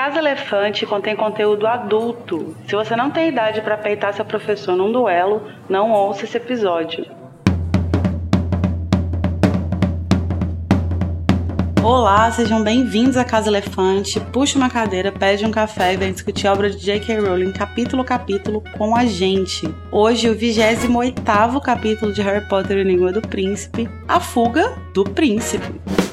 Casa 0.00 0.20
Elefante 0.20 0.86
contém 0.86 1.16
conteúdo 1.16 1.66
adulto. 1.66 2.56
Se 2.68 2.76
você 2.76 2.94
não 2.94 3.10
tem 3.10 3.30
idade 3.30 3.60
para 3.60 3.76
peitar 3.76 4.14
seu 4.14 4.24
professor 4.24 4.76
num 4.76 4.92
duelo, 4.92 5.42
não 5.68 5.90
ouça 5.90 6.24
esse 6.24 6.36
episódio. 6.36 7.04
Olá, 11.82 12.30
sejam 12.30 12.62
bem-vindos 12.62 13.16
à 13.16 13.24
Casa 13.24 13.48
Elefante. 13.48 14.20
Puxa 14.20 14.56
uma 14.56 14.70
cadeira, 14.70 15.10
pede 15.10 15.44
um 15.44 15.50
café 15.50 15.94
e 15.94 15.96
vem 15.96 16.12
discutir 16.12 16.46
a 16.46 16.52
obra 16.52 16.70
de 16.70 16.78
J.K. 16.78 17.18
Rowling 17.18 17.50
capítulo 17.50 18.02
a 18.02 18.04
capítulo 18.04 18.62
com 18.78 18.94
a 18.94 19.04
gente. 19.04 19.68
Hoje, 19.90 20.30
o 20.30 20.34
28 20.36 21.60
capítulo 21.60 22.12
de 22.12 22.22
Harry 22.22 22.46
Potter 22.46 22.78
e 22.78 22.82
o 22.82 22.84
Língua 22.84 23.10
do 23.10 23.20
Príncipe, 23.20 23.90
A 24.06 24.20
Fuga 24.20 24.78
do 24.94 25.02
Príncipe. 25.02 26.07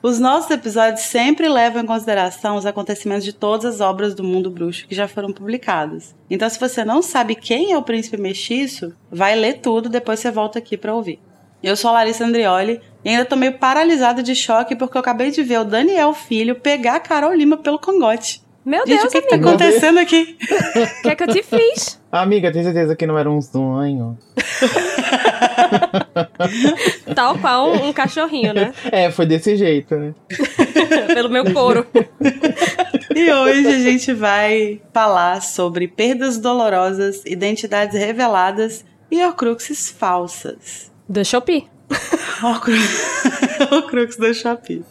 Os 0.00 0.20
nossos 0.20 0.48
episódios 0.52 1.06
sempre 1.06 1.48
levam 1.48 1.82
em 1.82 1.86
consideração 1.86 2.54
os 2.54 2.64
acontecimentos 2.64 3.24
de 3.24 3.32
todas 3.32 3.64
as 3.64 3.80
obras 3.80 4.14
do 4.14 4.22
mundo 4.22 4.48
bruxo 4.48 4.86
que 4.86 4.94
já 4.94 5.08
foram 5.08 5.32
publicadas. 5.32 6.14
Então, 6.30 6.48
se 6.48 6.60
você 6.60 6.84
não 6.84 7.02
sabe 7.02 7.34
quem 7.34 7.72
é 7.72 7.76
o 7.76 7.82
príncipe 7.82 8.16
mestiço, 8.16 8.94
vai 9.10 9.34
ler 9.34 9.54
tudo, 9.54 9.88
depois 9.88 10.20
você 10.20 10.30
volta 10.30 10.60
aqui 10.60 10.76
para 10.76 10.94
ouvir. 10.94 11.18
Eu 11.60 11.76
sou 11.76 11.90
a 11.90 11.94
Larissa 11.94 12.24
Andrioli 12.24 12.80
e 13.04 13.08
ainda 13.08 13.24
tô 13.24 13.34
meio 13.34 13.58
paralisada 13.58 14.22
de 14.22 14.36
choque 14.36 14.76
porque 14.76 14.96
eu 14.96 15.00
acabei 15.00 15.32
de 15.32 15.42
ver 15.42 15.58
o 15.58 15.64
Daniel 15.64 16.14
Filho 16.14 16.60
pegar 16.60 16.94
a 16.94 17.00
Carol 17.00 17.34
Lima 17.34 17.56
pelo 17.56 17.80
cangote. 17.80 18.40
Meu 18.68 18.86
Gente, 18.86 19.00
Deus, 19.00 19.04
o 19.04 19.08
que, 19.08 19.22
que 19.22 19.28
tá 19.30 19.36
acontecendo 19.36 19.98
aqui? 19.98 20.36
O 20.98 21.02
que 21.02 21.08
é 21.08 21.16
que 21.16 21.22
eu 21.22 21.28
te 21.28 21.42
fiz? 21.42 21.98
Amiga, 22.12 22.52
tem 22.52 22.62
certeza 22.62 22.94
que 22.94 23.06
não 23.06 23.18
era 23.18 23.30
um 23.30 23.40
sonho? 23.40 24.18
Tal 27.16 27.38
qual 27.38 27.72
um, 27.72 27.88
um 27.88 27.92
cachorrinho, 27.94 28.52
né? 28.52 28.74
É, 28.92 29.10
foi 29.10 29.24
desse 29.24 29.56
jeito, 29.56 29.96
né? 29.96 30.12
Pelo 31.14 31.30
meu 31.30 31.50
couro. 31.50 31.86
E 33.16 33.32
hoje 33.32 33.68
a 33.68 33.78
gente 33.78 34.12
vai 34.12 34.82
falar 34.92 35.40
sobre 35.40 35.88
perdas 35.88 36.36
dolorosas, 36.36 37.24
identidades 37.24 37.98
reveladas 37.98 38.84
e 39.10 39.24
horcruxes 39.24 39.90
falsas. 39.90 40.92
Do 41.08 41.24
Shopee. 41.24 41.66
Horcrux, 42.42 43.22
horcrux 43.72 44.16
da 44.18 44.34
Shopee. 44.34 44.84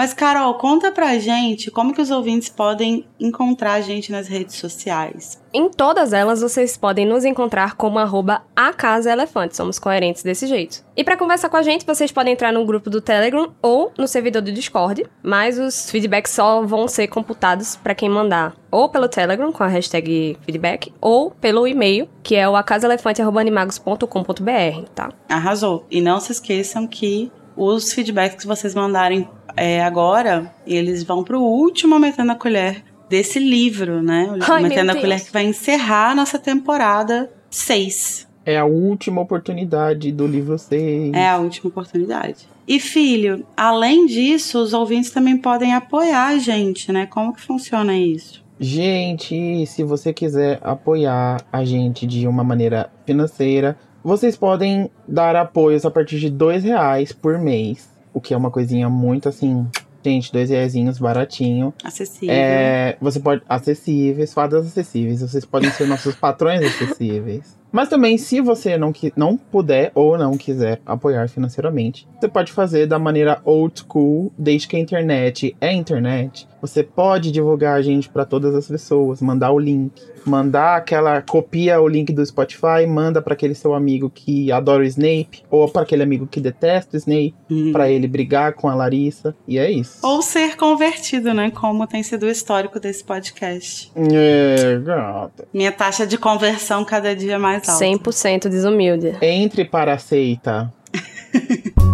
Mas, 0.00 0.14
Carol, 0.14 0.54
conta 0.54 0.90
pra 0.90 1.18
gente 1.18 1.70
como 1.70 1.92
que 1.92 2.00
os 2.00 2.10
ouvintes 2.10 2.48
podem 2.48 3.04
encontrar 3.20 3.74
a 3.74 3.82
gente 3.82 4.10
nas 4.10 4.28
redes 4.28 4.56
sociais. 4.56 5.38
Em 5.52 5.68
todas 5.68 6.14
elas, 6.14 6.40
vocês 6.40 6.74
podem 6.74 7.04
nos 7.04 7.22
encontrar 7.22 7.74
como 7.74 7.98
arroba 7.98 8.40
a 8.56 8.72
Casa 8.72 9.12
Elefante. 9.12 9.54
Somos 9.54 9.78
coerentes 9.78 10.22
desse 10.22 10.46
jeito. 10.46 10.82
E 10.96 11.04
para 11.04 11.18
conversar 11.18 11.50
com 11.50 11.58
a 11.58 11.62
gente, 11.62 11.84
vocês 11.84 12.10
podem 12.10 12.32
entrar 12.32 12.50
no 12.50 12.64
grupo 12.64 12.88
do 12.88 13.02
Telegram 13.02 13.52
ou 13.60 13.92
no 13.98 14.08
servidor 14.08 14.40
do 14.40 14.50
Discord, 14.50 15.04
mas 15.22 15.58
os 15.58 15.90
feedbacks 15.90 16.32
só 16.32 16.62
vão 16.62 16.88
ser 16.88 17.08
computados 17.08 17.76
para 17.76 17.94
quem 17.94 18.08
mandar 18.08 18.56
ou 18.70 18.88
pelo 18.88 19.06
Telegram 19.06 19.52
com 19.52 19.64
a 19.64 19.68
hashtag 19.68 20.38
feedback 20.46 20.94
ou 20.98 21.30
pelo 21.30 21.68
e-mail, 21.68 22.08
que 22.22 22.36
é 22.36 22.48
o 22.48 22.56
acasaelefante.animagos.com.br, 22.56 24.88
tá? 24.94 25.10
Arrasou. 25.28 25.84
E 25.90 26.00
não 26.00 26.18
se 26.20 26.32
esqueçam 26.32 26.86
que 26.86 27.30
os 27.60 27.92
feedbacks 27.92 28.38
que 28.38 28.46
vocês 28.46 28.74
mandarem 28.74 29.28
é, 29.54 29.84
agora, 29.84 30.50
eles 30.66 31.02
vão 31.02 31.22
pro 31.22 31.40
último 31.40 31.98
Metendo 31.98 32.32
a 32.32 32.34
Colher 32.34 32.82
desse 33.06 33.38
livro, 33.38 34.02
né? 34.02 34.30
O 34.30 34.52
Ai, 34.52 34.62
Metendo 34.62 34.92
a 34.92 34.94
Deus. 34.94 35.04
Colher 35.04 35.20
que 35.22 35.30
vai 35.30 35.44
encerrar 35.44 36.12
a 36.12 36.14
nossa 36.14 36.38
temporada 36.38 37.30
6. 37.50 38.26
É 38.46 38.56
a 38.56 38.64
última 38.64 39.20
oportunidade 39.20 40.10
do 40.10 40.26
livro 40.26 40.58
6. 40.58 41.12
É 41.12 41.28
a 41.28 41.36
última 41.36 41.68
oportunidade. 41.68 42.48
E 42.66 42.80
filho, 42.80 43.44
além 43.54 44.06
disso, 44.06 44.58
os 44.58 44.72
ouvintes 44.72 45.10
também 45.10 45.36
podem 45.36 45.74
apoiar 45.74 46.28
a 46.28 46.38
gente, 46.38 46.90
né? 46.90 47.04
Como 47.06 47.34
que 47.34 47.42
funciona 47.42 47.94
isso? 47.94 48.42
Gente, 48.58 49.66
se 49.66 49.82
você 49.82 50.14
quiser 50.14 50.58
apoiar 50.62 51.42
a 51.52 51.64
gente 51.64 52.06
de 52.06 52.26
uma 52.26 52.44
maneira 52.44 52.90
financeira, 53.04 53.76
vocês 54.02 54.36
podem 54.36 54.90
dar 55.06 55.36
apoios 55.36 55.84
a 55.84 55.90
partir 55.90 56.18
de 56.18 56.30
dois 56.30 56.64
reais 56.64 57.12
por 57.12 57.38
mês. 57.38 57.88
O 58.12 58.20
que 58.20 58.34
é 58.34 58.36
uma 58.36 58.50
coisinha 58.50 58.88
muito 58.88 59.28
assim. 59.28 59.66
Gente, 60.02 60.32
dois 60.32 60.48
reaisinhos 60.48 60.98
baratinho. 60.98 61.74
Acessível. 61.84 62.34
É, 62.34 62.96
você 63.00 63.20
pode. 63.20 63.42
Acessíveis, 63.48 64.32
fadas 64.32 64.66
acessíveis. 64.66 65.20
Vocês 65.20 65.44
podem 65.44 65.70
ser 65.70 65.86
nossos 65.86 66.14
patrões 66.14 66.62
acessíveis. 66.62 67.59
Mas 67.72 67.88
também, 67.88 68.18
se 68.18 68.40
você 68.40 68.76
não, 68.76 68.92
qui- 68.92 69.12
não 69.16 69.36
puder 69.36 69.90
ou 69.94 70.18
não 70.18 70.36
quiser 70.36 70.80
apoiar 70.84 71.28
financeiramente, 71.28 72.06
você 72.20 72.28
pode 72.28 72.52
fazer 72.52 72.86
da 72.86 72.98
maneira 72.98 73.40
old 73.44 73.80
school, 73.80 74.32
desde 74.38 74.66
que 74.68 74.76
a 74.76 74.80
internet 74.80 75.56
é 75.60 75.72
internet. 75.72 76.48
Você 76.60 76.82
pode 76.82 77.30
divulgar 77.32 77.78
a 77.78 77.82
gente 77.82 78.08
para 78.08 78.24
todas 78.26 78.54
as 78.54 78.68
pessoas, 78.68 79.22
mandar 79.22 79.50
o 79.50 79.58
link, 79.58 79.92
mandar 80.26 80.76
aquela 80.76 81.22
copia 81.22 81.80
o 81.80 81.88
link 81.88 82.12
do 82.12 82.24
Spotify, 82.26 82.86
manda 82.86 83.22
para 83.22 83.32
aquele 83.32 83.54
seu 83.54 83.72
amigo 83.72 84.10
que 84.10 84.52
adora 84.52 84.82
o 84.82 84.84
Snape 84.86 85.42
ou 85.50 85.66
para 85.70 85.82
aquele 85.82 86.02
amigo 86.02 86.26
que 86.26 86.38
detesta 86.38 86.96
o 86.96 86.98
Snape, 86.98 87.34
Hum. 87.50 87.72
para 87.72 87.90
ele 87.90 88.06
brigar 88.06 88.52
com 88.52 88.68
a 88.68 88.74
Larissa. 88.74 89.34
E 89.48 89.58
é 89.58 89.70
isso. 89.70 89.98
Ou 90.06 90.20
ser 90.20 90.56
convertido, 90.56 91.32
né? 91.32 91.50
Como 91.50 91.86
tem 91.86 92.02
sido 92.02 92.24
o 92.24 92.28
histórico 92.28 92.78
desse 92.78 93.02
podcast. 93.04 93.90
É, 93.96 94.78
gata. 94.84 95.48
Minha 95.54 95.72
taxa 95.72 96.06
de 96.06 96.18
conversão 96.18 96.84
cada 96.84 97.16
dia 97.16 97.38
mais 97.38 97.59
alta. 97.68 97.84
100% 97.84 98.48
desumilde. 98.48 99.16
Entre 99.20 99.64
para 99.64 99.94
a 99.94 99.98
seita. 99.98 100.72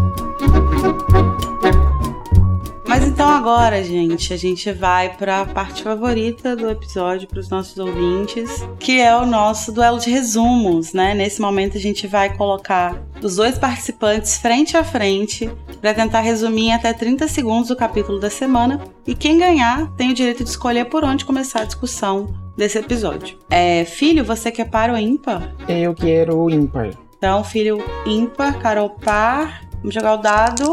Mas 2.89 3.07
então 3.07 3.29
agora, 3.29 3.83
gente, 3.83 4.33
a 4.33 4.37
gente 4.37 4.73
vai 4.73 5.15
para 5.17 5.43
a 5.43 5.45
parte 5.45 5.83
favorita 5.83 6.57
do 6.57 6.71
episódio 6.71 7.29
para 7.29 7.41
os 7.41 7.51
nossos 7.51 7.77
ouvintes, 7.77 8.67
que 8.79 9.01
é 9.01 9.15
o 9.15 9.27
nosso 9.27 9.73
duelo 9.73 9.99
de 9.99 10.09
resumos, 10.09 10.93
né? 10.93 11.13
Nesse 11.13 11.41
momento 11.41 11.77
a 11.77 11.81
gente 11.81 12.07
vai 12.07 12.35
colocar 12.35 12.97
os 13.21 13.37
dois 13.37 13.59
participantes 13.59 14.39
frente 14.39 14.77
a 14.77 14.85
frente 14.85 15.51
para 15.81 15.93
tentar 15.93 16.21
resumir 16.21 16.69
em 16.69 16.75
até 16.75 16.93
30 16.93 17.29
segundos 17.29 17.71
o 17.71 17.77
capítulo 17.77 18.19
da 18.19 18.31
semana, 18.31 18.81
e 19.07 19.15
quem 19.15 19.37
ganhar 19.37 19.95
tem 19.97 20.11
o 20.11 20.15
direito 20.15 20.43
de 20.43 20.49
escolher 20.49 20.87
por 20.87 21.05
onde 21.05 21.25
começar 21.25 21.63
a 21.63 21.65
discussão 21.65 22.46
desse 22.57 22.79
episódio. 22.79 23.39
É, 23.51 23.85
filho, 23.85 24.25
você 24.25 24.51
quer 24.51 24.71
par 24.71 24.91
ou 24.91 24.97
ímpar? 24.97 25.55
Eu 25.69 25.95
quero 25.95 26.39
o 26.39 26.51
ímpar. 26.51 26.91
Então, 27.17 27.43
filho 27.45 27.79
ímpar, 28.07 28.59
Carol 28.59 28.91
par. 28.91 29.63
Vamos 29.79 29.95
jogar 29.95 30.15
o 30.15 30.19
dado. 30.19 30.73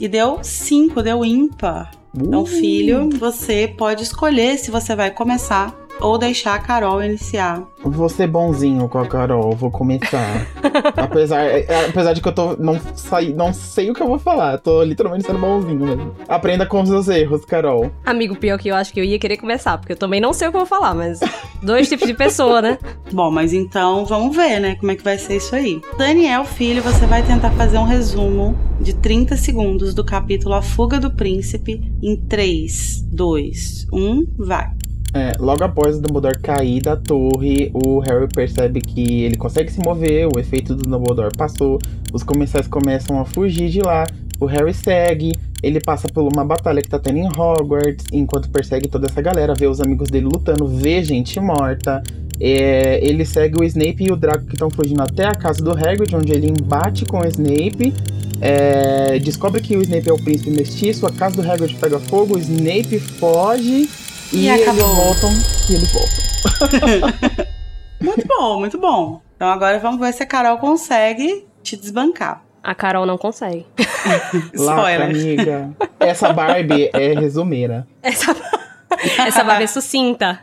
E 0.00 0.08
deu 0.08 0.38
5, 0.42 1.02
deu 1.02 1.24
ímpar. 1.24 1.90
Então, 2.16 2.42
Uh, 2.42 2.46
filho, 2.46 3.10
você 3.18 3.72
pode 3.76 4.02
escolher 4.02 4.58
se 4.58 4.70
você 4.70 4.96
vai 4.96 5.10
começar 5.10 5.74
ou 6.00 6.18
deixar 6.18 6.54
a 6.54 6.58
Carol 6.58 7.02
iniciar. 7.02 7.62
Vou 7.82 8.08
ser 8.08 8.26
bonzinho 8.26 8.88
com 8.88 8.98
a 8.98 9.06
Carol, 9.06 9.52
vou 9.52 9.70
começar. 9.70 10.46
apesar, 10.96 11.42
é, 11.44 11.86
apesar 11.88 12.12
de 12.12 12.20
que 12.20 12.28
eu 12.28 12.32
tô. 12.32 12.56
Não, 12.56 12.78
sai, 12.94 13.32
não 13.32 13.52
sei 13.52 13.90
o 13.90 13.94
que 13.94 14.02
eu 14.02 14.08
vou 14.08 14.18
falar. 14.18 14.58
Tô 14.58 14.82
literalmente 14.82 15.26
sendo 15.26 15.38
bonzinho 15.38 15.86
mesmo. 15.86 16.14
Aprenda 16.28 16.66
com 16.66 16.82
os 16.82 16.88
seus 16.88 17.08
erros, 17.08 17.44
Carol. 17.44 17.90
Amigo, 18.04 18.36
pior 18.36 18.58
que 18.58 18.68
eu 18.68 18.74
acho 18.74 18.92
que 18.92 19.00
eu 19.00 19.04
ia 19.04 19.18
querer 19.18 19.36
começar, 19.36 19.78
porque 19.78 19.92
eu 19.92 19.96
também 19.96 20.20
não 20.20 20.32
sei 20.32 20.48
o 20.48 20.50
que 20.50 20.56
eu 20.56 20.60
vou 20.60 20.68
falar, 20.68 20.94
mas 20.94 21.20
dois 21.62 21.88
tipos 21.88 22.06
de 22.06 22.14
pessoa, 22.14 22.60
né? 22.60 22.78
Bom, 23.12 23.30
mas 23.30 23.52
então 23.52 24.04
vamos 24.04 24.34
ver, 24.36 24.60
né? 24.60 24.74
Como 24.76 24.90
é 24.90 24.96
que 24.96 25.04
vai 25.04 25.18
ser 25.18 25.36
isso 25.36 25.54
aí. 25.54 25.80
Daniel, 25.96 26.44
filho, 26.44 26.82
você 26.82 27.06
vai 27.06 27.22
tentar 27.22 27.50
fazer 27.52 27.78
um 27.78 27.84
resumo 27.84 28.56
de 28.80 28.94
30 28.94 29.36
segundos 29.36 29.94
do 29.94 30.04
capítulo 30.04 30.54
A 30.54 30.62
Fuga 30.62 30.98
do 30.98 31.10
Príncipe 31.10 31.80
em 32.02 32.16
3, 32.16 33.04
2, 33.10 33.86
1, 33.92 34.26
vai. 34.38 34.77
É, 35.14 35.32
logo 35.38 35.64
após 35.64 35.96
o 35.96 36.02
Dumbledore 36.02 36.38
cair 36.38 36.82
da 36.82 36.94
torre, 36.96 37.70
o 37.72 37.98
Harry 38.00 38.28
percebe 38.28 38.80
que 38.80 39.22
ele 39.22 39.36
consegue 39.36 39.72
se 39.72 39.80
mover, 39.80 40.28
o 40.34 40.38
efeito 40.38 40.74
do 40.74 40.82
Dumbledore 40.82 41.34
passou, 41.36 41.78
os 42.12 42.22
comensais 42.22 42.66
começam 42.66 43.18
a 43.18 43.24
fugir 43.24 43.70
de 43.70 43.80
lá, 43.80 44.04
o 44.38 44.44
Harry 44.44 44.74
segue, 44.74 45.32
ele 45.62 45.80
passa 45.80 46.08
por 46.08 46.22
uma 46.30 46.44
batalha 46.44 46.82
que 46.82 46.88
tá 46.88 46.98
tendo 46.98 47.18
em 47.18 47.26
Hogwarts, 47.26 48.06
enquanto 48.12 48.50
persegue 48.50 48.86
toda 48.86 49.06
essa 49.06 49.20
galera, 49.20 49.54
vê 49.54 49.66
os 49.66 49.80
amigos 49.80 50.10
dele 50.10 50.26
lutando, 50.26 50.66
vê 50.66 51.02
gente 51.02 51.40
morta. 51.40 52.02
É, 52.40 53.04
ele 53.04 53.24
segue 53.24 53.60
o 53.60 53.64
Snape 53.64 54.04
e 54.04 54.12
o 54.12 54.16
Draco 54.16 54.44
que 54.44 54.52
estão 54.52 54.70
fugindo 54.70 55.02
até 55.02 55.26
a 55.26 55.34
casa 55.34 55.60
do 55.60 55.72
Hagrid, 55.72 56.14
onde 56.14 56.32
ele 56.32 56.46
embate 56.46 57.04
com 57.04 57.18
o 57.18 57.26
Snape. 57.26 57.92
É, 58.40 59.18
descobre 59.18 59.60
que 59.60 59.76
o 59.76 59.82
Snape 59.82 60.08
é 60.08 60.12
o 60.12 60.18
príncipe 60.18 60.50
mestiço, 60.50 61.04
a 61.04 61.10
casa 61.10 61.42
do 61.42 61.50
Hagrid 61.50 61.74
pega 61.74 61.98
fogo, 61.98 62.36
o 62.36 62.38
Snape 62.38 63.00
foge 63.00 63.88
E 64.32 64.44
e, 64.44 64.50
acabou. 64.50 64.84
eles 64.84 64.96
voltam. 64.96 65.30
E 65.68 65.74
eles 65.74 65.92
voltam. 65.92 67.48
Muito 68.00 68.28
bom, 68.28 68.60
muito 68.60 68.78
bom. 68.78 69.20
Então 69.34 69.48
agora 69.48 69.78
vamos 69.80 69.98
ver 69.98 70.12
se 70.12 70.22
a 70.22 70.26
Carol 70.26 70.58
consegue 70.58 71.48
te 71.64 71.76
desbancar. 71.76 72.44
A 72.62 72.72
Carol 72.72 73.04
não 73.04 73.18
consegue. 73.18 73.66
Spoiler. 74.54 75.02
amiga. 75.02 75.70
Essa 75.98 76.32
Barbie 76.32 76.90
é 76.92 77.12
resumeira. 77.18 77.88
Essa, 78.00 78.36
essa 79.26 79.42
Barbie 79.42 79.64
é 79.64 79.66
sucinta. 79.66 80.40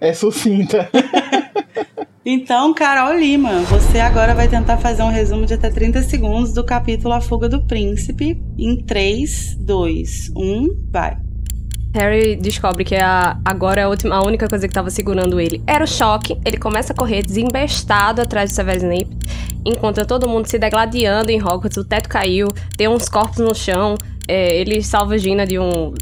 É 0.00 0.12
sucinta. 0.12 0.90
Então, 2.24 2.74
Carol 2.74 3.16
Lima, 3.16 3.60
você 3.60 4.00
agora 4.00 4.34
vai 4.34 4.48
tentar 4.48 4.76
fazer 4.78 5.02
um 5.02 5.10
resumo 5.10 5.46
de 5.46 5.54
até 5.54 5.70
30 5.70 6.02
segundos 6.02 6.52
do 6.52 6.64
capítulo 6.64 7.14
A 7.14 7.20
Fuga 7.20 7.48
do 7.48 7.64
Príncipe 7.66 8.42
em 8.58 8.84
3, 8.84 9.56
2, 9.60 10.30
1, 10.36 10.88
vai. 10.90 11.16
Harry 11.92 12.36
descobre 12.36 12.84
que 12.84 12.94
a, 12.94 13.36
agora 13.44 13.84
a, 13.84 13.88
última, 13.88 14.16
a 14.16 14.24
única 14.24 14.48
coisa 14.48 14.66
que 14.66 14.70
estava 14.70 14.90
segurando 14.90 15.40
ele 15.40 15.62
era 15.66 15.82
o 15.82 15.86
choque. 15.86 16.38
Ele 16.44 16.56
começa 16.56 16.92
a 16.92 16.96
correr 16.96 17.22
desembestado 17.22 18.22
atrás 18.22 18.50
de 18.50 18.56
Severus 18.56 18.82
Snape, 18.82 19.16
encontra 19.64 20.04
todo 20.04 20.28
mundo 20.28 20.46
se 20.46 20.58
degladiando 20.58 21.30
em 21.30 21.42
Hogwarts, 21.42 21.76
o 21.76 21.84
teto 21.84 22.08
caiu, 22.08 22.48
tem 22.76 22.88
uns 22.88 23.08
corpos 23.08 23.38
no 23.38 23.54
chão, 23.54 23.96
é, 24.28 24.56
ele 24.56 24.82
salva 24.82 25.18
Gina 25.18 25.46
de 25.46 25.58
um... 25.58 25.92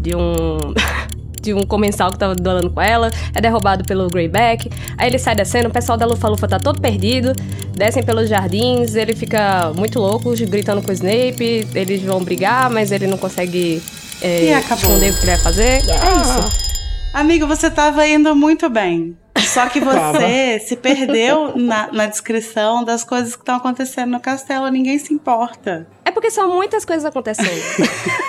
de 0.00 0.16
um... 0.16 0.56
de 1.40 1.54
um 1.54 1.62
comensal 1.62 2.10
que 2.10 2.18
tava 2.18 2.34
duelando 2.34 2.68
com 2.68 2.80
ela, 2.80 3.12
é 3.32 3.40
derrubado 3.40 3.84
pelo 3.84 4.08
Greyback, 4.08 4.68
aí 4.98 5.08
ele 5.08 5.20
sai 5.20 5.36
descendo, 5.36 5.68
o 5.68 5.72
pessoal 5.72 5.96
da 5.96 6.04
Lufa-Lufa 6.04 6.48
tá 6.48 6.58
todo 6.58 6.80
perdido, 6.80 7.32
descem 7.76 8.02
pelos 8.02 8.28
jardins, 8.28 8.96
ele 8.96 9.14
fica 9.14 9.72
muito 9.76 10.00
louco, 10.00 10.34
gritando 10.46 10.82
com 10.82 10.90
o 10.90 10.92
Snape, 10.92 11.68
eles 11.76 12.02
vão 12.02 12.24
brigar, 12.24 12.68
mas 12.68 12.90
ele 12.90 13.06
não 13.06 13.16
consegue 13.16 13.80
é, 14.22 14.44
E 14.46 14.52
acabou. 14.52 14.76
esconder 14.90 15.10
o 15.10 15.14
que 15.14 15.20
ele 15.20 15.30
vai 15.32 15.38
fazer. 15.38 15.64
É 15.64 15.80
isso. 15.80 16.68
Amigo, 17.14 17.46
você 17.46 17.70
tava 17.70 18.06
indo 18.06 18.34
muito 18.36 18.68
bem. 18.68 19.16
Só 19.38 19.66
que 19.68 19.80
você 19.80 20.58
se 20.66 20.76
perdeu 20.76 21.56
na, 21.56 21.90
na 21.92 22.06
descrição 22.06 22.84
das 22.84 23.04
coisas 23.04 23.34
que 23.34 23.42
estão 23.42 23.56
acontecendo 23.56 24.10
no 24.10 24.20
castelo. 24.20 24.68
Ninguém 24.68 24.98
se 24.98 25.14
importa. 25.14 25.86
É 26.04 26.10
porque 26.10 26.30
são 26.30 26.48
muitas 26.54 26.84
coisas 26.84 27.04
acontecendo. 27.04 27.48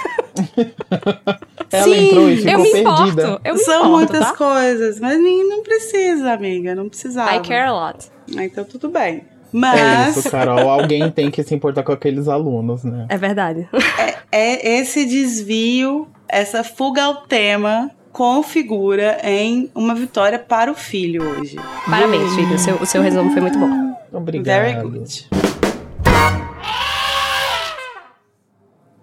Ela 1.71 1.83
Sim, 1.83 2.07
entrou 2.07 2.29
e 2.29 2.37
ficou 2.37 2.51
eu 2.53 2.59
me 2.59 2.71
perdida. 2.71 2.89
importo. 3.21 3.41
Eu 3.43 3.53
me 3.55 3.59
São 3.59 3.75
importo, 3.75 3.91
muitas 3.91 4.19
tá? 4.27 4.35
coisas, 4.35 4.99
mas 4.99 5.19
nem, 5.21 5.47
não 5.47 5.61
precisa, 5.61 6.31
amiga. 6.33 6.73
Não 6.73 6.89
precisava. 6.89 7.35
I 7.35 7.41
care 7.41 7.67
a 7.67 7.73
lot. 7.73 8.07
Ah, 8.37 8.43
Então 8.43 8.63
tudo 8.63 8.89
bem. 8.89 9.23
É 9.53 9.57
Mas 9.57 10.17
isso, 10.17 10.29
Carol. 10.29 10.69
Alguém 10.69 11.09
tem 11.11 11.31
que 11.31 11.43
se 11.43 11.53
importar 11.53 11.83
com 11.83 11.91
aqueles 11.91 12.27
alunos, 12.27 12.83
né? 12.83 13.05
É 13.09 13.17
verdade. 13.17 13.67
é 14.31 14.77
esse 14.79 15.05
desvio, 15.05 16.07
essa 16.27 16.63
fuga 16.63 17.03
ao 17.03 17.21
tema 17.21 17.91
configura 18.11 19.19
em 19.23 19.69
uma 19.73 19.95
vitória 19.95 20.39
para 20.39 20.71
o 20.71 20.75
filho 20.75 21.23
hoje. 21.23 21.57
Parabéns, 21.89 22.33
filho. 22.33 22.53
O 22.53 22.59
seu, 22.59 22.75
o 22.75 22.85
seu 22.85 23.01
resumo 23.01 23.31
foi 23.31 23.41
muito 23.41 23.57
bom. 23.57 23.95
Obrigado. 24.11 24.45
Very 24.45 24.81
good. 24.81 25.38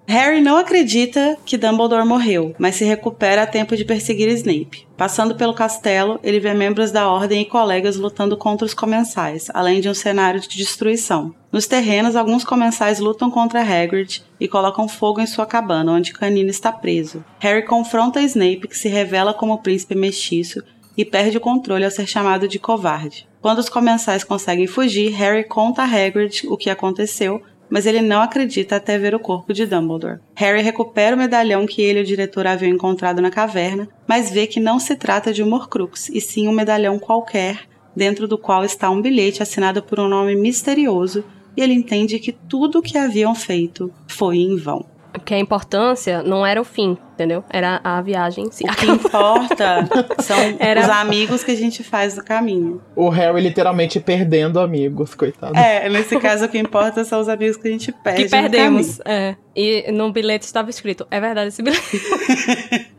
Harry 0.08 0.40
não 0.40 0.56
acredita 0.56 1.36
que 1.44 1.58
Dumbledore 1.58 2.06
morreu, 2.06 2.54
mas 2.58 2.76
se 2.76 2.84
recupera 2.84 3.42
a 3.42 3.46
tempo 3.46 3.76
de 3.76 3.84
perseguir 3.84 4.28
Snape. 4.28 4.86
Passando 4.96 5.34
pelo 5.34 5.52
castelo, 5.52 6.20
ele 6.22 6.38
vê 6.38 6.54
membros 6.54 6.92
da 6.92 7.08
Ordem 7.08 7.42
e 7.42 7.44
colegas 7.44 7.96
lutando 7.96 8.36
contra 8.36 8.64
os 8.64 8.72
comensais, 8.72 9.50
além 9.52 9.80
de 9.80 9.88
um 9.88 9.94
cenário 9.94 10.40
de 10.40 10.48
destruição. 10.48 11.34
Nos 11.50 11.66
terrenos, 11.66 12.14
alguns 12.14 12.44
comensais 12.44 13.00
lutam 13.00 13.30
contra 13.30 13.60
Hagrid 13.60 14.22
e 14.38 14.46
colocam 14.46 14.86
fogo 14.86 15.20
em 15.20 15.26
sua 15.26 15.44
cabana, 15.44 15.92
onde 15.92 16.12
Canino 16.12 16.50
está 16.50 16.70
preso. 16.70 17.24
Harry 17.40 17.64
confronta 17.64 18.22
Snape, 18.22 18.68
que 18.68 18.78
se 18.78 18.88
revela 18.88 19.34
como 19.34 19.58
príncipe 19.58 19.96
mestiço, 19.96 20.62
e 20.96 21.04
perde 21.04 21.36
o 21.36 21.40
controle 21.40 21.84
ao 21.84 21.90
ser 21.90 22.06
chamado 22.06 22.48
de 22.48 22.58
covarde. 22.58 23.28
Quando 23.42 23.58
os 23.58 23.68
comensais 23.68 24.24
conseguem 24.24 24.66
fugir, 24.66 25.10
Harry 25.10 25.44
conta 25.44 25.82
a 25.82 25.84
Hagrid 25.84 26.46
o 26.48 26.56
que 26.56 26.70
aconteceu, 26.70 27.42
mas 27.70 27.86
ele 27.86 28.00
não 28.00 28.22
acredita 28.22 28.76
até 28.76 28.98
ver 28.98 29.14
o 29.14 29.20
corpo 29.20 29.52
de 29.52 29.66
Dumbledore. 29.66 30.20
Harry 30.34 30.62
recupera 30.62 31.16
o 31.16 31.18
medalhão 31.18 31.66
que 31.66 31.82
ele 31.82 32.00
e 32.00 32.02
o 32.02 32.06
diretor 32.06 32.46
haviam 32.46 32.72
encontrado 32.72 33.20
na 33.20 33.30
caverna, 33.30 33.88
mas 34.06 34.30
vê 34.30 34.46
que 34.46 34.60
não 34.60 34.78
se 34.78 34.96
trata 34.96 35.32
de 35.32 35.42
um 35.42 35.52
Horcrux, 35.52 36.08
e 36.08 36.20
sim 36.20 36.48
um 36.48 36.52
medalhão 36.52 36.98
qualquer, 36.98 37.60
dentro 37.94 38.28
do 38.28 38.36
qual 38.36 38.64
está 38.64 38.90
um 38.90 39.00
bilhete 39.00 39.42
assinado 39.42 39.82
por 39.82 39.98
um 39.98 40.08
nome 40.08 40.36
misterioso, 40.36 41.24
e 41.56 41.62
ele 41.62 41.72
entende 41.72 42.18
que 42.18 42.32
tudo 42.32 42.78
o 42.78 42.82
que 42.82 42.98
haviam 42.98 43.34
feito 43.34 43.90
foi 44.06 44.36
em 44.38 44.56
vão. 44.56 44.84
Porque 45.18 45.34
a 45.34 45.38
importância 45.38 46.22
não 46.22 46.44
era 46.46 46.60
o 46.60 46.64
fim, 46.64 46.96
entendeu? 47.14 47.44
Era 47.50 47.80
a 47.82 48.00
viagem 48.00 48.44
em 48.46 48.50
si. 48.50 48.64
O 48.64 48.74
que 48.74 48.86
importa 48.86 49.88
são 50.22 50.36
Era- 50.60 50.82
os 50.82 50.88
amigos 50.88 51.42
que 51.44 51.50
a 51.52 51.56
gente 51.56 51.82
faz 51.82 52.16
no 52.16 52.24
caminho. 52.24 52.80
O 52.94 53.08
Harry 53.08 53.40
literalmente 53.40 53.98
perdendo 54.00 54.60
amigos, 54.60 55.14
coitado. 55.14 55.56
É, 55.56 55.88
nesse 55.88 56.18
caso 56.18 56.44
o 56.44 56.48
que 56.48 56.58
importa 56.58 57.04
são 57.04 57.20
os 57.20 57.28
amigos 57.28 57.56
que 57.56 57.68
a 57.68 57.70
gente 57.70 57.90
perde. 57.92 58.24
que 58.24 58.36
no 58.36 58.42
perdemos. 58.42 59.00
É. 59.04 59.36
E 59.54 59.90
no 59.92 60.12
bilhete 60.12 60.44
estava 60.44 60.70
escrito: 60.70 61.06
é 61.10 61.20
verdade 61.20 61.48
esse 61.48 61.62
bilhete. 61.62 62.00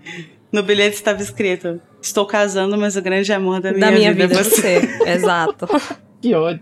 No 0.50 0.64
bilhete 0.64 0.96
estava 0.96 1.22
escrito: 1.22 1.82
Estou 2.02 2.26
casando, 2.26 2.78
mas 2.78 2.96
o 2.96 3.02
grande 3.02 3.32
amor 3.34 3.60
da 3.60 3.70
minha, 3.74 3.86
da 3.86 3.92
minha 3.92 4.14
vida, 4.14 4.28
vida, 4.28 4.40
é 4.40 4.42
é 4.42 4.44
você. 4.44 4.80
você. 4.80 5.10
Exato. 5.10 5.68
Que 6.20 6.34
ódio. 6.34 6.62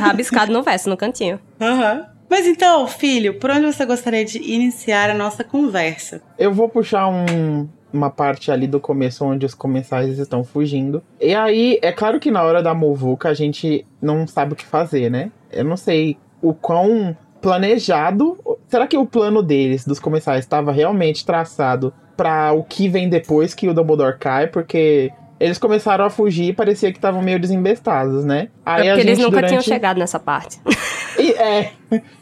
Rabiscado 0.00 0.50
no 0.50 0.62
verso, 0.62 0.88
no 0.88 0.96
cantinho. 0.96 1.38
Aham. 1.60 2.06
Mas 2.28 2.46
então, 2.46 2.86
filho, 2.86 3.38
por 3.38 3.50
onde 3.50 3.66
você 3.66 3.84
gostaria 3.84 4.24
de 4.24 4.38
iniciar 4.38 5.10
a 5.10 5.14
nossa 5.14 5.44
conversa? 5.44 6.22
Eu 6.38 6.52
vou 6.52 6.68
puxar 6.68 7.06
um- 7.08 7.68
uma 7.92 8.10
parte 8.10 8.50
ali 8.50 8.66
do 8.66 8.80
começo 8.80 9.24
onde 9.24 9.46
os 9.46 9.54
comensais 9.54 10.18
estão 10.18 10.42
fugindo. 10.42 11.02
E 11.20 11.34
aí, 11.34 11.78
é 11.82 11.92
claro 11.92 12.18
que 12.18 12.30
na 12.30 12.42
hora 12.42 12.62
da 12.62 12.74
muvuca 12.74 13.28
a 13.28 13.34
gente 13.34 13.86
não 14.02 14.26
sabe 14.26 14.54
o 14.54 14.56
que 14.56 14.64
fazer, 14.64 15.10
né? 15.10 15.30
Eu 15.52 15.64
não 15.64 15.76
sei 15.76 16.16
o 16.42 16.52
quão 16.52 17.16
planejado. 17.40 18.36
Será 18.68 18.86
que 18.86 18.96
o 18.96 19.06
plano 19.06 19.42
deles, 19.42 19.84
dos 19.86 20.00
comensais, 20.00 20.40
estava 20.44 20.72
realmente 20.72 21.24
traçado 21.24 21.92
para 22.16 22.52
o 22.52 22.64
que 22.64 22.88
vem 22.88 23.08
depois 23.08 23.54
que 23.54 23.68
o 23.68 23.74
Dumbledore 23.74 24.18
cai? 24.18 24.46
Porque 24.46 25.12
eles 25.38 25.58
começaram 25.58 26.04
a 26.04 26.10
fugir 26.10 26.48
e 26.48 26.52
parecia 26.52 26.90
que 26.92 26.98
estavam 26.98 27.22
meio 27.22 27.38
desembestados, 27.38 28.24
né? 28.24 28.48
Aí 28.64 28.88
é 28.88 28.92
porque 28.92 29.06
eles 29.06 29.18
gente, 29.18 29.26
nunca 29.26 29.38
tinham 29.38 29.50
durante- 29.50 29.64
chegado 29.64 29.98
nessa 29.98 30.18
parte. 30.18 30.60
e, 31.18 31.32
é. 31.32 31.72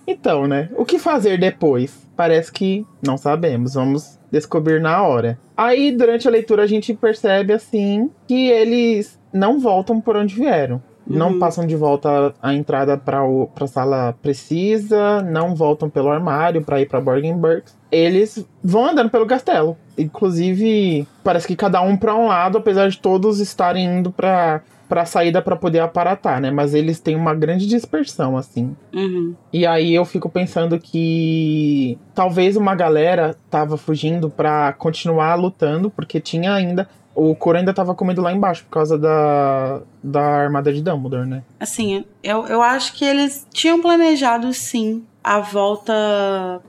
Então, 0.07 0.47
né? 0.47 0.69
O 0.77 0.85
que 0.85 0.99
fazer 0.99 1.39
depois? 1.39 2.07
Parece 2.17 2.51
que 2.53 2.87
não 3.05 3.17
sabemos. 3.17 3.75
Vamos 3.75 4.19
descobrir 4.31 4.81
na 4.81 5.03
hora. 5.03 5.39
Aí, 5.57 5.93
durante 5.93 6.27
a 6.27 6.31
leitura, 6.31 6.63
a 6.63 6.67
gente 6.67 6.93
percebe, 6.95 7.53
assim, 7.53 8.11
que 8.27 8.49
eles 8.49 9.19
não 9.33 9.59
voltam 9.59 10.01
por 10.01 10.17
onde 10.17 10.35
vieram. 10.35 10.83
Não 11.07 11.33
Uhum. 11.33 11.39
passam 11.39 11.67
de 11.67 11.75
volta 11.77 12.33
a 12.41 12.55
entrada 12.55 12.97
para 12.97 13.21
a 13.23 13.67
sala 13.67 14.15
precisa, 14.23 15.21
não 15.23 15.55
voltam 15.55 15.91
pelo 15.91 16.11
armário 16.11 16.63
para 16.63 16.81
ir 16.81 16.89
para 16.89 17.01
Borgenberg. 17.01 17.65
Eles 17.91 18.47
vão 18.63 18.87
andando 18.87 19.11
pelo 19.11 19.27
castelo. 19.27 19.77
Inclusive, 19.99 21.07
parece 21.25 21.47
que 21.47 21.57
cada 21.57 21.83
um 21.83 21.97
para 21.97 22.15
um 22.15 22.29
lado, 22.29 22.59
apesar 22.59 22.89
de 22.89 22.99
todos 22.99 23.41
estarem 23.41 23.99
indo 23.99 24.11
para 24.11 24.63
para 24.89 25.07
saída 25.07 25.41
para 25.41 25.57
poder 25.57 25.79
aparatar, 25.79 26.39
né? 26.39 26.51
Mas 26.51 26.75
eles 26.75 27.01
têm 27.01 27.17
uma 27.17 27.35
grande 27.35 27.67
dispersão 27.67 28.37
assim. 28.37 28.77
Uhum. 28.93 29.35
E 29.51 29.65
aí 29.65 29.95
eu 29.95 30.05
fico 30.05 30.29
pensando 30.29 30.79
que 30.79 31.99
talvez 32.15 32.59
uma 32.59 32.75
galera 32.75 33.35
tava 33.51 33.79
fugindo 33.79 34.29
pra 34.29 34.75
continuar 34.75 35.35
lutando, 35.37 35.89
porque 35.89 36.21
tinha 36.21 36.53
ainda. 36.53 36.87
O 37.15 37.35
Coro 37.37 37.59
ainda 37.59 37.75
tava 37.75 37.95
comendo 37.95 38.23
lá 38.23 38.33
embaixo 38.33 38.65
por 38.65 38.71
causa 38.71 38.97
da, 38.99 39.83
da 40.03 40.23
armada 40.23 40.73
de 40.73 40.81
Dumbledore, 40.83 41.29
né? 41.29 41.43
Assim, 41.61 42.05
eu, 42.23 42.47
eu 42.47 42.63
acho 42.63 42.95
que 42.95 43.05
eles 43.05 43.47
tinham 43.53 43.81
planejado, 43.83 44.53
sim, 44.55 45.05
a 45.23 45.39
volta 45.41 45.93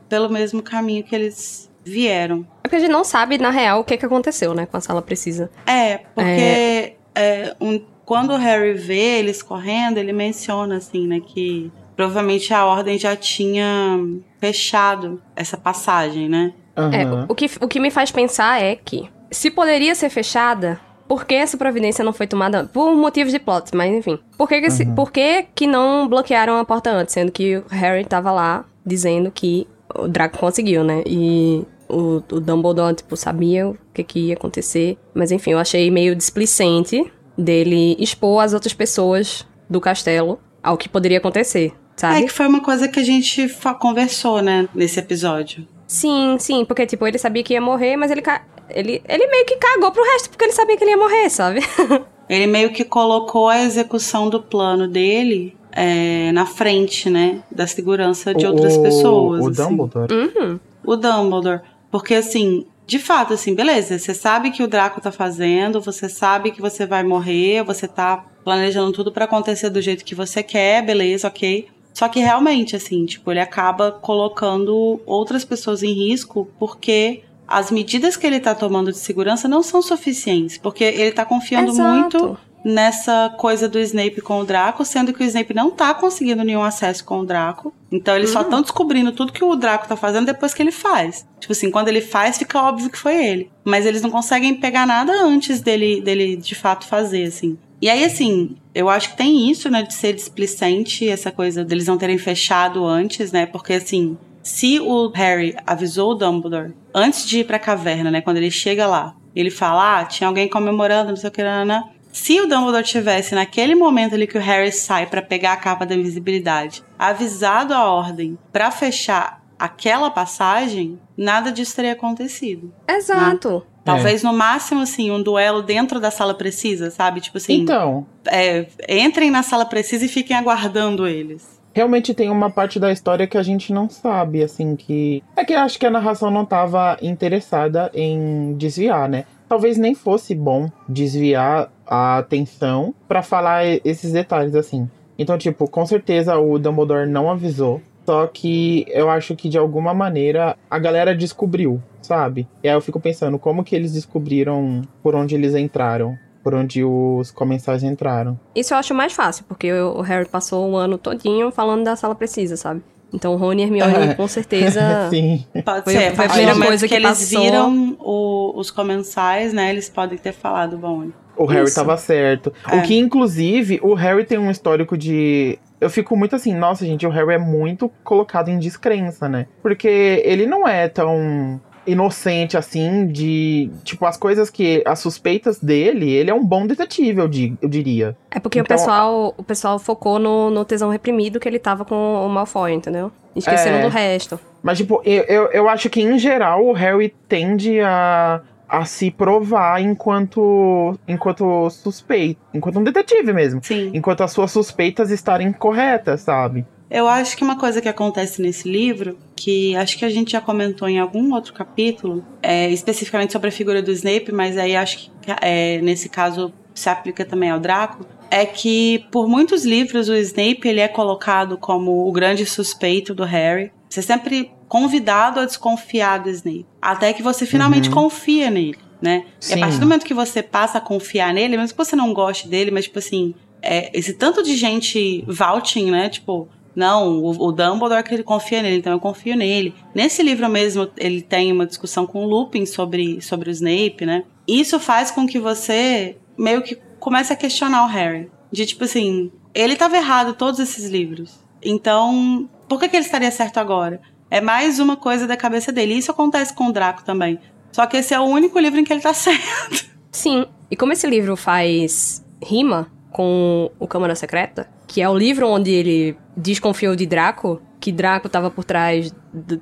pelo 0.09 0.29
mesmo 0.29 0.62
caminho 0.62 1.03
que 1.03 1.15
eles 1.15 1.69
vieram. 1.85 2.45
É 2.59 2.67
porque 2.67 2.75
a 2.75 2.79
gente 2.79 2.91
não 2.91 3.03
sabe, 3.03 3.38
na 3.38 3.50
real, 3.50 3.79
o 3.79 3.83
que, 3.83 3.97
que 3.97 4.05
aconteceu, 4.05 4.53
né? 4.53 4.65
Com 4.65 4.77
a 4.77 4.81
sala 4.81 5.01
precisa. 5.01 5.50
É, 5.65 6.00
porque 6.13 6.95
é, 7.15 7.55
um- 7.59 7.81
quando 8.05 8.31
o 8.33 8.38
Harry 8.38 8.73
vê 8.73 9.19
eles 9.19 9.41
correndo, 9.41 9.97
ele 9.97 10.12
menciona, 10.12 10.75
assim, 10.77 11.07
né, 11.07 11.21
que 11.25 11.71
provavelmente 11.95 12.53
a 12.53 12.65
Ordem 12.65 12.97
já 12.97 13.15
tinha 13.15 13.97
fechado 14.41 15.21
essa 15.35 15.55
passagem, 15.57 16.27
né? 16.27 16.53
É, 16.75 17.03
Aham. 17.03 17.25
o, 17.29 17.35
que, 17.35 17.50
o 17.62 17.67
que 17.67 17.79
me 17.79 17.89
faz 17.91 18.12
pensar 18.12 18.62
é 18.62 18.75
que, 18.75 19.07
se 19.33 19.49
poderia 19.51 19.93
ser 19.95 20.09
fechada, 20.09 20.79
por 21.07 21.25
que 21.25 21.35
essa 21.35 21.57
providência 21.57 22.03
não 22.03 22.13
foi 22.13 22.27
tomada? 22.27 22.69
Por 22.71 22.95
motivos 22.95 23.31
de 23.33 23.39
plot, 23.39 23.71
mas 23.75 23.93
enfim. 23.93 24.17
Por 24.37 24.47
que, 24.47 24.61
que, 24.61 24.71
se- 24.71 24.85
por 24.85 25.11
que, 25.11 25.45
que 25.53 25.67
não 25.67 26.07
bloquearam 26.07 26.57
a 26.57 26.65
porta 26.65 26.89
antes? 26.91 27.13
Sendo 27.13 27.31
que 27.31 27.57
o 27.57 27.63
Harry 27.69 28.05
tava 28.05 28.31
lá 28.31 28.65
dizendo 28.85 29.29
que 29.31 29.67
o 29.95 30.07
Draco 30.07 30.37
conseguiu, 30.37 30.83
né? 30.83 31.03
E 31.05 31.63
o, 31.89 32.15
o 32.31 32.39
Dumbledore, 32.39 32.95
tipo, 32.95 33.15
sabia 33.15 33.67
o 33.67 33.77
que, 33.93 34.03
que 34.03 34.19
ia 34.27 34.33
acontecer. 34.33 34.97
Mas 35.13 35.31
enfim, 35.31 35.51
eu 35.51 35.59
achei 35.59 35.91
meio 35.91 36.15
displicente 36.15 37.11
dele 37.37 37.95
expor 37.99 38.43
as 38.43 38.53
outras 38.53 38.73
pessoas 38.73 39.45
do 39.69 39.79
castelo 39.81 40.39
ao 40.61 40.77
que 40.77 40.87
poderia 40.87 41.17
acontecer, 41.17 41.73
É 41.97 41.99
sabe? 41.99 42.21
que 42.23 42.29
foi 42.29 42.47
uma 42.47 42.61
coisa 42.61 42.87
que 42.87 42.99
a 42.99 43.03
gente 43.03 43.47
conversou, 43.79 44.41
né, 44.41 44.67
nesse 44.73 44.99
episódio. 44.99 45.67
Sim, 45.87 46.37
sim, 46.39 46.63
porque, 46.65 46.85
tipo, 46.85 47.05
ele 47.05 47.17
sabia 47.17 47.43
que 47.43 47.53
ia 47.53 47.61
morrer, 47.61 47.97
mas 47.97 48.09
ele, 48.11 48.21
ca- 48.21 48.43
ele, 48.70 49.01
ele 49.08 49.27
meio 49.27 49.46
que 49.46 49.55
cagou 49.58 49.91
pro 49.91 50.03
resto, 50.03 50.29
porque 50.29 50.46
ele 50.46 50.53
sabia 50.53 50.77
que 50.77 50.84
ele 50.84 50.91
ia 50.91 50.98
morrer, 50.98 51.29
sabe? 51.29 51.60
Ele 52.29 52.48
meio 52.48 52.72
que 52.72 52.86
colocou 52.86 53.50
a 53.50 53.62
execução 53.62 54.29
do 54.29 54.41
plano 54.41 54.88
dele 54.88 55.55
é, 55.74 56.32
na 56.32 56.46
frente, 56.46 57.10
né, 57.10 57.43
da 57.51 57.67
segurança 57.67 58.34
de 58.34 58.46
O- 58.46 58.51
outras 58.51 58.77
pessoas. 58.77 59.43
O 59.43 59.50
assim. 59.50 59.75
Dumbledore. 59.75 60.13
uhum. 60.13 60.60
O 60.86 60.96
Dumbledore. 60.96 61.60
Porque, 61.91 62.15
assim, 62.15 62.65
de 62.88 62.98
fato, 62.98 63.34
assim, 63.34 63.53
beleza, 63.53 64.00
você 64.00 64.13
sabe 64.13 64.51
que 64.51 64.63
o 64.63 64.67
Draco 64.70 65.01
tá 65.01 65.12
fazendo, 65.12 65.82
você 65.82 66.08
sabe 66.08 66.51
que 66.51 66.62
você 66.62 66.86
vai 66.86 67.03
morrer, 67.03 67.62
você 67.62 67.89
tá 67.89 68.25
planejando 68.43 68.93
tudo 68.93 69.12
para 69.12 69.25
acontecer 69.25 69.70
do 69.70 69.82
jeito 69.82 70.05
que 70.05 70.15
você 70.15 70.41
quer, 70.41 70.82
beleza, 70.84 71.27
ok. 71.27 71.67
Só 71.93 72.08
que 72.08 72.22
realmente, 72.22 72.74
assim, 72.75 73.05
tipo, 73.05 73.29
ele 73.32 73.41
acaba 73.41 73.91
colocando 73.91 75.01
outras 75.05 75.43
pessoas 75.43 75.84
em 75.84 75.91
risco 75.91 76.48
porque 76.58 77.22
as 77.47 77.71
medidas 77.71 78.15
que 78.15 78.25
ele 78.25 78.39
tá 78.39 78.55
tomando 78.55 78.91
de 78.91 78.97
segurança 78.97 79.47
não 79.47 79.63
são 79.63 79.81
suficientes. 79.81 80.57
Porque 80.57 80.83
ele 80.83 81.12
tá 81.12 81.25
confiando 81.25 81.71
Exato. 81.71 82.17
muito 82.17 82.38
nessa 82.63 83.33
coisa 83.38 83.67
do 83.67 83.77
Snape 83.79 84.21
com 84.21 84.39
o 84.39 84.45
Draco, 84.45 84.85
sendo 84.85 85.13
que 85.13 85.21
o 85.21 85.25
Snape 85.25 85.53
não 85.53 85.69
tá 85.69 85.93
conseguindo 85.93 86.43
nenhum 86.43 86.63
acesso 86.63 87.03
com 87.03 87.19
o 87.19 87.25
Draco. 87.25 87.73
Então 87.91 88.15
eles 88.15 88.29
só 88.29 88.41
estão 88.41 88.62
descobrindo 88.62 89.12
tudo 89.12 89.33
que 89.33 89.43
o 89.43 89.55
Draco 89.55 89.88
tá 89.88 89.95
fazendo 89.95 90.27
depois 90.27 90.53
que 90.53 90.62
ele 90.62 90.71
faz. 90.71 91.27
Tipo 91.39 91.51
assim, 91.51 91.69
quando 91.69 91.89
ele 91.89 92.01
faz, 92.01 92.38
fica 92.38 92.62
óbvio 92.62 92.89
que 92.89 92.97
foi 92.97 93.23
ele. 93.23 93.51
Mas 93.63 93.85
eles 93.85 94.01
não 94.01 94.09
conseguem 94.09 94.55
pegar 94.55 94.88
nada 94.88 95.12
antes 95.23 95.59
dele, 95.59 96.01
dele 96.01 96.38
de 96.38 96.55
fato 96.55 96.88
fazer, 96.88 97.25
assim. 97.25 97.57
E 97.81 97.89
aí, 97.89 98.05
assim, 98.05 98.55
eu 98.73 98.89
acho 98.89 99.09
que 99.09 99.17
tem 99.17 99.51
isso, 99.51 99.69
né, 99.69 99.83
de 99.83 99.93
ser 99.93 100.13
displicente, 100.13 101.07
essa 101.09 101.29
coisa 101.33 101.65
deles 101.65 101.85
não 101.85 101.97
terem 101.97 102.17
fechado 102.17 102.85
antes, 102.85 103.33
né? 103.33 103.45
Porque, 103.45 103.73
assim, 103.73 104.17
se 104.43 104.79
o 104.79 105.07
Harry 105.09 105.55
avisou 105.65 106.12
o 106.12 106.15
Dumbledore 106.15 106.73
antes 106.93 107.25
de 107.25 107.39
ir 107.39 107.45
pra 107.45 107.57
caverna, 107.57 108.12
né, 108.12 108.21
quando 108.21 108.38
ele 108.38 108.51
chega 108.51 108.85
lá, 108.85 109.15
ele 109.35 109.50
fala, 109.50 110.01
ah, 110.01 110.05
tinha 110.05 110.27
alguém 110.27 110.47
comemorando, 110.47 111.09
não 111.09 111.15
sei 111.15 111.29
o 111.29 111.31
que, 111.31 111.41
nanana. 111.41 111.89
Se 112.12 112.39
o 112.39 112.47
Dumbledore 112.47 112.83
tivesse, 112.83 113.33
naquele 113.33 113.73
momento 113.73 114.13
ali 114.13 114.27
que 114.27 114.38
o 114.38 114.41
Harry 114.41 114.71
sai 114.71 115.07
pra 115.07 115.21
pegar 115.21 115.53
a 115.53 115.57
capa 115.57 115.85
da 115.85 115.95
invisibilidade, 115.95 116.83
avisado 117.00 117.73
a 117.73 117.85
ordem 117.85 118.38
pra 118.51 118.69
fechar 118.69 119.41
aquela 119.57 120.12
passagem, 120.12 121.00
nada 121.17 121.51
disso 121.51 121.75
teria 121.75 121.93
acontecido. 121.93 122.71
Exato. 122.88 123.65
Talvez 123.83 124.23
no 124.23 124.33
máximo, 124.33 124.81
assim, 124.81 125.09
um 125.12 125.21
duelo 125.21 125.62
dentro 125.62 126.00
da 126.00 126.12
sala 126.12 126.33
precisa, 126.33 126.91
sabe? 126.91 127.19
Tipo 127.19 127.38
assim, 127.38 127.62
Então, 127.62 128.05
é, 128.27 128.67
entrem 128.88 129.31
na 129.31 129.43
sala 129.43 129.65
precisa 129.65 130.05
e 130.05 130.07
fiquem 130.07 130.38
aguardando 130.38 131.07
eles. 131.07 131.62
Realmente 131.73 132.13
tem 132.13 132.29
uma 132.29 132.49
parte 132.49 132.79
da 132.79 132.91
história 132.91 133.27
que 133.27 133.37
a 133.37 133.43
gente 133.43 133.73
não 133.73 133.89
sabe, 133.89 134.43
assim, 134.43 134.75
que. 134.75 135.23
É 135.35 135.43
que 135.43 135.53
acho 135.53 135.79
que 135.79 135.85
a 135.85 135.91
narração 135.91 136.29
não 136.31 136.45
tava 136.45 136.97
interessada 137.01 137.91
em 137.93 138.53
desviar, 138.53 139.09
né? 139.09 139.25
Talvez 139.49 139.77
nem 139.77 139.93
fosse 139.93 140.33
bom 140.33 140.69
desviar 140.87 141.71
a 141.85 142.17
atenção 142.19 142.93
pra 143.07 143.21
falar 143.21 143.65
esses 143.83 144.11
detalhes, 144.11 144.55
assim. 144.55 144.89
Então, 145.17 145.37
tipo, 145.37 145.67
com 145.67 145.85
certeza 145.85 146.37
o 146.37 146.57
Dumbledore 146.57 147.09
não 147.09 147.29
avisou. 147.29 147.81
Só 148.05 148.27
que 148.27 148.85
eu 148.89 149.09
acho 149.09 149.35
que 149.35 149.47
de 149.47 149.57
alguma 149.57 149.93
maneira 149.93 150.57
a 150.69 150.77
galera 150.77 151.15
descobriu, 151.15 151.81
sabe? 152.01 152.47
E 152.61 152.67
aí 152.67 152.75
eu 152.75 152.81
fico 152.81 152.99
pensando, 152.99 153.39
como 153.39 153.63
que 153.63 153.75
eles 153.75 153.93
descobriram 153.93 154.81
por 155.01 155.15
onde 155.15 155.35
eles 155.35 155.55
entraram? 155.55 156.17
Por 156.43 156.53
onde 156.53 156.83
os 156.83 157.31
comensais 157.31 157.83
entraram? 157.83 158.38
Isso 158.53 158.73
eu 158.73 158.77
acho 158.77 158.93
mais 158.93 159.13
fácil, 159.13 159.45
porque 159.47 159.71
o 159.71 160.01
Harry 160.01 160.27
passou 160.27 160.69
o 160.69 160.75
ano 160.75 160.97
todinho 160.97 161.51
falando 161.51 161.83
da 161.85 161.95
sala 161.95 162.13
precisa, 162.13 162.57
sabe? 162.57 162.81
Então 163.13 163.35
Rony 163.38 163.62
e 163.62 163.65
Hermione 163.65 163.93
É. 164.09 164.13
com 164.15 164.27
certeza. 164.27 164.81
Sim. 165.09 165.45
Pode 165.63 165.83
Foi- 165.83 165.93
ser. 165.93 166.15
foi 166.15 166.25
a 166.25 166.29
primeira 166.29 166.55
coisa 166.65 166.88
que 166.88 166.93
eles 166.95 167.07
passou. 167.07 167.41
viram 167.41 167.95
o- 168.00 168.53
os 168.59 168.69
comensais, 168.71 169.53
né? 169.53 169.69
Eles 169.69 169.88
podem 169.88 170.17
ter 170.17 170.33
falado, 170.33 170.77
bom. 170.77 171.07
O 171.38 171.45
Harry 171.45 171.65
Isso. 171.65 171.75
tava 171.75 171.95
certo. 171.97 172.51
É. 172.69 172.75
O 172.77 172.81
que, 172.83 172.97
inclusive, 172.97 173.79
o 173.81 173.93
Harry 173.93 174.25
tem 174.25 174.38
um 174.38 174.51
histórico 174.51 174.97
de. 174.97 175.57
Eu 175.79 175.89
fico 175.89 176.15
muito 176.17 176.35
assim, 176.35 176.53
nossa, 176.55 176.85
gente, 176.85 177.05
o 177.05 177.09
Harry 177.09 177.33
é 177.33 177.38
muito 177.38 177.89
colocado 178.03 178.50
em 178.50 178.57
descrença, 178.59 179.27
né? 179.29 179.47
Porque 179.62 180.21
ele 180.25 180.45
não 180.45 180.67
é 180.67 180.88
tão 180.88 181.59
inocente 181.85 182.57
assim 182.57 183.07
de. 183.07 183.69
Tipo, 183.83 184.05
as 184.05 184.17
coisas 184.17 184.49
que. 184.49 184.83
As 184.85 184.99
suspeitas 184.99 185.59
dele, 185.59 186.09
ele 186.11 186.29
é 186.29 186.33
um 186.33 186.43
bom 186.45 186.65
detetive, 186.67 187.19
eu, 187.19 187.27
di- 187.27 187.57
eu 187.61 187.69
diria. 187.69 188.15
É 188.31 188.39
porque 188.39 188.59
Então, 188.59 188.75
o, 188.75 188.79
pessoal, 188.79 189.33
o 189.37 189.43
pessoal 189.43 189.79
focou 189.79 190.19
no, 190.19 190.49
no 190.49 190.63
tesão 190.65 190.89
reprimido 190.89 191.39
que 191.39 191.47
ele 191.47 191.59
tava 191.59 191.83
com 191.85 191.95
o 191.95 192.29
Malfoy, 192.29 192.73
entendeu? 192.73 193.11
Esqueceram 193.35 193.77
É. 193.77 193.81
do 193.81 193.87
resto. 193.89 194.39
Mas, 194.61 194.77
tipo, 194.77 195.01
eu, 195.03 195.23
eu, 195.23 195.45
eu 195.51 195.69
acho 195.69 195.89
que, 195.89 196.01
em 196.01 196.17
geral, 196.19 196.65
o 196.65 196.73
Harry 196.73 197.13
tende 197.27 197.79
a. 197.79 198.41
A 198.65 198.85
se 198.85 199.11
provar 199.11 199.79
enquanto. 199.83 200.97
enquanto 201.07 201.69
suspeito. 201.69 202.39
Enquanto 202.53 202.79
um 202.79 202.83
detetive 202.83 203.31
mesmo. 203.31 203.59
Sim. 203.63 203.91
Enquanto 203.93 204.23
as 204.23 204.31
suas 204.31 204.51
suspeitas 204.51 205.11
estarem 205.11 205.51
corretas, 205.51 206.21
sabe? 206.21 206.65
Eu 206.93 207.07
acho 207.07 207.35
que 207.35 207.43
uma 207.43 207.57
coisa 207.57 207.81
que 207.81 207.89
acontece 207.89 208.39
nesse 208.39 208.69
livro, 208.69 209.17
que 209.35 209.75
acho 209.75 209.97
que 209.97 210.05
a 210.05 210.09
gente 210.09 210.33
já 210.33 210.39
comentou 210.39 210.88
em 210.88 211.00
algum 211.00 211.33
outro 211.33 211.51
capítulo, 211.51 212.23
é, 212.41 212.69
especificamente 212.69 213.33
sobre 213.33 213.50
a 213.50 213.51
figura 213.51 213.81
do 213.81 213.91
Snape, 213.91 214.31
mas 214.31 214.55
aí 214.59 214.75
acho 214.75 214.97
que 215.00 215.12
é, 215.41 215.81
nesse 215.81 216.07
caso 216.07 216.53
se 216.75 216.88
aplica 216.89 217.25
também 217.25 217.50
ao 217.50 217.59
Draco, 217.59 218.05
é 218.29 218.45
que 218.45 219.05
por 219.12 219.27
muitos 219.27 219.65
livros 219.65 220.07
o 220.07 220.13
Snape 220.15 220.67
ele 220.67 220.79
é 220.81 220.88
colocado 220.88 221.57
como 221.57 222.07
o 222.07 222.12
grande 222.12 222.45
suspeito 222.45 223.13
do 223.15 223.23
Harry. 223.23 223.71
Você 223.89 224.00
é 224.00 224.03
sempre 224.03 224.51
convidado 224.67 225.39
a 225.39 225.45
desconfiar 225.45 226.19
do 226.19 226.29
Snape, 226.29 226.65
até 226.79 227.12
que 227.12 227.23
você 227.23 227.45
finalmente 227.47 227.89
Uhum. 227.89 227.95
confia 227.95 228.51
nele, 228.51 228.77
né? 229.01 229.25
E 229.41 229.45
Sim. 229.45 229.53
a 229.55 229.57
partir 229.62 229.79
do 229.79 229.85
momento 229.88 230.05
que 230.05 230.13
você 230.13 230.43
passa 230.43 230.77
a 230.77 230.81
confiar 230.81 231.33
nele, 231.33 231.57
mesmo 231.57 231.75
que 231.75 231.83
você 231.85 231.95
não 231.95 232.13
goste 232.13 232.47
dele, 232.47 232.69
mas 232.69 232.85
tipo 232.85 233.00
assim, 233.00 233.33
é, 233.63 233.89
esse 233.97 234.13
tanto 234.13 234.43
de 234.43 234.55
gente 234.55 235.23
vouching, 235.27 235.89
né? 235.89 236.09
Tipo, 236.09 236.47
não, 236.75 237.19
o, 237.19 237.29
o 237.47 237.51
Dumbledore 237.51 238.03
que 238.03 238.13
ele 238.13 238.23
confia 238.23 238.61
nele, 238.61 238.77
então 238.77 238.93
eu 238.93 238.99
confio 238.99 239.35
nele. 239.35 239.75
Nesse 239.93 240.23
livro 240.23 240.49
mesmo, 240.49 240.89
ele 240.97 241.21
tem 241.21 241.51
uma 241.51 241.65
discussão 241.65 242.05
com 242.05 242.23
o 242.23 242.27
Lupin 242.27 242.65
sobre, 242.65 243.21
sobre 243.21 243.49
o 243.49 243.51
Snape, 243.51 244.05
né? 244.05 244.23
Isso 244.47 244.79
faz 244.79 245.11
com 245.11 245.27
que 245.27 245.39
você 245.39 246.17
meio 246.37 246.61
que 246.61 246.77
comece 246.99 247.31
a 247.31 247.35
questionar 247.35 247.85
o 247.85 247.87
Harry. 247.87 248.29
De 248.51 248.65
tipo 248.65 248.83
assim, 248.83 249.31
ele 249.53 249.73
estava 249.73 249.97
errado 249.97 250.33
todos 250.33 250.59
esses 250.59 250.89
livros. 250.89 251.39
Então, 251.61 252.49
por 252.67 252.79
que, 252.79 252.89
que 252.89 252.95
ele 252.95 253.05
estaria 253.05 253.31
certo 253.31 253.57
agora? 253.57 254.01
É 254.29 254.41
mais 254.41 254.79
uma 254.79 254.97
coisa 254.97 255.27
da 255.27 255.37
cabeça 255.37 255.71
dele. 255.71 255.93
Isso 255.93 256.11
acontece 256.11 256.53
com 256.53 256.67
o 256.67 256.71
Draco 256.73 257.03
também. 257.03 257.39
Só 257.71 257.85
que 257.85 257.97
esse 257.97 258.13
é 258.13 258.19
o 258.19 258.23
único 258.23 258.59
livro 258.59 258.79
em 258.79 258.83
que 258.83 258.91
ele 258.91 259.01
tá 259.01 259.13
certo. 259.13 259.91
Sim, 260.11 260.45
e 260.69 260.75
como 260.75 260.93
esse 260.93 261.07
livro 261.07 261.35
faz 261.35 262.23
rima 262.41 262.91
com 263.11 263.71
o 263.79 263.87
Câmara 263.87 264.15
Secreta, 264.15 264.69
que 264.93 265.01
é 265.01 265.09
o 265.09 265.17
livro 265.17 265.47
onde 265.47 265.71
ele 265.71 266.15
desconfiou 266.38 266.95
de 266.95 267.07
Draco, 267.07 267.59
que 267.79 267.91
Draco 267.91 268.29
tava 268.29 268.51
por 268.51 268.63
trás 268.63 269.12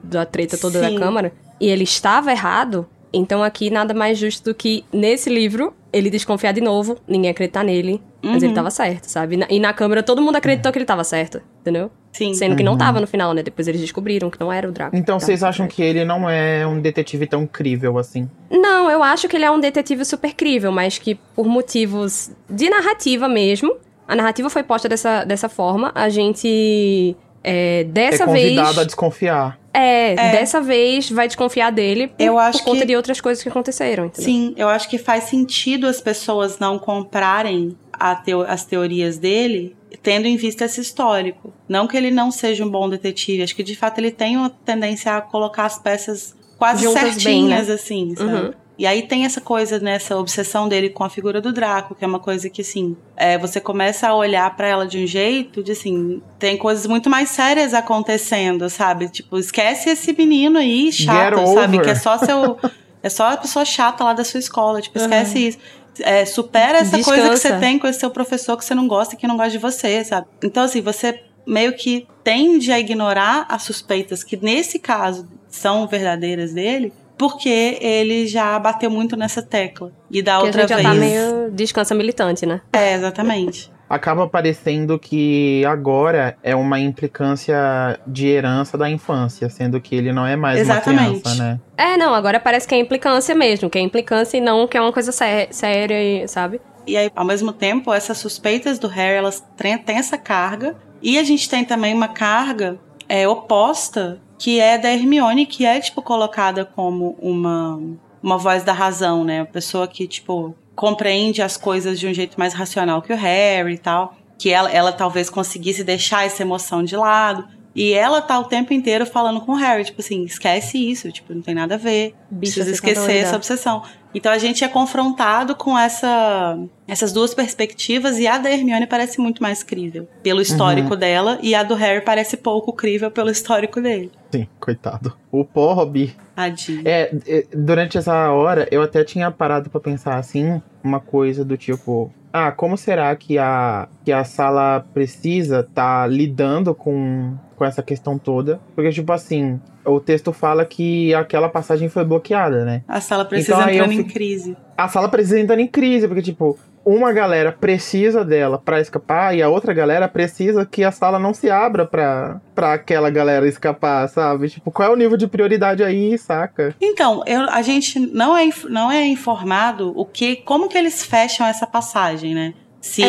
da 0.04 0.26
treta 0.26 0.58
toda 0.58 0.84
Sim. 0.84 0.94
da 0.94 1.00
Câmara, 1.00 1.32
e 1.58 1.70
ele 1.70 1.86
estava 1.86 2.32
errado, 2.32 2.86
então 3.14 3.42
aqui 3.42 3.70
nada 3.70 3.94
mais 3.94 4.18
justo 4.18 4.50
do 4.52 4.54
que 4.54 4.84
nesse 4.92 5.30
livro 5.30 5.74
ele 5.94 6.10
desconfiar 6.10 6.52
de 6.52 6.60
novo, 6.60 6.98
ninguém 7.08 7.32
acreditar 7.32 7.64
nele, 7.64 8.02
mas 8.22 8.42
Uhum. 8.44 8.50
ele 8.50 8.54
tava 8.56 8.70
certo, 8.70 9.06
sabe? 9.06 9.36
E 9.36 9.38
na, 9.38 9.48
e 9.50 9.60
na 9.60 9.72
Câmara 9.74 10.04
todo 10.04 10.22
mundo 10.22 10.36
acreditou 10.36 10.70
que 10.72 10.78
ele 10.80 10.86
tava 10.86 11.04
certo, 11.06 11.42
entendeu? 11.62 11.90
Sim. 12.12 12.34
Sendo 12.34 12.56
que 12.58 12.64
não 12.64 12.74
Uhum. 12.74 12.78
tava 12.78 13.00
no 13.00 13.08
final, 13.08 13.34
né? 13.34 13.42
Depois 13.42 13.70
eles 13.70 13.80
descobriram 13.80 14.30
que 14.30 14.40
não 14.40 14.52
era 14.52 14.68
o 14.68 14.72
Draco. 14.72 14.96
Então 14.98 15.18
vocês 15.18 15.44
acham 15.44 15.66
que 15.66 15.82
ele 15.82 16.04
não 16.04 16.30
é 16.30 16.68
um 16.68 16.80
detetive 16.82 17.26
tão 17.26 17.48
crível 17.48 17.98
assim? 17.98 18.30
Não, 18.50 18.90
eu 18.92 19.02
acho 19.02 19.30
que 19.30 19.36
ele 19.38 19.46
é 19.46 19.52
um 19.52 19.60
detetive 19.62 20.04
super 20.04 20.34
crível, 20.34 20.72
mas 20.74 20.98
que 20.98 21.16
por 21.34 21.46
motivos 21.48 22.32
de 22.50 22.70
narrativa 22.70 23.28
mesmo, 23.30 23.76
a 24.12 24.16
narrativa 24.16 24.50
foi 24.50 24.64
posta 24.64 24.90
dessa, 24.90 25.24
dessa 25.24 25.48
forma, 25.48 25.92
a 25.96 26.10
gente 26.10 27.16
é, 27.44 27.84
dessa 27.86 28.24
é 28.24 28.26
convidado 28.26 28.68
vez. 28.68 28.78
a 28.80 28.84
desconfiar. 28.84 29.60
É, 29.74 30.12
É. 30.12 30.32
dessa 30.34 30.60
vez 30.60 31.10
vai 31.10 31.28
desconfiar 31.28 31.72
dele 31.72 32.08
por, 32.10 32.22
Eu 32.22 32.38
acho 32.38 32.60
por 32.60 32.66
conta 32.66 32.82
que- 32.82 32.88
de 32.88 32.96
outras 32.96 33.22
coisas 33.22 33.42
que 33.42 33.48
aconteceram, 33.50 34.06
entendeu? 34.08 34.26
Sim, 34.32 34.54
eu 34.58 34.68
acho 34.68 34.90
que 34.90 34.98
faz 34.98 35.24
sentido 35.26 35.88
as 35.88 36.02
pessoas 36.02 36.60
não 36.60 36.78
comprarem 36.78 37.76
a 37.94 38.14
teo- 38.16 38.42
as 38.48 38.66
teorias 38.66 39.18
dele, 39.18 39.76
tendo 40.04 40.26
em 40.28 40.36
vista 40.36 40.66
esse 40.66 40.82
histórico. 40.82 41.54
Não 41.70 41.88
que 41.88 41.96
ele 41.96 42.12
não 42.12 42.32
seja 42.32 42.66
um 42.66 42.70
bom 42.70 42.90
detetive, 42.90 43.44
acho 43.44 43.56
que 43.56 43.64
de 43.64 43.76
fato 43.76 43.98
ele 44.00 44.12
tem 44.12 44.36
uma 44.36 44.50
tendência 44.50 45.16
a 45.16 45.22
colocar 45.22 45.66
as 45.66 45.80
peças 45.80 46.36
quase 46.58 46.84
Juntas 46.84 47.02
bem, 47.04 47.12
certinhas, 47.14 47.68
né? 47.70 47.74
assim, 47.74 48.14
sabe? 48.16 48.34
Uhum. 48.34 48.54
E 48.78 48.88
aí 48.88 49.04
tem 49.04 49.26
essa 49.26 49.40
coisa, 49.40 49.80
né, 49.80 49.96
essa 49.96 50.18
obsessão 50.18 50.68
dele 50.68 50.90
com 50.90 51.04
a 51.04 51.10
figura 51.10 51.40
do 51.40 51.54
Draco, 51.54 51.94
que 51.94 52.04
é 52.04 52.08
uma 52.08 52.20
coisa 52.20 52.50
que, 52.50 52.62
assim, 52.62 52.98
é, 53.16 53.38
você 53.38 53.60
começa 53.60 54.08
a 54.08 54.16
olhar 54.16 54.56
pra 54.56 54.68
ela 54.68 54.88
de 54.88 55.04
um 55.04 55.06
jeito 55.06 55.64
de, 55.64 55.74
assim, 55.74 56.22
tem 56.40 56.58
coisas 56.58 56.88
muito 56.88 57.10
mais 57.10 57.30
sérias 57.30 57.74
acontecendo, 57.74 58.70
sabe? 58.70 59.10
Tipo, 59.10 59.38
esquece 59.38 59.92
esse 59.92 60.14
menino 60.14 60.58
aí, 60.58 60.92
chato, 60.92 61.46
sabe? 61.54 61.80
Que 61.82 61.92
é 61.92 61.96
só 61.96 62.18
seu... 62.18 62.58
é 63.04 63.10
só 63.10 63.34
a 63.34 63.38
pessoa 63.38 63.66
chata 63.66 64.04
lá 64.04 64.14
da 64.14 64.24
sua 64.24 64.40
escola, 64.40 64.82
tipo, 64.82 64.98
esquece 64.98 65.48
isso. 65.48 65.58
É, 66.00 66.26
supera 66.26 66.80
essa 66.80 66.92
coisa 67.04 67.24
que 67.24 67.30
Descansa. 67.30 67.50
você 67.56 67.60
tem 67.60 67.78
com 67.78 67.86
esse 67.86 68.00
seu 68.00 68.10
professor 68.10 68.58
que 68.58 68.64
você 68.64 68.74
não 68.74 68.88
gosta 68.88 69.14
e 69.14 69.18
que 69.18 69.28
não 69.28 69.36
gosta 69.36 69.52
de 69.52 69.58
você, 69.58 70.04
sabe? 70.04 70.26
Então, 70.42 70.64
assim, 70.64 70.82
você 70.82 71.22
meio 71.46 71.74
que 71.74 72.08
tende 72.24 72.72
a 72.72 72.80
ignorar 72.80 73.46
as 73.50 73.64
suspeitas 73.64 74.24
que, 74.24 74.38
nesse 74.38 74.80
caso, 74.80 75.28
são 75.50 75.86
verdadeiras 75.88 76.54
dele, 76.54 76.94
porque 77.22 77.78
ele 77.80 78.26
já 78.26 78.58
bateu 78.58 78.90
muito 78.90 79.16
nessa 79.16 79.44
tecla. 79.44 79.92
E 80.10 80.24
da 80.24 80.40
Porque 80.40 80.48
outra 80.48 80.64
a 80.64 80.68
gente 80.68 80.76
vez. 80.76 80.88
já 80.88 80.92
tá 80.92 81.00
meio 81.00 81.52
descansa 81.52 81.94
militante, 81.94 82.48
né? 82.48 82.62
É, 82.74 82.96
exatamente. 82.96 83.72
acaba 83.88 84.28
parecendo 84.28 84.98
que 84.98 85.64
agora 85.66 86.36
é 86.42 86.56
uma 86.56 86.80
implicância 86.80 88.00
de 88.08 88.26
herança 88.26 88.76
da 88.76 88.90
infância, 88.90 89.52
sendo 89.52 89.80
que 89.80 89.94
ele 89.94 90.12
não 90.12 90.26
é 90.26 90.36
mais 90.36 90.62
Exatamente. 90.62 91.02
uma 91.02 91.22
criança, 91.22 91.44
né? 91.44 91.60
É, 91.78 91.96
não, 91.96 92.12
agora 92.16 92.40
parece 92.40 92.68
que 92.68 92.74
é 92.74 92.80
implicância 92.80 93.36
mesmo, 93.36 93.70
que 93.70 93.78
é 93.78 93.82
implicância 93.82 94.38
e 94.38 94.42
não 94.42 94.68
que 94.68 94.76
é 94.76 94.82
uma 94.82 94.92
coisa 94.92 95.12
sé 95.12 95.48
séria, 95.52 96.28
sabe? 96.28 96.60
E 96.88 96.98
aí, 96.98 97.12
ao 97.16 97.26
mesmo 97.26 97.54
tempo, 97.54 97.94
essas 97.94 98.18
suspeitas 98.18 98.80
do 98.80 98.88
Harry, 98.88 99.18
elas 99.18 99.46
têm 99.86 99.98
essa 99.98 100.18
carga. 100.18 100.76
E 101.04 101.20
a 101.20 101.24
gente 101.24 101.48
tem 101.48 101.64
também 101.64 101.94
uma 101.94 102.08
carga 102.08 102.80
é, 103.08 103.28
oposta, 103.28 104.20
que 104.42 104.60
é 104.60 104.76
da 104.76 104.92
Hermione, 104.92 105.46
que 105.46 105.68
é, 105.68 105.80
tipo, 105.80 106.02
colocada 106.02 106.66
como 106.66 107.16
uma, 107.22 107.80
uma 108.24 108.40
voz 108.40 108.64
da 108.64 108.74
razão, 108.74 109.24
né? 109.24 109.42
Uma 109.42 109.46
pessoa 109.46 109.88
que, 109.88 110.08
tipo, 110.08 110.56
compreende 110.76 111.44
as 111.44 111.58
coisas 111.58 112.00
de 112.00 112.08
um 112.08 112.14
jeito 112.14 112.40
mais 112.40 112.52
racional 112.56 113.04
que 113.04 113.14
o 113.14 113.16
Harry 113.16 113.76
e 113.76 113.78
tal. 113.78 114.16
Que 114.40 114.50
ela, 114.50 114.72
ela 114.72 114.92
talvez 114.92 115.30
conseguisse 115.30 115.84
deixar 115.84 116.26
essa 116.26 116.42
emoção 116.42 116.84
de 116.84 116.98
lado. 116.98 117.48
E 117.76 117.94
ela 117.94 118.20
tá 118.20 118.40
o 118.40 118.46
tempo 118.46 118.74
inteiro 118.74 119.06
falando 119.06 119.42
com 119.42 119.52
o 119.52 119.56
Harry, 119.56 119.86
tipo 119.86 120.02
assim, 120.02 120.24
esquece 120.24 120.90
isso, 120.90 121.12
tipo, 121.12 121.36
não 121.36 121.44
tem 121.44 121.54
nada 121.54 121.76
a 121.76 121.78
ver. 121.78 122.16
Bicha, 122.32 122.54
precisa 122.56 122.66
tá 122.66 122.72
esquecer 122.72 123.18
essa 123.18 123.36
obsessão. 123.36 123.84
Então 124.14 124.32
a 124.32 124.38
gente 124.38 124.64
é 124.64 124.68
confrontado 124.68 125.56
com 125.56 125.78
essa, 125.78 126.58
essas 126.88 127.14
duas 127.14 127.34
perspectivas 127.34 128.20
e 128.20 128.28
a 128.28 128.38
da 128.38 128.52
Hermione 128.52 128.88
parece 128.88 129.20
muito 129.20 129.42
mais 129.42 129.64
crível 129.64 130.08
pelo 130.22 130.42
histórico 130.42 130.96
dela 130.96 131.40
e 131.42 131.56
a 131.56 131.64
do 131.64 131.76
Harry 131.76 132.04
parece 132.04 132.38
pouco 132.38 132.74
crível 132.74 133.10
pelo 133.10 133.30
histórico 133.30 133.82
dele. 133.82 134.12
Sim, 134.32 134.48
coitado. 134.60 135.14
O 135.32 135.46
Pob. 135.46 136.14
Tadinho. 136.36 136.82
É, 136.86 137.12
é, 137.28 137.46
durante 137.54 137.98
essa 137.98 138.32
hora, 138.32 138.68
eu 138.72 138.82
até 138.82 139.04
tinha 139.04 139.30
parado 139.32 139.70
pra 139.70 139.80
pensar 139.80 140.18
assim, 140.18 140.62
uma 140.84 141.00
coisa 141.00 141.46
do 141.46 141.58
tipo, 141.58 142.12
ah, 142.34 142.52
como 142.52 142.78
será 142.78 143.16
que 143.16 143.38
a, 143.38 143.88
que 144.06 144.12
a 144.12 144.24
sala 144.24 144.86
precisa 144.94 145.68
tá 145.74 146.08
lidando 146.08 146.74
com, 146.74 147.36
com 147.56 147.66
essa 147.66 147.84
questão 147.84 148.18
toda? 148.18 148.60
Porque, 148.74 148.90
tipo 148.92 149.12
assim, 149.12 149.60
o 149.86 150.00
texto 150.00 150.32
fala 150.34 150.66
que 150.66 151.14
aquela 151.14 151.50
passagem 151.50 151.90
foi 151.90 152.04
bloqueada, 152.06 152.64
né? 152.66 152.84
A 152.88 153.02
sala 153.02 153.26
precisa 153.26 153.54
Então 153.58 153.70
entrando 153.70 153.94
em 153.94 154.04
crise. 154.04 154.58
A 154.78 154.88
sala 154.88 155.10
precisa 155.10 155.40
entrar 155.40 155.60
em 155.60 155.68
crise, 155.68 156.08
porque, 156.08 156.22
tipo, 156.22 156.58
uma 156.84 157.12
galera 157.14 157.52
precisa 157.52 158.26
dela 158.26 158.58
pra 158.58 158.80
escapar 158.82 159.36
e 159.36 159.42
a 159.44 159.48
outra 159.50 159.72
galera 159.74 160.08
precisa 160.08 160.66
que 160.66 160.84
a 160.84 160.92
sala 160.92 161.20
não 161.20 161.34
se 161.34 161.50
abra 161.50 161.86
pra, 161.86 162.42
pra 162.56 162.74
aquela 162.74 163.10
galera 163.12 163.48
escapar, 163.48 164.08
sabe? 164.10 164.50
Tipo, 164.50 164.72
qual 164.72 164.90
é 164.90 164.92
o 164.92 164.96
nível 164.96 165.16
de 165.18 165.28
prioridade 165.28 165.84
aí, 165.84 166.18
saca? 166.18 166.76
Então, 166.82 167.24
eu- 167.28 167.48
a 167.52 167.62
gente 167.62 168.00
não 168.00 168.36
é, 168.36 168.50
não 168.70 168.92
é 168.92 169.06
informado 169.06 169.94
o 169.96 170.06
que, 170.06 170.38
como 170.38 170.68
que 170.68 170.78
eles 170.78 171.06
fecham 171.06 171.46
essa 171.46 171.68
passagem, 171.68 172.34
né? 172.34 172.54
Se 172.82 173.04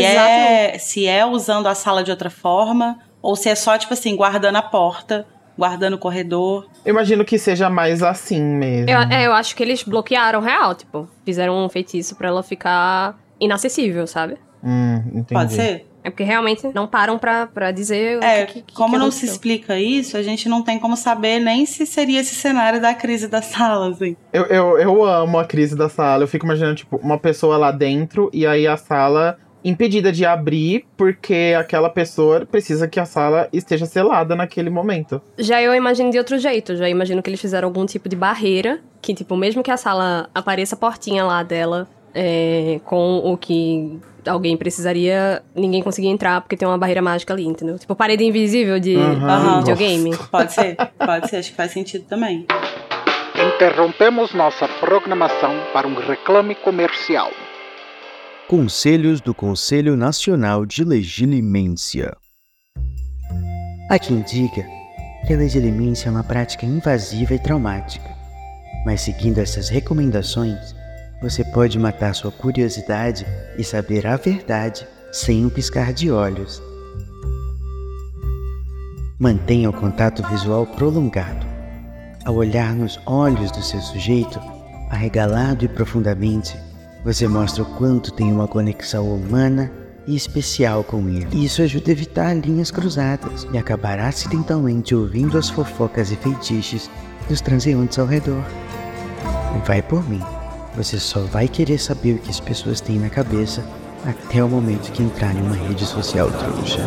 é, 0.74 0.78
se 0.78 1.06
é 1.06 1.24
usando 1.24 1.66
a 1.66 1.74
sala 1.74 2.04
de 2.04 2.10
outra 2.10 2.28
forma 2.28 2.98
ou 3.22 3.34
se 3.34 3.48
é 3.48 3.54
só 3.54 3.78
tipo 3.78 3.94
assim 3.94 4.14
guardando 4.14 4.56
a 4.56 4.62
porta, 4.62 5.26
guardando 5.56 5.94
o 5.94 5.98
corredor. 5.98 6.66
Eu 6.84 6.90
imagino 6.90 7.24
que 7.24 7.38
seja 7.38 7.68
mais 7.68 8.02
assim 8.02 8.42
mesmo. 8.42 8.90
Eu, 8.90 8.98
é, 9.00 9.26
eu 9.26 9.32
acho 9.32 9.54
que 9.54 9.62
eles 9.62 9.82
bloquearam 9.82 10.40
real, 10.40 10.74
tipo, 10.74 11.08
fizeram 11.24 11.64
um 11.64 11.68
feitiço 11.68 12.16
pra 12.16 12.28
ela 12.28 12.42
ficar 12.42 13.18
inacessível, 13.40 14.06
sabe? 14.06 14.36
Hum, 14.62 14.96
entendi. 15.08 15.34
Pode 15.34 15.52
ser? 15.54 15.86
É 16.04 16.10
porque 16.10 16.24
realmente 16.24 16.68
não 16.74 16.86
param 16.86 17.16
pra, 17.16 17.46
pra 17.46 17.70
dizer 17.70 18.20
É, 18.22 18.42
o 18.42 18.46
que, 18.46 18.62
que, 18.62 18.74
como 18.74 18.94
que 18.94 18.98
não 18.98 19.10
se 19.10 19.24
explica 19.24 19.78
isso, 19.78 20.16
a 20.16 20.22
gente 20.22 20.48
não 20.48 20.60
tem 20.60 20.78
como 20.78 20.96
saber 20.96 21.38
nem 21.38 21.64
se 21.64 21.86
seria 21.86 22.20
esse 22.20 22.34
cenário 22.34 22.80
da 22.80 22.92
crise 22.92 23.28
da 23.28 23.40
sala, 23.40 23.90
assim. 23.90 24.16
Eu, 24.32 24.44
eu, 24.46 24.78
eu 24.78 25.04
amo 25.04 25.38
a 25.38 25.44
crise 25.44 25.76
da 25.76 25.88
sala. 25.88 26.24
Eu 26.24 26.28
fico 26.28 26.44
imaginando, 26.44 26.74
tipo, 26.74 26.96
uma 26.96 27.18
pessoa 27.18 27.56
lá 27.56 27.70
dentro 27.70 28.28
e 28.32 28.44
aí 28.44 28.66
a 28.66 28.76
sala 28.76 29.38
impedida 29.64 30.10
de 30.12 30.24
abrir 30.24 30.84
porque 30.96 31.54
aquela 31.58 31.88
pessoa 31.88 32.46
precisa 32.46 32.88
que 32.88 32.98
a 32.98 33.04
sala 33.04 33.48
esteja 33.52 33.86
selada 33.86 34.34
naquele 34.34 34.70
momento. 34.70 35.20
Já 35.38 35.62
eu 35.62 35.74
imagino 35.74 36.10
de 36.10 36.18
outro 36.18 36.38
jeito. 36.38 36.76
Já 36.76 36.88
imagino 36.88 37.22
que 37.22 37.30
eles 37.30 37.40
fizeram 37.40 37.68
algum 37.68 37.86
tipo 37.86 38.08
de 38.08 38.16
barreira. 38.16 38.80
Que, 39.00 39.14
tipo, 39.14 39.36
mesmo 39.36 39.62
que 39.62 39.70
a 39.70 39.76
sala 39.76 40.28
apareça 40.34 40.74
a 40.74 40.78
portinha 40.78 41.24
lá 41.24 41.42
dela 41.42 41.88
é, 42.14 42.80
com 42.84 43.18
o 43.18 43.36
que 43.36 43.98
alguém 44.26 44.56
precisaria, 44.56 45.42
ninguém 45.54 45.82
conseguia 45.82 46.10
entrar 46.10 46.40
porque 46.40 46.56
tem 46.56 46.66
uma 46.66 46.78
barreira 46.78 47.02
mágica 47.02 47.32
ali, 47.34 47.44
entendeu? 47.44 47.78
Tipo, 47.78 47.94
parede 47.94 48.24
invisível 48.24 48.78
de 48.78 48.96
Aham. 48.96 49.58
videogame. 49.58 50.16
Pode 50.30 50.52
ser, 50.52 50.76
pode 50.98 51.28
ser, 51.28 51.36
acho 51.38 51.50
que 51.50 51.56
faz 51.56 51.72
sentido 51.72 52.04
também. 52.04 52.46
Interrompemos 53.54 54.32
nossa 54.34 54.68
programação 54.68 55.52
para 55.72 55.88
um 55.88 55.94
reclame 55.94 56.54
comercial. 56.54 57.30
Conselhos 58.52 59.22
do 59.22 59.32
Conselho 59.32 59.96
Nacional 59.96 60.66
de 60.66 60.84
Legilimência. 60.84 62.14
Há 63.90 63.98
quem 63.98 64.20
diga 64.20 64.66
que 65.26 65.32
a 65.32 65.38
legilimência 65.38 66.08
é 66.08 66.10
uma 66.10 66.22
prática 66.22 66.66
invasiva 66.66 67.32
e 67.32 67.38
traumática, 67.38 68.14
mas 68.84 69.00
seguindo 69.00 69.38
essas 69.38 69.70
recomendações, 69.70 70.76
você 71.22 71.42
pode 71.46 71.78
matar 71.78 72.14
sua 72.14 72.30
curiosidade 72.30 73.24
e 73.56 73.64
saber 73.64 74.06
a 74.06 74.18
verdade 74.18 74.86
sem 75.10 75.46
um 75.46 75.48
piscar 75.48 75.94
de 75.94 76.10
olhos. 76.10 76.62
Mantenha 79.18 79.70
o 79.70 79.72
contato 79.72 80.22
visual 80.28 80.66
prolongado. 80.66 81.46
Ao 82.22 82.34
olhar 82.34 82.74
nos 82.74 83.00
olhos 83.06 83.50
do 83.50 83.62
seu 83.62 83.80
sujeito, 83.80 84.38
arregalado 84.90 85.64
e 85.64 85.68
profundamente, 85.68 86.54
você 87.04 87.26
mostra 87.26 87.62
o 87.62 87.66
quanto 87.66 88.12
tem 88.12 88.32
uma 88.32 88.46
conexão 88.46 89.12
humana 89.12 89.70
e 90.06 90.14
especial 90.14 90.84
com 90.84 91.08
ele. 91.08 91.44
Isso 91.44 91.62
ajuda 91.62 91.90
a 91.90 91.92
evitar 91.92 92.34
linhas 92.34 92.70
cruzadas 92.70 93.46
e 93.52 93.58
acabar 93.58 93.98
acidentalmente 93.98 94.94
ouvindo 94.94 95.36
as 95.36 95.50
fofocas 95.50 96.10
e 96.10 96.16
feitiços 96.16 96.88
dos 97.28 97.40
transeuntes 97.40 97.98
ao 97.98 98.06
redor. 98.06 98.44
Vai 99.66 99.82
por 99.82 100.08
mim. 100.08 100.22
Você 100.76 100.98
só 100.98 101.20
vai 101.20 101.48
querer 101.48 101.78
saber 101.78 102.14
o 102.14 102.18
que 102.18 102.30
as 102.30 102.40
pessoas 102.40 102.80
têm 102.80 102.98
na 102.98 103.10
cabeça 103.10 103.64
até 104.04 104.42
o 104.42 104.48
momento 104.48 104.90
que 104.90 105.02
entrar 105.02 105.34
em 105.34 105.42
uma 105.42 105.54
rede 105.54 105.84
social 105.84 106.30
trouxa. 106.30 106.82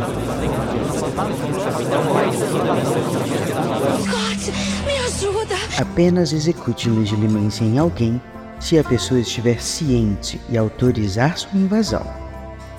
Me 4.85 4.97
ajuda! 5.05 5.55
Apenas 5.79 6.33
execute 6.33 6.89
legilimência 6.89 7.63
em 7.63 7.77
alguém 7.77 8.19
se 8.65 8.79
a 8.79 8.83
pessoa 8.83 9.19
estiver 9.19 9.61
ciente 9.61 10.41
e 10.49 10.57
autorizar 10.57 11.37
sua 11.37 11.55
invasão, 11.55 12.03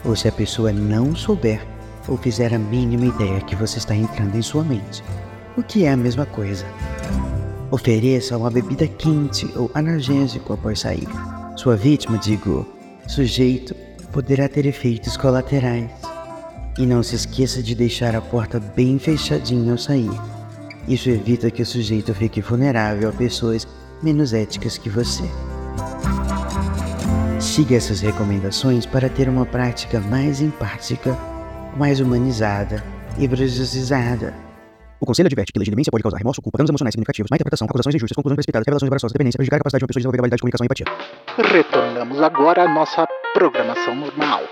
ou 0.05 0.17
se 0.17 0.27
a 0.27 0.33
pessoa 0.33 0.73
não 0.73 1.15
souber 1.15 1.65
ou 2.09 2.17
fizer 2.17 2.53
a 2.53 2.59
mínima 2.59 3.07
ideia 3.07 3.41
que 3.41 3.55
você 3.55 3.79
está 3.79 3.95
entrando 3.95 4.35
em 4.35 4.43
sua 4.43 4.65
mente, 4.65 5.05
o 5.57 5.63
que 5.63 5.85
é 5.85 5.93
a 5.93 5.97
mesma 5.97 6.27
coisa. 6.27 6.67
Ofereça 7.71 8.37
uma 8.37 8.51
bebida 8.51 8.89
quente 8.89 9.49
ou 9.55 9.71
analgésico 9.75 10.55
após 10.55 10.81
sair. 10.81 11.07
Sua 11.55 11.77
vítima, 11.77 12.19
digo, 12.19 12.67
sujeito, 13.07 13.73
poderá 14.11 14.49
ter 14.49 14.67
efeitos 14.67 15.17
colaterais. 15.17 15.89
E 16.77 16.85
não 16.85 17.01
se 17.01 17.15
esqueça 17.15 17.63
de 17.63 17.77
deixar 17.77 18.17
a 18.17 18.21
porta 18.21 18.59
bem 18.59 18.99
fechadinha 18.99 19.71
ao 19.71 19.79
sair. 19.79 20.11
Isso 20.89 21.09
evita 21.09 21.49
que 21.49 21.63
o 21.63 21.67
sujeito 21.67 22.13
fique 22.13 22.41
vulnerável 22.41 23.09
a 23.09 23.13
pessoas 23.13 23.69
menos 24.03 24.33
éticas 24.33 24.77
que 24.77 24.91
você. 24.91 25.23
Siga 27.57 27.75
essas 27.75 28.03
recomendações 28.03 28.85
para 28.85 29.09
ter 29.09 29.31
uma 29.31 29.47
prática 29.47 29.99
mais 29.99 30.43
empática, 30.43 31.17
mais 31.75 32.01
humanizada 32.01 32.85
e 33.19 33.27
brasileizada. 33.27 34.35
O 35.01 35.07
Conselho 35.07 35.27
adverte 35.27 35.55
que 35.55 35.59
legilimência 35.59 35.91
pode 35.91 36.03
causar 36.03 36.19
remorso, 36.19 36.43
culpa, 36.43 36.59
danos 36.59 36.69
emocionais 36.69 36.93
significativos, 36.93 37.31
má 37.31 37.37
interpretação, 37.37 37.67
acusações 37.67 37.95
injustas, 37.95 38.15
conclusões 38.15 38.37
precipitadas, 38.37 38.67
revelações 38.67 38.89
embaraçosas, 38.89 39.13
dependência, 39.15 39.39
prejudicar 39.39 39.57
a 39.57 39.61
capacidade 39.61 39.81
de 39.81 39.85
uma 39.85 39.89
pessoa 39.89 40.01
de 40.01 40.05
desenvolver 40.05 40.21
habilidade 40.21 40.37
de 40.37 40.43
comunicação 40.43 40.65
e 40.65 40.69
empatia. 40.69 40.87
Retornamos 41.51 42.21
agora 42.21 42.65
à 42.65 42.69
nossa 42.69 43.07
programação 43.33 43.95
normal. 43.97 44.43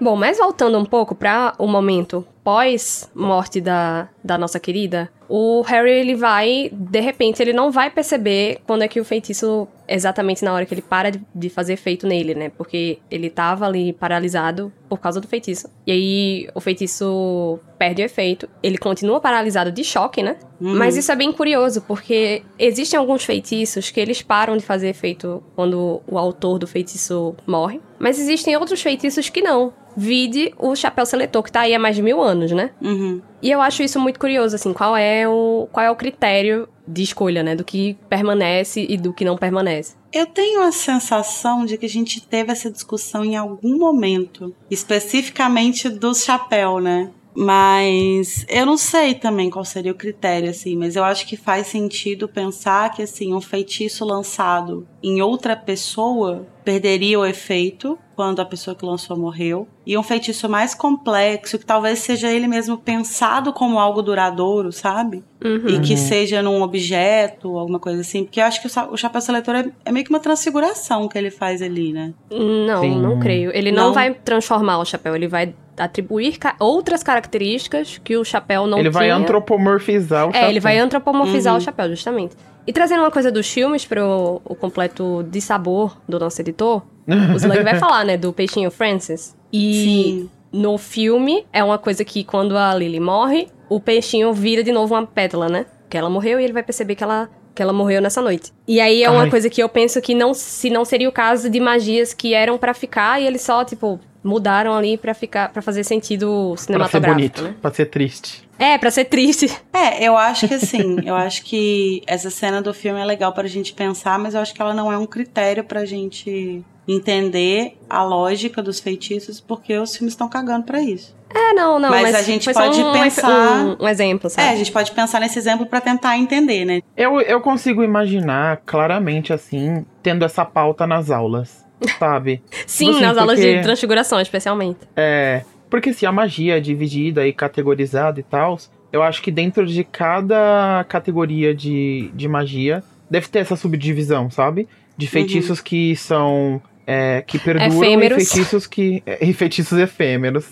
Bom, 0.00 0.16
mas 0.16 0.38
voltando 0.38 0.78
um 0.78 0.86
pouco 0.86 1.14
para 1.14 1.52
o 1.58 1.66
momento 1.66 2.26
pós-morte 2.44 3.60
da, 3.60 4.08
da 4.22 4.36
nossa 4.36 4.58
querida, 4.58 5.10
o 5.34 5.62
Harry, 5.62 5.92
ele 5.92 6.14
vai, 6.14 6.70
de 6.70 7.00
repente, 7.00 7.40
ele 7.40 7.54
não 7.54 7.70
vai 7.70 7.90
perceber 7.90 8.58
quando 8.66 8.82
é 8.82 8.88
que 8.88 9.00
o 9.00 9.04
feitiço, 9.04 9.66
exatamente 9.88 10.44
na 10.44 10.52
hora 10.52 10.66
que 10.66 10.74
ele 10.74 10.82
para 10.82 11.10
de, 11.10 11.22
de 11.34 11.48
fazer 11.48 11.72
efeito 11.72 12.06
nele, 12.06 12.34
né? 12.34 12.50
Porque 12.50 12.98
ele 13.10 13.30
tava 13.30 13.64
ali 13.64 13.94
paralisado 13.94 14.70
por 14.90 15.00
causa 15.00 15.22
do 15.22 15.26
feitiço. 15.26 15.70
E 15.86 15.92
aí 15.92 16.48
o 16.54 16.60
feitiço 16.60 17.58
perde 17.78 18.02
o 18.02 18.04
efeito. 18.04 18.46
Ele 18.62 18.76
continua 18.76 19.20
paralisado 19.20 19.72
de 19.72 19.82
choque, 19.82 20.22
né? 20.22 20.36
Uhum. 20.60 20.76
Mas 20.76 20.98
isso 20.98 21.10
é 21.10 21.16
bem 21.16 21.32
curioso, 21.32 21.80
porque 21.80 22.42
existem 22.58 22.98
alguns 22.98 23.24
feitiços 23.24 23.90
que 23.90 23.98
eles 23.98 24.20
param 24.20 24.54
de 24.54 24.62
fazer 24.62 24.88
efeito 24.90 25.42
quando 25.56 26.02
o 26.06 26.18
autor 26.18 26.58
do 26.58 26.66
feitiço 26.66 27.34
morre. 27.46 27.80
Mas 27.98 28.18
existem 28.18 28.54
outros 28.54 28.82
feitiços 28.82 29.30
que 29.30 29.40
não. 29.40 29.72
Vide 29.96 30.54
o 30.58 30.74
chapéu 30.74 31.04
seletor, 31.06 31.42
que 31.42 31.52
tá 31.52 31.60
aí 31.60 31.74
há 31.74 31.78
mais 31.78 31.96
de 31.96 32.02
mil 32.02 32.20
anos, 32.20 32.52
né? 32.52 32.70
Uhum. 32.80 33.20
E 33.42 33.50
eu 33.50 33.60
acho 33.60 33.82
isso 33.82 33.98
muito 33.98 34.20
curioso, 34.20 34.54
assim, 34.54 34.72
qual 34.72 34.96
é 34.96 35.28
o, 35.28 35.68
qual 35.72 35.84
é 35.84 35.90
o 35.90 35.96
critério 35.96 36.68
de 36.86 37.02
escolha, 37.02 37.42
né? 37.42 37.54
Do 37.54 37.64
que 37.64 37.96
permanece 38.08 38.86
e 38.88 38.96
do 38.96 39.12
que 39.12 39.24
não 39.24 39.36
permanece. 39.36 39.94
Eu 40.12 40.26
tenho 40.26 40.62
a 40.62 40.72
sensação 40.72 41.64
de 41.64 41.76
que 41.76 41.86
a 41.86 41.88
gente 41.88 42.20
teve 42.20 42.52
essa 42.52 42.70
discussão 42.70 43.24
em 43.24 43.36
algum 43.36 43.78
momento, 43.78 44.54
especificamente 44.70 45.88
do 45.88 46.14
chapéu, 46.14 46.78
né? 46.78 47.10
Mas 47.34 48.44
eu 48.48 48.66
não 48.66 48.76
sei 48.76 49.14
também 49.14 49.48
qual 49.48 49.64
seria 49.64 49.92
o 49.92 49.96
critério, 49.96 50.50
assim, 50.50 50.76
mas 50.76 50.96
eu 50.96 51.04
acho 51.04 51.26
que 51.26 51.36
faz 51.36 51.66
sentido 51.66 52.28
pensar 52.28 52.90
que, 52.90 53.02
assim, 53.02 53.32
um 53.32 53.40
feitiço 53.40 54.04
lançado 54.04 54.86
em 55.02 55.22
outra 55.22 55.56
pessoa 55.56 56.46
perderia 56.64 57.18
o 57.18 57.26
efeito 57.26 57.98
quando 58.14 58.40
a 58.40 58.44
pessoa 58.44 58.74
que 58.76 58.84
lançou 58.84 59.16
morreu. 59.16 59.66
E 59.86 59.96
um 59.98 60.02
feitiço 60.02 60.48
mais 60.48 60.74
complexo, 60.74 61.58
que 61.58 61.66
talvez 61.66 61.98
seja 62.00 62.30
ele 62.30 62.46
mesmo 62.46 62.76
pensado 62.78 63.52
como 63.52 63.78
algo 63.78 64.00
duradouro, 64.02 64.70
sabe? 64.70 65.24
Uhum. 65.44 65.66
E 65.68 65.80
que 65.80 65.96
seja 65.96 66.40
num 66.42 66.62
objeto, 66.62 67.58
alguma 67.58 67.80
coisa 67.80 68.00
assim. 68.02 68.22
Porque 68.24 68.40
eu 68.40 68.44
acho 68.44 68.60
que 68.60 68.68
o, 68.68 68.96
chapéu 68.96 69.20
seletor 69.20 69.54
é, 69.56 69.70
é 69.84 69.90
meio 69.90 70.04
que 70.04 70.10
uma 70.12 70.20
transfiguração 70.20 71.08
que 71.08 71.18
ele 71.18 71.30
faz 71.30 71.60
ali, 71.62 71.92
né? 71.92 72.12
Não, 72.30 72.80
Sim. 72.80 73.00
não 73.00 73.18
creio. 73.18 73.50
Ele 73.54 73.72
não, 73.72 73.86
Não? 73.86 73.92
vai 73.92 74.14
transformar 74.14 74.78
o 74.78 74.84
chapéu, 74.84 75.16
ele 75.16 75.26
vai 75.26 75.54
atribuir 75.76 76.38
ca- 76.38 76.54
outras 76.60 77.02
características 77.02 77.98
que 78.04 78.16
o 78.16 78.24
chapéu 78.24 78.66
não 78.66 78.78
ele 78.78 78.90
vai 78.90 79.04
tinha. 79.06 79.16
antropomorfizar 79.16 80.28
o 80.28 80.36
É, 80.36 80.48
ele 80.48 80.60
vai 80.60 80.78
antropomorfizar 80.78 81.54
Uhum. 81.54 81.58
o 81.58 81.62
chapéu, 81.62 81.88
justamente. 81.88 82.36
E 82.66 82.72
trazendo 82.72 83.00
uma 83.00 83.10
coisa 83.10 83.30
dos 83.30 83.50
filmes 83.50 83.84
pro 83.84 84.40
o 84.44 84.54
completo 84.54 85.24
de 85.28 85.40
sabor 85.40 85.96
do 86.08 86.18
nosso 86.18 86.40
editor, 86.40 86.82
o 87.06 87.36
Slug 87.36 87.62
vai 87.62 87.78
falar, 87.78 88.04
né, 88.04 88.16
do 88.16 88.32
peixinho 88.32 88.70
Francis. 88.70 89.36
E 89.52 89.74
Sim. 89.84 90.30
no 90.52 90.78
filme 90.78 91.44
é 91.52 91.62
uma 91.62 91.78
coisa 91.78 92.04
que 92.04 92.22
quando 92.24 92.56
a 92.56 92.74
Lily 92.74 93.00
morre, 93.00 93.48
o 93.68 93.80
peixinho 93.80 94.32
vira 94.32 94.62
de 94.62 94.72
novo 94.72 94.94
uma 94.94 95.06
pétala, 95.06 95.48
né? 95.48 95.66
Que 95.90 95.98
ela 95.98 96.08
morreu 96.08 96.40
e 96.40 96.44
ele 96.44 96.52
vai 96.52 96.62
perceber 96.62 96.94
que 96.94 97.04
ela 97.04 97.28
que 97.54 97.62
ela 97.62 97.72
morreu 97.72 98.00
nessa 98.00 98.22
noite. 98.22 98.50
E 98.66 98.80
aí 98.80 99.02
é 99.02 99.10
uma 99.10 99.24
Ai. 99.24 99.30
coisa 99.30 99.50
que 99.50 99.62
eu 99.62 99.68
penso 99.68 100.00
que 100.00 100.14
não 100.14 100.32
se 100.32 100.70
não 100.70 100.86
seria 100.86 101.08
o 101.08 101.12
caso 101.12 101.50
de 101.50 101.60
magias 101.60 102.14
que 102.14 102.32
eram 102.32 102.56
pra 102.56 102.72
ficar 102.72 103.20
e 103.20 103.26
eles 103.26 103.42
só 103.42 103.62
tipo 103.62 104.00
mudaram 104.24 104.74
ali 104.74 104.96
pra 104.96 105.14
ficar 105.14 105.50
para 105.52 105.60
fazer 105.62 105.84
sentido 105.84 106.50
Pra 106.50 106.56
ser 106.58 106.64
cinematográfico, 106.66 107.14
bonito, 107.14 107.42
né? 107.42 107.54
pra 107.60 107.72
ser 107.72 107.86
triste. 107.86 108.48
É, 108.58 108.78
pra 108.78 108.90
ser 108.90 109.06
triste. 109.06 109.50
É, 109.72 110.04
eu 110.04 110.16
acho 110.16 110.46
que 110.46 110.54
assim, 110.54 110.98
eu 111.04 111.14
acho 111.16 111.42
que 111.44 112.02
essa 112.06 112.30
cena 112.30 112.62
do 112.62 112.72
filme 112.72 113.00
é 113.00 113.04
legal 113.04 113.32
pra 113.32 113.48
gente 113.48 113.72
pensar, 113.72 114.18
mas 114.18 114.34
eu 114.34 114.40
acho 114.40 114.54
que 114.54 114.62
ela 114.62 114.72
não 114.74 114.92
é 114.92 114.96
um 114.96 115.06
critério 115.06 115.64
pra 115.64 115.84
gente 115.84 116.64
entender 116.86 117.76
a 117.88 118.02
lógica 118.02 118.62
dos 118.62 118.78
feitiços, 118.80 119.40
porque 119.40 119.76
os 119.78 119.96
filmes 119.96 120.12
estão 120.12 120.28
cagando 120.28 120.64
pra 120.64 120.80
isso. 120.80 121.14
É, 121.34 121.52
não, 121.54 121.78
não, 121.78 121.88
Mas 121.90 122.02
mas, 122.02 122.14
a 122.16 122.22
gente 122.22 122.44
foi 122.44 122.52
pode 122.52 122.76
só 122.76 122.90
um, 122.90 122.92
pensar- 122.92 123.64
um, 123.80 123.84
um 123.84 123.88
exemplo, 123.88 124.28
sabe? 124.28 124.48
É, 124.48 124.50
a 124.52 124.56
gente 124.56 124.70
pode 124.70 124.92
pensar 124.92 125.18
nesse 125.20 125.38
exemplo 125.38 125.64
pra 125.64 125.80
tentar 125.80 126.18
entender, 126.18 126.64
né? 126.64 126.80
Eu, 126.96 127.20
eu 127.22 127.40
consigo 127.40 127.82
imaginar 127.82 128.58
claramente 128.66 129.32
assim, 129.32 129.84
tendo 130.02 130.24
essa 130.24 130.44
pauta 130.44 130.86
nas 130.86 131.10
aulas, 131.10 131.61
sabe? 131.98 132.42
Sim, 132.66 132.90
assim, 132.90 133.00
nas 133.00 133.16
aulas 133.18 133.38
porque- 133.38 133.56
de 133.56 133.62
transfiguração, 133.62 134.20
especialmente. 134.20 134.80
É. 134.96 135.42
Porque 135.70 135.92
se 135.92 136.04
a 136.04 136.12
magia 136.12 136.58
é 136.58 136.60
dividida 136.60 137.26
e 137.26 137.32
categorizada 137.32 138.20
e 138.20 138.22
tal, 138.22 138.58
eu 138.92 139.02
acho 139.02 139.22
que 139.22 139.30
dentro 139.30 139.64
de 139.66 139.82
cada 139.84 140.84
categoria 140.88 141.54
de, 141.54 142.10
de 142.14 142.28
magia 142.28 142.82
deve 143.10 143.26
ter 143.28 143.38
essa 143.38 143.56
subdivisão, 143.56 144.30
sabe? 144.30 144.68
De 144.96 145.06
feitiços 145.06 145.60
que 145.62 145.96
são. 145.96 146.60
é, 146.86 147.22
que 147.26 147.38
perduram 147.38 147.68
Efêmeros. 147.82 148.22
e 148.22 148.26
feitiços 148.26 148.66
que. 148.66 149.02
E 149.20 149.32
feitiços 149.32 149.78
efêmeros. 149.78 150.46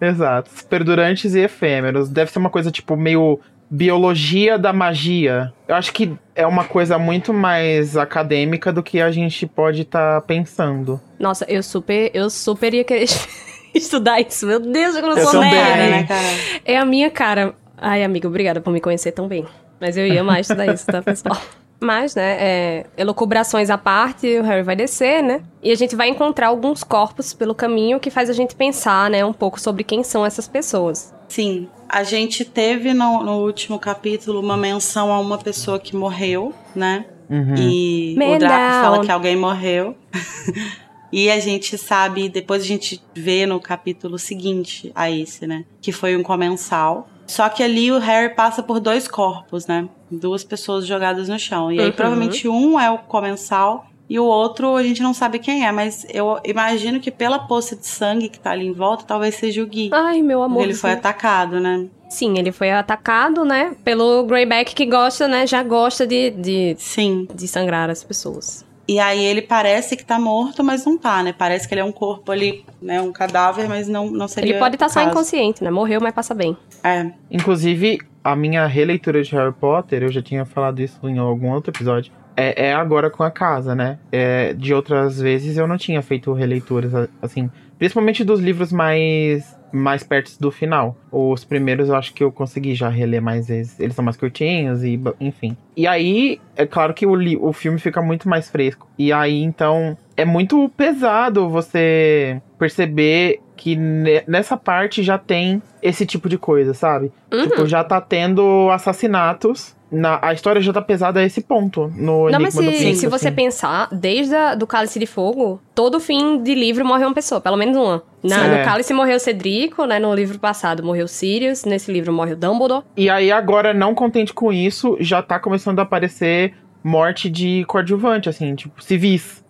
Exato. 0.00 0.50
Perdurantes 0.68 1.34
e 1.34 1.40
efêmeros. 1.40 2.08
Deve 2.08 2.30
ser 2.30 2.38
uma 2.38 2.50
coisa 2.50 2.70
tipo 2.70 2.96
meio 2.96 3.38
biologia 3.70 4.58
da 4.58 4.72
magia. 4.72 5.52
Eu 5.66 5.74
acho 5.74 5.92
que 5.92 6.16
é 6.34 6.46
uma 6.46 6.64
coisa 6.64 6.98
muito 6.98 7.32
mais 7.32 7.96
acadêmica 7.96 8.72
do 8.72 8.82
que 8.82 9.00
a 9.00 9.10
gente 9.10 9.46
pode 9.46 9.82
estar 9.82 10.20
pensando. 10.22 11.00
Nossa, 11.18 11.44
eu 11.48 11.62
super, 11.62 12.10
eu 12.14 12.30
super 12.30 12.72
ia 12.74 12.84
querer 12.84 13.08
estudar 13.74 14.20
isso. 14.20 14.46
Meu 14.46 14.60
Deus, 14.60 14.94
eu 14.94 15.02
não 15.02 15.16
Eu 15.16 15.26
sou 15.26 15.40
nerd. 15.40 15.90
Né, 15.90 16.04
cara? 16.04 16.26
É 16.64 16.78
a 16.78 16.84
minha 16.84 17.10
cara. 17.10 17.54
Ai, 17.76 18.02
amigo, 18.02 18.28
obrigada 18.28 18.60
por 18.60 18.72
me 18.72 18.80
conhecer 18.80 19.12
tão 19.12 19.28
bem. 19.28 19.44
Mas 19.80 19.96
eu 19.96 20.06
ia 20.06 20.24
mais 20.24 20.46
estudar 20.46 20.72
isso, 20.72 20.86
tá, 20.86 21.02
pessoal? 21.02 21.36
Mas, 21.78 22.14
né, 22.14 22.36
é, 22.40 22.86
elucubrações 22.96 23.68
à 23.68 23.76
parte, 23.76 24.38
o 24.38 24.42
Harry 24.42 24.62
vai 24.62 24.74
descer, 24.74 25.22
né? 25.22 25.42
E 25.62 25.70
a 25.70 25.74
gente 25.74 25.94
vai 25.94 26.08
encontrar 26.08 26.48
alguns 26.48 26.82
corpos 26.82 27.34
pelo 27.34 27.54
caminho 27.54 28.00
que 28.00 28.10
faz 28.10 28.30
a 28.30 28.32
gente 28.32 28.54
pensar, 28.54 29.10
né, 29.10 29.24
um 29.24 29.32
pouco 29.32 29.60
sobre 29.60 29.84
quem 29.84 30.02
são 30.02 30.24
essas 30.24 30.48
pessoas. 30.48 31.14
Sim, 31.28 31.68
a 31.88 32.02
gente 32.02 32.44
teve 32.44 32.94
no, 32.94 33.22
no 33.22 33.44
último 33.44 33.78
capítulo 33.78 34.40
uma 34.40 34.56
menção 34.56 35.12
a 35.12 35.18
uma 35.18 35.38
pessoa 35.38 35.78
que 35.78 35.94
morreu, 35.94 36.54
né? 36.74 37.04
Uhum. 37.28 37.54
E 37.56 38.14
Man 38.16 38.36
o 38.36 38.38
Draco 38.38 38.54
down. 38.54 38.82
fala 38.82 39.04
que 39.04 39.10
alguém 39.10 39.36
morreu. 39.36 39.96
e 41.12 41.30
a 41.30 41.38
gente 41.40 41.76
sabe, 41.76 42.28
depois 42.28 42.62
a 42.62 42.66
gente 42.66 43.02
vê 43.14 43.46
no 43.46 43.60
capítulo 43.60 44.18
seguinte 44.18 44.92
a 44.94 45.10
esse, 45.10 45.46
né? 45.46 45.64
Que 45.80 45.92
foi 45.92 46.16
um 46.16 46.22
comensal. 46.22 47.08
Só 47.26 47.48
que 47.48 47.62
ali 47.62 47.90
o 47.90 47.98
Harry 47.98 48.34
passa 48.34 48.62
por 48.62 48.78
dois 48.80 49.08
corpos, 49.08 49.66
né? 49.66 49.88
Duas 50.10 50.44
pessoas 50.44 50.86
jogadas 50.86 51.28
no 51.28 51.38
chão. 51.38 51.70
E 51.72 51.80
aí 51.80 51.86
Uhum. 51.86 51.92
provavelmente 51.92 52.48
um 52.48 52.78
é 52.78 52.90
o 52.90 52.98
comensal 52.98 53.86
e 54.08 54.18
o 54.20 54.24
outro 54.24 54.76
a 54.76 54.82
gente 54.82 55.02
não 55.02 55.12
sabe 55.12 55.38
quem 55.38 55.66
é. 55.66 55.72
Mas 55.72 56.06
eu 56.12 56.38
imagino 56.44 57.00
que 57.00 57.10
pela 57.10 57.38
poça 57.40 57.74
de 57.74 57.86
sangue 57.86 58.28
que 58.28 58.38
tá 58.38 58.52
ali 58.52 58.66
em 58.66 58.72
volta, 58.72 59.04
talvez 59.04 59.34
seja 59.34 59.62
o 59.62 59.66
Gui. 59.66 59.90
Ai, 59.92 60.22
meu 60.22 60.42
amor. 60.42 60.62
ele 60.62 60.74
foi 60.74 60.92
atacado, 60.92 61.58
né? 61.60 61.86
Sim, 62.08 62.38
ele 62.38 62.52
foi 62.52 62.70
atacado, 62.70 63.44
né, 63.44 63.74
pelo 63.82 64.22
Greyback 64.24 64.76
que 64.76 64.86
gosta, 64.86 65.26
né, 65.26 65.44
já 65.44 65.60
gosta 65.64 66.06
de, 66.06 66.30
de, 66.30 66.76
Sim. 66.78 67.26
de 67.34 67.48
sangrar 67.48 67.90
as 67.90 68.04
pessoas. 68.04 68.64
E 68.88 69.00
aí 69.00 69.24
ele 69.24 69.42
parece 69.42 69.96
que 69.96 70.04
tá 70.04 70.18
morto, 70.18 70.62
mas 70.62 70.84
não 70.84 70.96
tá, 70.96 71.22
né? 71.22 71.34
Parece 71.36 71.66
que 71.66 71.74
ele 71.74 71.80
é 71.80 71.84
um 71.84 71.92
corpo 71.92 72.30
ali, 72.30 72.64
né? 72.80 73.00
Um 73.00 73.12
cadáver, 73.12 73.68
mas 73.68 73.88
não, 73.88 74.10
não 74.10 74.28
seria. 74.28 74.52
Ele 74.52 74.58
pode 74.58 74.76
estar 74.76 74.88
só 74.88 75.00
o 75.00 75.02
caso. 75.02 75.10
inconsciente, 75.10 75.64
né, 75.64 75.70
morreu, 75.70 76.00
mas 76.00 76.14
passa 76.14 76.34
bem. 76.34 76.56
É. 76.84 77.10
Inclusive, 77.30 77.98
a 78.22 78.36
minha 78.36 78.66
releitura 78.66 79.22
de 79.22 79.34
Harry 79.34 79.52
Potter, 79.52 80.04
eu 80.04 80.12
já 80.12 80.22
tinha 80.22 80.44
falado 80.44 80.80
isso 80.80 81.08
em 81.08 81.18
algum 81.18 81.50
outro 81.50 81.70
episódio, 81.70 82.12
é, 82.36 82.68
é 82.68 82.74
agora 82.74 83.10
com 83.10 83.22
a 83.22 83.30
casa, 83.30 83.74
né? 83.74 83.98
É, 84.12 84.52
de 84.52 84.74
outras 84.74 85.20
vezes 85.20 85.56
eu 85.56 85.66
não 85.66 85.78
tinha 85.78 86.02
feito 86.02 86.32
releituras 86.32 87.08
assim, 87.22 87.50
principalmente 87.78 88.22
dos 88.22 88.40
livros 88.40 88.72
mais 88.72 89.55
mais 89.72 90.02
perto 90.02 90.32
do 90.40 90.50
final. 90.50 90.96
Os 91.10 91.44
primeiros 91.44 91.88
eu 91.88 91.96
acho 91.96 92.12
que 92.12 92.22
eu 92.22 92.32
consegui 92.32 92.74
já 92.74 92.88
reler 92.88 93.22
mais 93.22 93.48
vezes. 93.48 93.78
Eles 93.80 93.94
são 93.94 94.04
mais 94.04 94.16
curtinhos 94.16 94.82
e 94.82 95.00
enfim. 95.20 95.56
E 95.76 95.86
aí, 95.86 96.40
é 96.56 96.66
claro 96.66 96.94
que 96.94 97.06
o, 97.06 97.12
o 97.46 97.52
filme 97.52 97.78
fica 97.78 98.00
muito 98.00 98.28
mais 98.28 98.50
fresco. 98.50 98.88
E 98.98 99.12
aí, 99.12 99.42
então, 99.42 99.96
é 100.16 100.24
muito 100.24 100.68
pesado 100.76 101.48
você 101.48 102.40
perceber 102.58 103.40
que 103.56 103.74
ne- 103.74 104.22
nessa 104.26 104.56
parte 104.56 105.02
já 105.02 105.16
tem 105.18 105.62
esse 105.82 106.04
tipo 106.04 106.28
de 106.28 106.36
coisa, 106.38 106.74
sabe? 106.74 107.10
Uhum. 107.32 107.42
Tipo, 107.48 107.66
já 107.66 107.82
tá 107.82 108.00
tendo 108.00 108.68
assassinatos. 108.70 109.74
Na, 109.88 110.18
a 110.20 110.32
história 110.32 110.60
já 110.60 110.72
tá 110.72 110.82
pesada 110.82 111.20
a 111.20 111.24
esse 111.24 111.40
ponto 111.40 111.92
no 111.96 112.28
Não, 112.28 112.40
mas 112.40 112.54
se, 112.54 112.58
Príncipe, 112.58 112.96
se 112.96 113.06
você 113.06 113.28
assim. 113.28 113.36
pensar, 113.36 113.88
desde 113.92 114.34
a, 114.34 114.56
do 114.56 114.66
Cálice 114.66 114.98
de 114.98 115.06
Fogo, 115.06 115.60
todo 115.76 116.00
fim 116.00 116.42
de 116.42 116.56
livro 116.56 116.84
morre 116.84 117.04
uma 117.04 117.14
pessoa, 117.14 117.40
pelo 117.40 117.56
menos 117.56 117.76
uma. 117.76 118.02
Na. 118.20 118.48
No 118.48 118.54
É. 118.54 118.64
Cálice 118.64 118.92
morreu 118.92 119.20
Cedrico, 119.20 119.84
né? 119.84 120.00
No 120.00 120.12
livro 120.12 120.40
passado 120.40 120.82
morreu 120.82 121.06
Sirius, 121.06 121.64
nesse 121.64 121.92
livro 121.92 122.12
morre 122.12 122.32
o 122.32 122.36
Dumbledore. 122.36 122.82
E 122.96 123.08
aí, 123.08 123.30
agora, 123.30 123.72
não 123.72 123.94
contente 123.94 124.34
com 124.34 124.52
isso, 124.52 124.96
já 124.98 125.22
tá 125.22 125.38
começando 125.38 125.78
a 125.78 125.82
aparecer 125.82 126.54
morte 126.82 127.30
de 127.30 127.64
coadjuvante, 127.68 128.28
assim, 128.28 128.56
tipo, 128.56 128.82
civis. 128.82 129.44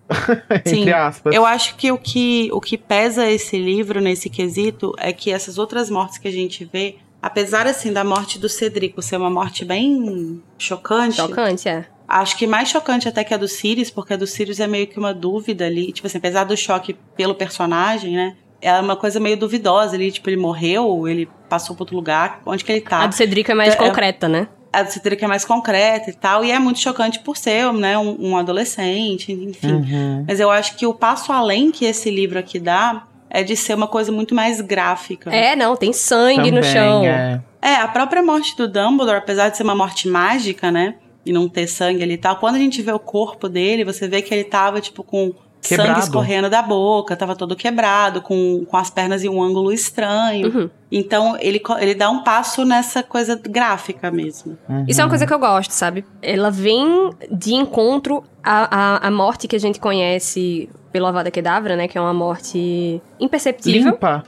Sim. 0.66 0.81
entre 0.81 0.92
aspas. 0.92 1.35
Eu 1.35 1.45
acho 1.45 1.77
que 1.77 1.90
o, 1.90 1.99
que 1.99 2.49
o 2.53 2.61
que 2.61 2.79
pesa 2.79 3.29
esse 3.31 3.59
livro 3.59 4.01
nesse 4.01 4.29
quesito 4.31 4.95
é 4.99 5.12
que 5.12 5.31
essas 5.31 5.59
outras 5.59 5.90
mortes 5.90 6.19
que 6.19 6.29
a 6.29 6.33
gente 6.33 6.64
vê, 6.64 6.97
apesar 7.23 7.66
assim 7.66 7.92
da 7.92 8.05
morte 8.05 8.38
do 8.38 8.49
Cedrico 8.49 9.03
ser 9.03 9.16
uma 9.16 9.31
morte 9.31 9.64
bem 9.64 10.42
chocante, 10.59 11.16
Chocante, 11.16 11.69
é. 11.69 11.85
acho 12.09 12.37
que 12.37 12.47
mais 12.47 12.69
chocante 12.69 13.09
até 13.09 13.25
que 13.25 13.35
a 13.35 13.37
do 13.37 13.49
Sirius, 13.49 13.90
porque 13.90 14.14
a 14.14 14.16
do 14.16 14.27
Sirius 14.27 14.61
é 14.61 14.66
meio 14.66 14.87
que 14.87 14.99
uma 14.99 15.12
dúvida 15.12 15.66
ali, 15.66 15.92
tipo 15.92 16.07
assim, 16.07 16.19
apesar 16.19 16.45
do 16.45 16.57
choque 16.57 16.97
pelo 17.16 17.35
personagem, 17.35 18.14
né? 18.14 18.37
É 18.61 18.73
uma 18.81 18.97
coisa 18.97 19.21
meio 19.21 19.37
duvidosa 19.37 19.95
ali, 19.97 20.11
tipo, 20.11 20.31
ele 20.31 20.37
morreu, 20.38 21.07
ele 21.07 21.29
passou 21.49 21.77
para 21.77 21.83
outro 21.83 21.95
lugar, 21.95 22.40
onde 22.47 22.64
que 22.64 22.73
ele 22.73 22.81
tá? 22.81 23.03
A 23.03 23.07
do 23.07 23.14
Cedrico 23.14 23.51
é 23.51 23.55
mais 23.55 23.75
É- 23.75 23.77
concreta, 23.77 24.29
né? 24.29 24.49
A 24.83 24.87
Cedric 24.87 25.25
é 25.25 25.27
mais 25.27 25.45
concreta 25.45 26.11
e 26.11 26.12
tal, 26.12 26.45
e 26.45 26.51
é 26.51 26.59
muito 26.59 26.79
chocante 26.79 27.21
por 27.21 27.37
ser 27.37 27.73
né, 27.73 27.97
um, 27.97 28.31
um 28.31 28.37
adolescente, 28.37 29.33
enfim. 29.33 29.73
Uhum. 29.73 30.25
Mas 30.29 30.39
eu 30.39 30.51
acho 30.51 30.77
que 30.77 30.87
o 30.87 30.93
passo 30.93 31.33
além 31.33 31.71
que 31.71 31.85
esse 31.85 32.11
livro 32.11 32.39
aqui 32.39 32.59
dá 32.59 33.07
é 33.31 33.43
de 33.43 33.57
ser 33.57 33.75
uma 33.75 33.87
coisa 33.87 34.12
muito 34.12 34.35
mais 34.35 34.61
gráfica. 34.61 35.35
É, 35.35 35.57
não, 35.57 35.77
tem 35.77 35.93
sangue 35.93 36.51
no 36.51 36.61
Também, 36.61 36.73
chão. 36.73 37.05
é. 37.05 37.41
É, 37.62 37.75
a 37.77 37.89
própria 37.89 38.23
morte 38.23 38.57
do 38.57 38.69
Dumbledore, 38.69 39.19
apesar 39.19 39.49
de 39.49 39.57
ser 39.57 39.62
uma 39.62 39.75
morte 39.75 40.09
mágica, 40.09 40.71
né? 40.71 40.97
E 41.25 41.33
não 41.33 41.49
ter 41.49 41.67
sangue 41.67 42.03
ali 42.03 42.15
e 42.15 42.19
tal, 42.19 42.37
quando 42.37 42.55
a 42.55 42.59
gente 42.59 42.81
vê 42.83 42.93
o 42.93 42.99
corpo 42.99 43.49
dele, 43.49 43.83
você 43.85 44.07
vê 44.07 44.23
que 44.23 44.33
ele 44.33 44.45
tava, 44.45 44.81
tipo, 44.81 45.03
com 45.03 45.35
Quebrado. 45.66 45.88
sangue 45.90 46.00
escorrendo 46.05 46.48
da 46.50 46.62
boca, 46.62 47.16
tava 47.16 47.35
todo 47.35 47.57
quebrado, 47.57 48.20
com, 48.22 48.64
com 48.64 48.76
as 48.76 48.90
pernas 48.90 49.24
em 49.24 49.29
um 49.29 49.42
ângulo 49.42 49.72
estranho. 49.72 50.48
Uhum. 50.55 50.70
Então 50.90 51.37
ele, 51.40 51.61
ele 51.81 51.94
dá 51.94 52.11
um 52.11 52.22
passo 52.22 52.64
nessa 52.64 53.02
coisa 53.02 53.40
gráfica 53.48 54.11
mesmo. 54.11 54.57
Isso 54.87 55.00
é 55.00 55.05
uma 55.05 55.11
coisa 55.11 55.26
que 55.26 55.35
eu 55.35 55.38
gosto, 55.38 55.72
sabe? 55.72 56.05
Ela 56.22 56.50
vem 56.50 57.11
de 57.31 57.55
encontro 57.55 58.22
à, 58.42 58.96
à, 58.96 59.07
à 59.09 59.11
morte 59.11 59.48
que 59.48 59.57
a 59.57 59.61
gente 59.61 59.81
conhece 59.81 60.68
pelo 60.92 61.07
Avada 61.07 61.31
Kedavra, 61.31 61.76
né? 61.76 61.88
Que 61.88 61.98
é 61.98 62.00
uma 62.00 62.14
morte 62.14 63.02
imperceptível. 63.20 63.92
Limpa. 63.92 64.24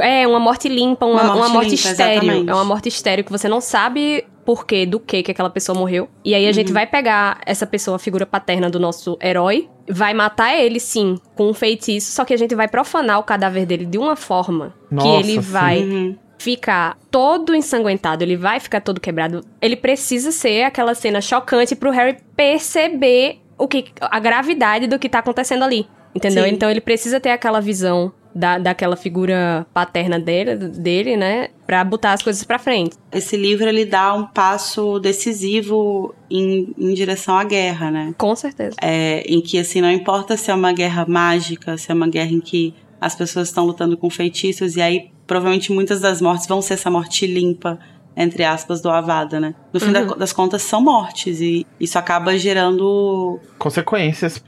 É, 0.00 0.26
uma 0.26 0.40
morte 0.40 0.68
limpa, 0.68 1.06
uma, 1.06 1.22
Uma 1.22 1.22
uma 1.22 1.34
morte 1.34 1.52
morte, 1.52 1.70
limpa, 1.70 1.88
estéreo. 1.88 2.22
exatamente. 2.22 2.50
É 2.50 2.54
uma 2.54 2.64
morte 2.64 2.88
estéreo 2.88 3.24
que 3.24 3.30
você 3.30 3.48
não 3.48 3.60
sabe 3.60 4.24
por 4.48 4.64
quê, 4.64 4.86
do 4.86 4.98
que 4.98 5.22
que 5.22 5.30
aquela 5.30 5.50
pessoa 5.50 5.78
morreu. 5.78 6.08
E 6.24 6.34
aí 6.34 6.42
a 6.46 6.46
Uhum. 6.46 6.52
gente 6.54 6.72
vai 6.72 6.86
pegar 6.86 7.38
essa 7.44 7.66
pessoa, 7.66 7.96
a 7.96 7.98
figura 7.98 8.24
paterna 8.24 8.70
do 8.70 8.80
nosso 8.80 9.18
herói, 9.22 9.68
vai 9.86 10.14
matar 10.14 10.54
ele, 10.56 10.80
sim, 10.80 11.16
com 11.34 11.50
um 11.50 11.52
feitiço, 11.52 12.10
só 12.12 12.24
que 12.24 12.32
a 12.32 12.36
gente 12.38 12.54
vai 12.54 12.66
profanar 12.66 13.18
o 13.18 13.22
cadáver 13.24 13.66
dele 13.66 13.84
de 13.84 13.98
uma 13.98 14.16
forma 14.16 14.74
Nossa, 14.90 15.06
que 15.06 15.14
ele 15.30 15.38
vai 15.38 15.80
Uhum. 15.82 16.16
ficar 16.38 16.96
todo 17.10 17.54
ensanguentado, 17.54 18.24
ele 18.24 18.38
vai 18.38 18.58
ficar 18.58 18.80
todo 18.80 19.02
quebrado. 19.02 19.44
Ele 19.60 19.76
precisa 19.76 20.32
ser 20.32 20.62
aquela 20.62 20.94
cena 20.94 21.20
chocante 21.20 21.76
pro 21.76 21.90
Harry 21.90 22.16
perceber 22.34 23.40
o 23.58 23.68
que 23.68 23.84
a 24.00 24.18
gravidade 24.18 24.86
do 24.86 24.98
que 24.98 25.10
tá 25.10 25.18
acontecendo 25.18 25.62
ali. 25.62 25.86
Entendeu? 26.14 26.44
Sim. 26.44 26.50
Então 26.52 26.70
ele 26.70 26.80
precisa 26.80 27.20
ter 27.20 27.30
aquela 27.32 27.60
visão 27.60 28.10
da, 28.38 28.56
daquela 28.58 28.96
figura 28.96 29.66
paterna 29.74 30.18
dele, 30.18 30.54
dele, 30.56 31.16
né? 31.16 31.48
Pra 31.66 31.82
botar 31.84 32.12
as 32.12 32.22
coisas 32.22 32.42
pra 32.44 32.58
frente. 32.58 32.96
Esse 33.12 33.36
livro 33.36 33.68
ele 33.68 33.84
dá 33.84 34.14
um 34.14 34.24
passo 34.26 34.98
decisivo 35.00 36.14
em, 36.30 36.72
em 36.78 36.94
direção 36.94 37.36
à 37.36 37.44
guerra, 37.44 37.90
né? 37.90 38.14
Com 38.16 38.34
certeza. 38.36 38.76
É, 38.80 39.22
em 39.26 39.40
que 39.40 39.58
assim 39.58 39.80
não 39.80 39.90
importa 39.90 40.36
se 40.36 40.50
é 40.50 40.54
uma 40.54 40.72
guerra 40.72 41.04
mágica, 41.08 41.76
se 41.76 41.90
é 41.90 41.94
uma 41.94 42.08
guerra 42.08 42.30
em 42.32 42.40
que 42.40 42.74
as 43.00 43.14
pessoas 43.14 43.48
estão 43.48 43.64
lutando 43.64 43.96
com 43.96 44.08
feitiços 44.10 44.76
e 44.76 44.80
aí 44.82 45.10
provavelmente 45.26 45.72
muitas 45.72 46.00
das 46.00 46.20
mortes 46.20 46.46
vão 46.46 46.62
ser 46.62 46.74
essa 46.74 46.90
morte 46.90 47.26
limpa 47.26 47.78
entre 48.16 48.42
aspas 48.42 48.80
do 48.80 48.90
Avada, 48.90 49.38
né? 49.38 49.54
No 49.72 49.78
fim 49.78 49.92
da- 49.92 50.02
das 50.02 50.32
contas 50.32 50.62
são 50.62 50.80
mortes 50.82 51.40
e 51.40 51.64
isso 51.78 51.96
acaba 51.98 52.36
gerando 52.36 53.38
Consequências. 53.58 54.42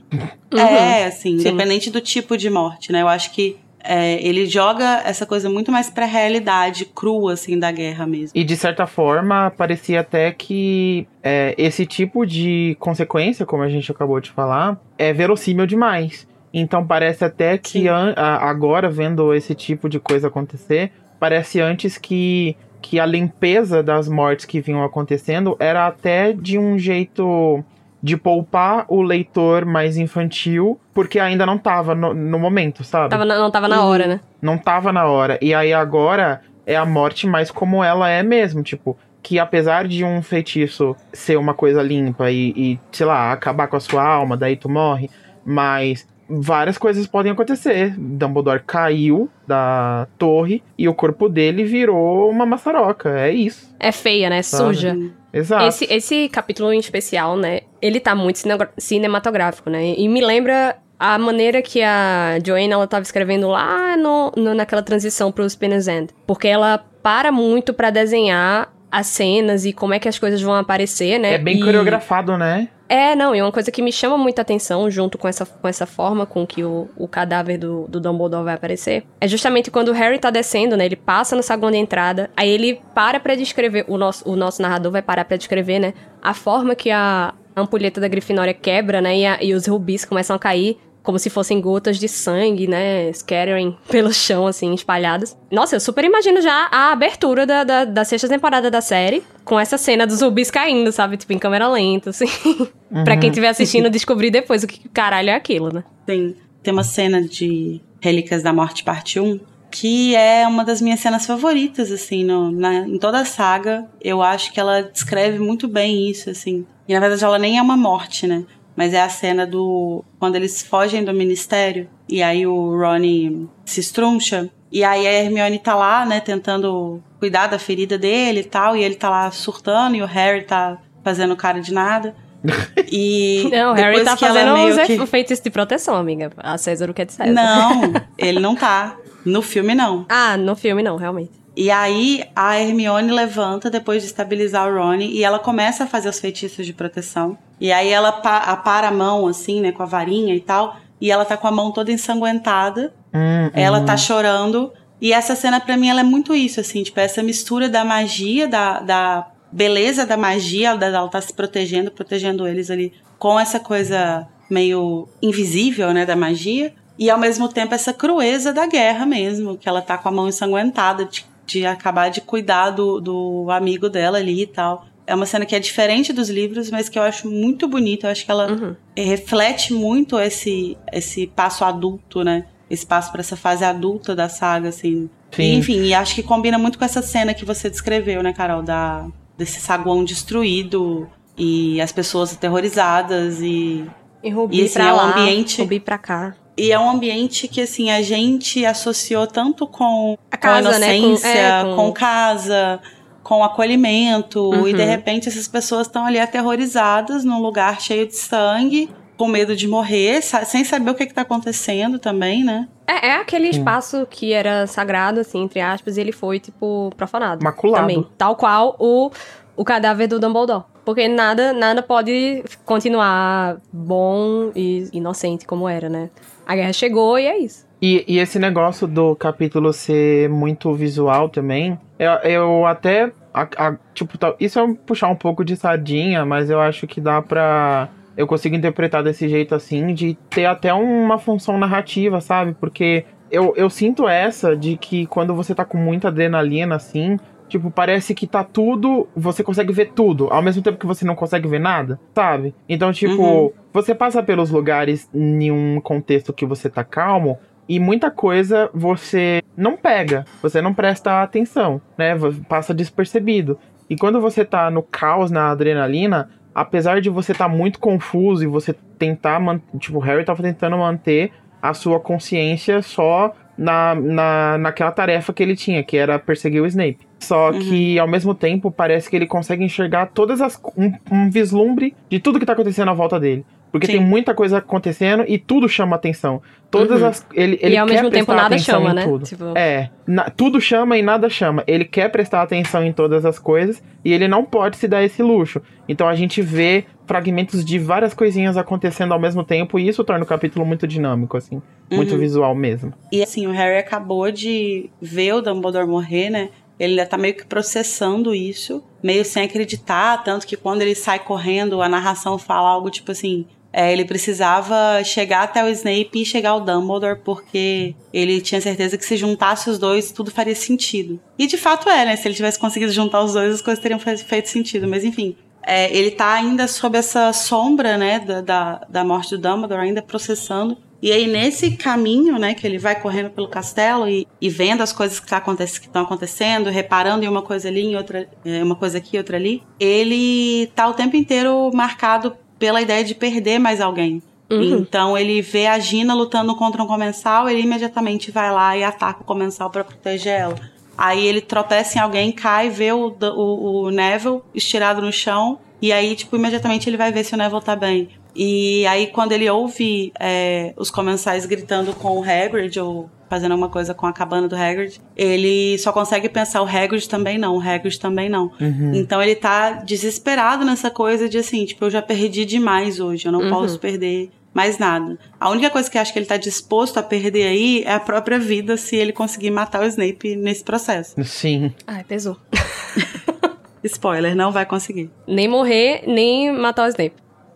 é 0.53 1.05
assim, 1.05 1.39
sim. 1.39 1.47
independente 1.49 1.89
do 1.89 2.01
tipo 2.01 2.35
de 2.37 2.49
morte, 2.49 2.91
né? 2.91 3.01
Eu 3.01 3.07
acho 3.07 3.31
que 3.31 3.55
é, 3.83 4.21
ele 4.25 4.45
joga 4.45 5.01
essa 5.05 5.25
coisa 5.25 5.49
muito 5.49 5.71
mais 5.71 5.89
pra 5.89 6.05
realidade 6.05 6.85
crua 6.85 7.33
assim 7.33 7.57
da 7.57 7.71
guerra 7.71 8.05
mesmo. 8.05 8.31
E 8.35 8.43
de 8.43 8.55
certa 8.55 8.85
forma, 8.87 9.51
parecia 9.57 9.99
até 10.01 10.31
que 10.31 11.07
é, 11.23 11.55
esse 11.57 11.85
tipo 11.85 12.25
de 12.25 12.75
consequência, 12.79 13.45
como 13.45 13.63
a 13.63 13.69
gente 13.69 13.91
acabou 13.91 14.19
de 14.19 14.29
falar, 14.31 14.79
é 14.97 15.11
verossímil 15.13 15.65
demais. 15.65 16.27
Então 16.53 16.85
parece 16.85 17.23
até 17.23 17.57
que 17.57 17.79
Sim. 17.83 17.87
an- 17.87 18.13
a- 18.17 18.49
agora, 18.49 18.89
vendo 18.89 19.33
esse 19.33 19.55
tipo 19.55 19.87
de 19.87 19.99
coisa 19.99 20.27
acontecer, 20.27 20.91
parece 21.19 21.61
antes 21.61 21.97
que, 21.97 22.57
que 22.81 22.99
a 22.99 23.05
limpeza 23.05 23.81
das 23.81 24.09
mortes 24.09 24.45
que 24.45 24.59
vinham 24.59 24.83
acontecendo 24.83 25.55
era 25.59 25.87
até 25.87 26.33
de 26.33 26.57
um 26.59 26.77
jeito 26.77 27.63
de 28.03 28.17
poupar 28.17 28.85
o 28.87 29.01
leitor 29.01 29.63
mais 29.65 29.97
infantil, 29.97 30.79
porque 30.93 31.19
ainda 31.19 31.45
não 31.45 31.57
tava 31.57 31.93
no, 31.93 32.13
no 32.13 32.39
momento, 32.39 32.83
sabe? 32.83 33.09
Tava 33.09 33.25
na- 33.25 33.37
não 33.37 33.51
tava 33.51 33.67
na 33.67 33.83
hora, 33.85 34.07
né? 34.07 34.19
não 34.41 34.57
tava 34.57 34.91
na 34.91 35.05
hora. 35.05 35.37
E 35.41 35.53
aí 35.53 35.71
agora 35.73 36.41
é 36.65 36.75
a 36.75 36.85
morte 36.85 37.27
mais 37.27 37.51
como 37.51 37.83
ela 37.83 38.09
é 38.09 38.23
mesmo, 38.23 38.63
tipo, 38.63 38.97
que 39.21 39.37
apesar 39.37 39.87
de 39.87 40.03
um 40.03 40.21
feitiço 40.23 40.95
ser 41.13 41.37
uma 41.37 41.53
coisa 41.53 41.81
limpa 41.83 42.31
e, 42.31 42.49
e, 42.55 42.79
sei 42.91 43.05
lá, 43.05 43.31
acabar 43.31 43.67
com 43.67 43.75
a 43.75 43.79
sua 43.79 44.03
alma, 44.03 44.35
daí 44.35 44.55
tu 44.55 44.67
morre, 44.67 45.09
mas 45.45 46.07
várias 46.39 46.77
coisas 46.77 47.05
podem 47.07 47.31
acontecer. 47.31 47.93
Dumbledore 47.97 48.61
caiu 48.65 49.29
da 49.47 50.07
torre 50.17 50.63
e 50.77 50.87
o 50.87 50.93
corpo 50.93 51.27
dele 51.27 51.63
virou 51.63 52.29
uma 52.29 52.45
maçaroca, 52.45 53.09
é 53.19 53.31
isso. 53.31 53.75
É 53.79 53.91
feia, 53.91 54.29
né? 54.29 54.41
Sabe? 54.41 54.63
Suja. 54.75 54.97
Exato. 55.33 55.65
Esse, 55.65 55.85
esse 55.93 56.29
capítulo 56.29 56.73
em 56.73 56.79
especial, 56.79 57.37
né? 57.37 57.61
Ele 57.81 57.99
tá 57.99 58.13
muito 58.15 58.39
cine- 58.39 58.57
cinematográfico, 58.77 59.69
né? 59.69 59.93
E 59.97 60.07
me 60.09 60.21
lembra 60.21 60.77
a 60.99 61.17
maneira 61.17 61.61
que 61.61 61.81
a 61.81 62.37
Joanne, 62.45 62.71
ela 62.73 62.85
tava 62.85 63.01
escrevendo 63.03 63.47
lá 63.47 63.95
no, 63.97 64.31
no- 64.35 64.53
naquela 64.53 64.81
transição 64.83 65.31
pro 65.31 65.45
Spinner's 65.49 65.87
End. 65.87 66.09
Porque 66.27 66.47
ela 66.47 66.77
para 67.01 67.31
muito 67.31 67.73
pra 67.73 67.89
desenhar 67.89 68.71
as 68.91 69.07
cenas 69.07 69.65
e 69.65 69.71
como 69.71 69.93
é 69.93 69.99
que 69.99 70.07
as 70.09 70.19
coisas 70.19 70.41
vão 70.41 70.53
aparecer, 70.53 71.17
né? 71.17 71.35
É 71.35 71.37
bem 71.37 71.57
E- 71.57 71.63
coreografado, 71.63 72.37
né? 72.37 72.67
É, 72.93 73.15
não, 73.15 73.33
e 73.33 73.41
uma 73.41 73.53
coisa 73.53 73.71
que 73.71 73.81
me 73.81 73.89
chama 73.89 74.17
muita 74.17 74.41
atenção, 74.41 74.91
junto 74.91 75.17
com 75.17 75.25
essa, 75.25 75.45
com 75.45 75.65
essa 75.65 75.85
forma 75.85 76.25
com 76.25 76.45
que 76.45 76.61
o, 76.61 76.89
o 76.97 77.07
cadáver 77.07 77.57
do, 77.57 77.87
do 77.87 78.01
Dumbledore 78.01 78.43
vai 78.43 78.53
aparecer, 78.55 79.05
é 79.21 79.29
justamente 79.29 79.71
quando 79.71 79.87
o 79.87 79.93
Harry 79.93 80.19
tá 80.19 80.29
descendo, 80.29 80.75
né? 80.75 80.87
Ele 80.87 80.97
passa 80.97 81.33
no 81.33 81.41
saguão 81.41 81.71
de 81.71 81.77
entrada, 81.77 82.29
aí 82.35 82.49
ele 82.49 82.81
para 82.93 83.17
pra 83.17 83.33
descrever, 83.33 83.85
o 83.87 83.97
nosso, 83.97 84.29
o 84.29 84.35
nosso 84.35 84.61
narrador 84.61 84.91
vai 84.91 85.01
parar 85.01 85.23
pra 85.23 85.37
descrever, 85.37 85.79
né? 85.79 85.93
A 86.21 86.33
forma 86.33 86.75
que 86.75 86.91
a 86.91 87.33
ampulheta 87.55 88.01
da 88.01 88.09
Grifinória 88.09 88.53
quebra, 88.53 88.99
né? 88.99 89.17
E, 89.17 89.25
a- 89.25 89.37
e 89.41 89.53
os 89.53 89.65
rubis 89.67 90.03
começam 90.03 90.35
a 90.35 90.39
cair. 90.39 90.77
Como 91.03 91.17
se 91.17 91.29
fossem 91.29 91.59
gotas 91.59 91.97
de 91.97 92.07
sangue, 92.07 92.67
né? 92.67 93.11
Scattering 93.11 93.75
pelo 93.89 94.13
chão, 94.13 94.45
assim, 94.45 94.73
espalhadas. 94.73 95.37
Nossa, 95.51 95.75
eu 95.75 95.79
super 95.79 96.03
imagino 96.03 96.41
já 96.41 96.67
a 96.71 96.91
abertura 96.91 97.45
da, 97.45 97.63
da, 97.63 97.85
da 97.85 98.05
sexta 98.05 98.27
temporada 98.27 98.69
da 98.69 98.81
série, 98.81 99.23
com 99.43 99.59
essa 99.59 99.77
cena 99.77 100.05
dos 100.05 100.21
rubis 100.21 100.51
caindo, 100.51 100.91
sabe? 100.91 101.17
Tipo, 101.17 101.33
em 101.33 101.39
câmera 101.39 101.67
lenta, 101.67 102.11
assim. 102.11 102.25
Pra 103.03 103.17
quem 103.17 103.29
estiver 103.29 103.49
assistindo, 103.49 103.89
descobrir 103.89 104.29
depois 104.29 104.63
o 104.63 104.67
que 104.67 104.87
caralho 104.89 105.29
é 105.29 105.35
aquilo, 105.35 105.73
né? 105.73 105.83
Tem, 106.05 106.35
tem 106.61 106.73
uma 106.73 106.83
cena 106.83 107.21
de 107.21 107.81
Relíquias 108.01 108.43
da 108.43 108.51
Morte 108.51 108.83
parte 108.83 109.19
1 109.19 109.39
que 109.71 110.15
é 110.15 110.45
uma 110.45 110.65
das 110.65 110.81
minhas 110.81 110.99
cenas 110.99 111.25
favoritas, 111.25 111.91
assim, 111.91 112.25
no, 112.25 112.51
na, 112.51 112.79
em 112.79 112.99
toda 112.99 113.21
a 113.21 113.25
saga. 113.25 113.87
Eu 114.01 114.21
acho 114.21 114.51
que 114.51 114.59
ela 114.59 114.81
descreve 114.81 115.39
muito 115.39 115.67
bem 115.67 116.09
isso, 116.09 116.29
assim. 116.29 116.65
E 116.87 116.93
na 116.93 116.99
verdade 116.99 117.23
ela 117.23 117.39
nem 117.39 117.57
é 117.57 117.61
uma 117.61 117.77
morte, 117.77 118.27
né? 118.27 118.43
Mas 118.81 118.95
é 118.95 119.01
a 119.01 119.09
cena 119.09 119.45
do. 119.45 120.03
Quando 120.17 120.35
eles 120.37 120.63
fogem 120.63 121.03
do 121.05 121.13
ministério 121.13 121.87
e 122.09 122.23
aí 122.23 122.47
o 122.47 122.75
Ronnie 122.75 123.47
se 123.63 123.79
estruncha. 123.79 124.49
E 124.71 124.83
aí 124.83 125.05
a 125.05 125.11
Hermione 125.11 125.59
tá 125.59 125.75
lá, 125.75 126.03
né, 126.03 126.19
tentando 126.19 126.99
cuidar 127.19 127.45
da 127.45 127.59
ferida 127.59 127.95
dele 127.95 128.39
e 128.39 128.43
tal. 128.43 128.75
E 128.75 128.83
ele 128.83 128.95
tá 128.95 129.07
lá 129.07 129.29
surtando 129.29 129.95
e 129.95 130.01
o 130.01 130.05
Harry 130.07 130.41
tá 130.45 130.79
fazendo 131.03 131.35
cara 131.35 131.59
de 131.61 131.71
nada. 131.71 132.15
E 132.91 133.47
Não, 133.51 133.71
o 133.71 133.75
Harry 133.75 134.03
tá 134.03 134.11
ela 134.11 134.17
fazendo 134.17 134.53
meio 134.53 134.75
os 134.75 134.87
que- 134.87 135.05
feitiços 135.05 135.43
de 135.43 135.49
proteção, 135.51 135.95
amiga. 135.95 136.31
A 136.37 136.57
César 136.57 136.89
o 136.89 136.93
que 136.93 137.03
é 137.03 137.05
de 137.05 137.13
César. 137.13 137.31
Não, 137.31 137.93
ele 138.17 138.39
não 138.39 138.55
tá. 138.55 138.97
No 139.23 139.43
filme, 139.43 139.75
não. 139.75 140.07
Ah, 140.09 140.35
no 140.35 140.55
filme 140.55 140.81
não, 140.81 140.95
realmente. 140.97 141.31
E 141.55 141.69
aí 141.69 142.23
a 142.35 142.59
Hermione 142.59 143.11
levanta 143.11 143.69
depois 143.69 144.01
de 144.01 144.07
estabilizar 144.07 144.67
o 144.67 144.75
Rony 144.75 145.11
e 145.11 145.23
ela 145.23 145.39
começa 145.39 145.83
a 145.83 145.87
fazer 145.87 146.09
os 146.09 146.19
feitiços 146.19 146.65
de 146.65 146.73
proteção. 146.73 147.37
E 147.59 147.71
aí 147.71 147.89
ela 147.89 148.11
pa 148.11 148.55
para 148.57 148.87
a 148.87 148.91
mão, 148.91 149.27
assim, 149.27 149.61
né, 149.61 149.71
com 149.71 149.83
a 149.83 149.85
varinha 149.85 150.33
e 150.33 150.39
tal. 150.39 150.77
E 150.99 151.11
ela 151.11 151.25
tá 151.25 151.35
com 151.35 151.47
a 151.47 151.51
mão 151.51 151.71
toda 151.71 151.91
ensanguentada. 151.91 152.93
Hum, 153.13 153.49
Ela 153.53 153.79
hum. 153.79 153.85
tá 153.85 153.97
chorando. 153.97 154.71
E 155.01 155.11
essa 155.11 155.35
cena, 155.35 155.59
pra 155.59 155.75
mim, 155.75 155.89
ela 155.89 156.01
é 156.01 156.03
muito 156.03 156.35
isso, 156.35 156.59
assim, 156.59 156.83
tipo, 156.83 156.99
essa 156.99 157.23
mistura 157.23 157.67
da 157.67 157.83
magia, 157.83 158.47
da, 158.47 158.79
da 158.81 159.27
beleza 159.51 160.05
da 160.05 160.15
magia, 160.15 160.69
ela 160.69 161.07
tá 161.07 161.19
se 161.19 161.33
protegendo, 161.33 161.89
protegendo 161.89 162.47
eles 162.47 162.69
ali, 162.69 162.93
com 163.17 163.39
essa 163.39 163.59
coisa 163.59 164.27
meio 164.47 165.09
invisível, 165.19 165.91
né, 165.91 166.05
da 166.05 166.15
magia. 166.15 166.73
E 166.99 167.09
ao 167.09 167.17
mesmo 167.17 167.49
tempo 167.49 167.73
essa 167.73 167.91
crueza 167.91 168.53
da 168.53 168.67
guerra 168.67 169.07
mesmo, 169.07 169.57
que 169.57 169.67
ela 169.67 169.81
tá 169.81 169.97
com 169.97 170.07
a 170.07 170.11
mão 170.11 170.27
ensanguentada, 170.27 171.05
de, 171.05 171.25
de 171.51 171.65
acabar 171.65 172.09
de 172.09 172.21
cuidar 172.21 172.69
do, 172.69 173.01
do 173.01 173.47
amigo 173.51 173.89
dela 173.89 174.17
ali 174.17 174.43
e 174.43 174.47
tal. 174.47 174.85
É 175.05 175.13
uma 175.13 175.25
cena 175.25 175.45
que 175.45 175.55
é 175.55 175.59
diferente 175.59 176.13
dos 176.13 176.29
livros, 176.29 176.69
mas 176.71 176.87
que 176.87 176.97
eu 176.97 177.03
acho 177.03 177.29
muito 177.29 177.67
bonita. 177.67 178.07
Eu 178.07 178.11
acho 178.11 178.23
que 178.23 178.31
ela 178.31 178.49
Uhum. 178.51 178.75
reflete 178.95 179.73
muito 179.73 180.17
esse, 180.17 180.77
esse 180.93 181.27
passo 181.27 181.65
adulto, 181.65 182.23
né? 182.23 182.45
Esse 182.69 182.85
passo 182.85 183.11
pra 183.11 183.19
essa 183.19 183.35
fase 183.35 183.65
adulta 183.65 184.15
da 184.15 184.29
saga, 184.29 184.69
assim. 184.69 185.09
Sim. 185.31 185.41
E, 185.43 185.53
enfim, 185.55 185.81
e 185.83 185.93
acho 185.93 186.15
que 186.15 186.23
combina 186.23 186.57
muito 186.57 186.77
com 186.79 186.85
essa 186.85 187.01
cena 187.01 187.33
que 187.33 187.43
você 187.43 187.69
descreveu, 187.69 188.23
né, 188.23 188.31
Carol? 188.31 188.61
Da, 188.63 189.05
desse 189.37 189.59
saguão 189.59 190.03
destruído 190.05 191.09
e 191.37 191.81
as 191.81 191.91
pessoas 191.91 192.33
aterrorizadas 192.33 193.41
e 193.41 193.85
E 194.23 194.29
Rubi 194.29 194.61
E, 194.61 194.63
assim, 194.65 194.73
pra 194.75 194.87
é 194.87 194.93
um 194.93 194.95
lá, 194.95 195.11
ambiente- 195.19 195.61
Rubi 195.61 195.79
pra 195.79 195.97
cá. 195.97 196.35
E 196.57 196.71
é 196.71 196.79
um 196.79 196.89
ambiente 196.89 197.47
que, 197.47 197.61
assim, 197.61 197.89
a 197.89 198.01
gente 198.01 198.65
associou 198.65 199.25
tanto 199.27 199.65
com 199.67 200.17
A 200.31 200.37
casa, 200.37 200.69
com 200.69 200.75
a 200.75 200.79
né? 200.79 200.87
Com- 200.87 200.93
inocência, 201.07 201.27
é, 201.29 201.63
com... 201.63 201.75
com- 201.75 201.91
casa, 201.93 202.79
com 203.23 203.43
acolhimento. 203.43 204.67
E, 204.67 204.73
de 204.73 204.81
Uhum. 204.81 204.87
repente, 204.87 205.29
essas 205.29 205.47
pessoas 205.47 205.87
estão 205.87 206.05
ali 206.05 206.19
aterrorizadas 206.19 207.23
num 207.23 207.39
lugar 207.41 207.79
cheio 207.81 208.05
de 208.07 208.15
sangue, 208.15 208.89
com 209.17 209.27
medo 209.27 209.55
de 209.55 209.67
morrer, 209.67 210.21
sa- 210.21 210.43
sem 210.45 210.63
saber 210.63 210.91
o 210.91 210.95
que 210.95 211.03
está 211.03 211.21
acontecendo 211.21 211.99
também, 211.99 212.43
né? 212.43 212.67
É, 212.87 213.07
é 213.09 213.15
aquele 213.15 213.47
espaço 213.47 214.05
que 214.09 214.33
era 214.33 214.65
sagrado, 214.67 215.19
assim, 215.19 215.43
entre 215.43 215.61
aspas, 215.61 215.95
e 215.95 216.01
ele 216.01 216.11
foi, 216.11 216.39
tipo, 216.39 216.91
profanado. 216.97 217.43
Maculado. 217.43 217.81
Também. 217.87 218.05
Tal 218.17 218.35
qual 218.35 218.75
o, 218.79 219.09
o 219.55 219.63
cadáver 219.63 220.07
do 220.07 220.19
Dumbledore. 220.19 220.63
Porque 220.83 221.07
nada, 221.07 221.53
nada 221.53 221.83
pode 221.83 222.43
continuar 222.65 223.57
bom 223.71 224.51
e 224.55 224.89
inocente 224.91 225.45
como 225.45 225.69
era, 225.69 225.87
né? 225.87 226.09
A 226.51 226.55
guerra 226.57 226.73
chegou 226.73 227.17
e 227.17 227.27
é 227.27 227.37
isso. 227.37 227.65
E, 227.81 228.03
e 228.05 228.19
esse 228.19 228.37
negócio 228.37 228.85
do 228.85 229.15
capítulo 229.15 229.71
ser 229.71 230.27
muito 230.27 230.73
visual 230.73 231.29
também, 231.29 231.79
eu, 231.97 232.11
eu 232.29 232.65
até. 232.65 233.09
a- 233.33 233.47
a- 233.57 233.77
tipo, 233.93 234.17
isso 234.37 234.59
é 234.59 234.73
puxar 234.85 235.07
um 235.07 235.15
pouco 235.15 235.45
de 235.45 235.55
sardinha, 235.55 236.25
mas 236.25 236.49
eu 236.49 236.59
acho 236.59 236.85
que 236.87 236.99
dá 236.99 237.21
pra. 237.21 237.87
Eu 238.17 238.27
consigo 238.27 238.53
interpretar 238.53 239.01
desse 239.01 239.29
jeito 239.29 239.55
assim, 239.55 239.93
de 239.93 240.15
ter 240.29 240.45
até 240.45 240.73
uma 240.73 241.17
função 241.17 241.57
narrativa, 241.57 242.19
sabe? 242.19 242.53
Porque 242.59 243.05
eu, 243.31 243.53
eu 243.55 243.69
sinto 243.69 244.05
essa 244.09 244.53
de 244.53 244.75
que 244.75 245.05
quando 245.05 245.33
você 245.33 245.55
tá 245.55 245.63
com 245.63 245.77
muita 245.77 246.09
adrenalina 246.09 246.75
assim, 246.75 247.17
Tipo, 247.51 247.69
parece 247.69 248.15
que 248.15 248.25
tá 248.25 248.45
tudo. 248.45 249.09
Você 249.13 249.43
consegue 249.43 249.73
ver 249.73 249.91
tudo, 249.91 250.29
ao 250.31 250.41
mesmo 250.41 250.61
tempo 250.61 250.77
que 250.77 250.85
você 250.85 251.03
não 251.03 251.15
consegue 251.15 251.49
ver 251.49 251.59
nada, 251.59 251.99
sabe? 252.15 252.55
Então, 252.69 252.93
tipo, 252.93 253.21
Uhum. 253.21 253.51
você 253.73 253.93
passa 253.93 254.23
pelos 254.23 254.49
lugares 254.49 255.09
em 255.13 255.51
um 255.51 255.81
contexto 255.81 256.31
que 256.31 256.45
você 256.45 256.69
tá 256.69 256.81
calmo. 256.81 257.37
E 257.67 257.77
muita 257.77 258.09
coisa 258.09 258.69
você 258.73 259.41
não 259.55 259.75
pega, 259.75 260.23
você 260.41 260.61
não 260.61 260.73
presta 260.73 261.21
atenção, 261.21 261.81
né? 261.97 262.13
Passa 262.47 262.73
despercebido. 262.73 263.59
E 263.89 263.97
quando 263.97 264.21
você 264.21 264.45
tá 264.45 264.71
no 264.71 264.81
caos, 264.81 265.29
na 265.29 265.51
adrenalina, 265.51 266.29
apesar 266.55 267.01
de 267.01 267.09
você 267.09 267.33
estar 267.33 267.49
muito 267.49 267.79
confuso 267.79 268.45
e 268.45 268.47
você 268.47 268.73
tentar 268.97 269.41
manter. 269.41 269.77
Tipo, 269.77 269.97
o 269.97 270.01
Harry 270.01 270.23
tava 270.23 270.41
tentando 270.41 270.77
manter 270.77 271.31
a 271.61 271.73
sua 271.73 271.99
consciência 271.99 272.81
só 272.81 273.33
na, 273.57 273.93
na, 273.93 274.57
naquela 274.57 274.91
tarefa 274.91 275.33
que 275.33 275.43
ele 275.43 275.55
tinha, 275.57 275.83
que 275.83 275.97
era 275.97 276.17
perseguir 276.17 276.61
o 276.61 276.65
Snape. 276.65 277.10
Só 277.21 277.51
que, 277.53 277.97
ao 277.99 278.07
mesmo 278.07 278.33
tempo, 278.33 278.71
parece 278.71 279.09
que 279.09 279.15
ele 279.15 279.27
consegue 279.27 279.63
enxergar 279.63 280.07
todas 280.07 280.41
as. 280.41 280.59
um, 280.75 280.91
um 281.11 281.29
vislumbre 281.29 281.93
de 282.09 282.19
tudo 282.19 282.39
que 282.39 282.45
tá 282.45 282.53
acontecendo 282.53 282.89
à 282.89 282.93
volta 282.93 283.19
dele. 283.19 283.45
Porque 283.71 283.87
Sim. 283.87 283.93
tem 283.93 284.01
muita 284.01 284.33
coisa 284.33 284.57
acontecendo 284.57 285.23
e 285.25 285.37
tudo 285.37 285.69
chama 285.69 285.95
atenção. 285.95 286.41
Todas 286.69 287.01
Uhum. 287.01 287.07
as. 287.07 287.25
Ele, 287.33 287.57
ele 287.61 287.75
e 287.75 287.77
ao 287.77 287.87
quer 287.87 287.93
mesmo 287.93 288.09
tempo 288.11 288.33
nada 288.33 288.57
chama, 288.57 288.93
né? 288.93 289.03
Tudo. 289.05 289.23
Tipo, 289.25 289.57
É, 289.57 289.89
na- 290.05 290.29
tudo 290.29 290.59
chama 290.59 290.97
e 290.97 291.01
nada 291.01 291.29
chama. 291.29 291.63
Ele 291.65 291.85
quer 291.85 292.09
prestar 292.11 292.41
atenção 292.41 292.83
em 292.83 292.91
todas 292.91 293.23
as 293.25 293.39
coisas 293.39 293.81
e 294.03 294.11
ele 294.11 294.27
não 294.27 294.43
pode 294.43 294.75
se 294.75 294.87
dar 294.89 295.03
esse 295.03 295.23
luxo. 295.23 295.61
Então 295.87 296.07
a 296.09 296.15
gente 296.15 296.41
vê 296.41 296.83
fragmentos 297.05 297.63
de 297.63 297.77
várias 297.79 298.13
coisinhas 298.13 298.55
acontecendo 298.57 299.13
ao 299.13 299.19
mesmo 299.19 299.43
tempo 299.43 299.77
e 299.79 299.87
isso 299.87 300.03
torna 300.03 300.23
o 300.23 300.27
capítulo 300.27 300.65
muito 300.65 300.85
dinâmico, 300.87 301.37
assim. 301.37 301.61
Muito 301.89 302.13
Uhum. 302.13 302.19
visual 302.19 302.55
mesmo. 302.55 302.93
E 303.11 303.21
assim, 303.23 303.47
o 303.47 303.51
Harry 303.51 303.77
acabou 303.77 304.29
de 304.31 304.89
ver 305.01 305.33
o 305.33 305.41
Dumbledore 305.41 305.87
morrer, 305.87 306.29
né? 306.29 306.49
Ele 306.81 306.93
ainda 306.93 307.05
tá 307.05 307.17
meio 307.17 307.35
que 307.35 307.45
processando 307.45 308.33
isso, 308.33 308.83
meio 309.03 309.23
sem 309.23 309.43
acreditar, 309.43 310.23
tanto 310.23 310.47
que 310.47 310.57
quando 310.57 310.81
ele 310.81 310.95
sai 310.95 311.19
correndo, 311.19 311.81
a 311.81 311.87
narração 311.87 312.37
fala 312.37 312.69
algo 312.69 312.89
tipo 312.89 313.11
assim. 313.11 313.45
é, 313.73 313.93
ele 313.93 314.03
precisava 314.03 315.01
chegar 315.03 315.43
até 315.43 315.63
o 315.63 315.69
Snape 315.69 316.21
e 316.21 316.25
chegar 316.25 316.49
ao 316.51 316.59
Dumbledore, 316.59 317.19
porque 317.23 317.95
ele 318.11 318.41
tinha 318.41 318.59
certeza 318.59 318.97
que 318.97 319.05
se 319.05 319.15
juntasse 319.15 319.69
os 319.69 319.79
dois, 319.79 320.11
tudo 320.11 320.29
faria 320.31 320.55
sentido. 320.55 321.19
E 321.39 321.47
de 321.47 321.55
fato 321.57 321.87
é, 321.89 322.03
né? 322.05 322.15
Se 322.17 322.27
ele 322.27 322.35
tivesse 322.35 322.59
conseguido 322.59 322.91
juntar 322.91 323.23
os 323.23 323.31
dois, 323.33 323.53
as 323.55 323.61
coisas 323.61 323.81
teriam 323.81 323.99
fe- 323.99 324.17
feito 324.17 324.49
sentido. 324.49 324.87
Mas 324.89 325.05
enfim, 325.05 325.35
é, 325.65 325.95
ele 325.95 326.11
tá 326.11 326.33
ainda 326.33 326.67
sob 326.67 326.97
essa 326.97 327.31
sombra, 327.31 327.97
né, 327.97 328.19
da, 328.19 328.41
da, 328.41 328.81
da 328.89 329.03
morte 329.05 329.37
do 329.37 329.37
Dumbledore, 329.37 329.81
ainda 329.87 330.01
processando. 330.01 330.77
E 331.01 331.11
aí, 331.11 331.25
nesse 331.25 331.71
caminho, 331.71 332.37
né, 332.37 332.53
que 332.53 332.65
ele 332.65 332.77
vai 332.77 332.99
correndo 332.99 333.31
pelo 333.31 333.47
castelo 333.47 334.07
e, 334.07 334.27
e 334.39 334.49
vendo 334.49 334.81
as 334.81 334.93
coisas 334.93 335.19
que 335.19 335.27
tá 335.27 335.43
estão 335.59 336.03
acontecendo, 336.03 336.69
reparando 336.69 337.25
em 337.25 337.27
uma 337.27 337.41
coisa 337.41 337.67
ali, 337.67 337.81
em 337.81 337.95
outra, 337.95 338.29
é, 338.45 338.63
uma 338.63 338.75
coisa 338.75 338.99
aqui, 338.99 339.17
outra 339.17 339.37
ali, 339.37 339.63
ele 339.79 340.67
tá 340.75 340.87
o 340.87 340.93
tempo 340.93 341.15
inteiro 341.15 341.71
marcado 341.73 342.37
pela 342.59 342.81
ideia 342.81 343.03
de 343.03 343.15
perder 343.15 343.57
mais 343.57 343.81
alguém. 343.81 344.21
Uhum. 344.51 344.79
Então 344.79 345.17
ele 345.17 345.41
vê 345.41 345.65
a 345.65 345.79
Gina 345.79 346.13
lutando 346.13 346.55
contra 346.55 346.83
um 346.83 346.87
comensal, 346.87 347.49
ele 347.49 347.61
imediatamente 347.61 348.29
vai 348.29 348.51
lá 348.51 348.77
e 348.77 348.83
ataca 348.83 349.21
o 349.21 349.25
comensal 349.25 349.69
pra 349.69 349.83
proteger 349.83 350.39
ela. 350.39 350.55
Aí 350.97 351.25
ele 351.25 351.41
tropeça 351.41 351.97
em 351.97 352.01
alguém, 352.01 352.31
cai, 352.31 352.69
vê 352.69 352.91
o, 352.91 353.15
o, 353.19 353.85
o 353.85 353.89
Neville 353.89 354.41
estirado 354.53 355.01
no 355.01 355.11
chão, 355.11 355.57
e 355.81 355.91
aí, 355.91 356.15
tipo, 356.15 356.35
imediatamente 356.35 356.87
ele 356.87 356.97
vai 356.97 357.11
ver 357.11 357.23
se 357.23 357.33
o 357.33 357.37
Neville 357.37 357.61
tá 357.61 357.75
bem. 357.75 358.09
E 358.35 358.85
aí, 358.87 359.07
quando 359.07 359.31
ele 359.33 359.49
ouve 359.49 360.11
é, 360.19 360.73
os 360.77 360.89
comensais 360.89 361.45
gritando 361.45 361.93
com 361.93 362.17
o 362.19 362.23
Hagrid, 362.23 362.79
ou 362.79 363.09
fazendo 363.29 363.51
alguma 363.53 363.69
coisa 363.69 363.93
com 363.93 364.05
a 364.05 364.11
cabana 364.13 364.47
do 364.47 364.55
Hagrid, 364.55 364.99
ele 365.15 365.77
só 365.79 365.91
consegue 365.93 366.27
pensar, 366.29 366.61
o 366.61 366.65
Hagrid 366.65 367.07
também 367.07 367.37
não, 367.37 367.55
o 367.57 367.61
Hagrid 367.61 367.97
também 367.99 368.29
não. 368.29 368.51
Então 368.93 369.21
ele 369.21 369.35
tá 369.35 369.71
desesperado 369.71 370.65
nessa 370.65 370.89
coisa 370.89 371.29
de 371.29 371.37
assim, 371.37 371.63
tipo, 371.65 371.85
eu 371.85 371.89
já 371.89 372.01
perdi 372.01 372.43
demais 372.45 372.99
hoje, 372.99 373.25
eu 373.25 373.31
não 373.31 373.41
Uhum. 373.41 373.49
posso 373.49 373.79
perder 373.79 374.29
mais 374.53 374.77
nada. 374.77 375.17
A 375.39 375.49
única 375.49 375.69
coisa 375.69 375.89
que 375.89 375.97
eu 375.97 376.01
acho 376.01 376.11
que 376.11 376.19
ele 376.19 376.25
tá 376.25 376.35
disposto 376.35 376.97
a 376.97 377.03
perder 377.03 377.47
aí 377.47 377.83
é 377.85 377.93
a 377.93 377.99
própria 378.01 378.37
vida 378.37 378.75
se 378.75 378.97
ele 378.97 379.13
conseguir 379.13 379.49
matar 379.49 379.81
o 379.81 379.85
Snape 379.87 380.35
nesse 380.35 380.61
processo. 380.63 381.15
Sim. 381.23 381.73
Ai, 381.87 382.03
pesou. 382.03 382.35
Spoiler, 383.83 384.35
não 384.35 384.51
vai 384.51 384.65
conseguir. 384.65 385.09
Nem 385.27 385.47
morrer, 385.47 386.03
nem 386.05 386.51
matar 386.53 386.85
o 386.85 386.89
Snape. 386.89 387.15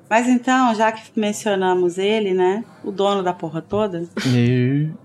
Mas 0.10 0.28
então, 0.28 0.74
já 0.76 0.91
que 0.91 1.02
mencionamos 1.15 1.98
ele, 1.98 2.34
né, 2.34 2.63
o 2.84 2.91
dono 2.91 3.24
da 3.24 3.34
porra 3.34 3.62
toda, 3.62 4.04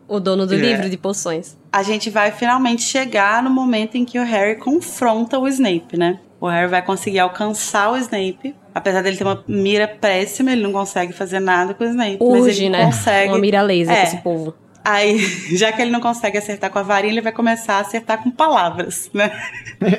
O 0.08 0.20
dono 0.20 0.46
do 0.46 0.54
É. 0.54 0.58
livro 0.58 0.90
de 0.90 0.96
poções. 0.96 1.56
a 1.72 1.82
gente 1.82 2.10
vai 2.10 2.30
finalmente 2.32 2.82
chegar 2.82 3.42
no 3.42 3.48
momento 3.50 3.94
em 3.96 4.04
que 4.04 4.18
o 4.18 4.24
Harry 4.24 4.56
confronta 4.58 5.38
o 5.38 5.46
Snape, 5.48 5.96
né? 5.96 6.18
O 6.40 6.48
Harry 6.48 6.68
vai 6.68 6.82
conseguir 6.82 7.18
alcançar 7.20 7.90
o 7.92 7.96
Snape. 7.96 8.54
Apesar 8.74 9.02
dele 9.02 9.16
ter 9.16 9.24
uma 9.24 9.42
mira 9.46 9.86
péssima, 9.86 10.52
ele 10.52 10.62
não 10.62 10.72
consegue 10.72 11.12
fazer 11.12 11.38
nada 11.40 11.74
com 11.74 11.84
o 11.84 11.86
Snape. 11.86 12.18
mas 12.20 12.42
Urge, 12.42 12.64
ele 12.64 12.70
né? 12.70 12.84
consegue. 12.86 13.28
Uma 13.32 13.38
mira 13.38 13.62
laser 13.62 13.94
É. 13.94 14.00
com 14.00 14.06
esse 14.06 14.16
povo. 14.18 14.54
Aí, 14.84 15.18
já 15.56 15.72
que 15.72 15.82
ele 15.82 15.90
não 15.90 16.00
consegue 16.00 16.38
acertar 16.38 16.70
com 16.70 16.78
a 16.78 16.82
varinha, 16.82 17.12
ele 17.12 17.20
vai 17.20 17.32
começar 17.32 17.74
a 17.74 17.80
acertar 17.80 18.22
com 18.22 18.30
palavras, 18.30 19.10
né? 19.12 19.30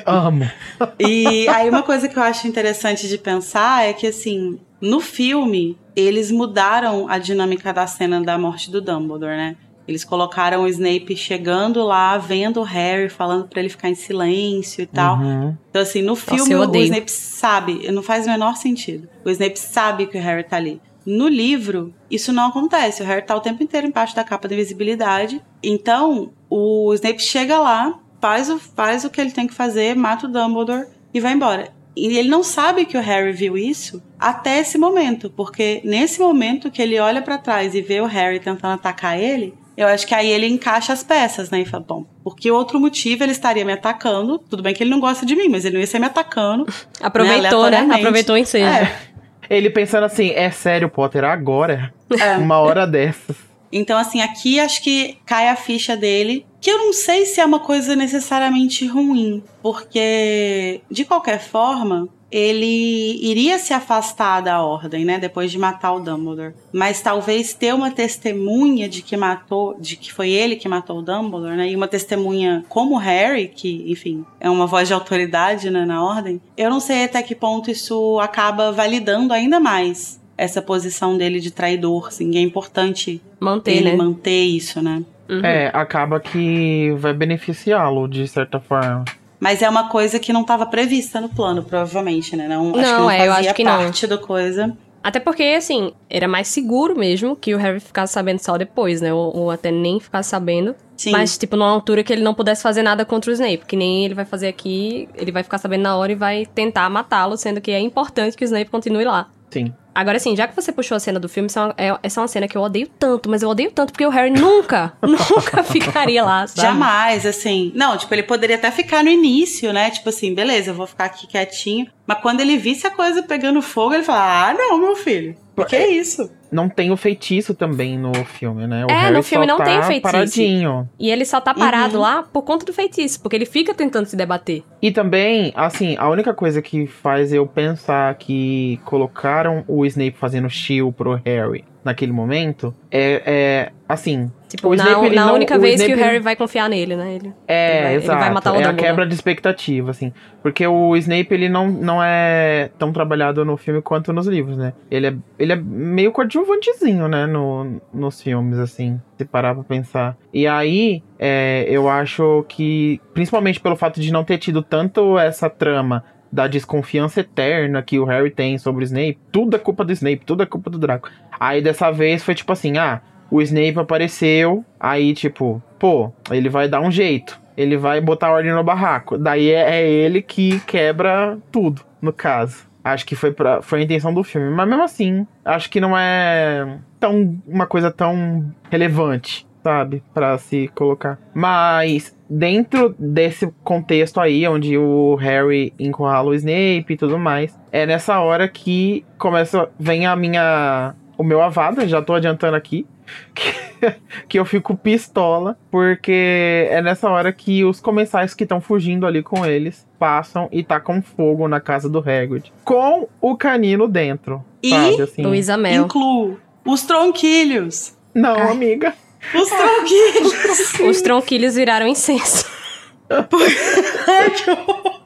Amo. 0.06 0.50
E 0.98 1.48
aí 1.48 1.68
uma 1.68 1.82
coisa 1.82 2.08
que 2.08 2.16
eu 2.16 2.22
acho 2.22 2.46
interessante 2.46 3.08
de 3.08 3.18
pensar 3.18 3.86
é 3.86 3.92
que 3.92 4.06
assim, 4.06 4.58
no 4.80 5.00
filme, 5.00 5.78
eles 5.94 6.30
mudaram 6.30 7.08
a 7.08 7.18
dinâmica 7.18 7.72
da 7.72 7.86
cena 7.86 8.20
da 8.20 8.36
morte 8.36 8.70
do 8.70 8.80
Dumbledore, 8.80 9.36
né? 9.36 9.56
Eles 9.86 10.04
colocaram 10.04 10.62
o 10.62 10.68
Snape 10.68 11.16
chegando 11.16 11.84
lá, 11.84 12.16
vendo 12.16 12.60
o 12.60 12.62
Harry, 12.62 13.08
falando 13.08 13.48
pra 13.48 13.60
ele 13.60 13.68
ficar 13.68 13.88
em 13.88 13.94
silêncio 13.94 14.82
e 14.82 14.86
tal. 14.86 15.18
Uhum. 15.18 15.56
Então, 15.70 15.82
assim, 15.82 16.02
no 16.02 16.14
filme, 16.14 16.52
eu 16.52 16.60
o. 16.60 16.76
Snape 16.76 17.10
sabe, 17.10 17.90
não 17.90 18.02
faz 18.02 18.26
o 18.26 18.30
menor 18.30 18.56
sentido. 18.56 19.08
O 19.24 19.30
Snape 19.30 19.58
sabe 19.58 20.06
que 20.06 20.16
o 20.16 20.20
Harry 20.20 20.44
tá 20.44 20.56
ali. 20.56 20.80
No 21.04 21.28
livro, 21.28 21.92
isso 22.10 22.32
não 22.32 22.48
acontece. 22.48 23.02
O 23.02 23.06
Harry 23.06 23.22
tá 23.22 23.36
o 23.36 23.40
tempo 23.40 23.62
inteiro 23.62 23.86
embaixo 23.86 24.14
da 24.14 24.24
capa 24.24 24.48
da 24.48 24.54
invisibilidade. 24.54 25.42
Então, 25.62 26.30
o 26.48 26.92
Snape 26.94 27.20
chega 27.20 27.58
lá, 27.58 27.98
faz 28.20 28.48
o, 28.48 28.58
faz 28.58 29.04
o 29.04 29.10
que 29.10 29.20
ele 29.20 29.32
tem 29.32 29.46
que 29.46 29.54
fazer, 29.54 29.96
mata 29.96 30.26
o 30.26 30.30
Dumbledore 30.30 30.86
e 31.12 31.20
vai 31.20 31.32
embora. 31.32 31.72
E 31.96 32.16
ele 32.16 32.28
não 32.28 32.42
sabe 32.42 32.86
que 32.86 32.96
o 32.96 33.00
Harry 33.00 33.32
viu 33.32 33.58
isso 33.58 34.02
até 34.18 34.60
esse 34.60 34.78
momento, 34.78 35.28
porque 35.28 35.82
nesse 35.84 36.20
momento 36.20 36.70
que 36.70 36.80
ele 36.80 36.98
olha 36.98 37.20
pra 37.20 37.36
trás 37.36 37.74
e 37.74 37.82
vê 37.82 38.00
o 38.00 38.06
Harry 38.06 38.40
tentando 38.40 38.74
atacar 38.74 39.18
ele, 39.18 39.54
eu 39.76 39.86
acho 39.86 40.06
que 40.06 40.14
aí 40.14 40.28
ele 40.28 40.46
encaixa 40.46 40.92
as 40.92 41.02
peças, 41.02 41.50
né? 41.50 41.60
E 41.60 41.64
fala, 41.64 41.84
bom, 41.86 42.04
por 42.22 42.36
que 42.36 42.50
outro 42.50 42.78
motivo 42.78 43.24
ele 43.24 43.32
estaria 43.32 43.64
me 43.64 43.72
atacando? 43.72 44.38
Tudo 44.38 44.62
bem 44.62 44.74
que 44.74 44.82
ele 44.82 44.90
não 44.90 45.00
gosta 45.00 45.24
de 45.24 45.34
mim, 45.34 45.48
mas 45.48 45.64
ele 45.64 45.74
não 45.74 45.80
ia 45.80 45.86
ser 45.86 45.98
me 45.98 46.06
atacando. 46.06 46.66
Aproveitou, 47.00 47.42
né? 47.42 47.48
aleatoriamente. 47.48 48.00
Aproveitou 48.00 48.34
o 48.34 48.38
incêndio. 48.38 48.68
É, 48.68 48.92
Ele 49.52 49.68
pensando 49.68 50.04
assim, 50.04 50.30
é 50.30 50.50
sério, 50.50 50.88
Potter, 50.88 51.24
agora? 51.24 51.92
É. 52.18 52.36
Uma 52.38 52.58
hora 52.58 52.86
dessas. 52.86 53.36
Então, 53.70 53.98
assim, 53.98 54.20
aqui 54.20 54.58
acho 54.58 54.82
que 54.82 55.18
cai 55.26 55.48
a 55.48 55.56
ficha 55.56 55.96
dele, 55.96 56.46
que 56.60 56.70
eu 56.70 56.78
não 56.78 56.92
sei 56.92 57.26
se 57.26 57.40
é 57.40 57.44
uma 57.44 57.60
coisa 57.60 57.94
necessariamente 57.94 58.86
ruim, 58.86 59.42
porque, 59.62 60.80
de 60.90 61.04
qualquer 61.04 61.38
forma, 61.38 62.08
ele 62.32 63.18
iria 63.20 63.58
se 63.58 63.74
afastar 63.74 64.40
da 64.40 64.62
ordem, 64.62 65.04
né, 65.04 65.18
depois 65.18 65.52
de 65.52 65.58
matar 65.58 65.92
o 65.92 66.00
Dumbledore. 66.00 66.54
Mas 66.72 67.02
talvez 67.02 67.52
ter 67.52 67.74
uma 67.74 67.90
testemunha 67.90 68.88
de 68.88 69.02
que 69.02 69.16
matou, 69.16 69.76
de 69.78 69.96
que 69.96 70.10
foi 70.10 70.30
ele 70.30 70.56
que 70.56 70.66
matou 70.66 71.00
o 71.00 71.02
Dumbledore, 71.02 71.56
né, 71.56 71.68
e 71.68 71.76
uma 71.76 71.86
testemunha 71.86 72.64
como 72.70 72.94
o 72.94 72.98
Harry, 72.98 73.48
que, 73.48 73.84
enfim, 73.86 74.24
é 74.40 74.48
uma 74.48 74.66
voz 74.66 74.88
de 74.88 74.94
autoridade, 74.94 75.68
né, 75.70 75.84
na 75.84 76.02
ordem. 76.02 76.40
Eu 76.56 76.70
não 76.70 76.80
sei 76.80 77.04
até 77.04 77.22
que 77.22 77.34
ponto 77.34 77.70
isso 77.70 78.18
acaba 78.18 78.72
validando 78.72 79.34
ainda 79.34 79.60
mais 79.60 80.18
essa 80.38 80.62
posição 80.62 81.18
dele 81.18 81.38
de 81.38 81.50
traidor, 81.50 82.08
assim, 82.08 82.30
e 82.30 82.38
é 82.38 82.40
importante 82.40 83.20
Manter, 83.38 83.76
ele 83.76 83.90
né? 83.90 83.96
manter 83.96 84.42
isso, 84.42 84.80
né? 84.80 85.04
Uhum. 85.28 85.44
É, 85.44 85.70
acaba 85.72 86.18
que 86.18 86.92
vai 86.96 87.12
beneficiá-lo, 87.12 88.08
de 88.08 88.26
certa 88.26 88.58
forma. 88.58 89.04
Mas 89.42 89.60
é 89.60 89.68
uma 89.68 89.88
coisa 89.88 90.20
que 90.20 90.32
não 90.32 90.42
estava 90.42 90.64
prevista 90.66 91.20
no 91.20 91.28
plano, 91.28 91.64
provavelmente, 91.64 92.36
né? 92.36 92.46
Não, 92.46 92.68
acho 92.68 92.74
que 92.74 92.80
Não, 92.80 93.00
não 93.00 93.10
é, 93.10 93.18
fazia 93.18 93.26
eu 93.26 93.32
acho 93.32 93.54
que 93.54 93.64
não. 93.64 93.76
parte 93.76 94.06
do 94.06 94.18
coisa. 94.20 94.78
Até 95.02 95.18
porque, 95.18 95.42
assim, 95.42 95.92
era 96.08 96.28
mais 96.28 96.46
seguro 96.46 96.96
mesmo 96.96 97.34
que 97.34 97.52
o 97.52 97.58
Harry 97.58 97.80
ficasse 97.80 98.12
sabendo 98.12 98.38
só 98.38 98.56
depois, 98.56 99.00
né? 99.00 99.12
Ou, 99.12 99.36
ou 99.36 99.50
até 99.50 99.72
nem 99.72 99.98
ficasse 99.98 100.30
sabendo. 100.30 100.76
Sim. 100.96 101.10
Mas, 101.10 101.36
tipo, 101.36 101.56
numa 101.56 101.68
altura 101.68 102.04
que 102.04 102.12
ele 102.12 102.22
não 102.22 102.34
pudesse 102.34 102.62
fazer 102.62 102.84
nada 102.84 103.04
contra 103.04 103.32
o 103.32 103.34
Snape. 103.34 103.66
Que 103.66 103.74
nem 103.74 104.04
ele 104.04 104.14
vai 104.14 104.24
fazer 104.24 104.46
aqui, 104.46 105.08
ele 105.16 105.32
vai 105.32 105.42
ficar 105.42 105.58
sabendo 105.58 105.82
na 105.82 105.96
hora 105.96 106.12
e 106.12 106.14
vai 106.14 106.46
tentar 106.46 106.88
matá-lo, 106.88 107.36
sendo 107.36 107.60
que 107.60 107.72
é 107.72 107.80
importante 107.80 108.36
que 108.36 108.44
o 108.44 108.46
Snape 108.46 108.70
continue 108.70 109.04
lá. 109.04 109.28
Sim. 109.50 109.74
Agora, 109.94 110.16
assim, 110.16 110.34
já 110.36 110.48
que 110.48 110.56
você 110.56 110.72
puxou 110.72 110.96
a 110.96 111.00
cena 111.00 111.20
do 111.20 111.28
filme, 111.28 111.46
essa 111.46 111.74
é 111.76 111.88
é- 111.88 111.98
essa 112.02 112.20
é 112.20 112.22
uma 112.22 112.28
cena 112.28 112.48
que 112.48 112.56
eu 112.56 112.62
odeio 112.62 112.88
tanto, 112.98 113.28
mas 113.28 113.42
eu 113.42 113.48
odeio 113.48 113.70
tanto 113.70 113.92
porque 113.92 114.06
o 114.06 114.10
Harry 114.10 114.30
nunca, 114.38 114.92
nunca 115.02 115.62
ficaria 115.64 116.24
lá, 116.24 116.46
sabe? 116.46 116.60
Jamais, 116.68 117.26
assim. 117.26 117.72
Não, 117.74 117.96
tipo, 117.96 118.12
ele 118.14 118.22
poderia 118.22 118.56
até 118.56 118.70
ficar 118.70 119.02
no 119.04 119.10
início, 119.10 119.72
né? 119.72 119.90
Tipo 119.90 120.08
assim, 120.08 120.34
beleza, 120.34 120.70
eu 120.70 120.74
vou 120.74 120.86
ficar 120.86 121.04
aqui 121.06 121.26
quietinho. 121.26 121.86
Mas 122.06 122.20
quando 122.20 122.40
ele 122.40 122.56
visse 122.56 122.86
a 122.86 122.90
coisa 122.90 123.22
pegando 123.22 123.60
fogo, 123.62 123.94
ele 123.94 124.02
fala: 124.04 124.48
Ah, 124.50 124.54
não, 124.54 124.78
meu 124.78 124.96
filho. 124.96 125.36
O 125.56 125.64
que 125.64 125.76
é 125.76 125.88
isso? 125.88 126.30
Não 126.50 126.68
tem 126.68 126.90
o 126.90 126.96
feitiço 126.96 127.54
também 127.54 127.98
no 127.98 128.12
filme, 128.24 128.66
né? 128.66 128.84
O 128.86 128.90
É, 128.90 128.94
Harry 129.02 129.14
no 129.14 129.22
filme 129.22 129.46
não 129.46 129.56
tá 129.58 129.64
tem 129.64 129.78
o 129.78 129.82
feitiço. 129.82 130.02
paradinho. 130.12 130.88
E 130.98 131.10
ele 131.10 131.24
só 131.24 131.40
tá 131.40 131.52
parado 131.54 131.94
Uhum. 131.96 132.00
lá 132.02 132.22
por 132.22 132.42
conta 132.42 132.64
do 132.66 132.72
feitiço, 132.72 133.20
porque 133.22 133.36
ele 133.36 133.46
fica 133.46 133.72
tentando 133.74 134.06
se 134.06 134.16
debater. 134.16 134.62
E 134.80 134.90
também, 134.90 135.52
assim, 135.56 135.96
a 135.98 136.08
única 136.08 136.32
coisa 136.34 136.60
que 136.62 136.86
faz 136.86 137.32
eu 137.32 137.46
pensar 137.46 138.14
que 138.16 138.80
colocaram 138.84 139.64
o 139.66 139.84
Snape 139.86 140.16
fazendo 140.18 140.48
shield 140.50 140.92
pro 140.94 141.20
Harry 141.24 141.64
naquele 141.84 142.12
momento 142.12 142.74
é, 142.90 143.22
é 143.26 143.72
assim. 143.88 144.30
Tipo, 144.56 144.68
O 144.68 144.74
na, 144.76 145.04
ele 145.06 145.14
na 145.16 145.26
não- 145.26 145.34
única 145.34 145.56
o 145.56 145.60
vez 145.60 145.80
que 145.80 145.86
Snape- 145.88 146.00
o 146.00 146.04
Harry 146.04 146.18
vai 146.18 146.36
confiar 146.36 146.68
nele, 146.68 146.94
né? 146.94 147.14
Ele, 147.14 147.32
É, 147.48 147.70
Ele 147.72 147.82
vai- 147.82 147.94
ele 147.94 148.04
exato. 148.04 148.20
vai 148.20 148.30
matar 148.30 148.52
o 148.52 148.60
é 148.60 148.64
a 148.64 148.74
quebra 148.74 149.06
de 149.06 149.14
expectativa, 149.14 149.90
assim. 149.90 150.12
Porque 150.42 150.66
o 150.66 150.94
Snape, 150.96 151.28
ele 151.32 151.48
não, 151.48 151.68
não 151.68 152.02
é 152.02 152.70
tão 152.78 152.92
trabalhado 152.92 153.44
no 153.44 153.56
filme 153.56 153.80
quanto 153.80 154.12
nos 154.12 154.26
livros, 154.26 154.56
né? 154.58 154.72
Ele 154.90 155.06
é, 155.06 155.14
ele 155.38 155.52
é 155.52 155.56
meio 155.56 156.12
coadjuvantezinho, 156.12 157.08
né? 157.08 157.26
No, 157.26 157.80
nos 157.94 158.20
filmes, 158.20 158.58
assim. 158.58 159.00
Se 159.16 159.24
parar 159.24 159.54
pra 159.54 159.64
pensar. 159.64 160.16
E 160.32 160.46
aí, 160.46 161.02
é, 161.18 161.64
eu 161.68 161.88
acho 161.88 162.44
que, 162.48 163.00
principalmente 163.14 163.60
pelo 163.60 163.76
fato 163.76 164.00
de 164.00 164.12
não 164.12 164.24
ter 164.24 164.38
tido 164.38 164.62
tanto 164.62 165.18
essa 165.18 165.48
trama 165.48 166.04
da 166.30 166.46
desconfiança 166.46 167.20
eterna 167.20 167.82
que 167.82 167.98
o 167.98 168.04
Harry 168.06 168.30
tem 168.30 168.56
sobre 168.58 168.82
o 168.82 168.86
Snape, 168.86 169.18
tudo 169.30 169.54
é 169.54 169.58
culpa 169.58 169.84
do 169.84 169.92
Snape, 169.92 170.22
tudo 170.24 170.42
é 170.42 170.46
culpa 170.46 170.70
do 170.70 170.78
Draco. 170.78 171.08
Aí 171.38 171.60
dessa 171.60 171.90
vez 171.90 172.24
foi 172.24 172.34
tipo 172.34 172.50
assim, 172.52 172.78
ah, 172.78 173.00
o 173.32 173.40
Snape 173.40 173.78
apareceu, 173.78 174.62
aí 174.78 175.14
tipo, 175.14 175.62
pô, 175.78 176.12
ele 176.30 176.50
vai 176.50 176.68
dar 176.68 176.82
um 176.82 176.90
jeito, 176.90 177.40
ele 177.56 177.78
vai 177.78 177.98
botar 177.98 178.30
ordem 178.30 178.52
no 178.52 178.62
barraco. 178.62 179.16
Daí 179.16 179.50
é, 179.50 179.80
é 179.80 179.88
ele 179.88 180.20
que 180.20 180.60
quebra 180.60 181.38
tudo, 181.50 181.80
no 182.00 182.12
caso. 182.12 182.70
Acho 182.84 183.06
que 183.06 183.14
foi, 183.14 183.32
pra, 183.32 183.62
foi 183.62 183.80
a 183.80 183.82
intenção 183.84 184.12
do 184.12 184.22
filme. 184.22 184.50
Mas 184.50 184.68
mesmo 184.68 184.82
assim, 184.82 185.26
acho 185.44 185.70
que 185.70 185.80
não 185.80 185.96
é 185.96 186.78
tão 187.00 187.40
uma 187.46 187.66
coisa 187.66 187.90
tão 187.90 188.52
relevante, 188.70 189.46
sabe? 189.62 190.02
Pra 190.12 190.36
se 190.36 190.68
colocar. 190.74 191.18
Mas 191.32 192.14
dentro 192.28 192.94
desse 192.98 193.50
contexto 193.64 194.20
aí, 194.20 194.46
onde 194.46 194.76
o 194.76 195.14
Harry 195.14 195.72
encurrala 195.78 196.30
o 196.30 196.34
Snape 196.34 196.92
e 196.92 196.96
tudo 196.96 197.18
mais, 197.18 197.58
é 197.70 197.86
nessa 197.86 198.20
hora 198.20 198.46
que 198.46 199.06
começa. 199.16 199.70
Vem 199.78 200.06
a 200.06 200.14
minha. 200.16 200.94
O 201.16 201.22
meu 201.22 201.40
avada, 201.40 201.86
já 201.86 202.02
tô 202.02 202.14
adiantando 202.14 202.56
aqui. 202.56 202.84
Que, 203.34 203.94
que 204.28 204.38
eu 204.38 204.44
fico 204.44 204.76
pistola, 204.76 205.58
porque 205.70 206.68
é 206.70 206.80
nessa 206.82 207.08
hora 207.08 207.32
que 207.32 207.64
os 207.64 207.80
comensais 207.80 208.34
que 208.34 208.44
estão 208.44 208.60
fugindo 208.60 209.06
ali 209.06 209.22
com 209.22 209.44
eles 209.44 209.86
passam 209.98 210.48
e 210.52 210.62
tacam 210.62 211.02
fogo 211.02 211.48
na 211.48 211.60
casa 211.60 211.88
do 211.88 211.98
Hagrid. 211.98 212.52
Com 212.64 213.08
o 213.20 213.36
canino 213.36 213.88
dentro. 213.88 214.44
E 214.62 214.70
sabe, 214.70 215.02
assim. 215.02 215.22
Luísa 215.22 215.56
Mel. 215.56 215.84
Incluo 215.84 216.38
os 216.64 216.82
tronquilhos. 216.82 217.96
Não, 218.14 218.36
Ai. 218.36 218.50
amiga. 218.52 218.94
Os 219.34 219.48
tronquilhos. 219.48 220.80
Os 220.80 221.02
tronquilhos 221.02 221.54
viraram 221.54 221.86
incenso. 221.86 222.44
Ai, 223.10 224.30
que 224.30 224.50
horror. 224.50 225.02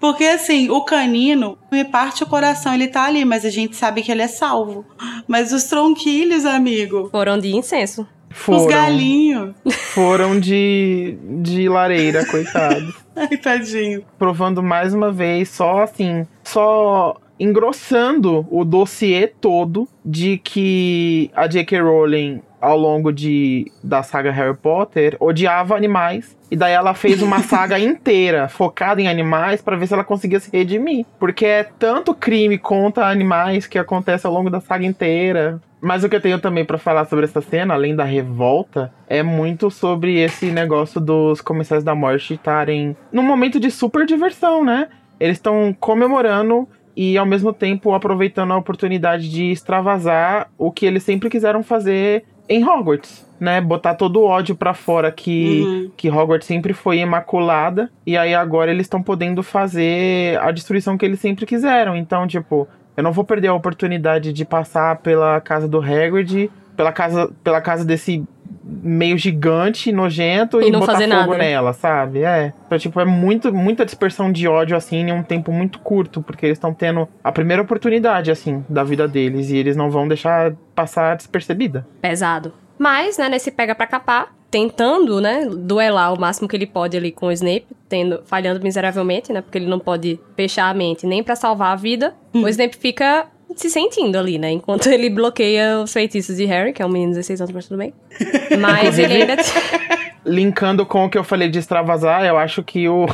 Porque 0.00 0.24
assim, 0.24 0.70
o 0.70 0.82
canino 0.82 1.58
me 1.70 1.84
parte 1.84 2.22
o 2.22 2.26
coração, 2.26 2.74
ele 2.74 2.88
tá 2.88 3.04
ali, 3.04 3.24
mas 3.24 3.44
a 3.44 3.50
gente 3.50 3.76
sabe 3.76 4.02
que 4.02 4.12
ele 4.12 4.22
é 4.22 4.28
salvo. 4.28 4.84
Mas 5.26 5.52
os 5.52 5.64
tronquilhos, 5.64 6.44
amigo, 6.44 7.08
Foram 7.10 7.38
de 7.38 7.54
incenso. 7.54 8.06
Foram, 8.30 8.60
os 8.60 8.66
galinhos. 8.66 9.54
foram 9.94 10.38
de, 10.38 11.16
de 11.40 11.68
lareira, 11.68 12.24
coitados. 12.26 12.94
Ai, 13.16 13.36
tadinho. 13.36 14.04
provando 14.18 14.62
mais 14.62 14.94
uma 14.94 15.10
vez, 15.10 15.48
só 15.48 15.82
assim, 15.82 16.26
só 16.44 17.16
engrossando 17.40 18.46
o 18.50 18.64
dossiê 18.64 19.26
todo 19.26 19.88
de 20.04 20.38
que 20.38 21.30
a 21.34 21.46
J.K. 21.46 21.80
Rowling, 21.80 22.42
ao 22.60 22.76
longo 22.76 23.12
de, 23.12 23.70
da 23.82 24.02
saga 24.02 24.30
Harry 24.30 24.56
Potter, 24.56 25.16
odiava 25.20 25.76
animais. 25.76 26.36
E 26.50 26.56
daí 26.56 26.72
ela 26.72 26.94
fez 26.94 27.22
uma 27.22 27.40
saga 27.42 27.78
inteira 27.78 28.48
focada 28.48 29.00
em 29.00 29.08
animais 29.08 29.60
pra 29.60 29.76
ver 29.76 29.86
se 29.86 29.94
ela 29.94 30.04
conseguia 30.04 30.40
se 30.40 30.50
redimir. 30.50 31.06
Porque 31.18 31.46
é 31.46 31.64
tanto 31.64 32.14
crime 32.14 32.58
contra 32.58 33.08
animais 33.08 33.66
que 33.66 33.78
acontece 33.78 34.26
ao 34.26 34.32
longo 34.32 34.50
da 34.50 34.60
saga 34.60 34.86
inteira. 34.86 35.60
Mas 35.80 36.02
o 36.02 36.08
que 36.08 36.16
eu 36.16 36.20
tenho 36.20 36.40
também 36.40 36.64
pra 36.64 36.78
falar 36.78 37.04
sobre 37.04 37.24
essa 37.24 37.40
cena, 37.40 37.74
além 37.74 37.94
da 37.94 38.04
revolta, 38.04 38.92
é 39.06 39.22
muito 39.22 39.70
sobre 39.70 40.18
esse 40.18 40.50
negócio 40.50 41.00
dos 41.00 41.40
comensais 41.40 41.84
da 41.84 41.94
morte 41.94 42.34
estarem 42.34 42.96
num 43.12 43.22
momento 43.22 43.60
de 43.60 43.70
super 43.70 44.04
diversão, 44.04 44.64
né? 44.64 44.88
Eles 45.20 45.36
estão 45.36 45.74
comemorando 45.78 46.68
e 46.96 47.16
ao 47.16 47.24
mesmo 47.24 47.52
tempo 47.52 47.94
aproveitando 47.94 48.52
a 48.52 48.56
oportunidade 48.56 49.30
de 49.30 49.52
extravasar 49.52 50.50
o 50.58 50.72
que 50.72 50.84
eles 50.84 51.04
sempre 51.04 51.30
quiseram 51.30 51.62
fazer 51.62 52.24
em 52.48 52.64
Hogwarts, 52.64 53.26
né? 53.38 53.60
Botar 53.60 53.94
todo 53.94 54.20
o 54.20 54.24
ódio 54.24 54.54
pra 54.56 54.74
fora 54.74 55.12
que, 55.12 55.62
Uhum. 55.62 55.90
que 55.96 56.10
Hogwarts 56.10 56.46
sempre 56.46 56.72
foi 56.72 56.98
imaculada 56.98 57.90
e 58.06 58.16
aí 58.16 58.34
agora 58.34 58.70
eles 58.70 58.86
estão 58.86 59.02
podendo 59.02 59.42
fazer 59.42 60.38
a 60.40 60.50
destruição 60.50 60.96
que 60.96 61.04
eles 61.04 61.20
sempre 61.20 61.44
quiseram. 61.46 61.96
Então, 61.96 62.26
tipo, 62.26 62.66
eu 62.96 63.02
não 63.02 63.12
vou 63.12 63.24
perder 63.24 63.48
a 63.48 63.54
oportunidade 63.54 64.32
de 64.32 64.44
passar 64.44 64.96
pela 64.96 65.40
casa 65.40 65.68
do 65.68 65.78
Hagrid, 65.80 66.50
pela 66.76 66.92
casa, 66.92 67.30
pela 67.44 67.60
casa 67.60 67.84
desse 67.84 68.24
meio 68.68 69.16
gigante, 69.16 69.90
nojento 69.90 70.60
E 70.60 70.68
e, 70.68 70.70
não 70.70 70.80
botar 70.80 70.92
fazer 70.92 71.08
fogo 71.08 71.20
nada, 71.20 71.32
né? 71.32 71.38
nela, 71.38 71.72
sabe? 71.72 72.22
É. 72.22 72.52
Então, 72.66 72.78
tipo, 72.78 73.00
é 73.00 73.04
muito, 73.04 73.52
muita 73.52 73.84
dispersão 73.84 74.30
de 74.30 74.46
ódio, 74.46 74.76
assim, 74.76 74.98
em 74.98 75.12
um 75.12 75.22
tempo 75.22 75.50
muito 75.50 75.78
curto, 75.78 76.22
porque 76.22 76.44
eles 76.46 76.58
estão 76.58 76.74
tendo 76.74 77.08
a 77.24 77.32
primeira 77.32 77.62
oportunidade, 77.62 78.30
assim, 78.30 78.64
da 78.68 78.84
vida 78.84 79.08
deles, 79.08 79.50
e 79.50 79.56
eles 79.56 79.76
não 79.76 79.90
vão 79.90 80.06
deixar 80.06 80.52
passar 80.74 81.16
despercebida. 81.16 81.86
Pesado. 82.02 82.52
Mas, 82.78 83.18
né, 83.18 83.28
nesse 83.28 83.50
pega 83.50 83.74
pra 83.74 83.86
capar, 83.86 84.28
tentando, 84.50 85.20
né, 85.20 85.46
duelar 85.50 86.12
o 86.12 86.20
máximo 86.20 86.48
que 86.48 86.56
ele 86.56 86.66
pode 86.66 86.96
ali 86.96 87.10
com 87.10 87.26
o 87.26 87.32
Snape, 87.32 87.66
tendo, 87.88 88.22
falhando 88.24 88.62
miseravelmente, 88.62 89.32
né, 89.32 89.40
porque 89.40 89.58
ele 89.58 89.66
não 89.66 89.78
pode 89.78 90.18
fechar 90.36 90.68
a 90.68 90.74
mente 90.74 91.06
nem 91.06 91.22
pra 91.22 91.36
salvar 91.36 91.72
a 91.72 91.76
vida, 91.76 92.14
o 92.32 92.48
Snape 92.48 92.76
fica 92.76 93.26
se 93.56 93.70
sentindo 93.70 94.16
ali, 94.16 94.38
né, 94.38 94.50
enquanto 94.50 94.86
ele 94.90 95.10
bloqueia 95.10 95.80
os 95.80 95.92
feitiços 95.92 96.36
de 96.36 96.44
Harry, 96.44 96.72
que 96.72 96.82
é 96.82 96.86
um 96.86 96.88
menino 96.88 97.12
de 97.12 97.18
16 97.18 97.40
anos, 97.40 97.52
mas 97.52 97.66
tudo 97.66 97.78
bem. 97.78 97.92
Mas 98.58 98.98
ele 98.98 99.14
ainda... 99.14 99.36
Linkando 100.24 100.84
com 100.84 101.06
o 101.06 101.08
que 101.08 101.16
eu 101.16 101.24
falei 101.24 101.48
de 101.48 101.58
extravasar, 101.58 102.24
eu 102.24 102.36
acho 102.36 102.62
que 102.62 102.86
o. 102.86 103.06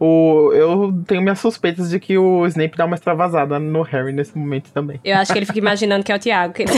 o 0.00 0.52
eu 0.52 0.92
tenho 1.06 1.22
minhas 1.22 1.38
suspeitas 1.38 1.90
de 1.90 2.00
que 2.00 2.18
o 2.18 2.44
Snape 2.46 2.76
dá 2.76 2.86
uma 2.86 2.96
extravasada 2.96 3.58
no 3.60 3.82
Harry 3.82 4.12
nesse 4.12 4.36
momento 4.36 4.72
também. 4.72 4.98
Eu 5.04 5.16
acho 5.18 5.32
que 5.32 5.38
ele 5.38 5.46
fica 5.46 5.58
imaginando 5.58 6.02
que 6.02 6.10
é 6.10 6.16
o 6.16 6.18
Thiago, 6.18 6.54
que 6.54 6.62
ele, 6.62 6.72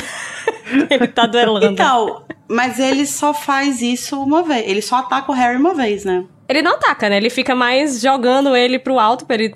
ele 0.91 1.09
tá 1.09 1.27
duelando. 1.27 1.65
Então, 1.65 2.23
mas 2.49 2.79
ele 2.79 3.07
só 3.07 3.33
faz 3.33 3.81
isso 3.81 4.21
uma 4.23 4.43
vez. 4.43 4.69
Ele 4.69 4.83
só 4.83 4.97
ataca 4.97 5.33
o 5.33 5.35
Harry 5.35 5.57
uma 5.57 5.73
vez, 5.73 6.05
né? 6.05 6.25
Ele 6.53 6.63
não 6.63 6.75
ataca, 6.75 7.09
né? 7.09 7.17
Ele 7.17 7.31
fica 7.31 7.55
mais 7.55 8.01
jogando 8.01 8.55
ele 8.57 8.79
pro 8.79 8.99
alto 8.99 9.25
pra 9.27 9.35
ele, 9.37 9.51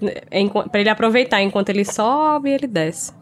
pra 0.71 0.81
ele 0.81 0.89
aproveitar 0.89 1.43
enquanto 1.43 1.69
ele 1.69 1.85
sobe 1.85 2.51
e 2.51 2.53
ele 2.55 2.67
desce. 2.67 3.13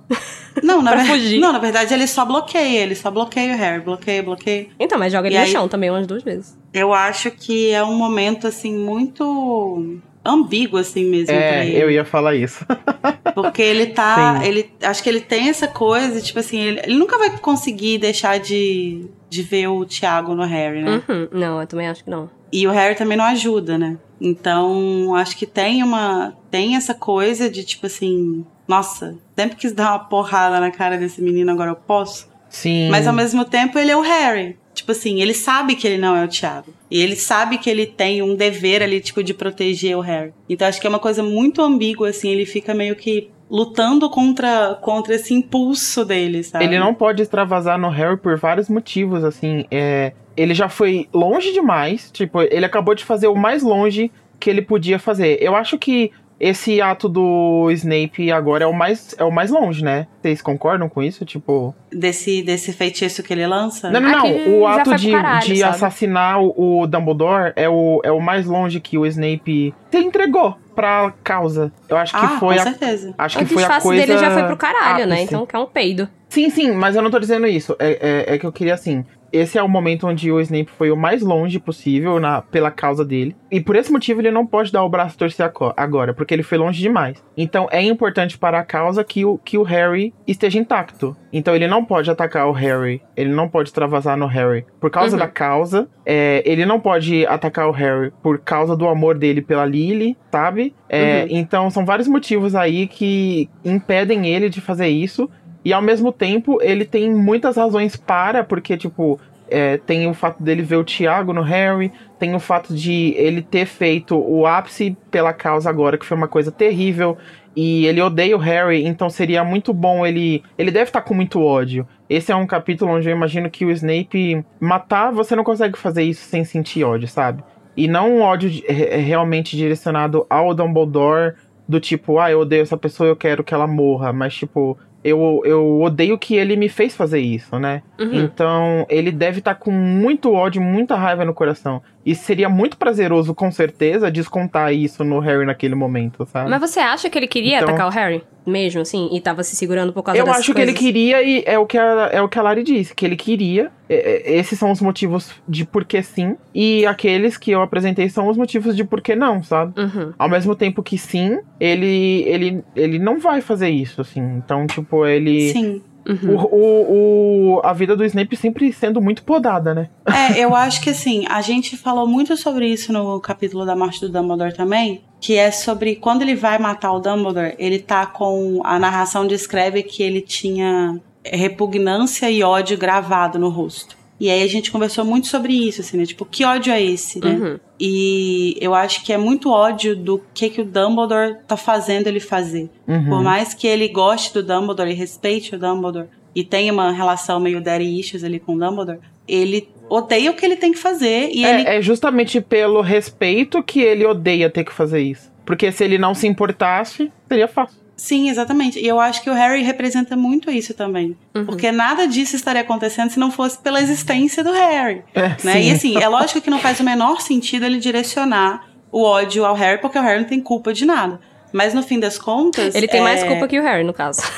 Não, 0.63 0.81
na, 0.83 0.93
Pra 0.93 1.03
ver- 1.03 1.09
fugir. 1.11 1.41
não, 1.41 1.53
na 1.53 1.59
verdade 1.59 1.93
ele 1.93 2.07
só 2.07 2.25
bloqueia. 2.25 2.81
Ele 2.83 2.95
só 2.95 3.11
bloqueia 3.11 3.55
o 3.55 3.57
Harry. 3.57 3.83
Bloqueia, 3.83 4.23
bloqueia. 4.23 4.69
Então, 4.79 4.99
mas 4.99 5.13
joga 5.13 5.27
ele 5.29 5.37
E 5.37 5.39
no 5.39 5.45
aí- 5.45 5.51
chão 5.51 5.69
também 5.69 5.91
umas 5.91 6.07
duas 6.07 6.23
vezes. 6.23 6.57
Eu 6.73 6.93
acho 6.93 7.31
que 7.31 7.71
é 7.71 7.83
um 7.85 7.95
momento, 7.97 8.47
assim, 8.47 8.77
muito 8.77 9.99
ambíguo, 10.25 10.79
assim 10.79 11.05
mesmo. 11.05 11.35
É, 11.35 11.69
eu 11.69 11.91
ia 11.91 12.05
falar 12.05 12.35
isso. 12.35 12.65
Porque 13.35 13.61
ele 13.63 13.87
tá. 13.87 14.39
Sim. 14.41 14.47
Ele, 14.49 14.71
acho 14.83 15.03
que 15.03 15.09
ele 15.09 15.21
tem 15.21 15.49
essa 15.49 15.67
coisa, 15.67 16.21
tipo 16.21 16.39
assim, 16.39 16.59
ele, 16.61 16.81
ele 16.85 16.95
nunca 16.95 17.19
vai 17.19 17.37
conseguir 17.39 17.99
deixar 17.99 18.39
de, 18.39 19.07
de 19.29 19.43
ver 19.43 19.67
o 19.69 19.85
Thiago 19.85 20.35
no 20.35 20.45
Harry, 20.45 20.83
né? 20.83 21.03
Uhum. 21.09 21.29
Não, 21.33 21.61
eu 21.61 21.67
também 21.67 21.89
acho 21.89 22.05
que 22.05 22.11
não. 22.11 22.31
E 22.55 22.69
o 22.69 22.71
Harry 22.71 22.95
também 22.95 23.19
não 23.19 23.25
ajuda, 23.25 23.77
né? 23.77 23.99
Então, 24.21 25.13
acho 25.17 25.37
que 25.37 25.45
tem 25.45 25.83
uma. 25.83 26.37
Tem 26.53 26.77
essa 26.77 26.95
coisa 26.95 27.51
de 27.51 27.65
tipo 27.65 27.87
assim. 27.87 28.47
Nossa, 28.69 29.19
sempre 29.37 29.57
quis 29.57 29.73
dar 29.73 29.91
uma 29.91 29.99
porrada 29.99 30.61
na 30.61 30.71
cara 30.71 30.97
desse 30.97 31.21
menino, 31.21 31.51
agora 31.51 31.73
eu 31.73 31.77
posso. 31.77 32.33
Sim. 32.49 32.89
Mas 32.91 33.09
ao 33.09 33.13
mesmo 33.13 33.45
tempo 33.45 33.77
ele 33.77 33.91
é 33.91 33.97
o 33.97 34.03
Harry. 34.03 34.57
Tipo 34.73 34.93
assim, 34.93 35.21
ele 35.21 35.35
sabe 35.35 35.75
que 35.75 35.85
ele 35.85 35.99
não 35.99 36.17
é 36.17 36.25
o 36.25 36.29
Thiago. 36.29 36.73
E 36.89 37.03
ele 37.03 37.17
sabe 37.17 37.59
que 37.59 37.69
ele 37.69 37.87
tem 37.87 38.23
um 38.23 38.37
dever 38.37 38.83
ali, 38.83 39.01
tipo, 39.01 39.23
de 39.23 39.35
proteger 39.35 39.97
o 39.97 40.01
Harry. 40.01 40.33
Então 40.49 40.69
acho 40.69 40.81
que 40.81 40.87
é 40.87 40.91
uma 40.91 41.01
coisa 41.01 41.25
muito 41.25 41.61
ambígua, 41.61 42.11
assim, 42.11 42.31
ele 42.31 42.47
fica 42.47 42.73
meio 42.73 42.95
que 42.95 43.31
lutando 43.51 44.09
contra, 44.09 44.79
contra 44.81 45.15
esse 45.17 45.35
impulso 45.35 46.05
dele, 46.05 46.43
sabe? 46.43 46.65
Ele 46.65 46.79
não 46.79 46.95
pode 46.95 47.21
extravasar 47.21 47.79
no 47.79 47.89
Harry 47.89 48.17
por 48.17 48.37
vários 48.37 48.69
motivos, 48.69 49.23
assim. 49.25 49.65
É, 49.71 50.13
ele 50.37 50.55
já 50.55 50.69
foi 50.69 51.09
longe 51.13 51.53
demais. 51.53 52.11
Tipo, 52.11 52.43
ele 52.43 52.65
acabou 52.65 52.95
de 52.95 53.05
fazer 53.05 53.29
o 53.29 53.35
mais 53.35 53.63
longe 53.63 54.11
que 54.39 54.51
ele 54.51 54.63
podia 54.63 54.99
fazer. 54.99 55.39
Eu 55.41 55.55
acho 55.55 55.79
que 55.79 56.13
esse 56.39 56.81
ato 56.81 57.09
do 57.09 57.71
Snape 57.71 58.31
agora 58.33 58.65
é 58.65 58.67
o 58.67 58.73
mais, 58.73 59.15
é 59.19 59.25
o 59.25 59.31
mais 59.31 59.51
longe, 59.51 59.85
né? 59.85 60.07
Vocês 60.21 60.43
concordam 60.43 60.89
com 60.89 61.03
isso? 61.03 61.25
Tipo. 61.25 61.75
Desse, 61.93 62.43
desse 62.43 62.73
feitiço 62.73 63.23
que 63.23 63.33
ele 63.33 63.47
lança? 63.47 63.91
Não, 63.91 64.01
não, 64.01 64.11
não. 64.11 64.19
Aquele 64.19 64.51
O 64.51 64.67
ato 64.67 64.95
de, 64.97 65.11
caralho, 65.13 65.47
de 65.47 65.57
sabe? 65.59 65.75
assassinar 65.75 66.43
o, 66.43 66.81
o 66.81 66.87
Dumbledore 66.87 67.53
é 67.57 67.69
o, 67.69 68.01
é 68.05 68.11
o 68.11 68.21
mais 68.21 68.47
longe 68.47 68.81
que 68.81 68.99
o 68.99 69.07
Snape 69.07 69.73
se 69.91 69.99
entregou 69.99 70.57
pra 70.75 71.13
causa. 71.23 71.73
Eu 71.89 71.97
acho 71.97 72.13
que 72.13 72.25
ah, 72.25 72.37
foi 72.41 72.57
com 72.57 72.61
a. 72.61 72.65
certeza. 72.65 73.15
Acho 73.17 73.39
o 73.39 73.47
que 73.47 73.55
foi 73.55 73.65
a 73.65 73.81
coisa. 73.81 74.07
dele 74.07 74.19
já 74.19 74.31
foi 74.33 74.43
pro 74.45 74.57
caralho, 74.57 75.07
né? 75.07 75.15
ápice. 75.15 75.25
Então 75.29 75.47
que 75.47 75.55
é 75.55 75.59
um 75.59 75.67
peido. 75.67 76.09
Sim, 76.35 76.51
sim, 76.51 76.73
mas 76.73 76.97
eu 76.97 77.03
não 77.03 77.13
tô 77.13 77.21
dizendo 77.21 77.47
isso. 77.47 77.77
É, 77.79 78.25
é, 78.29 78.35
é 78.35 78.39
que 78.39 78.45
eu 78.45 78.51
queria 78.51 78.75
assim. 78.75 79.05
Esse 79.33 79.59
é 79.59 79.63
o 79.63 79.69
momento 79.69 80.07
onde 80.07 80.31
o 80.31 80.41
Snape 80.41 80.71
foi 80.71 80.93
o 80.93 80.97
mais 80.97 81.21
longe 81.21 81.59
possível 81.59 82.21
na, 82.21 82.41
pela 82.43 82.71
causa 82.71 83.05
dele. 83.05 83.35
E 83.51 83.61
por 83.61 83.75
esse 83.75 83.91
motivo 83.91 84.21
ele 84.21 84.31
não 84.31 84.47
pode 84.47 84.71
dar 84.71 84.85
o 84.85 84.89
braço 84.89 85.17
a 85.17 85.19
torcer 85.19 85.51
agora, 85.77 86.15
porque 86.15 86.33
ele 86.33 86.45
foi 86.45 86.57
longe 86.59 86.81
demais. 86.81 87.21
Então 87.37 87.67
é 87.73 87.83
importante 87.83 88.39
para 88.39 88.61
a 88.61 88.65
causa 88.65 89.03
que 89.03 89.25
o, 89.25 89.37
que 89.39 89.59
o 89.59 89.63
Harry 89.65 90.15
esteja 90.27 90.59
intacto. 90.59 91.17
Então 91.33 91.55
ele 91.55 91.67
não 91.67 91.85
pode 91.85 92.09
atacar 92.09 92.47
o 92.49 92.53
Harry. 92.53 93.01
Ele 93.17 93.31
não 93.33 93.49
pode 93.49 93.71
extravasar 93.71 94.17
no 94.17 94.27
Harry 94.27 94.65
por 94.81 94.89
causa 94.91 95.17
Uhum. 95.17 95.21
da 95.23 95.29
causa. 95.29 95.89
É, 96.07 96.41
ele 96.47 96.65
não 96.65 96.79
pode 96.79 97.27
atacar 97.27 97.69
o 97.69 97.73
Harry 97.73 98.13
por 98.23 98.39
causa 98.39 98.77
do 98.77 98.87
amor 98.87 99.19
dele 99.19 99.43
pela 99.43 99.65
Lily, 99.65 100.17
sabe? 100.31 100.73
É, 100.89 101.23
Uhum. 101.23 101.27
Então 101.31 101.71
são 101.71 101.85
vários 101.85 102.07
motivos 102.07 102.55
aí 102.55 102.87
que 102.87 103.49
impedem 103.65 104.27
ele 104.29 104.49
de 104.49 104.61
fazer 104.61 104.87
isso. 104.89 105.29
E 105.65 105.73
ao 105.73 105.81
mesmo 105.81 106.13
tempo, 106.13 106.59
ele 106.61 106.85
tem 106.85 107.13
muitas 107.13 107.57
razões 107.57 107.97
para, 107.97 108.45
porque, 108.45 108.77
tipo, 108.77 109.19
é, 109.49 109.79
tem 109.79 110.07
o 110.07 110.15
fato 110.15 110.43
dele 110.43 110.63
ver 110.63 110.77
o 110.77 110.85
Thiago 110.85 111.33
no 111.33 111.43
Harry, 111.43 111.91
tem 112.19 112.35
o 112.35 112.41
fato 112.41 112.75
de 112.75 113.15
ele 113.17 113.43
ter 113.43 113.67
feito 113.67 114.17
o 114.17 114.47
ápice 114.47 114.97
pela 115.11 115.33
causa 115.33 115.71
agora, 115.71 115.97
que 115.97 116.07
foi 116.07 116.17
uma 116.17 116.29
coisa 116.29 116.53
terrível, 116.53 117.17
e 117.57 117.87
ele 117.87 118.01
odeia 118.01 118.37
o 118.37 118.41
Harry, 118.41 118.85
então 118.85 119.09
seria 119.09 119.45
muito 119.45 119.73
bom 119.73 120.05
ele. 120.05 120.43
Ele 120.59 120.71
deve 120.71 120.89
estar 120.89 121.03
com 121.03 121.15
muito 121.15 121.41
ódio. 121.41 121.87
Esse 122.11 122.33
é 122.33 122.37
um 122.37 122.47
capítulo 122.47 122.93
onde 122.93 123.09
eu 123.09 123.15
imagino 123.15 123.49
que 123.49 123.65
o 123.65 123.71
Snape 123.71 124.45
matar, 124.59 125.13
você 125.13 125.37
não 125.37 125.45
consegue 125.45 125.79
fazer 125.79 126.03
isso 126.03 126.25
sem 126.29 126.45
sentir 126.45 126.85
ódio, 126.85 127.07
sabe? 127.07 127.45
E 127.77 127.87
não 127.89 128.17
um 128.17 128.21
ódio 128.23 128.51
realmente 128.69 129.57
direcionado 129.57 130.27
ao 130.29 130.55
Dumbledore, 130.55 131.35
do 131.67 131.81
tipo, 131.81 132.19
ah, 132.19 132.31
eu 132.31 132.41
odeio 132.41 132.63
essa 132.63 132.77
pessoa, 132.77 133.09
eu 133.09 133.17
quero 133.17 133.43
que 133.43 133.55
ela 133.55 133.67
morra, 133.67 134.13
mas 134.13 134.35
tipo, 134.35 134.77
eu, 135.05 135.43
eu 135.45 135.83
odeio 135.83 136.17
que 136.19 136.35
ele 136.35 136.57
me 136.57 136.69
fez 136.69 136.97
fazer 136.97 137.21
isso, 137.21 137.59
né? 137.59 137.83
Uhum. 138.01 138.15
Então, 138.25 138.87
ele 138.89 139.13
deve 139.13 139.39
estar 139.41 139.55
com 139.55 139.71
muito 139.71 140.33
ódio, 140.33 140.63
muita 140.63 140.97
raiva 140.97 141.25
no 141.25 141.35
coração. 141.35 141.83
E 142.07 142.15
seria 142.15 142.49
muito 142.49 142.77
prazeroso, 142.79 143.35
com 143.35 143.51
certeza, 143.53 144.11
descontar 144.11 144.73
isso 144.73 145.05
no 145.05 145.19
Harry 145.21 145.45
naquele 145.45 145.75
momento, 145.75 146.27
sabe? 146.27 146.49
Mas 146.51 146.61
você 146.61 146.81
acha 146.81 147.09
que 147.11 147.19
ele 147.19 147.29
queria 147.29 147.57
Então- 147.59 147.69
atacar 147.69 147.87
o 147.87 147.91
Harry? 147.91 148.23
Mesmo, 148.47 148.83
assim? 148.83 149.09
E 149.13 149.21
tava 149.21 149.43
se 149.43 149.57
segurando 149.57 149.93
por 149.93 150.03
causa 150.03 150.21
Eu 150.21 150.31
acho 150.31 150.53
que 150.53 150.61
ele 150.61 150.73
coisas? 150.73 150.79
queria 150.79 151.23
e 151.23 151.43
é 151.47 151.59
o 151.59 151.67
que 151.67 151.79
a, 151.79 152.11
é 152.13 152.21
o 152.21 152.29
que 152.29 152.39
a 152.39 152.43
Lari 152.43 152.63
disse, 152.63 152.95
que 152.95 153.05
ele 153.05 153.17
queria. 153.17 153.73
É, 153.89 154.37
esses 154.37 154.59
são 154.59 154.71
os 154.71 154.81
motivos 154.81 155.31
de 155.49 155.65
por 155.65 155.85
que 155.85 156.03
sim. 156.03 156.37
E 156.55 156.85
aqueles 156.87 157.39
que 157.39 157.51
eu 157.51 157.63
apresentei 157.63 158.09
são 158.09 158.29
os 158.29 158.37
motivos 158.37 158.77
de 158.77 158.85
por 158.85 159.01
que 159.01 159.15
não, 159.15 159.43
sabe? 159.43 159.79
Uhum. 159.81 160.13
Ao 160.19 160.29
mesmo 160.29 160.55
tempo 160.55 160.83
que 160.83 160.99
sim, 160.99 161.39
ele, 161.59 162.23
ele, 162.27 162.65
ele 162.77 162.99
não 162.99 163.19
vai 163.19 163.41
fazer 163.41 163.71
isso, 163.71 164.01
assim. 164.01 164.21
Então, 164.37 164.67
tipo, 164.67 165.07
ele. 165.07 165.51
Sim. 165.53 165.83
Uhum. 166.07 166.37
O, 166.37 166.45
o, 166.55 167.55
o- 167.57 167.61
a 167.65 167.73
vida 167.73 167.97
do 167.97 168.05
Snape 168.05 168.37
sempre 168.37 168.73
sendo 168.73 169.01
muito 169.01 169.23
podada, 169.23 169.75
né? 169.75 169.89
É, 170.07 170.39
eu 170.39 170.55
acho 170.55 170.81
que 170.83 170.91
assim, 170.91 171.25
a 171.29 171.41
gente 171.41 171.77
falou 171.77 172.07
muito 172.07 172.37
sobre 172.37 172.67
isso 172.69 172.93
no 172.93 173.19
capítulo 173.21 173.65
da 173.65 173.75
morte 173.75 174.01
do 174.01 174.09
Dumbledore 174.11 174.55
também, 174.55 175.03
que 175.21 175.37
é 175.37 175.51
sobre 175.51 175.97
quando 175.97 176.23
ele 176.23 176.35
vai 176.35 176.59
matar 176.59 176.93
o 176.93 177.01
Dumbledore, 177.01 177.55
ele 177.59 177.79
tá 177.79 178.05
com 178.07 178.61
a 178.65 178.79
narração 178.79 179.27
descreve 179.27 179.83
que 179.83 180.03
ele 180.03 180.21
tinha 180.21 181.01
repugnância 181.25 182.31
e 182.31 182.43
ódio 182.43 182.77
gravado 182.77 183.39
no 183.39 183.49
rosto. 183.49 183.97
E 184.25 184.31
aí 184.31 184.43
a 184.43 184.47
gente 184.47 184.73
conversou 184.73 185.05
muito 185.05 185.27
sobre 185.27 185.53
isso, 185.53 185.83
assim, 185.83 185.99
né? 185.99 186.07
Tipo, 186.07 186.25
que 186.25 186.47
ódio 186.47 186.73
é 186.73 186.83
esse, 186.83 187.21
né? 187.21 187.33
Uhum. 187.33 187.61
E 187.79 188.57
eu 188.59 188.75
acho 188.75 189.05
que 189.05 189.13
é 189.13 189.19
muito 189.19 189.51
ódio 189.51 189.95
do 189.95 190.19
que, 190.33 190.49
que 190.49 190.63
o 190.63 190.65
Dumbledore 190.65 191.37
tá 191.47 191.59
fazendo 191.59 192.07
ele 192.07 192.21
fazer. 192.21 192.71
Uhum. 192.89 193.05
Por 193.05 193.23
mais 193.23 193.53
que 193.53 193.67
ele 193.67 193.87
goste 193.87 194.33
do 194.33 194.43
Dumbledore 194.43 194.91
e 194.91 194.95
respeite 194.95 195.55
o 195.55 195.59
Dumbledore 195.59 196.09
e 196.35 196.43
tenha 196.43 196.73
uma 196.73 196.91
relação 196.91 197.39
meio 197.39 197.61
daddy 197.61 198.01
issues 198.01 198.25
ali 198.25 198.41
com 198.41 198.55
o 198.55 198.59
Dumbledore, 198.59 199.01
ele 199.29 199.69
odeia 199.91 200.31
o 200.31 200.35
que 200.35 200.47
ele 200.47 200.57
tem 200.57 200.73
que 200.73 200.79
fazer 200.79 201.29
e 201.31 201.45
ele 201.45 201.69
É, 201.69 201.77
é 201.77 201.83
justamente 201.83 202.41
pelo 202.41 202.81
respeito 202.81 203.63
que 203.63 203.83
ele 203.83 204.07
odeia 204.07 204.49
ter 204.49 204.65
que 204.65 204.73
fazer 204.73 205.03
isso. 205.03 205.31
Porque 205.45 205.71
se 205.71 205.85
ele 205.85 205.99
não 205.99 206.15
se 206.15 206.27
importasse, 206.27 207.13
seria 207.29 207.47
fácil. 207.47 207.84
Sim, 207.97 208.29
exatamente. 208.29 208.79
E 208.81 208.87
eu 208.87 208.99
acho 208.99 209.23
que 209.23 209.31
o 209.31 209.35
Harry 209.35 209.63
representa 209.63 210.17
muito 210.17 210.51
isso 210.51 210.75
também. 210.75 211.17
Uhum. 211.35 211.47
Porque 211.47 211.71
nada 211.71 212.07
disso 212.07 212.35
estaria 212.37 212.63
acontecendo 212.63 213.11
se 213.11 213.19
não 213.21 213.31
fosse 213.31 213.59
pela 213.59 213.81
existência 213.81 214.43
do 214.43 214.51
Harry. 214.53 215.03
É, 215.15 215.29
Né? 215.29 215.37
sim. 215.39 215.59
E 215.61 215.71
assim, 215.71 215.97
é 216.03 216.09
lógico 216.09 216.41
que 216.41 216.51
não 216.51 216.59
faz 216.59 216.81
o 216.81 216.85
menor 216.85 217.21
sentido 217.21 217.65
ele 217.65 217.79
direcionar 217.79 218.69
o 218.91 219.03
ódio 219.03 219.45
ao 219.45 219.55
Harry, 219.55 219.81
porque 219.81 219.99
o 219.99 220.03
Harry 220.03 220.21
não 220.21 220.29
tem 220.29 220.41
culpa 220.41 220.73
de 220.73 220.85
nada. 220.85 221.21
Mas 221.53 221.73
no 221.73 221.85
fim 221.85 222.01
das 222.01 222.19
contas. 222.19 222.75
Ele 222.75 222.89
tem 222.89 223.01
mais 223.01 223.23
é- 223.23 223.29
culpa 223.29 223.47
que 223.47 223.59
o 223.59 223.63
Harry, 223.63 223.85
no 223.85 223.93
caso. 223.95 224.23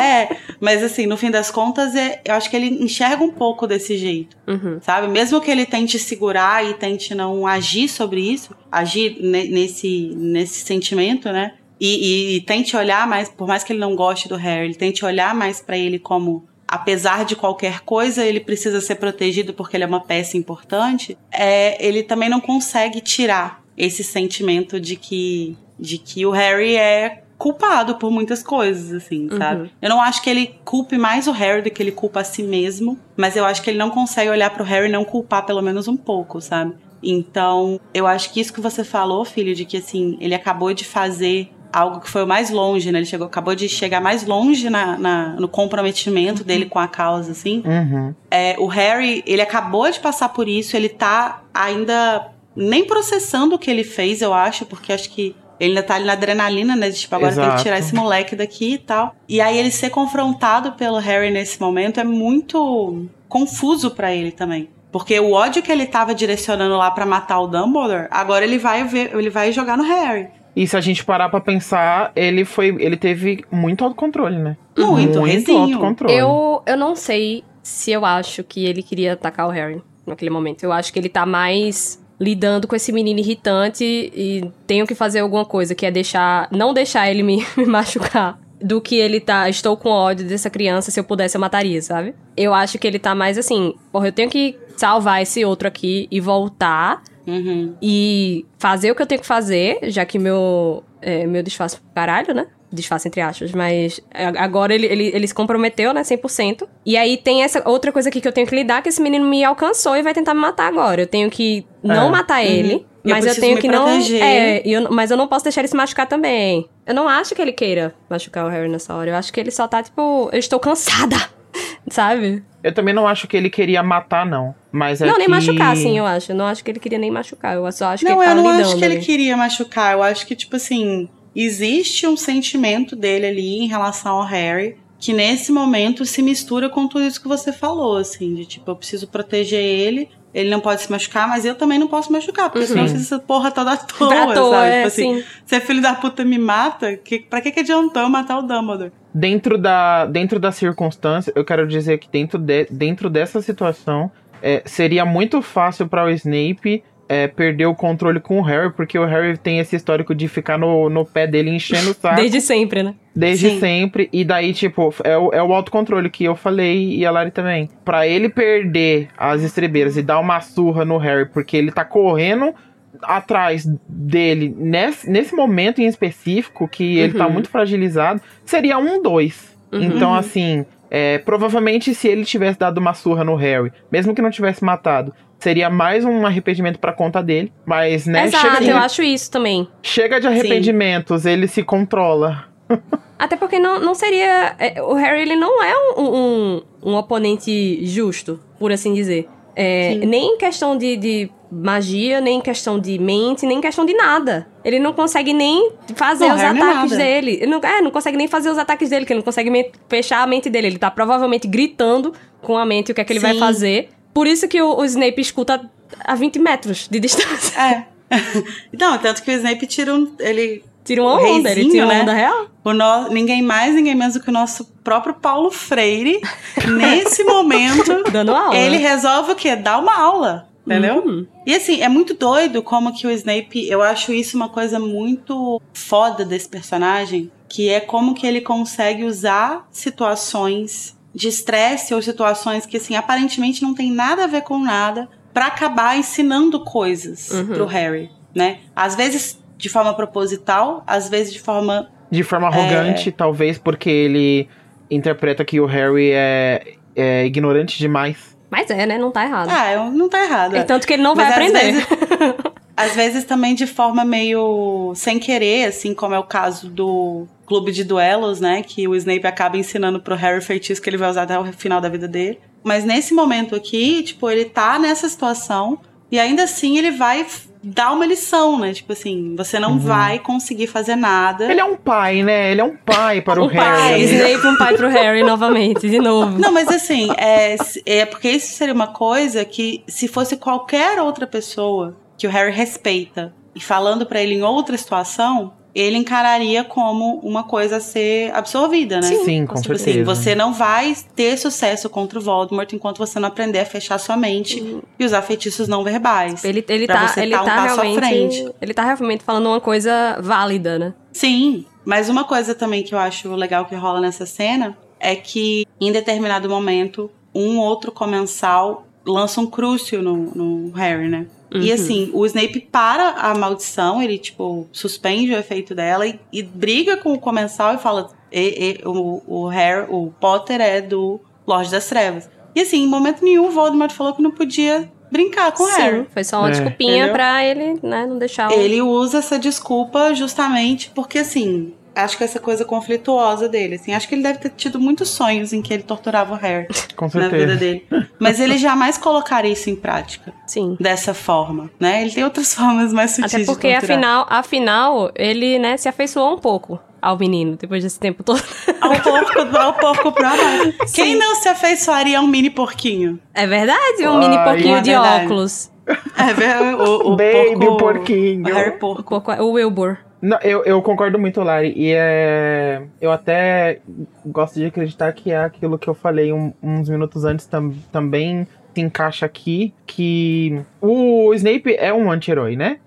É, 0.00 0.36
mas 0.60 0.80
assim, 0.84 1.06
no 1.06 1.16
fim 1.16 1.28
das 1.28 1.50
contas, 1.50 1.92
é, 1.96 2.20
eu 2.24 2.32
acho 2.34 2.48
que 2.48 2.54
ele 2.56 2.68
enxerga 2.84 3.22
um 3.24 3.32
pouco 3.32 3.66
desse 3.66 3.96
jeito. 3.96 4.36
Uhum. 4.46 4.78
Sabe? 4.80 5.08
Mesmo 5.08 5.40
que 5.40 5.50
ele 5.50 5.66
tente 5.66 5.98
segurar 5.98 6.64
e 6.64 6.74
tente 6.74 7.16
não 7.16 7.44
agir 7.48 7.88
sobre 7.88 8.20
isso, 8.20 8.54
agir 8.70 9.18
ne- 9.20 9.48
nesse, 9.48 10.12
nesse 10.14 10.60
sentimento, 10.64 11.32
né? 11.32 11.54
E, 11.80 11.86
e- 11.86 12.36
e 12.36 12.40
tente 12.40 12.76
olhar 12.76 13.06
mais, 13.06 13.28
por 13.28 13.46
mais 13.46 13.62
que 13.64 13.72
ele 13.72 13.80
não 13.80 13.94
goste 13.94 14.28
do 14.28 14.36
Harry, 14.36 14.66
ele 14.66 14.74
tente 14.74 15.04
olhar 15.04 15.34
mais 15.34 15.60
pra 15.60 15.76
ele 15.78 15.98
como, 15.98 16.46
apesar 16.66 17.24
de 17.24 17.36
qualquer 17.36 17.80
coisa, 17.80 18.24
ele 18.24 18.40
precisa 18.40 18.80
ser 18.80 18.96
protegido 18.96 19.54
porque 19.54 19.76
ele 19.76 19.84
é 19.84 19.86
uma 19.86 20.00
peça 20.04 20.36
importante. 20.36 21.16
É, 21.30 21.84
ele 21.86 22.02
também 22.02 22.28
não 22.28 22.40
consegue 22.40 23.00
tirar 23.00 23.62
esse 23.76 24.02
sentimento 24.02 24.80
de 24.80 24.96
que, 24.96 25.56
de 25.78 25.98
que 25.98 26.26
o 26.26 26.30
Harry 26.32 26.74
é 26.76 27.22
culpado 27.38 27.94
por 27.94 28.10
muitas 28.10 28.42
coisas, 28.42 28.92
assim, 28.92 29.28
sabe? 29.38 29.70
Eu 29.80 29.88
não 29.88 30.00
acho 30.00 30.20
que 30.20 30.28
ele 30.28 30.56
culpe 30.64 30.98
mais 30.98 31.28
o 31.28 31.30
Harry 31.30 31.62
do 31.62 31.70
que 31.70 31.80
ele 31.80 31.92
culpa 31.92 32.18
a 32.20 32.24
si 32.24 32.42
mesmo, 32.42 32.98
mas 33.16 33.36
eu 33.36 33.44
acho 33.44 33.62
que 33.62 33.70
ele 33.70 33.78
não 33.78 33.90
consegue 33.90 34.28
olhar 34.28 34.50
pro 34.50 34.64
Harry 34.64 34.88
e 34.88 34.92
não 34.92 35.04
culpar 35.04 35.46
pelo 35.46 35.62
menos 35.62 35.86
um 35.86 35.96
pouco, 35.96 36.40
sabe? 36.40 36.74
Então, 37.00 37.80
eu 37.94 38.08
acho 38.08 38.32
que 38.32 38.40
isso 38.40 38.52
que 38.52 38.60
você 38.60 38.82
falou, 38.82 39.24
filho, 39.24 39.54
de 39.54 39.64
que 39.64 39.76
assim, 39.76 40.16
ele 40.20 40.34
acabou 40.34 40.74
de 40.74 40.84
fazer 40.84 41.48
algo 41.72 42.00
que 42.00 42.10
foi 42.10 42.24
o 42.24 42.26
mais 42.26 42.50
longe, 42.50 42.90
né? 42.92 42.98
Ele 42.98 43.06
chegou, 43.06 43.26
acabou 43.26 43.54
de 43.54 43.68
chegar 43.68 44.00
mais 44.00 44.24
longe 44.26 44.68
na, 44.70 44.96
na- 44.98 45.28
no 45.38 45.48
comprometimento 45.48 46.42
dele 46.44 46.66
com 46.66 46.78
a 46.78 46.88
causa, 46.88 47.32
assim. 47.32 47.62
Uhum. 47.66 48.14
É, 48.30 48.56
o 48.58 48.66
Harry, 48.66 49.22
ele 49.26 49.42
acabou 49.42 49.90
de 49.90 50.00
passar 50.00 50.28
por 50.30 50.48
isso, 50.48 50.76
ele 50.76 50.88
tá 50.88 51.42
ainda 51.52 52.28
nem 52.56 52.84
processando 52.84 53.54
o 53.54 53.58
que 53.58 53.70
ele 53.70 53.84
fez, 53.84 54.20
eu 54.22 54.32
acho, 54.34 54.64
porque 54.66 54.92
acho 54.92 55.10
que 55.10 55.34
ele 55.60 55.70
ainda 55.70 55.82
tá 55.82 55.94
ali 55.96 56.04
na 56.04 56.12
adrenalina, 56.12 56.76
né? 56.76 56.88
De, 56.88 56.98
tipo, 57.00 57.14
agora 57.14 57.32
tem 57.32 57.42
que 57.42 57.48
Exato. 57.48 57.62
tirar 57.64 57.78
esse 57.78 57.94
moleque 57.94 58.36
daqui 58.36 58.74
e 58.74 58.78
tal. 58.78 59.14
E 59.28 59.40
aí 59.40 59.56
ele 59.58 59.70
ser 59.70 59.90
confrontado 59.90 60.72
pelo 60.72 60.98
Harry 60.98 61.30
nesse 61.30 61.60
momento 61.60 61.98
é 62.00 62.04
muito 62.04 63.06
confuso 63.28 63.90
pra 63.90 64.14
ele 64.14 64.30
também. 64.30 64.68
Porque 64.90 65.18
o 65.20 65.32
ódio 65.32 65.62
que 65.62 65.70
ele 65.70 65.84
tava 65.86 66.14
direcionando 66.14 66.76
lá 66.76 66.90
pra 66.90 67.04
matar 67.04 67.40
o 67.40 67.46
Dumbledore, 67.46 68.06
agora 68.10 68.44
ele 68.44 68.56
vai 68.56 68.84
ver, 68.84 69.14
ele 69.14 69.28
vai 69.28 69.52
jogar 69.52 69.76
no 69.76 69.84
Harry. 69.84 70.28
E 70.58 70.66
se 70.66 70.76
a 70.76 70.80
gente 70.80 71.04
parar 71.04 71.28
pra 71.28 71.40
pensar, 71.40 72.10
ele 72.16 72.44
foi. 72.44 72.76
Ele 72.80 72.96
teve 72.96 73.44
muito 73.48 73.84
autocontrole, 73.84 74.36
né? 74.36 74.56
Muito, 74.76 75.22
rezinho. 75.22 75.56
autocontrole. 75.56 76.12
Eu, 76.12 76.62
eu 76.66 76.76
não 76.76 76.96
sei 76.96 77.44
se 77.62 77.92
eu 77.92 78.04
acho 78.04 78.42
que 78.42 78.66
ele 78.66 78.82
queria 78.82 79.12
atacar 79.12 79.46
o 79.46 79.50
Harry 79.50 79.80
naquele 80.04 80.32
momento. 80.32 80.64
Eu 80.64 80.72
acho 80.72 80.92
que 80.92 80.98
ele 80.98 81.08
tá 81.08 81.24
mais 81.24 82.04
lidando 82.18 82.66
com 82.66 82.74
esse 82.74 82.90
menino 82.90 83.20
irritante 83.20 83.84
e 83.84 84.50
tenho 84.66 84.84
que 84.84 84.96
fazer 84.96 85.20
alguma 85.20 85.44
coisa, 85.44 85.76
que 85.76 85.86
é 85.86 85.92
deixar. 85.92 86.48
Não 86.50 86.74
deixar 86.74 87.08
ele 87.08 87.22
me, 87.22 87.46
me 87.56 87.64
machucar. 87.64 88.36
Do 88.60 88.80
que 88.80 88.96
ele 88.96 89.20
tá. 89.20 89.48
Estou 89.48 89.76
com 89.76 89.90
ódio 89.90 90.26
dessa 90.26 90.50
criança, 90.50 90.90
se 90.90 90.98
eu 90.98 91.04
pudesse, 91.04 91.36
eu 91.36 91.40
mataria, 91.40 91.80
sabe? 91.80 92.16
Eu 92.36 92.52
acho 92.52 92.80
que 92.80 92.86
ele 92.88 92.98
tá 92.98 93.14
mais 93.14 93.38
assim. 93.38 93.76
Porra, 93.92 94.08
eu 94.08 94.12
tenho 94.12 94.28
que 94.28 94.58
salvar 94.76 95.22
esse 95.22 95.44
outro 95.44 95.68
aqui 95.68 96.08
e 96.10 96.20
voltar 96.20 97.00
Uhum. 97.28 97.74
e 97.82 98.46
fazer 98.58 98.90
o 98.90 98.94
que 98.94 99.02
eu 99.02 99.06
tenho 99.06 99.20
que 99.20 99.26
fazer, 99.26 99.78
já 99.84 100.04
que 100.04 100.18
meu, 100.18 100.82
é, 101.02 101.26
meu 101.26 101.42
disfarce 101.42 101.78
caralho, 101.94 102.32
né? 102.34 102.46
Disfarce 102.72 103.08
entre 103.08 103.20
aspas, 103.22 103.52
mas 103.52 103.98
agora 104.36 104.74
ele, 104.74 104.86
ele, 104.86 105.10
ele 105.14 105.26
se 105.26 105.34
comprometeu, 105.34 105.94
né? 105.94 106.02
100%. 106.02 106.68
E 106.84 106.96
aí 106.98 107.16
tem 107.16 107.42
essa 107.42 107.66
outra 107.68 107.90
coisa 107.92 108.08
aqui 108.10 108.20
que 108.20 108.28
eu 108.28 108.32
tenho 108.32 108.46
que 108.46 108.54
lidar, 108.54 108.82
que 108.82 108.88
esse 108.90 109.00
menino 109.00 109.26
me 109.26 109.42
alcançou 109.44 109.96
e 109.96 110.02
vai 110.02 110.12
tentar 110.12 110.34
me 110.34 110.40
matar 110.40 110.66
agora. 110.68 111.00
Eu 111.02 111.06
tenho 111.06 111.30
que 111.30 111.64
não 111.82 112.08
É. 112.08 112.10
matar 112.10 112.44
ele, 112.44 112.86
E 113.04 113.10
Mas 113.10 113.24
eu, 113.24 113.30
preciso 113.32 113.46
tenho 113.46 113.58
que 113.58 113.68
não. 113.68 113.84
proteger. 113.84 114.20
É, 114.22 114.68
e 114.68 114.72
eu- 114.72 114.90
mas 114.90 115.10
eu 115.10 115.16
não 115.16 115.26
posso 115.26 115.42
deixar 115.44 115.62
ele 115.62 115.68
se 115.68 115.76
machucar 115.76 116.06
também. 116.06 116.68
Eu 116.84 116.94
não 116.94 117.08
acho 117.08 117.34
que 117.34 117.40
ele 117.40 117.52
queira 117.52 117.94
machucar 118.10 118.44
o 118.44 118.48
Harry 118.50 118.68
nessa 118.68 118.94
hora. 118.94 119.10
Eu 119.10 119.14
acho 119.14 119.32
que 119.32 119.40
ele 119.40 119.50
só 119.50 119.66
tá 119.66 119.82
tipo, 119.82 120.28
eu 120.30 120.38
estou 120.38 120.58
cansada. 120.60 121.16
Sabe? 121.90 122.42
Eu 122.68 122.74
também 122.74 122.92
não 122.94 123.06
acho 123.08 123.26
que 123.26 123.34
ele 123.36 123.48
queria 123.48 123.82
matar, 123.82 124.26
não. 124.26 124.54
Mas 124.70 125.00
é 125.00 125.06
não, 125.06 125.16
nem 125.16 125.24
que- 125.26 125.30
machucar, 125.30 125.72
assim, 125.72 125.96
eu 125.96 126.04
acho. 126.04 126.32
Eu 126.32 126.36
não 126.36 126.44
acho 126.46 126.62
que 126.62 126.70
ele 126.70 126.78
queria 126.78 126.98
nem 126.98 127.10
machucar. 127.10 127.54
Eu 127.54 127.72
só 127.72 127.86
acho 127.86 128.04
que 128.04 128.10
Não, 128.10 128.22
ele 128.22 128.30
tá 128.32 128.36
eu 128.36 128.42
não 128.42 128.50
acho 128.50 128.76
que 128.76 128.84
ele 128.84 128.96
ali. 128.96 129.04
queria 129.04 129.36
machucar. 129.36 129.92
Eu 129.94 130.02
acho 130.02 130.26
que, 130.26 130.36
tipo 130.36 130.54
assim, 130.56 131.08
existe 131.34 132.06
um 132.06 132.16
sentimento 132.16 132.94
dele 132.94 133.26
ali 133.26 133.58
em 133.60 133.66
relação 133.68 134.16
ao 134.18 134.24
Harry 134.26 134.76
que 135.00 135.12
nesse 135.12 135.52
momento 135.52 136.04
se 136.04 136.20
mistura 136.20 136.68
com 136.68 136.88
tudo 136.88 137.04
isso 137.04 137.22
que 137.22 137.28
você 137.28 137.52
falou, 137.52 137.96
assim, 137.96 138.34
de 138.34 138.44
tipo, 138.44 138.68
eu 138.70 138.74
preciso 138.74 139.06
proteger 139.06 139.62
ele, 139.62 140.08
ele 140.34 140.50
não 140.50 140.58
pode 140.58 140.82
se 140.82 140.90
machucar, 140.90 141.28
mas 141.28 141.44
eu 141.44 141.54
também 141.54 141.78
não 141.78 141.86
posso 141.86 142.10
machucar, 142.12 142.50
porque 142.50 142.66
senão 142.66 142.82
eu 142.82 142.88
fiz 142.90 143.02
essa 143.02 143.18
porra 143.20 143.52
toda 143.52 143.72
à 143.74 143.76
toa, 143.76 144.08
Uhum. 144.08 144.26
Pra 144.26 144.34
toa, 144.34 144.50
sabe? 144.56 144.66
é, 144.68 144.74
tipo 144.78 144.86
assim, 144.88 145.18
sim. 145.20 145.24
se 145.46 145.54
a 145.54 145.60
filho 145.60 145.80
da 145.80 145.94
puta 145.94 146.24
me 146.24 146.36
mata, 146.36 146.96
que, 146.96 147.20
pra 147.20 147.40
que, 147.40 147.52
que 147.52 147.60
adiantou 147.60 148.02
eu 148.02 148.08
matar 148.10 148.38
o 148.38 148.42
Dumbledore? 148.42 148.90
Dentro 149.12 149.56
da, 149.56 150.06
dentro 150.06 150.38
da 150.38 150.52
circunstância, 150.52 151.32
eu 151.34 151.44
quero 151.44 151.66
dizer 151.66 151.98
que 151.98 152.08
dentro, 152.10 152.38
de, 152.38 152.66
dentro 152.70 153.08
dessa 153.08 153.40
situação, 153.40 154.10
é, 154.42 154.62
seria 154.64 155.04
muito 155.04 155.42
fácil 155.42 155.88
para 155.88 156.04
o 156.04 156.10
Snape 156.10 156.82
é, 157.08 157.26
perder 157.26 157.66
o 157.66 157.74
controle 157.74 158.20
com 158.20 158.38
o 158.38 158.42
Harry, 158.42 158.70
porque 158.72 158.98
o 158.98 159.04
Harry 159.06 159.36
tem 159.38 159.58
esse 159.58 159.74
histórico 159.74 160.14
de 160.14 160.28
ficar 160.28 160.58
no, 160.58 160.90
no 160.90 161.04
pé 161.06 161.26
dele 161.26 161.50
enchendo 161.50 161.90
o 161.90 161.94
saco 161.94 162.16
Desde 162.16 162.40
sempre, 162.40 162.82
né? 162.82 162.94
desde 163.18 163.50
Sim. 163.50 163.60
sempre. 163.60 164.08
E 164.12 164.24
daí, 164.24 164.52
tipo, 164.52 164.94
é 165.02 165.16
o, 165.18 165.32
é 165.32 165.42
o 165.42 165.52
autocontrole 165.52 166.08
que 166.08 166.24
eu 166.24 166.36
falei 166.36 166.94
e 166.94 167.04
a 167.04 167.10
Lari 167.10 167.32
também. 167.32 167.68
Pra 167.84 168.06
ele 168.06 168.28
perder 168.28 169.08
as 169.18 169.42
estrebeiras 169.42 169.96
e 169.96 170.02
dar 170.02 170.20
uma 170.20 170.40
surra 170.40 170.84
no 170.84 170.98
Harry, 170.98 171.26
porque 171.26 171.56
ele 171.56 171.72
tá 171.72 171.84
correndo 171.84 172.54
atrás 173.02 173.66
dele 173.88 174.54
nesse, 174.56 175.08
nesse 175.10 175.34
momento 175.34 175.80
em 175.80 175.86
específico, 175.86 176.66
que 176.68 176.98
ele 176.98 177.14
tá 177.14 177.26
Uhum. 177.26 177.32
muito 177.34 177.48
fragilizado, 177.48 178.20
seria 178.44 178.78
um 178.78 179.02
dois. 179.02 179.56
Uhum. 179.72 179.82
Então, 179.82 180.14
assim, 180.14 180.64
é, 180.90 181.18
provavelmente 181.18 181.94
se 181.94 182.08
ele 182.08 182.24
tivesse 182.24 182.58
dado 182.58 182.78
uma 182.78 182.94
surra 182.94 183.22
no 183.24 183.34
Harry, 183.36 183.72
mesmo 183.92 184.14
que 184.14 184.22
não 184.22 184.30
tivesse 184.30 184.64
matado, 184.64 185.12
seria 185.38 185.68
mais 185.70 186.04
um 186.04 186.26
arrependimento 186.26 186.78
pra 186.78 186.92
conta 186.92 187.22
dele. 187.22 187.52
Mas, 187.64 188.06
né, 188.06 188.24
Exato, 188.24 188.46
chega, 188.46 188.60
de, 188.64 188.70
eu 188.70 188.76
acho 188.78 189.02
isso 189.02 189.30
também. 189.30 189.68
chega 189.82 190.20
de 190.20 190.26
arrependimentos, 190.26 191.24
ele 191.26 191.46
se 191.46 191.62
controla. 191.62 192.44
Até 193.18 193.36
porque 193.36 193.58
não, 193.58 193.80
não 193.80 193.94
seria. 193.94 194.54
é, 194.58 194.80
o 194.82 194.94
Harry, 194.94 195.22
ele 195.22 195.36
não 195.36 195.62
é 195.62 195.74
um, 195.96 196.02
um, 196.02 196.62
um 196.90 196.94
oponente 196.94 197.84
justo, 197.84 198.38
por 198.58 198.70
assim 198.72 198.94
dizer. 198.94 199.28
É, 199.56 199.90
Sim. 200.00 200.06
nem 200.06 200.34
em 200.34 200.38
questão 200.38 200.76
de, 200.78 200.96
de 200.96 201.30
magia, 201.50 202.20
nem 202.20 202.38
em 202.38 202.40
questão 202.40 202.78
de 202.78 202.98
mente, 202.98 203.46
nem 203.46 203.58
em 203.58 203.60
questão 203.60 203.84
de 203.84 203.94
nada. 203.94 204.46
Ele 204.64 204.78
não 204.78 204.92
consegue 204.92 205.32
nem 205.32 205.72
fazer 205.94 206.28
Não, 206.28 206.36
os 206.36 206.42
ataques 206.42 206.96
dele. 206.96 207.38
Ele 207.40 207.46
não, 207.46 207.58
é, 207.58 207.80
não 207.80 207.90
consegue 207.90 208.16
nem 208.16 208.28
fazer 208.28 208.50
os 208.50 208.58
ataques 208.58 208.90
dele, 208.90 209.06
que 209.06 209.12
ele 209.12 209.18
não 209.20 209.24
consegue 209.24 209.72
fechar 209.88 210.22
a 210.22 210.26
mente 210.26 210.50
dele. 210.50 210.66
Ele 210.66 210.78
tá 210.78 210.90
provavelmente 210.90 211.46
gritando 211.48 212.12
com 212.42 212.56
a 212.56 212.66
mente 212.66 212.92
o 212.92 212.94
que 212.94 213.00
é 213.00 213.04
que 213.04 213.12
ele 213.12 213.20
vai 213.20 213.34
Sim. 213.34 213.40
fazer. 213.40 213.88
Por 214.12 214.26
isso 214.26 214.46
que 214.48 214.60
o, 214.60 214.78
o 214.78 214.84
Snape 214.84 215.20
escuta 215.20 215.70
a 216.04 216.14
20 216.14 216.38
metros 216.38 216.88
de 216.88 217.00
distância. 217.00 217.58
É. 217.60 217.84
Não, 218.78 218.98
tanto 218.98 219.22
que 219.22 219.30
o 219.30 219.34
Snape 219.34 219.66
tira 219.66 219.94
um. 219.94 220.12
Ele. 220.18 220.64
Tira 220.84 221.02
uma 221.02 221.16
O 221.16 221.36
onda, 221.36 221.50
ele 221.50 221.60
reizinho, 221.64 221.70
tira 221.70 221.84
uma 221.84 221.92
né? 221.94 222.02
onda 222.02 222.12
real. 222.14 222.46
O 222.64 222.72
no, 222.72 223.08
ninguém 223.10 223.42
mais, 223.42 223.74
ninguém 223.74 223.94
menos 223.94 224.14
do 224.14 224.20
que 224.22 224.30
o 224.30 224.32
nosso 224.32 224.64
próprio 224.82 225.12
Paulo 225.12 225.50
Freire, 225.50 226.18
nesse 226.78 227.24
momento, 227.24 228.04
Dando 228.10 228.34
aula. 228.34 228.56
ele 228.56 228.78
resolve 228.78 229.32
o 229.32 229.36
quê? 229.36 229.54
Dar 229.54 229.78
uma 229.78 229.94
aula. 229.94 230.48
Entendeu? 230.76 231.04
Uhum. 231.04 231.26
E 231.46 231.54
assim, 231.54 231.82
é 231.82 231.88
muito 231.88 232.14
doido 232.14 232.62
como 232.62 232.92
que 232.92 233.06
o 233.06 233.10
Snape, 233.10 233.68
eu 233.68 233.82
acho 233.82 234.12
isso 234.12 234.36
uma 234.36 234.48
coisa 234.48 234.78
muito 234.78 235.60
foda 235.72 236.24
desse 236.24 236.48
personagem, 236.48 237.30
que 237.48 237.68
é 237.68 237.80
como 237.80 238.14
que 238.14 238.26
ele 238.26 238.40
consegue 238.40 239.04
usar 239.04 239.66
situações 239.70 240.96
de 241.14 241.28
estresse 241.28 241.94
ou 241.94 242.02
situações 242.02 242.66
que 242.66 242.76
assim 242.76 242.94
aparentemente 242.94 243.62
não 243.62 243.74
tem 243.74 243.90
nada 243.90 244.24
a 244.24 244.26
ver 244.26 244.42
com 244.42 244.58
nada 244.58 245.08
pra 245.32 245.46
acabar 245.46 245.98
ensinando 245.98 246.60
coisas 246.64 247.30
Uhum. 247.30 247.46
pro 247.46 247.64
Harry, 247.66 248.10
né? 248.34 248.58
Às 248.76 248.94
vezes 248.94 249.42
de 249.56 249.68
forma 249.68 249.92
proposital, 249.94 250.84
às 250.86 251.08
vezes 251.08 251.32
de 251.32 251.40
forma 251.40 251.90
De 252.10 252.22
forma 252.22 252.46
arrogante, 252.48 253.10
talvez 253.10 253.58
porque 253.58 253.90
ele 253.90 254.48
interpreta 254.90 255.44
que 255.44 255.60
o 255.60 255.66
Harry 255.66 256.10
é, 256.12 256.74
é 256.94 257.26
ignorante 257.26 257.78
demais. 257.78 258.36
Mas 258.50 258.70
é, 258.70 258.86
né? 258.86 258.96
Não 258.98 259.10
tá 259.10 259.24
errado. 259.24 259.48
ah, 259.50 259.72
eu- 259.72 259.90
não 259.90 260.08
tá 260.08 260.22
errado. 260.24 260.56
E 260.56 260.64
tanto 260.64 260.86
que 260.86 260.92
ele 260.94 261.02
não 261.02 261.14
vai 261.14 261.26
Mas 261.26 261.34
às 261.34 261.38
aprender. 261.38 261.72
vezes- 261.72 261.86
Às 262.80 262.94
vezes 262.94 263.24
também 263.24 263.56
de 263.56 263.66
forma 263.66 264.04
meio 264.04 264.92
sem 264.94 265.18
querer, 265.18 265.64
assim 265.66 265.92
como 265.92 266.14
é 266.14 266.18
o 266.18 266.22
caso 266.22 266.68
do 266.68 267.26
clube 267.44 267.72
de 267.72 267.82
duelos, 267.82 268.38
né? 268.40 268.62
Que 268.62 268.86
o 268.86 268.94
Snape 268.94 269.26
acaba 269.26 269.56
ensinando 269.56 269.98
pro 270.00 270.14
Harry 270.14 270.40
feitiço 270.40 270.80
que 270.80 270.88
ele 270.88 270.96
vai 270.96 271.10
usar 271.10 271.22
até 271.24 271.36
o 271.36 271.44
final 271.52 271.80
da 271.80 271.88
vida 271.88 272.06
dele. 272.06 272.38
Mas 272.62 272.84
nesse 272.84 273.12
momento 273.14 273.56
aqui, 273.56 274.04
tipo, 274.04 274.30
ele 274.30 274.44
tá 274.44 274.78
nessa 274.78 275.08
situação 275.08 275.80
e 276.10 276.18
ainda 276.18 276.44
assim 276.44 276.78
ele 276.78 276.90
vai 276.90 277.26
dar 277.62 277.92
uma 277.92 278.06
lição, 278.06 278.58
né? 278.58 278.72
Tipo 278.72 278.92
assim, 278.92 279.34
você 279.36 279.58
não 279.58 279.78
vai 279.78 280.18
conseguir 280.18 280.66
fazer 280.66 280.96
nada. 280.96 281.50
Ele 281.50 281.60
é 281.60 281.64
um 281.64 281.76
pai, 281.76 282.22
né? 282.22 282.52
Ele 282.52 282.60
é 282.60 282.64
um 282.64 282.76
pai 282.76 283.20
para 283.22 283.40
o 283.40 283.46
Um 283.46 283.48
pai, 283.48 283.98
Harry. 283.98 284.04
Snape 284.04 284.46
um 284.46 284.56
pai 284.56 284.76
pro 284.76 284.88
Harry 284.88 285.22
novamente, 285.22 285.88
de 285.88 285.98
novo. 285.98 286.38
Não, 286.38 286.52
mas 286.52 286.68
assim, 286.68 287.08
é, 287.16 287.56
é 287.84 288.06
porque 288.06 288.30
isso 288.30 288.54
seria 288.54 288.74
uma 288.74 288.88
coisa 288.88 289.44
que 289.44 289.82
se 289.86 290.08
fosse 290.08 290.36
qualquer 290.36 291.00
outra 291.00 291.26
pessoa 291.26 291.96
que 292.16 292.26
o 292.26 292.30
Harry 292.30 292.52
respeita 292.52 293.34
e 293.54 293.60
falando 293.60 294.06
pra 294.06 294.22
ele 294.22 294.34
em 294.34 294.42
outra 294.42 294.76
situação, 294.76 295.52
ele 295.74 295.96
encararia 295.96 296.64
como 296.64 297.18
uma 297.20 297.44
coisa 297.44 297.76
a 297.76 297.80
ser 297.80 298.34
absorvida, 298.34 298.96
né? 299.00 299.02
Sim, 299.02 299.46
com 299.46 299.54
Tipo 299.60 299.76
certeza. 299.76 299.90
assim, 299.90 300.02
você 300.02 300.34
não 300.34 300.52
vai 300.52 300.96
ter 301.14 301.36
sucesso 301.36 301.88
contra 301.88 302.18
o 302.18 302.22
Voldemort 302.22 302.72
enquanto 302.72 302.98
você 302.98 303.20
não 303.20 303.28
aprender 303.28 303.60
a 303.60 303.64
fechar 303.66 303.98
sua 303.98 304.16
mente 304.16 304.80
e 304.98 305.04
usar 305.04 305.22
feitiços 305.22 305.68
não 305.68 305.84
verbais. 305.84 306.44
Ele, 306.44 306.64
ele 306.68 306.86
Pra 306.86 307.00
tá, 307.02 307.08
você 307.08 307.20
ele 307.20 307.34
tá 307.34 307.42
um 307.42 307.44
tá 307.44 307.54
passo 307.56 307.80
à 307.80 307.82
realmente. 307.84 307.98
frente. 308.06 308.54
Ele 308.60 308.74
tá 308.74 308.82
realmente 308.84 309.22
falando 309.24 309.46
uma 309.46 309.60
coisa 309.60 310.18
válida, 310.20 310.78
né? 310.78 310.94
Sim, 311.12 311.64
mas 311.84 312.08
uma 312.08 312.24
coisa 312.24 312.54
também 312.54 312.82
que 312.82 312.94
eu 312.94 312.98
acho 312.98 313.32
legal 313.34 313.64
que 313.66 313.74
rola 313.74 314.00
nessa 314.00 314.26
cena 314.26 314.76
é 314.98 315.14
que 315.14 315.64
em 315.80 315.92
determinado 315.92 316.48
momento 316.48 317.10
um 317.34 317.58
outro 317.58 317.92
comensal 317.92 318.84
lança 319.06 319.40
um 319.40 319.46
crúcio 319.46 320.02
no, 320.02 320.16
no 320.34 320.70
Harry, 320.72 321.08
né? 321.08 321.26
E 321.50 321.68
Uhum. 321.68 321.74
assim, 321.74 322.10
o 322.12 322.26
Snape 322.26 322.60
para 322.60 323.08
a 323.10 323.34
maldição, 323.34 324.02
ele, 324.02 324.18
tipo, 324.18 324.66
suspende 324.72 325.32
o 325.32 325.38
efeito 325.38 325.74
dela 325.74 326.06
e, 326.06 326.18
e 326.32 326.42
briga 326.42 326.96
com 326.98 327.12
o 327.14 327.18
comensal 327.18 327.74
e 327.74 327.78
fala: 327.78 328.10
"E- 328.30 328.78
e- 328.82 328.86
o, 328.86 329.22
o 329.26 329.46
Harry, 329.48 329.86
o 329.88 330.12
Potter 330.20 330.60
é 330.60 330.80
do 330.82 331.18
Lorde 331.46 331.70
das 331.70 331.86
Trevas. 331.88 332.28
E 332.54 332.60
assim, 332.60 332.82
em 332.82 332.86
momento 332.86 333.24
nenhum, 333.24 333.46
o 333.48 333.50
Voldemort 333.50 333.92
falou 333.92 334.12
que 334.14 334.20
não 334.22 334.30
podia 334.30 334.90
brincar 335.10 335.52
com 335.52 335.62
o 335.62 335.66
Harry. 335.76 336.06
Foi 336.10 336.22
só 336.22 336.38
uma 336.40 336.48
É. 336.48 336.50
desculpinha 336.50 336.96
Entendeu? 336.96 337.12
pra 337.14 337.42
ele, 337.44 337.78
né, 337.82 338.04
não 338.06 338.18
deixar 338.18 338.50
o... 338.50 338.52
Ele 338.52 338.82
usa 338.82 339.18
essa 339.18 339.38
desculpa 339.38 340.12
justamente 340.14 340.90
porque, 340.94 341.18
assim, 341.20 341.72
acho 341.94 342.16
que 342.16 342.24
essa 342.24 342.38
coisa 342.38 342.64
conflituosa 342.64 343.48
dele, 343.48 343.74
assim, 343.76 343.92
acho 343.94 344.08
que 344.08 344.14
ele 344.14 344.22
deve 344.22 344.38
ter 344.38 344.50
tido 344.50 344.78
muitos 344.80 345.08
sonhos 345.10 345.52
em 345.52 345.60
que 345.62 345.72
ele 345.74 345.82
torturava 345.82 346.34
o 346.34 346.36
Harry 346.36 346.66
Com 346.96 347.08
na 347.14 347.28
vida 347.28 347.56
dele. 347.56 347.86
Mas 348.18 348.38
ele 348.40 348.56
jamais 348.58 348.96
colocaria 348.98 349.52
isso 349.52 349.68
em 349.70 349.76
prática 349.76 350.32
Sim. 350.46 350.76
dessa 350.80 351.12
forma, 351.14 351.70
né? 351.78 352.02
Ele 352.02 352.10
tem 352.12 352.24
outras 352.24 352.52
formas 352.54 352.92
mais 352.92 353.12
sutis 353.12 353.34
Até 353.34 353.44
porque, 353.44 353.68
afinal, 353.68 354.26
afinal, 354.28 355.10
ele, 355.14 355.58
né, 355.58 355.76
se 355.76 355.88
afeiçoou 355.88 356.34
um 356.34 356.38
pouco 356.38 356.78
ao 357.00 357.16
menino, 357.16 357.56
depois 357.56 357.82
desse 357.84 357.98
tempo 358.00 358.22
todo. 358.24 358.42
Ao 358.80 358.90
porco, 359.00 359.56
ao 359.56 359.72
porco 359.74 360.12
próprio. 360.12 360.74
Quem 360.94 361.14
não 361.16 361.34
se 361.36 361.48
afeiçoaria 361.48 362.18
a 362.18 362.22
um 362.22 362.26
mini 362.26 362.48
porquinho? 362.50 363.18
É 363.34 363.46
verdade, 363.46 364.06
um 364.06 364.14
Ai, 364.16 364.18
mini 364.28 364.42
porquinho 364.44 364.76
é 364.76 364.80
de 364.80 364.90
verdade. 364.90 365.24
óculos. 365.26 365.70
É 366.16 366.74
o, 366.74 367.12
o 367.12 367.16
Baby, 367.16 367.54
porco, 367.66 367.72
o 367.72 367.76
porquinho. 367.76 368.46
O 368.46 368.54
Harry 368.54 368.70
O, 368.70 368.78
porco. 368.78 369.02
porco- 369.04 369.42
o 369.42 369.50
Wilbur. 369.52 369.98
Não, 370.20 370.38
eu, 370.42 370.64
eu 370.64 370.82
concordo 370.82 371.18
muito, 371.18 371.40
Lari. 371.42 371.72
E 371.76 371.92
é. 371.94 372.82
Eu 373.00 373.12
até 373.12 373.80
gosto 374.26 374.54
de 374.56 374.66
acreditar 374.66 375.12
que 375.12 375.30
é 375.30 375.38
aquilo 375.38 375.78
que 375.78 375.88
eu 375.88 375.94
falei 375.94 376.32
um- 376.32 376.52
uns 376.62 376.88
minutos 376.88 377.24
antes 377.24 377.46
tam, 377.46 377.72
também 377.92 378.46
se 378.74 378.80
encaixa 378.80 379.24
aqui. 379.26 379.72
Que 379.86 380.60
o 380.80 381.32
Snape 381.34 381.74
é 381.78 381.92
um 381.94 382.10
anti-herói, 382.10 382.56
né? 382.56 382.78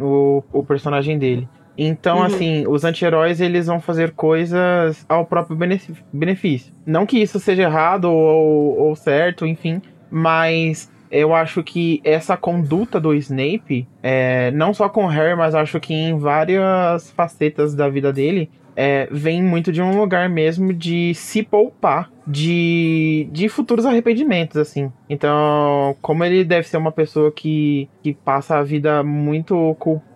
O, 0.00 0.42
o 0.52 0.64
personagem 0.64 1.18
dele. 1.18 1.46
Então, 1.80 2.18
Uhum. 2.18 2.24
assim, 2.24 2.64
os 2.66 2.84
anti-heróis 2.84 3.40
eles 3.40 3.66
vão 3.66 3.80
fazer 3.80 4.10
coisas 4.12 5.04
ao 5.08 5.24
próprio 5.24 5.56
benef- 5.56 6.02
benefício. 6.12 6.72
Não 6.84 7.06
que 7.06 7.18
isso 7.22 7.38
seja 7.38 7.62
errado 7.62 8.06
ou, 8.10 8.76
ou 8.80 8.96
certo, 8.96 9.46
enfim, 9.46 9.80
mas 10.10 10.90
eu 11.10 11.34
acho 11.34 11.62
que 11.62 12.00
essa 12.04 12.36
conduta 12.36 13.00
do 13.00 13.14
Snape, 13.14 13.86
é, 14.02 14.50
não 14.52 14.72
só 14.72 14.88
com 14.88 15.06
Harry, 15.06 15.36
mas 15.36 15.54
acho 15.54 15.80
que 15.80 15.94
em 15.94 16.18
várias 16.18 17.10
facetas 17.10 17.74
da 17.74 17.88
vida 17.88 18.12
dele, 18.12 18.50
é, 18.80 19.08
vem 19.10 19.42
muito 19.42 19.72
de 19.72 19.82
um 19.82 19.98
lugar 19.98 20.28
mesmo 20.28 20.72
de 20.72 21.12
se 21.12 21.42
poupar 21.42 22.12
de, 22.24 23.28
de 23.32 23.48
futuros 23.48 23.84
arrependimentos, 23.84 24.56
assim. 24.56 24.92
Então, 25.10 25.96
como 26.00 26.22
ele 26.22 26.44
deve 26.44 26.68
ser 26.68 26.76
uma 26.76 26.92
pessoa 26.92 27.32
que, 27.32 27.88
que 28.04 28.14
passa 28.14 28.56
a 28.56 28.62
vida 28.62 29.02
muito 29.02 29.74
culpada, 29.80 30.07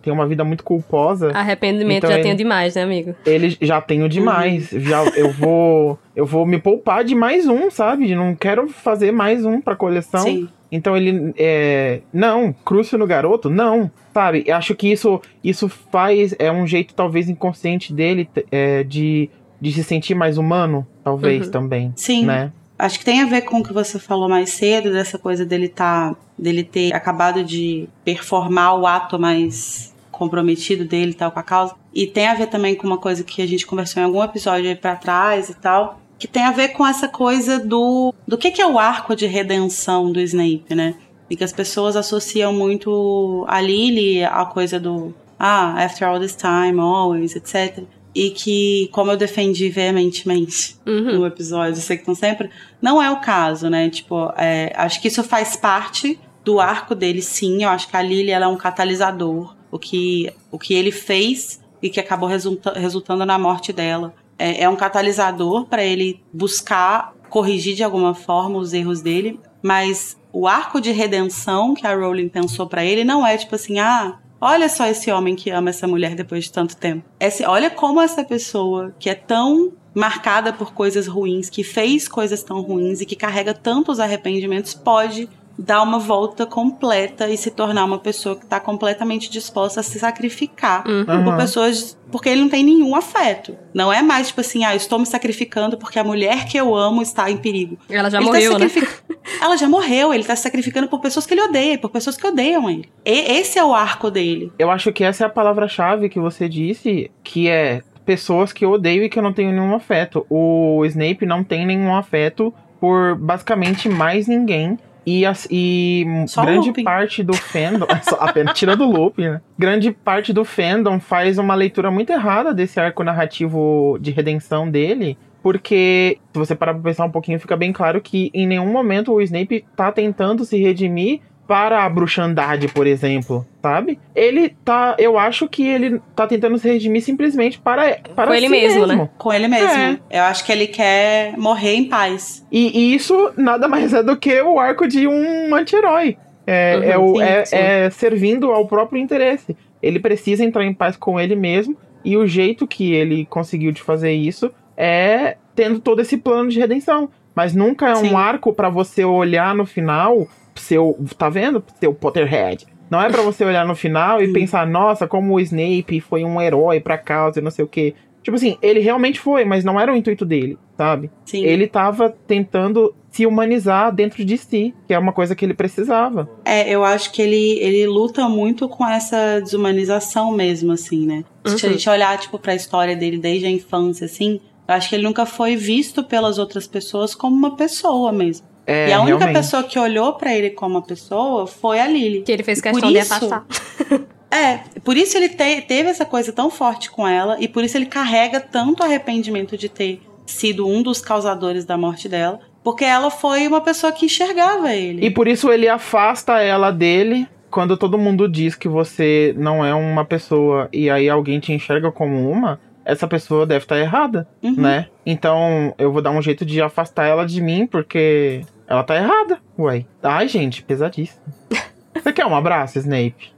tem 0.00 0.12
uma 0.12 0.26
vida 0.26 0.44
muito 0.44 0.62
culposa. 0.64 1.30
Arrependimento 1.32 1.98
Então 1.98 2.10
já 2.10 2.16
ele- 2.16 2.22
tenho 2.22 2.36
demais, 2.36 2.74
né, 2.74 2.82
amigo? 2.82 3.14
Ele 3.26 3.56
já 3.60 3.80
tenho 3.80 4.08
demais. 4.08 4.68
Já 4.70 5.04
eu 5.16 5.30
vou 5.32 5.98
eu 6.14 6.24
vou 6.26 6.46
me 6.46 6.58
poupar 6.58 7.04
de 7.04 7.14
mais 7.14 7.46
um, 7.46 7.70
sabe? 7.70 8.14
Não 8.14 8.34
quero 8.34 8.68
fazer 8.68 9.12
mais 9.12 9.44
um 9.44 9.60
pra 9.60 9.74
coleção. 9.76 10.20
Sim. 10.20 10.48
Então 10.70 10.96
ele 10.96 11.34
é. 11.36 12.00
Não, 12.12 12.52
crucio 12.64 12.96
no 12.98 13.06
garoto? 13.06 13.50
Não. 13.50 13.90
Sabe? 14.14 14.42
Eu 14.46 14.56
acho 14.56 14.74
que 14.74 14.90
isso, 14.90 15.20
isso 15.44 15.68
faz. 15.68 16.34
É 16.38 16.50
um 16.50 16.66
jeito, 16.66 16.94
talvez, 16.94 17.28
inconsciente 17.28 17.92
dele 17.92 18.28
é, 18.50 18.82
de, 18.82 19.28
de 19.60 19.72
se 19.72 19.84
sentir 19.84 20.14
mais 20.14 20.38
humano, 20.38 20.86
talvez 21.04 21.46
Uhum. 21.46 21.52
também. 21.52 21.92
Sim. 21.96 22.24
Né? 22.24 22.52
Acho 22.82 22.98
que 22.98 23.04
tem 23.04 23.22
a 23.22 23.26
ver 23.26 23.42
com 23.42 23.60
o 23.60 23.62
que 23.62 23.72
você 23.72 23.96
falou 23.96 24.28
mais 24.28 24.50
cedo, 24.50 24.90
dessa 24.90 25.16
coisa 25.16 25.46
dele 25.46 25.68
tá. 25.68 26.16
dele 26.36 26.64
ter 26.64 26.92
acabado 26.92 27.44
de 27.44 27.88
performar 28.04 28.76
o 28.76 28.88
ato 28.88 29.20
mais 29.20 29.94
comprometido 30.10 30.84
dele 30.84 31.14
tal 31.14 31.30
com 31.30 31.38
a 31.38 31.44
causa. 31.44 31.76
E 31.94 32.08
tem 32.08 32.26
a 32.26 32.34
ver 32.34 32.48
também 32.48 32.74
com 32.74 32.84
uma 32.84 32.98
coisa 32.98 33.22
que 33.22 33.40
a 33.40 33.46
gente 33.46 33.64
conversou 33.64 34.02
em 34.02 34.06
algum 34.06 34.20
episódio 34.20 34.68
aí 34.68 34.74
pra 34.74 34.96
trás 34.96 35.48
e 35.48 35.54
tal. 35.54 36.00
Que 36.18 36.26
tem 36.26 36.42
a 36.42 36.50
ver 36.50 36.70
com 36.70 36.84
essa 36.84 37.06
coisa 37.06 37.60
do. 37.60 38.12
do 38.26 38.36
que, 38.36 38.50
que 38.50 38.60
é 38.60 38.66
o 38.66 38.80
arco 38.80 39.14
de 39.14 39.26
redenção 39.26 40.10
do 40.10 40.18
Snape, 40.18 40.74
né? 40.74 40.96
E 41.30 41.36
que 41.36 41.44
as 41.44 41.52
pessoas 41.52 41.94
associam 41.94 42.52
muito 42.52 43.44
a 43.46 43.60
Lily 43.60 44.24
a 44.24 44.44
coisa 44.44 44.80
do. 44.80 45.14
Ah, 45.38 45.84
after 45.84 46.08
all 46.08 46.18
this 46.18 46.34
time, 46.34 46.80
always, 46.80 47.36
etc. 47.36 47.84
E 48.14 48.30
que, 48.30 48.88
como 48.92 49.10
eu 49.10 49.16
defendi 49.16 49.68
veementemente 49.70 50.76
Uhum. 50.86 51.18
no 51.20 51.26
episódio, 51.26 51.80
sei 51.80 51.96
que 51.96 52.02
estão 52.02 52.14
sempre. 52.14 52.50
Não 52.80 53.02
é 53.02 53.10
o 53.10 53.20
caso, 53.20 53.70
né? 53.70 53.88
Tipo, 53.88 54.32
é, 54.36 54.72
acho 54.76 55.00
que 55.00 55.08
isso 55.08 55.22
faz 55.24 55.56
parte 55.56 56.18
do 56.44 56.60
arco 56.60 56.94
dele, 56.94 57.22
sim. 57.22 57.62
Eu 57.64 57.70
acho 57.70 57.88
que 57.88 57.96
a 57.96 58.02
Lily 58.02 58.30
ela 58.30 58.44
é 58.44 58.48
um 58.48 58.56
catalisador. 58.56 59.56
O 59.70 59.78
que, 59.78 60.30
o 60.50 60.58
que 60.58 60.74
ele 60.74 60.90
fez 60.90 61.60
e 61.82 61.88
que 61.88 61.98
acabou 61.98 62.28
resulta- 62.28 62.78
resultando 62.78 63.24
na 63.24 63.38
morte 63.38 63.72
dela. 63.72 64.14
É, 64.38 64.64
é 64.64 64.68
um 64.68 64.76
catalisador 64.76 65.64
para 65.66 65.82
ele 65.82 66.20
buscar 66.32 67.14
corrigir 67.30 67.74
de 67.74 67.82
alguma 67.82 68.14
forma 68.14 68.58
os 68.58 68.72
erros 68.74 69.00
dele. 69.00 69.40
Mas 69.62 70.18
o 70.32 70.46
arco 70.46 70.80
de 70.80 70.90
redenção 70.90 71.72
que 71.74 71.86
a 71.86 71.94
Rowling 71.94 72.28
pensou 72.28 72.66
para 72.66 72.84
ele 72.84 73.04
não 73.04 73.26
é 73.26 73.38
tipo 73.38 73.54
assim, 73.54 73.78
ah. 73.78 74.18
Olha 74.44 74.68
só 74.68 74.86
esse 74.86 75.08
homem 75.08 75.36
que 75.36 75.50
ama 75.50 75.70
essa 75.70 75.86
mulher 75.86 76.16
depois 76.16 76.42
de 76.42 76.50
tanto 76.50 76.76
tempo. 76.76 77.04
Esse, 77.20 77.44
olha 77.44 77.70
como 77.70 78.00
essa 78.00 78.24
pessoa 78.24 78.92
que 78.98 79.08
é 79.08 79.14
tão 79.14 79.72
marcada 79.94 80.52
por 80.52 80.74
coisas 80.74 81.06
ruins, 81.06 81.48
que 81.48 81.62
fez 81.62 82.08
coisas 82.08 82.42
tão 82.42 82.60
ruins 82.60 83.00
e 83.00 83.06
que 83.06 83.14
carrega 83.14 83.54
tantos 83.54 84.00
arrependimentos, 84.00 84.74
pode 84.74 85.28
dar 85.58 85.82
uma 85.82 85.98
volta 85.98 86.46
completa 86.46 87.28
e 87.28 87.36
se 87.36 87.50
tornar 87.50 87.84
uma 87.84 87.98
pessoa 87.98 88.34
que 88.36 88.44
está 88.44 88.58
completamente 88.58 89.30
disposta 89.30 89.80
a 89.80 89.82
se 89.82 89.98
sacrificar 89.98 90.82
por 90.82 91.08
Aham. 91.10 91.36
pessoas 91.36 91.98
porque 92.10 92.28
ele 92.28 92.40
não 92.42 92.48
tem 92.48 92.62
nenhum 92.64 92.94
afeto. 92.94 93.56
Não 93.72 93.92
é 93.92 94.02
mais 94.02 94.28
tipo 94.28 94.40
assim, 94.40 94.64
ah, 94.64 94.72
eu 94.74 94.76
estou 94.76 94.98
me 94.98 95.06
sacrificando 95.06 95.76
porque 95.78 95.98
a 95.98 96.04
mulher 96.04 96.46
que 96.46 96.56
eu 96.58 96.74
amo 96.74 97.00
está 97.02 97.30
em 97.30 97.36
perigo. 97.36 97.78
Ela 97.88 98.10
já 98.10 98.18
Ele 98.18 98.26
tá 98.26 98.32
morreu, 98.32 98.58
né? 98.58 98.68
sacrific- 98.68 99.02
Ela 99.40 99.56
já 99.56 99.68
morreu, 99.68 100.12
ele 100.12 100.24
tá 100.24 100.34
se 100.36 100.42
sacrificando 100.42 100.88
por 100.88 101.00
pessoas 101.00 101.24
que 101.26 101.32
ele 101.34 101.42
odeia, 101.42 101.78
por 101.78 101.90
pessoas 101.90 102.16
que 102.16 102.26
odeiam 102.26 102.68
ele. 102.68 102.88
E- 103.04 103.32
esse 103.38 103.58
é 103.58 103.64
o 103.64 103.74
arco 103.74 104.10
dele. 104.10 104.52
Eu 104.58 104.70
acho 104.70 104.92
que 104.92 105.04
essa 105.04 105.24
é 105.24 105.26
a 105.26 105.30
palavra-chave 105.30 106.08
que 106.08 106.18
você 106.20 106.48
disse, 106.48 107.10
que 107.22 107.48
é 107.48 107.82
pessoas 108.04 108.52
que 108.52 108.64
eu 108.64 108.72
odeio 108.72 109.04
e 109.04 109.08
que 109.08 109.18
eu 109.18 109.22
não 109.22 109.32
tenho 109.32 109.52
nenhum 109.52 109.74
afeto. 109.74 110.26
O 110.28 110.84
Snape 110.86 111.24
não 111.24 111.42
tem 111.44 111.64
nenhum 111.64 111.94
afeto 111.94 112.52
por 112.80 113.14
basicamente 113.16 113.88
mais 113.88 114.26
ninguém. 114.26 114.76
E, 115.04 115.26
as- 115.26 115.48
e 115.50 116.04
grande 116.42 116.68
Lupin. 116.68 116.84
parte 116.84 117.22
do 117.22 117.34
fandom, 117.34 117.86
só- 118.02 118.16
apenas 118.20 118.56
tirando 118.56 118.82
o 118.86 118.90
Lupin, 118.90 119.22
né? 119.30 119.40
Grande 119.58 119.90
parte 119.90 120.32
do 120.32 120.44
fandom 120.44 121.00
faz 121.00 121.38
uma 121.38 121.54
leitura 121.54 121.90
muito 121.90 122.12
errada 122.12 122.54
desse 122.54 122.78
arco 122.78 123.02
narrativo 123.02 123.98
de 124.00 124.10
redenção 124.10 124.70
dele. 124.70 125.18
Porque, 125.42 126.18
se 126.32 126.38
você 126.38 126.54
parar 126.54 126.72
pra 126.74 126.82
pensar 126.84 127.04
um 127.04 127.10
pouquinho, 127.10 127.40
fica 127.40 127.56
bem 127.56 127.72
claro 127.72 128.00
que 128.00 128.30
em 128.32 128.46
nenhum 128.46 128.70
momento 128.70 129.12
o 129.12 129.20
Snape 129.20 129.64
tá 129.74 129.90
tentando 129.90 130.44
se 130.44 130.56
redimir 130.56 131.20
para 131.52 131.84
a 131.84 131.88
bruxandade, 131.90 132.66
por 132.68 132.86
exemplo, 132.86 133.46
sabe? 133.60 133.98
Ele 134.16 134.48
tá. 134.64 134.96
Eu 134.98 135.18
acho 135.18 135.46
que 135.46 135.62
ele 135.68 136.00
tá 136.16 136.26
tentando 136.26 136.56
se 136.56 136.66
redimir 136.66 137.02
simplesmente 137.02 137.58
para, 137.60 137.98
para 138.16 138.28
Com 138.28 138.34
ele 138.34 138.46
si 138.46 138.50
mesmo, 138.52 138.86
né? 138.86 139.10
Com 139.18 139.30
ele 139.30 139.48
mesmo. 139.48 139.68
É. 139.68 139.98
Eu 140.10 140.22
acho 140.22 140.46
que 140.46 140.50
ele 140.50 140.66
quer 140.66 141.36
morrer 141.36 141.74
em 141.74 141.84
paz. 141.90 142.42
E, 142.50 142.78
e 142.78 142.94
isso 142.94 143.32
nada 143.36 143.68
mais 143.68 143.92
é 143.92 144.02
do 144.02 144.16
que 144.16 144.40
o 144.40 144.58
arco 144.58 144.88
de 144.88 145.06
um 145.06 145.54
anti-herói. 145.54 146.16
É, 146.46 146.74
Uhum, 146.78 146.82
é, 146.84 146.98
o- 146.98 147.16
sim, 147.16 147.22
é- 147.22 147.44
sim. 147.44 147.56
é 147.56 147.90
servindo 147.90 148.50
ao 148.50 148.66
próprio 148.66 148.98
interesse. 148.98 149.54
Ele 149.82 150.00
precisa 150.00 150.42
entrar 150.42 150.64
em 150.64 150.72
paz 150.72 150.96
com 150.96 151.20
ele 151.20 151.36
mesmo. 151.36 151.76
E 152.02 152.16
o 152.16 152.26
jeito 152.26 152.66
que 152.66 152.94
ele 152.94 153.26
conseguiu 153.26 153.72
de 153.72 153.82
fazer 153.82 154.12
isso 154.12 154.50
é 154.74 155.36
tendo 155.54 155.80
todo 155.80 156.00
esse 156.00 156.16
plano 156.16 156.48
de 156.48 156.58
redenção. 156.58 157.10
Mas 157.34 157.54
nunca 157.54 157.90
é 157.90 157.94
Sim. 157.96 158.10
um 158.12 158.16
arco 158.18 158.54
pra 158.54 158.70
você 158.70 159.04
olhar 159.04 159.54
no 159.54 159.66
final, 159.66 160.26
seu, 160.62 160.96
tá 161.18 161.28
vendo? 161.28 161.62
Seu 161.80 161.92
Potterhead. 161.92 162.66
Não 162.90 163.00
é 163.00 163.08
pra 163.10 163.22
você 163.22 163.44
olhar 163.44 163.66
no 163.66 163.74
final 163.74 164.22
e 164.22 164.32
pensar, 164.32 164.66
nossa, 164.66 165.06
como 165.08 165.34
o 165.34 165.40
Snape 165.40 166.00
foi 166.00 166.24
um 166.24 166.40
herói 166.40 166.78
pra 166.78 166.98
causa 166.98 167.40
e 167.40 167.42
não 167.42 167.50
sei 167.50 167.64
o 167.64 167.68
quê. 167.68 167.94
Tipo 168.22 168.36
assim, 168.36 168.56
ele 168.62 168.80
realmente 168.80 169.18
foi, 169.18 169.44
mas 169.44 169.64
não 169.64 169.80
era 169.80 169.92
o 169.92 169.96
intuito 169.96 170.24
dele, 170.24 170.56
sabe? 170.76 171.10
Sim. 171.24 171.42
Ele 171.42 171.66
tava 171.66 172.10
tentando 172.26 172.94
se 173.10 173.26
humanizar 173.26 173.92
dentro 173.92 174.24
de 174.24 174.38
si, 174.38 174.74
que 174.86 174.94
é 174.94 174.98
uma 174.98 175.12
coisa 175.12 175.34
que 175.34 175.44
ele 175.44 175.54
precisava. 175.54 176.30
É, 176.44 176.68
eu 176.70 176.84
acho 176.84 177.10
que 177.12 177.20
ele, 177.20 177.58
ele 177.60 177.86
luta 177.86 178.28
muito 178.28 178.68
com 178.68 178.86
essa 178.86 179.40
desumanização 179.40 180.30
mesmo, 180.32 180.72
assim, 180.72 181.06
né? 181.06 181.24
Se 181.44 181.50
a 181.66 181.68
Uhum. 181.68 181.72
gente 181.74 181.88
olhar, 181.90 182.18
tipo, 182.18 182.38
pra 182.38 182.54
história 182.54 182.94
dele 182.94 183.18
desde 183.18 183.46
a 183.46 183.50
infância, 183.50 184.04
assim, 184.04 184.40
eu 184.68 184.74
acho 184.74 184.88
que 184.88 184.94
ele 184.94 185.02
nunca 185.04 185.26
foi 185.26 185.56
visto 185.56 186.04
pelas 186.04 186.38
outras 186.38 186.66
pessoas 186.66 187.14
como 187.14 187.34
uma 187.34 187.56
pessoa 187.56 188.12
mesmo. 188.12 188.46
É, 188.66 188.88
e 188.90 188.92
a 188.92 189.00
única 189.00 189.18
realmente. 189.18 189.36
pessoa 189.36 189.62
que 189.64 189.78
olhou 189.78 190.12
pra 190.14 190.34
ele 190.34 190.50
como 190.50 190.76
uma 190.76 190.82
pessoa 190.82 191.46
foi 191.46 191.80
a 191.80 191.86
Lily. 191.88 192.22
Que 192.22 192.32
ele 192.32 192.42
fez 192.42 192.60
Por 192.60 192.70
questão 192.70 192.92
de 192.92 192.98
isso- 192.98 193.12
afastar. 193.14 193.44
É, 194.34 194.60
por 194.82 194.96
isso 194.96 195.14
ele 195.18 195.28
te- 195.28 195.60
teve 195.60 195.90
essa 195.90 196.06
coisa 196.06 196.32
tão 196.32 196.48
forte 196.48 196.90
com 196.90 197.06
ela 197.06 197.36
e 197.38 197.46
por 197.46 197.62
isso 197.62 197.76
ele 197.76 197.84
carrega 197.84 198.40
tanto 198.40 198.82
arrependimento 198.82 199.58
de 199.58 199.68
ter 199.68 200.00
sido 200.24 200.66
um 200.66 200.82
dos 200.82 201.02
causadores 201.02 201.66
da 201.66 201.76
morte 201.76 202.08
dela, 202.08 202.40
porque 202.64 202.82
ela 202.82 203.10
foi 203.10 203.46
uma 203.46 203.60
pessoa 203.60 203.92
que 203.92 204.06
enxergava 204.06 204.72
ele. 204.74 205.04
E 205.04 205.10
por 205.10 205.28
isso 205.28 205.52
ele 205.52 205.68
afasta 205.68 206.40
ela 206.40 206.70
dele 206.70 207.28
quando 207.50 207.76
todo 207.76 207.98
mundo 207.98 208.26
diz 208.26 208.54
que 208.54 208.68
você 208.68 209.34
não 209.36 209.62
é 209.62 209.74
uma 209.74 210.02
pessoa 210.06 210.66
e 210.72 210.88
aí 210.88 211.10
alguém 211.10 211.38
te 211.38 211.52
enxerga 211.52 211.92
como 211.92 212.30
uma, 212.30 212.58
essa 212.84 213.06
pessoa 213.06 213.46
deve 213.46 213.64
estar 213.64 213.78
errada, 213.78 214.26
Uhum. 214.42 214.54
né? 214.56 214.86
Então 215.04 215.74
eu 215.78 215.92
vou 215.92 216.02
dar 216.02 216.10
um 216.10 216.22
jeito 216.22 216.44
de 216.44 216.60
afastar 216.60 217.06
ela 217.06 217.24
de 217.26 217.40
mim 217.40 217.66
porque 217.66 218.42
ela 218.66 218.82
tá 218.82 218.96
errada. 218.96 219.38
Uai. 219.58 219.86
Ai, 220.02 220.28
gente, 220.28 220.62
pesadíssimo. 220.62 221.22
Você 221.94 222.12
quer 222.12 222.26
um 222.26 222.34
abraço, 222.34 222.78
Snape? 222.78 223.32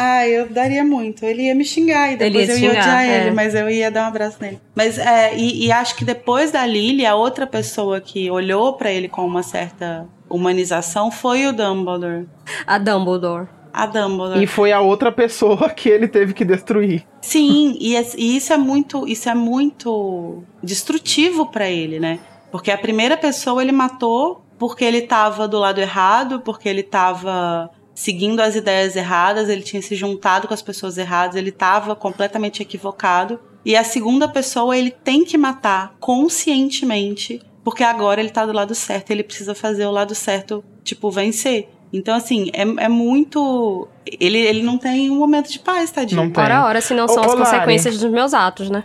Ah, 0.00 0.24
eu 0.28 0.48
daria 0.48 0.84
muito. 0.84 1.24
Ele 1.24 1.42
ia 1.42 1.54
me 1.56 1.64
xingar 1.64 2.12
e 2.12 2.16
depois 2.16 2.48
ia 2.48 2.54
eu 2.54 2.58
ia 2.58 2.68
xingar, 2.70 2.82
odiar 2.82 3.04
é. 3.04 3.20
ele, 3.22 3.30
mas 3.32 3.52
eu 3.54 3.68
ia 3.68 3.90
dar 3.90 4.04
um 4.04 4.06
abraço 4.06 4.38
nele. 4.40 4.60
Mas 4.72 4.96
é, 4.96 5.36
e, 5.36 5.66
e 5.66 5.72
acho 5.72 5.96
que 5.96 6.04
depois 6.04 6.52
da 6.52 6.64
Lily, 6.64 7.04
a 7.04 7.16
outra 7.16 7.48
pessoa 7.48 8.00
que 8.00 8.30
olhou 8.30 8.74
pra 8.74 8.92
ele 8.92 9.08
com 9.08 9.26
uma 9.26 9.42
certa 9.42 10.06
humanização 10.30 11.10
foi 11.10 11.46
o 11.48 11.52
Dumbledore. 11.52 12.28
A 12.64 12.78
Dumbledore. 12.78 13.48
A 13.72 13.86
Dumbledore. 13.86 14.42
E 14.42 14.46
foi 14.46 14.72
a 14.72 14.80
outra 14.80 15.10
pessoa 15.12 15.68
que 15.74 15.88
ele 15.88 16.08
teve 16.08 16.32
que 16.32 16.44
destruir. 16.44 17.06
Sim, 17.20 17.76
e, 17.80 17.94
es- 17.96 18.14
e 18.14 18.36
isso 18.36 18.52
é 18.52 18.56
muito, 18.56 19.06
isso 19.06 19.28
é 19.28 19.34
muito 19.34 20.42
destrutivo 20.62 21.46
pra 21.46 21.68
ele, 21.68 21.98
né? 22.00 22.18
Porque 22.50 22.70
a 22.70 22.78
primeira 22.78 23.16
pessoa 23.16 23.62
ele 23.62 23.72
matou 23.72 24.42
porque 24.58 24.84
ele 24.84 25.02
tava 25.02 25.46
do 25.46 25.58
lado 25.58 25.80
errado, 25.80 26.40
porque 26.40 26.68
ele 26.68 26.82
tava 26.82 27.70
seguindo 27.94 28.40
as 28.40 28.54
ideias 28.56 28.96
erradas, 28.96 29.48
ele 29.48 29.62
tinha 29.62 29.82
se 29.82 29.94
juntado 29.94 30.48
com 30.48 30.54
as 30.54 30.62
pessoas 30.62 30.96
erradas, 30.98 31.36
ele 31.36 31.52
tava 31.52 31.94
completamente 31.96 32.62
equivocado. 32.62 33.38
E 33.64 33.76
a 33.76 33.84
segunda 33.84 34.26
pessoa 34.28 34.76
ele 34.76 34.90
tem 34.90 35.24
que 35.24 35.36
matar 35.36 35.94
conscientemente, 36.00 37.40
porque 37.62 37.84
agora 37.84 38.20
ele 38.20 38.30
tá 38.30 38.46
do 38.46 38.52
lado 38.52 38.74
certo, 38.74 39.10
ele 39.10 39.22
precisa 39.22 39.54
fazer 39.54 39.84
o 39.86 39.90
lado 39.90 40.14
certo, 40.14 40.64
tipo, 40.82 41.10
vencer. 41.10 41.68
Então, 41.92 42.14
assim, 42.14 42.50
é, 42.52 42.62
é 42.84 42.88
muito. 42.88 43.88
Ele, 44.20 44.38
ele 44.38 44.62
não 44.62 44.78
tem 44.78 45.10
um 45.10 45.18
momento 45.18 45.50
de 45.50 45.58
paz, 45.58 45.90
tadinho. 45.90 46.22
Não 46.22 46.30
tem. 46.30 46.42
Ora, 46.42 46.64
ora, 46.64 46.80
se 46.80 46.94
não 46.94 47.04
Ô, 47.04 47.08
são 47.08 47.22
as 47.22 47.34
Lari. 47.34 47.40
consequências 47.40 47.98
dos 47.98 48.10
meus 48.10 48.34
atos, 48.34 48.70
né? 48.70 48.84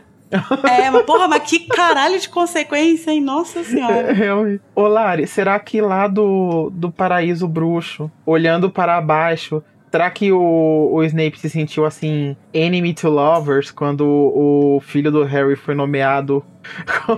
É, 0.64 0.90
mas 0.90 1.04
porra, 1.04 1.28
mas 1.28 1.44
que 1.44 1.60
caralho 1.68 2.20
de 2.20 2.28
consequência, 2.28 3.12
hein? 3.12 3.22
Nossa 3.22 3.64
senhora. 3.64 4.12
Realmente. 4.14 4.62
Ô, 4.76 4.88
Lari, 4.88 5.28
será 5.28 5.60
que 5.60 5.80
lá 5.80 6.08
do, 6.08 6.72
do 6.72 6.92
paraíso 6.92 7.48
bruxo, 7.48 8.12
olhando 8.26 8.70
para 8.70 9.00
baixo, 9.00 9.64
Será 9.94 10.10
que 10.10 10.32
o, 10.32 10.90
o 10.92 11.04
Snape 11.04 11.40
se 11.40 11.48
sentiu 11.52 11.86
assim, 11.86 12.36
enemy 12.52 12.96
to 12.96 13.10
lovers, 13.10 13.70
quando 13.70 14.04
o 14.04 14.82
filho 14.82 15.12
do 15.12 15.24
Harry 15.24 15.56
foi 15.56 15.76
nomeado 15.76 16.44
com, 17.06 17.16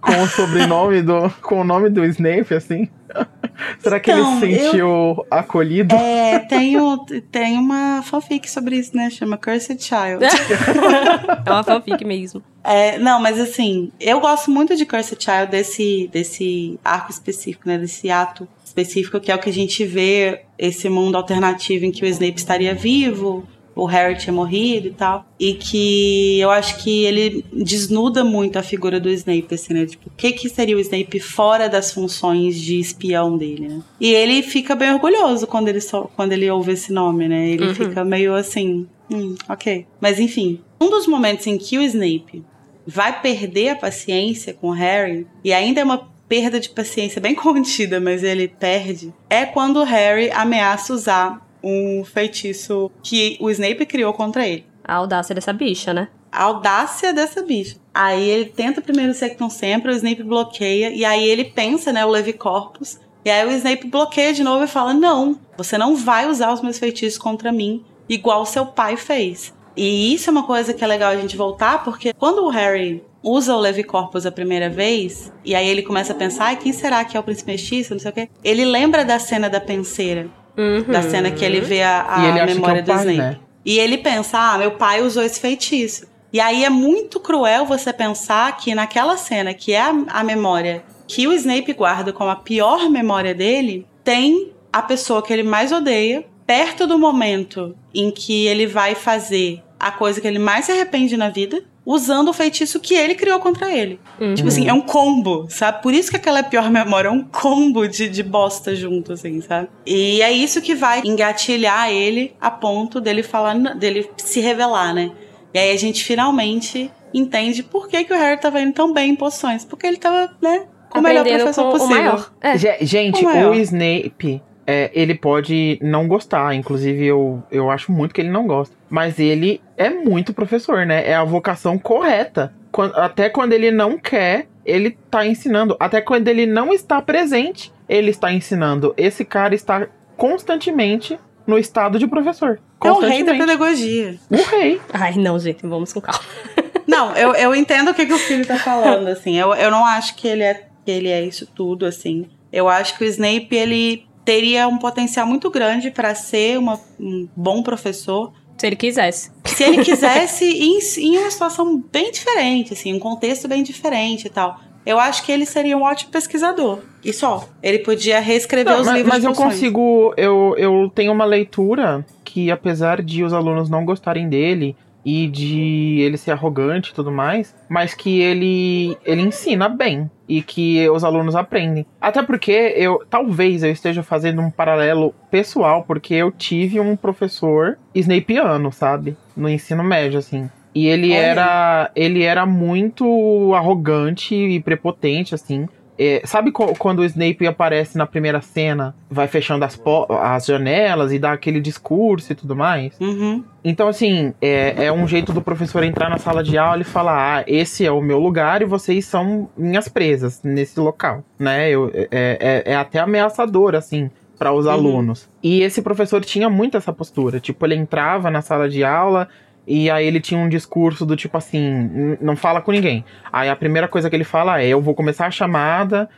com 0.00 0.22
o 0.22 0.26
sobrenome 0.26 1.02
do. 1.02 1.28
com 1.42 1.60
o 1.60 1.64
nome 1.64 1.90
do 1.90 2.02
Snape, 2.06 2.54
assim? 2.54 2.88
Será 3.80 3.98
que 3.98 4.10
Então, 4.10 4.42
ele 4.42 4.56
se 4.58 4.64
sentiu 4.64 5.24
acolhido? 5.30 5.94
É, 5.94 6.38
tem, 6.40 6.78
o- 6.78 6.98
tem 7.30 7.58
uma 7.58 8.02
fanfic 8.02 8.50
sobre 8.50 8.76
isso, 8.76 8.94
né? 8.96 9.08
Chama 9.10 9.36
Cursed 9.38 9.82
Child. 9.82 10.24
É 11.46 11.50
uma 11.50 11.62
fanfic 11.64 12.04
mesmo. 12.04 12.42
É, 12.62 12.98
não, 12.98 13.20
mas 13.20 13.38
assim, 13.40 13.90
eu 14.00 14.20
gosto 14.20 14.50
muito 14.50 14.74
de 14.76 14.84
Cursed 14.84 15.22
Child 15.22 15.46
desse, 15.50 16.08
desse 16.12 16.78
arco 16.84 17.10
específico, 17.10 17.68
né? 17.68 17.78
Desse 17.78 18.10
ato 18.10 18.46
específico, 18.64 19.20
que 19.20 19.30
é 19.30 19.34
o 19.34 19.38
que 19.38 19.48
a 19.48 19.52
gente 19.52 19.84
vê 19.84 20.42
esse 20.58 20.88
mundo 20.88 21.16
alternativo 21.16 21.84
em 21.84 21.92
que 21.92 22.04
o 22.04 22.08
Snape 22.08 22.36
estaria 22.38 22.74
vivo, 22.74 23.46
o 23.76 23.84
Harry 23.84 24.16
tinha 24.16 24.32
morrido 24.32 24.88
e 24.88 24.92
tal. 24.92 25.24
E 25.38 25.52
que 25.54 26.40
eu 26.40 26.50
acho 26.50 26.82
que 26.82 27.04
ele 27.04 27.44
desnuda 27.52 28.24
muito 28.24 28.58
a 28.58 28.62
figura 28.62 28.98
do 28.98 29.10
Snape, 29.10 29.54
assim, 29.54 29.74
né? 29.74 29.84
Tipo, 29.86 30.08
o 30.08 30.12
que, 30.16 30.32
que 30.32 30.48
seria 30.48 30.76
o 30.76 30.80
Snape 30.80 31.20
fora 31.20 31.68
das 31.68 31.92
funções 31.92 32.58
de 32.58 32.80
espião 32.80 33.36
dele, 33.36 33.68
né? 33.68 33.82
E 34.00 34.12
ele 34.14 34.42
fica 34.42 34.74
bem 34.74 34.92
orgulhoso 34.92 35.46
quando 35.46 35.68
ele, 35.68 35.80
só, 35.82 36.10
quando 36.16 36.32
ele 36.32 36.50
ouve 36.50 36.72
esse 36.72 36.90
nome, 36.92 37.28
né? 37.28 37.50
Ele 37.50 37.66
Uhum. 37.66 37.74
fica 37.74 38.02
meio 38.04 38.34
assim, 38.34 38.86
hum, 39.12 39.34
ok. 39.48 39.86
Mas 40.00 40.18
enfim, 40.18 40.60
um 40.80 40.88
dos 40.88 41.06
momentos 41.06 41.46
em 41.46 41.58
que 41.58 41.76
o 41.78 41.82
Snape 41.82 42.42
vai 42.86 43.20
perder 43.20 43.70
a 43.70 43.76
paciência 43.76 44.54
com 44.54 44.68
o 44.68 44.72
Harry, 44.72 45.26
e 45.44 45.52
ainda 45.52 45.80
é 45.80 45.84
uma 45.84 46.08
perda 46.28 46.58
de 46.58 46.70
paciência 46.70 47.20
bem 47.20 47.34
contida, 47.36 48.00
mas 48.00 48.24
ele 48.24 48.48
perde, 48.48 49.12
é 49.28 49.44
quando 49.44 49.76
o 49.80 49.84
Harry 49.84 50.30
ameaça 50.32 50.92
usar 50.94 51.45
um 51.62 52.04
feitiço 52.04 52.90
que 53.02 53.36
o 53.40 53.50
Snape 53.50 53.86
criou 53.86 54.12
contra 54.12 54.46
ele. 54.46 54.66
A 54.84 54.94
audácia 54.94 55.34
dessa 55.34 55.52
bicha, 55.52 55.92
né? 55.92 56.08
A 56.30 56.44
audácia 56.44 57.12
dessa 57.12 57.42
bicha. 57.42 57.76
Aí 57.94 58.28
ele 58.28 58.44
tenta 58.46 58.80
primeiro 58.80 59.12
o 59.12 59.14
Sectum 59.14 59.48
Sempre, 59.48 59.90
o 59.90 59.94
Snape 59.94 60.22
bloqueia, 60.22 60.90
e 60.90 61.04
aí 61.04 61.26
ele 61.26 61.44
pensa, 61.44 61.92
né, 61.92 62.04
o 62.04 62.10
Levicorpus, 62.10 63.00
e 63.26 63.30
aí 63.30 63.44
o 63.44 63.50
Snape 63.50 63.88
bloqueia 63.88 64.32
de 64.32 64.44
novo 64.44 64.62
e 64.62 64.68
fala: 64.68 64.94
Não, 64.94 65.36
você 65.56 65.76
não 65.76 65.96
vai 65.96 66.28
usar 66.28 66.52
os 66.52 66.62
meus 66.62 66.78
feitiços 66.78 67.18
contra 67.18 67.50
mim, 67.50 67.84
igual 68.08 68.46
seu 68.46 68.64
pai 68.64 68.96
fez. 68.96 69.52
E 69.76 70.14
isso 70.14 70.30
é 70.30 70.32
uma 70.32 70.44
coisa 70.44 70.72
que 70.72 70.84
é 70.84 70.86
legal 70.86 71.10
a 71.10 71.16
gente 71.16 71.36
voltar, 71.36 71.82
porque 71.82 72.12
quando 72.12 72.44
o 72.44 72.48
Harry 72.48 73.04
usa 73.24 73.56
o 73.56 73.58
Levicorpus 73.58 74.24
a 74.26 74.30
primeira 74.30 74.70
vez, 74.70 75.32
e 75.44 75.56
aí 75.56 75.66
ele 75.66 75.82
começa 75.82 76.12
a 76.12 76.16
pensar, 76.16 76.44
"Ai, 76.44 76.56
quem 76.56 76.72
será 76.72 77.04
que 77.04 77.16
é 77.16 77.20
o 77.20 77.22
príncipe 77.24 77.50
mestiço, 77.50 77.94
não 77.94 77.98
sei 77.98 78.10
o 78.12 78.14
quê, 78.14 78.28
ele 78.44 78.64
lembra 78.64 79.04
da 79.04 79.18
cena 79.18 79.50
da 79.50 79.60
penseira, 79.60 80.30
Uhum. 80.56 80.82
da 80.84 81.02
cena 81.02 81.30
que 81.30 81.44
ele 81.44 81.60
vê 81.60 81.82
a, 81.82 82.06
a 82.08 82.28
ele 82.28 82.38
é 82.38 82.46
memória 82.46 82.80
o 82.80 82.84
do 82.84 82.86
pai, 82.86 83.00
Snape. 83.00 83.18
né? 83.18 83.38
E 83.64 83.78
ele 83.78 83.98
pensa, 83.98 84.38
ah, 84.38 84.58
meu 84.58 84.72
pai 84.72 85.02
usou 85.02 85.22
esse 85.22 85.40
feitiço. 85.40 86.06
E 86.32 86.40
aí 86.40 86.64
é 86.64 86.70
muito 86.70 87.18
cruel 87.18 87.66
você 87.66 87.92
pensar 87.92 88.56
que 88.56 88.74
naquela 88.74 89.16
cena, 89.16 89.52
que 89.52 89.72
é 89.72 89.80
a, 89.80 89.94
a 90.08 90.24
memória 90.24 90.84
que 91.06 91.26
o 91.26 91.32
Snape 91.32 91.72
guarda 91.72 92.12
como 92.12 92.30
a 92.30 92.36
pior 92.36 92.90
memória 92.90 93.34
dele, 93.34 93.86
tem 94.02 94.52
a 94.72 94.82
pessoa 94.82 95.22
que 95.22 95.32
ele 95.32 95.42
mais 95.42 95.72
odeia, 95.72 96.24
perto 96.46 96.86
do 96.86 96.98
momento 96.98 97.76
em 97.94 98.10
que 98.10 98.46
ele 98.46 98.66
vai 98.66 98.94
fazer 98.94 99.62
a 99.78 99.90
coisa 99.90 100.20
que 100.20 100.26
ele 100.26 100.38
mais 100.38 100.66
se 100.66 100.72
arrepende 100.72 101.16
na 101.16 101.28
vida, 101.28 101.62
usando 101.86 102.28
o 102.28 102.32
feitiço 102.32 102.80
que 102.80 102.94
ele 102.94 103.14
criou 103.14 103.38
contra 103.38 103.70
ele. 103.72 104.00
Uhum. 104.20 104.34
Tipo 104.34 104.48
assim, 104.48 104.68
é 104.68 104.72
um 104.72 104.80
combo, 104.80 105.46
sabe? 105.48 105.80
Por 105.82 105.94
isso 105.94 106.10
que 106.10 106.16
aquela 106.16 106.40
é 106.40 106.42
pior 106.42 106.68
memória, 106.68 107.08
é 107.08 107.10
um 107.12 107.22
combo 107.22 107.86
de, 107.86 108.08
de 108.08 108.22
bosta 108.24 108.74
junto, 108.74 109.12
assim, 109.12 109.40
sabe? 109.40 109.68
E 109.86 110.20
é 110.20 110.32
isso 110.32 110.60
que 110.60 110.74
vai 110.74 111.00
engatilhar 111.04 111.88
ele 111.90 112.34
a 112.40 112.50
ponto 112.50 113.00
dele 113.00 113.22
falar, 113.22 113.54
dele 113.76 114.10
se 114.16 114.40
revelar, 114.40 114.92
né? 114.92 115.12
E 115.54 115.58
aí 115.58 115.70
a 115.72 115.78
gente 115.78 116.04
finalmente 116.04 116.90
entende 117.14 117.62
por 117.62 117.88
que, 117.88 118.02
que 118.04 118.12
o 118.12 118.16
Harry 118.18 118.38
tava 118.40 118.60
indo 118.60 118.72
tão 118.72 118.92
bem 118.92 119.12
em 119.12 119.16
poções. 119.16 119.64
Porque 119.64 119.86
ele 119.86 119.96
tava, 119.96 120.30
né, 120.42 120.64
com 120.90 120.98
o 120.98 121.02
melhor 121.02 121.24
professor 121.24 121.64
com 121.64 121.70
possível. 121.78 121.96
o 121.96 121.98
maior. 122.02 122.32
É. 122.42 122.58
Ge- 122.58 122.78
Gente, 122.82 123.20
O 123.24 123.24
maior. 123.24 123.52
o 123.52 123.54
Snape, 123.54 124.42
é, 124.66 124.90
ele 124.92 125.14
pode 125.14 125.78
não 125.80 126.08
gostar. 126.08 126.54
Inclusive, 126.54 127.04
eu, 127.06 127.42
eu 127.50 127.70
acho 127.70 127.92
muito 127.92 128.14
que 128.14 128.20
ele 128.20 128.30
não 128.30 128.46
gosta. 128.46 128.74
Mas 128.90 129.18
ele 129.18 129.60
é 129.76 129.90
muito 129.90 130.32
professor, 130.34 130.84
né? 130.86 131.08
É 131.08 131.14
a 131.14 131.24
vocação 131.24 131.78
correta. 131.78 132.52
Quan- 132.72 132.92
até 132.94 133.28
quando 133.28 133.52
ele 133.52 133.70
não 133.70 133.96
quer, 133.98 134.46
ele 134.64 134.96
tá 135.10 135.26
ensinando. 135.26 135.76
Até 135.78 136.00
quando 136.00 136.28
ele 136.28 136.46
não 136.46 136.72
está 136.72 137.00
presente, 137.00 137.72
ele 137.88 138.10
está 138.10 138.32
ensinando. 138.32 138.92
Esse 138.96 139.24
cara 139.24 139.54
está 139.54 139.86
constantemente 140.16 141.18
no 141.46 141.58
estado 141.58 141.98
de 141.98 142.06
professor. 142.06 142.58
É 142.84 142.90
o 142.90 142.98
rei 143.00 143.22
da 143.22 143.34
pedagogia. 143.34 144.16
O 144.30 144.36
rei. 144.36 144.80
Ai, 144.92 145.14
não, 145.14 145.38
gente, 145.38 145.66
vamos 145.66 145.92
com 145.92 146.00
calma. 146.00 146.20
Não, 146.86 147.16
eu, 147.16 147.34
eu 147.34 147.52
entendo 147.52 147.90
o 147.90 147.94
que, 147.94 148.06
que 148.06 148.12
o 148.12 148.18
filho 148.18 148.46
tá 148.46 148.56
falando, 148.60 149.08
assim. 149.08 149.36
Eu, 149.36 149.52
eu 149.54 149.72
não 149.72 149.84
acho 149.84 150.14
que 150.14 150.28
ele, 150.28 150.44
é, 150.44 150.68
que 150.84 150.90
ele 150.92 151.08
é 151.08 151.20
isso 151.20 151.44
tudo, 151.44 151.84
assim. 151.84 152.26
Eu 152.52 152.68
acho 152.68 152.96
que 152.96 153.02
o 153.04 153.08
Snape, 153.08 153.48
ele 153.50 154.05
teria 154.26 154.68
um 154.68 154.76
potencial 154.76 155.26
muito 155.26 155.50
grande 155.50 155.90
pra 155.90 156.14
ser 156.14 156.58
uma- 156.58 156.78
um 157.00 157.26
bom 157.34 157.62
professor 157.62 158.32
Se 158.58 158.66
ele 158.66 158.76
quisesse. 158.76 159.30
se 159.44 159.64
ele 159.64 159.78
quisesse 159.84 160.44
em, 160.44 160.78
em 160.98 161.16
uma 161.18 161.30
situação 161.30 161.82
bem 161.92 162.10
diferente, 162.10 162.74
assim, 162.74 162.92
um 162.92 162.98
contexto 162.98 163.48
bem 163.48 163.62
diferente 163.62 164.26
e 164.26 164.30
tal. 164.30 164.58
Eu 164.84 165.00
acho 165.00 165.24
que 165.24 165.32
ele 165.32 165.44
seria 165.46 165.76
um 165.76 165.82
ótimo 165.82 166.12
pesquisador. 166.12 166.78
E 167.04 167.12
só. 167.12 167.48
Ele 167.62 167.80
podia 167.80 168.20
reescrever 168.20 168.72
Não, 168.72 168.80
os 168.82 168.86
mas, 168.86 168.96
livros 168.96 169.14
mas 169.14 169.24
eu 169.24 169.32
consigo. 169.32 170.14
Eu, 170.16 170.54
eu 170.58 170.90
tenho 170.94 171.10
uma 171.12 171.24
leitura 171.24 172.04
que, 172.24 172.50
apesar 172.52 173.02
de 173.02 173.24
os 173.24 173.32
alunos 173.32 173.68
não 173.68 173.84
gostarem 173.84 174.28
dele 174.28 174.76
e 175.04 175.26
de 175.28 175.98
ele 176.00 176.16
ser 176.16 176.30
arrogante 176.32 176.90
e 176.90 176.94
tudo 176.94 177.10
mais, 177.10 177.52
mas 177.68 177.94
que 177.94 178.20
ele, 178.20 178.96
ele 179.04 179.22
ensina 179.22 179.68
bem 179.68 180.08
e 180.28 180.42
que 180.42 180.88
os 180.90 181.04
alunos 181.04 181.34
aprendem. 181.34 181.86
Até 182.00 182.22
porque 182.22 182.74
eu 182.76 183.04
talvez 183.08 183.62
eu 183.62 183.70
esteja 183.70 184.02
fazendo 184.02 184.40
um 184.42 184.50
paralelo 184.50 185.14
pessoal, 185.30 185.84
porque 185.84 186.14
eu 186.14 186.30
tive 186.30 186.80
um 186.80 186.96
professor 186.96 187.78
Snapeano, 187.94 188.72
sabe? 188.72 189.16
No 189.36 189.48
ensino 189.48 189.82
médio, 189.82 190.18
assim. 190.18 190.50
E 190.74 190.86
ele 190.86 191.12
Olha. 191.12 191.18
era 191.18 191.90
ele 191.96 192.22
era 192.22 192.44
muito 192.44 193.54
arrogante 193.54 194.34
e 194.34 194.60
prepotente, 194.60 195.34
assim. 195.34 195.66
É, 195.98 196.22
sabe 196.24 196.52
quando 196.52 196.98
o 197.00 197.04
Snape 197.04 197.46
aparece 197.46 197.96
na 197.96 198.06
primeira 198.06 198.40
cena, 198.40 198.94
vai 199.10 199.26
fechando 199.26 199.64
as, 199.64 199.80
as 200.20 200.46
janelas 200.46 201.12
e 201.12 201.18
dá 201.18 201.32
aquele 201.32 201.60
discurso 201.60 202.32
e 202.32 202.34
tudo 202.34 202.54
mais? 202.54 202.98
Uhum. 203.00 203.42
Então, 203.64 203.88
assim, 203.88 204.32
é, 204.40 204.86
é 204.86 204.92
um 204.92 205.08
jeito 205.08 205.32
do 205.32 205.40
professor 205.42 205.82
entrar 205.82 206.08
na 206.10 206.18
sala 206.18 206.42
de 206.44 206.56
aula 206.58 206.82
e 206.82 206.84
falar: 206.84 207.38
ah, 207.38 207.44
esse 207.46 207.84
é 207.84 207.90
o 207.90 208.00
meu 208.00 208.18
lugar 208.18 208.62
e 208.62 208.64
vocês 208.64 209.04
são 209.06 209.48
minhas 209.56 209.88
presas 209.88 210.42
nesse 210.42 210.78
local, 210.78 211.24
né? 211.38 211.70
Eu, 211.70 211.90
é, 211.94 212.08
é, 212.10 212.72
é 212.72 212.76
até 212.76 212.98
ameaçador, 213.00 213.74
assim, 213.74 214.10
para 214.38 214.52
os 214.52 214.66
Uhum. 214.66 214.72
alunos. 214.72 215.28
E 215.42 215.62
esse 215.62 215.80
professor 215.80 216.22
tinha 216.24 216.50
muito 216.50 216.76
essa 216.76 216.92
postura. 216.92 217.40
Tipo, 217.40 217.64
ele 217.66 217.74
entrava 217.74 218.30
na 218.30 218.42
sala 218.42 218.68
de 218.68 218.84
aula 218.84 219.28
e 219.66 219.90
aí 219.90 220.06
ele 220.06 220.20
tinha 220.20 220.38
um 220.40 220.48
discurso 220.48 221.04
do 221.04 221.16
tipo 221.16 221.36
assim: 221.36 221.58
"N- 221.58 222.18
não 222.20 222.36
fala 222.36 222.60
com 222.60 222.70
ninguém. 222.72 223.04
Aí 223.32 223.48
a 223.48 223.56
primeira 223.56 223.88
coisa 223.88 224.08
que 224.08 224.16
ele 224.16 224.24
fala 224.24 224.60
é: 224.62 224.68
eu 224.68 224.80
vou 224.80 224.94
começar 224.94 225.26
a 225.26 225.30
chamada. 225.30 226.08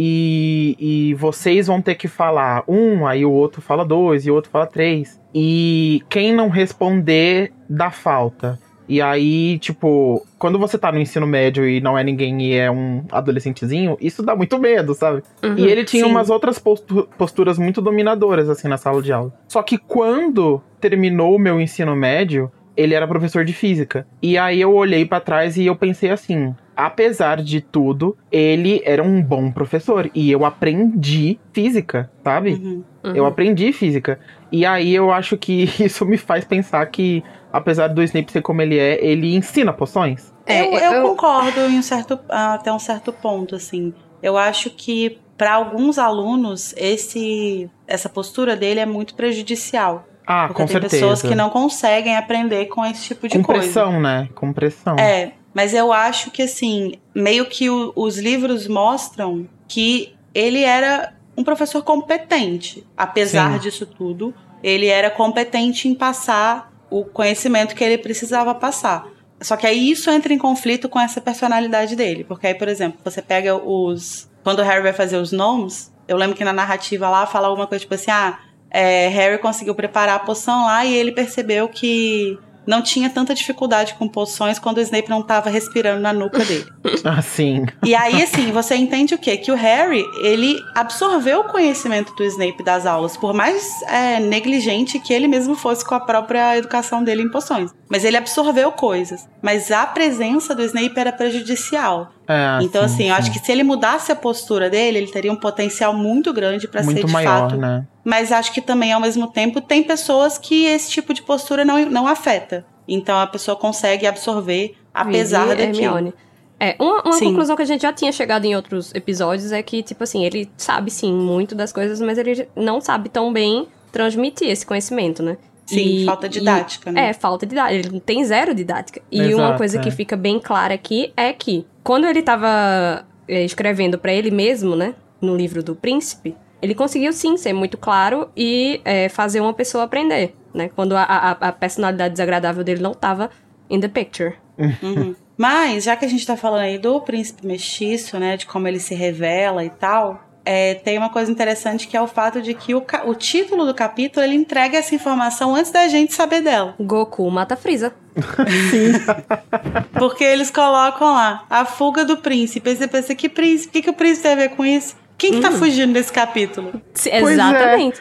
E, 0.00 0.76
e 0.78 1.14
vocês 1.14 1.66
vão 1.66 1.82
ter 1.82 1.96
que 1.96 2.06
falar 2.06 2.62
um, 2.68 3.04
aí 3.04 3.24
o 3.24 3.32
outro 3.32 3.60
fala 3.60 3.84
dois, 3.84 4.24
e 4.24 4.30
o 4.30 4.34
outro 4.34 4.48
fala 4.48 4.64
três. 4.64 5.20
E 5.34 6.00
quem 6.08 6.32
não 6.32 6.48
responder, 6.48 7.52
dá 7.68 7.90
falta. 7.90 8.60
E 8.88 9.02
aí, 9.02 9.58
tipo, 9.58 10.24
quando 10.38 10.58
você 10.58 10.78
tá 10.78 10.90
no 10.92 11.00
ensino 11.00 11.26
médio 11.26 11.68
e 11.68 11.80
não 11.80 11.98
é 11.98 12.04
ninguém 12.04 12.40
e 12.42 12.54
é 12.54 12.70
um 12.70 13.04
adolescentezinho, 13.12 13.98
isso 14.00 14.22
dá 14.22 14.36
muito 14.36 14.56
medo, 14.58 14.94
sabe? 14.94 15.22
Uhum. 15.42 15.58
E 15.58 15.66
ele 15.66 15.84
tinha 15.84 16.04
sim. 16.04 16.10
umas 16.10 16.30
outras 16.30 16.58
postu- 16.60 17.06
posturas 17.18 17.58
muito 17.58 17.82
dominadoras, 17.82 18.48
assim, 18.48 18.68
na 18.68 18.78
sala 18.78 19.02
de 19.02 19.12
aula. 19.12 19.34
Só 19.48 19.62
que 19.62 19.76
quando 19.76 20.62
terminou 20.80 21.34
o 21.34 21.38
meu 21.40 21.60
ensino 21.60 21.94
médio, 21.96 22.50
ele 22.78 22.94
era 22.94 23.06
professor 23.08 23.44
de 23.44 23.52
física. 23.52 24.06
E 24.22 24.38
aí 24.38 24.60
eu 24.60 24.72
olhei 24.72 25.04
pra 25.04 25.20
trás 25.20 25.56
e 25.56 25.66
eu 25.66 25.74
pensei 25.74 26.10
assim: 26.10 26.54
apesar 26.76 27.42
de 27.42 27.60
tudo, 27.60 28.16
ele 28.30 28.80
era 28.84 29.02
um 29.02 29.20
bom 29.20 29.50
professor. 29.50 30.08
E 30.14 30.30
eu 30.30 30.44
aprendi 30.44 31.38
física, 31.52 32.08
sabe? 32.22 32.52
Uhum. 32.52 32.84
Eu 33.14 33.26
aprendi 33.26 33.72
física. 33.72 34.20
E 34.52 34.64
aí 34.64 34.94
eu 34.94 35.10
acho 35.10 35.36
que 35.36 35.64
isso 35.84 36.06
me 36.06 36.16
faz 36.16 36.44
pensar 36.44 36.86
que, 36.86 37.22
apesar 37.52 37.88
do 37.88 38.02
Snape 38.02 38.30
ser 38.32 38.42
como 38.42 38.62
ele 38.62 38.78
é, 38.78 39.04
ele 39.04 39.34
ensina 39.34 39.72
poções. 39.72 40.32
É, 40.46 40.62
eu, 40.66 40.78
eu 40.78 40.92
eu- 40.92 41.08
concordo 41.10 41.60
em 41.60 41.78
um 41.78 41.82
certo, 41.82 42.18
até 42.28 42.72
um 42.72 42.78
certo 42.78 43.12
ponto, 43.12 43.54
assim. 43.56 43.92
Eu 44.22 44.36
acho 44.38 44.70
que 44.70 45.18
para 45.36 45.54
alguns 45.54 45.98
alunos 45.98 46.74
esse 46.76 47.70
essa 47.86 48.08
postura 48.08 48.56
dele 48.56 48.80
é 48.80 48.86
muito 48.86 49.14
prejudicial. 49.14 50.07
Ah, 50.30 50.46
porque 50.48 50.62
com 50.62 50.66
tem 50.66 50.72
certeza. 50.74 50.90
pessoas 50.96 51.22
que 51.22 51.34
não 51.34 51.48
conseguem 51.48 52.14
aprender 52.16 52.66
com 52.66 52.84
esse 52.84 53.02
tipo 53.04 53.26
de 53.26 53.38
Com 53.38 53.42
coisa. 53.44 53.62
pressão, 53.62 53.98
né? 54.00 54.28
Com 54.34 54.52
pressão. 54.52 54.96
É, 54.98 55.32
mas 55.54 55.72
eu 55.72 55.92
acho 55.92 56.30
que 56.30 56.42
assim, 56.42 56.92
meio 57.14 57.46
que 57.46 57.70
o- 57.70 57.92
os 57.96 58.18
livros 58.18 58.68
mostram 58.68 59.48
que 59.66 60.14
ele 60.34 60.62
era 60.62 61.14
um 61.36 61.42
professor 61.42 61.82
competente, 61.82 62.86
apesar 62.96 63.52
Sim. 63.54 63.58
disso 63.58 63.86
tudo. 63.86 64.34
ele 64.60 64.86
era 64.88 65.08
competente 65.08 65.86
em 65.86 65.94
passar 65.94 66.72
o 66.90 67.04
conhecimento 67.04 67.76
que 67.76 67.84
ele 67.84 67.96
precisava 67.96 68.52
passar. 68.52 69.06
Só 69.40 69.56
que 69.56 69.64
aí 69.64 69.88
isso 69.92 70.10
entra 70.10 70.32
em 70.32 70.38
conflito 70.38 70.88
com 70.88 70.98
essa 70.98 71.20
personalidade 71.20 71.94
dele. 71.94 72.24
Porque 72.24 72.48
aí, 72.48 72.54
por 72.56 72.66
exemplo, 72.66 72.98
você 73.04 73.22
pega 73.22 73.54
os. 73.56 74.28
Quando 74.42 74.58
o 74.58 74.62
Harry 74.64 74.82
vai 74.82 74.92
fazer 74.92 75.16
os 75.16 75.30
nomes, 75.30 75.94
eu 76.08 76.16
lembro 76.16 76.34
que 76.36 76.42
na 76.44 76.52
narrativa 76.52 77.08
lá 77.08 77.24
fala 77.24 77.46
alguma 77.46 77.68
coisa 77.68 77.82
tipo 77.82 77.94
assim: 77.94 78.10
ah, 78.10 78.40
é, 78.70 79.08
Harry 79.08 79.38
conseguiu 79.38 79.74
preparar 79.74 80.16
a 80.16 80.20
poção 80.20 80.66
lá 80.66 80.84
e 80.84 80.94
ele 80.94 81.12
percebeu 81.12 81.68
que 81.68 82.38
não 82.68 82.82
tinha 82.82 83.08
tanta 83.08 83.34
dificuldade 83.34 83.94
com 83.94 84.06
poções 84.06 84.58
quando 84.58 84.76
o 84.76 84.80
Snape 84.82 85.08
não 85.08 85.20
estava 85.20 85.48
respirando 85.48 86.02
na 86.02 86.12
nuca 86.12 86.44
dele. 86.44 86.66
Assim. 87.02 87.64
E 87.82 87.94
aí, 87.94 88.22
assim, 88.22 88.52
você 88.52 88.76
entende 88.76 89.14
o 89.14 89.18
quê? 89.18 89.38
Que 89.38 89.50
o 89.50 89.54
Harry, 89.54 90.04
ele 90.22 90.60
absorveu 90.74 91.40
o 91.40 91.44
conhecimento 91.44 92.14
do 92.14 92.24
Snape 92.24 92.62
das 92.62 92.84
aulas, 92.84 93.16
por 93.16 93.32
mais 93.32 93.80
é, 93.84 94.20
negligente 94.20 94.98
que 94.98 95.14
ele 95.14 95.26
mesmo 95.26 95.54
fosse 95.54 95.82
com 95.82 95.94
a 95.94 96.00
própria 96.00 96.58
educação 96.58 97.02
dele 97.02 97.22
em 97.22 97.30
poções. 97.30 97.70
Mas 97.88 98.04
ele 98.04 98.16
absorveu 98.16 98.70
coisas. 98.70 99.26
Mas 99.40 99.70
a 99.70 99.86
presença 99.86 100.54
do 100.54 100.62
Snape 100.62 100.98
era 100.98 101.10
prejudicial. 101.10 102.12
É, 102.28 102.58
então, 102.62 102.86
sim, 102.86 102.94
assim, 102.94 103.08
eu 103.08 103.14
sim. 103.14 103.20
acho 103.20 103.32
que 103.32 103.38
se 103.38 103.50
ele 103.50 103.62
mudasse 103.62 104.12
a 104.12 104.16
postura 104.16 104.68
dele, 104.68 104.98
ele 104.98 105.10
teria 105.10 105.32
um 105.32 105.36
potencial 105.36 105.94
muito 105.94 106.32
grande 106.32 106.68
para 106.68 106.82
ser 106.82 107.04
de 107.04 107.12
maior, 107.12 107.50
fato 107.50 107.56
né? 107.56 107.86
mas 108.04 108.32
acho 108.32 108.52
que 108.52 108.62
também, 108.62 108.92
ao 108.92 109.00
mesmo 109.00 109.26
tempo, 109.26 109.60
tem 109.60 109.82
pessoas 109.82 110.38
que 110.38 110.64
esse 110.64 110.90
tipo 110.90 111.12
de 111.12 111.22
postura 111.22 111.64
não, 111.64 111.84
não 111.86 112.06
afeta. 112.06 112.64
Então 112.88 113.18
a 113.18 113.26
pessoa 113.26 113.54
consegue 113.54 114.06
absorver, 114.06 114.74
apesar 114.94 115.48
Vivi 115.48 115.56
daquilo. 115.56 115.84
Hermione. 115.84 116.14
É, 116.58 116.74
uma, 116.80 117.02
uma 117.02 117.18
conclusão 117.18 117.54
que 117.54 117.62
a 117.62 117.66
gente 117.66 117.82
já 117.82 117.92
tinha 117.92 118.10
chegado 118.10 118.44
em 118.46 118.56
outros 118.56 118.92
episódios 118.94 119.52
é 119.52 119.62
que, 119.62 119.82
tipo 119.82 120.02
assim, 120.02 120.24
ele 120.24 120.50
sabe 120.56 120.90
sim 120.90 121.12
muito 121.12 121.54
das 121.54 121.72
coisas, 121.72 122.00
mas 122.00 122.18
ele 122.18 122.48
não 122.56 122.80
sabe 122.80 123.08
tão 123.08 123.32
bem 123.32 123.68
transmitir 123.92 124.48
esse 124.48 124.66
conhecimento, 124.66 125.22
né? 125.22 125.36
Sim, 125.68 126.02
E- 126.02 126.04
falta 126.06 126.28
didática, 126.28 126.88
e- 126.88 126.92
né? 126.94 127.08
É, 127.10 127.12
falta 127.12 127.44
didática. 127.46 127.74
Ele 127.74 127.88
não 127.90 128.00
tem 128.00 128.24
zero 128.24 128.54
didática. 128.54 129.02
E 129.12 129.20
uma 129.20 129.28
Exato, 129.44 129.58
coisa 129.58 129.78
que 129.78 129.88
é. 129.88 129.92
fica 129.92 130.16
bem 130.16 130.40
clara 130.40 130.72
aqui 130.74 131.12
é 131.16 131.32
que, 131.32 131.66
quando 131.84 132.06
ele 132.06 132.22
tava 132.22 133.04
é, 133.28 133.44
escrevendo 133.44 133.98
pra 133.98 134.12
ele 134.12 134.30
mesmo, 134.30 134.74
né, 134.74 134.94
no 135.20 135.36
livro 135.36 135.62
do 135.62 135.74
príncipe, 135.76 136.34
ele 136.62 136.74
conseguiu 136.74 137.12
sim 137.12 137.36
ser 137.36 137.52
muito 137.52 137.76
claro 137.76 138.30
e 138.36 138.80
é, 138.84 139.08
fazer 139.10 139.40
uma 139.40 139.52
pessoa 139.52 139.84
aprender, 139.84 140.34
né? 140.54 140.70
Quando 140.74 140.96
a, 140.96 141.02
a, 141.02 141.30
a 141.32 141.52
personalidade 141.52 142.12
desagradável 142.14 142.64
dele 142.64 142.80
não 142.82 142.94
tava 142.94 143.30
in 143.68 143.78
the 143.78 143.88
picture. 143.88 144.34
Uhum. 144.56 145.14
Mas, 145.36 145.84
já 145.84 145.94
que 145.94 146.04
a 146.04 146.08
gente 146.08 146.26
tá 146.26 146.36
falando 146.36 146.62
aí 146.62 146.78
do 146.78 147.00
príncipe 147.00 147.46
mestiço, 147.46 148.18
né, 148.18 148.36
de 148.36 148.44
como 148.46 148.66
ele 148.66 148.80
se 148.80 148.94
revela 148.94 149.64
e 149.64 149.70
tal, 149.70 150.27
é, 150.50 150.76
tem 150.76 150.96
uma 150.96 151.10
coisa 151.10 151.30
interessante 151.30 151.86
que 151.86 151.94
é 151.94 152.00
o 152.00 152.06
fato 152.06 152.40
de 152.40 152.54
que 152.54 152.74
o, 152.74 152.82
o 153.04 153.14
título 153.14 153.66
do 153.66 153.74
capítulo 153.74 154.24
ele 154.24 154.34
entrega 154.34 154.78
essa 154.78 154.94
informação 154.94 155.54
antes 155.54 155.70
da 155.70 155.86
gente 155.88 156.14
saber 156.14 156.40
dela. 156.40 156.74
Goku 156.80 157.30
mata 157.30 157.54
Freeza. 157.54 157.92
Porque 159.92 160.24
eles 160.24 160.50
colocam 160.50 161.12
lá 161.12 161.44
a 161.50 161.66
fuga 161.66 162.02
do 162.02 162.16
príncipe. 162.16 162.70
Aí 162.70 162.76
você 162.76 162.88
pensa, 162.88 163.14
que 163.14 163.28
príncipe? 163.28 163.68
O 163.68 163.72
que, 163.72 163.82
que 163.82 163.90
o 163.90 163.92
príncipe 163.92 164.22
tem 164.22 164.32
a 164.32 164.36
ver 164.36 164.48
com 164.56 164.64
isso? 164.64 164.96
Quem 165.18 165.32
que 165.32 165.40
tá 165.40 165.50
fugindo 165.50 165.92
desse 165.92 166.10
capítulo? 166.10 166.80
Sim, 166.94 167.10
é. 167.10 167.20
Exatamente. 167.20 168.00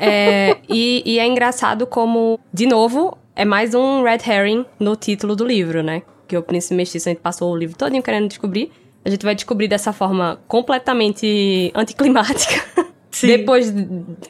É, 0.00 0.56
e, 0.68 1.00
e 1.06 1.20
é 1.20 1.26
engraçado 1.26 1.86
como, 1.86 2.40
de 2.52 2.66
novo, 2.66 3.16
é 3.36 3.44
mais 3.44 3.72
um 3.72 4.02
red 4.02 4.18
herring 4.26 4.66
no 4.80 4.96
título 4.96 5.36
do 5.36 5.46
livro, 5.46 5.80
né? 5.80 6.02
Que 6.26 6.36
o 6.36 6.42
Príncipe 6.42 6.74
Mestiço, 6.74 7.08
a 7.08 7.12
gente 7.12 7.20
passou 7.20 7.52
o 7.52 7.56
livro 7.56 7.76
todinho 7.76 8.02
querendo 8.02 8.26
descobrir. 8.26 8.72
A 9.04 9.10
gente 9.10 9.24
vai 9.24 9.34
descobrir 9.34 9.68
dessa 9.68 9.92
forma 9.92 10.40
completamente 10.48 11.70
anticlimática. 11.74 12.62
Sim. 13.10 13.26
Depois 13.28 13.72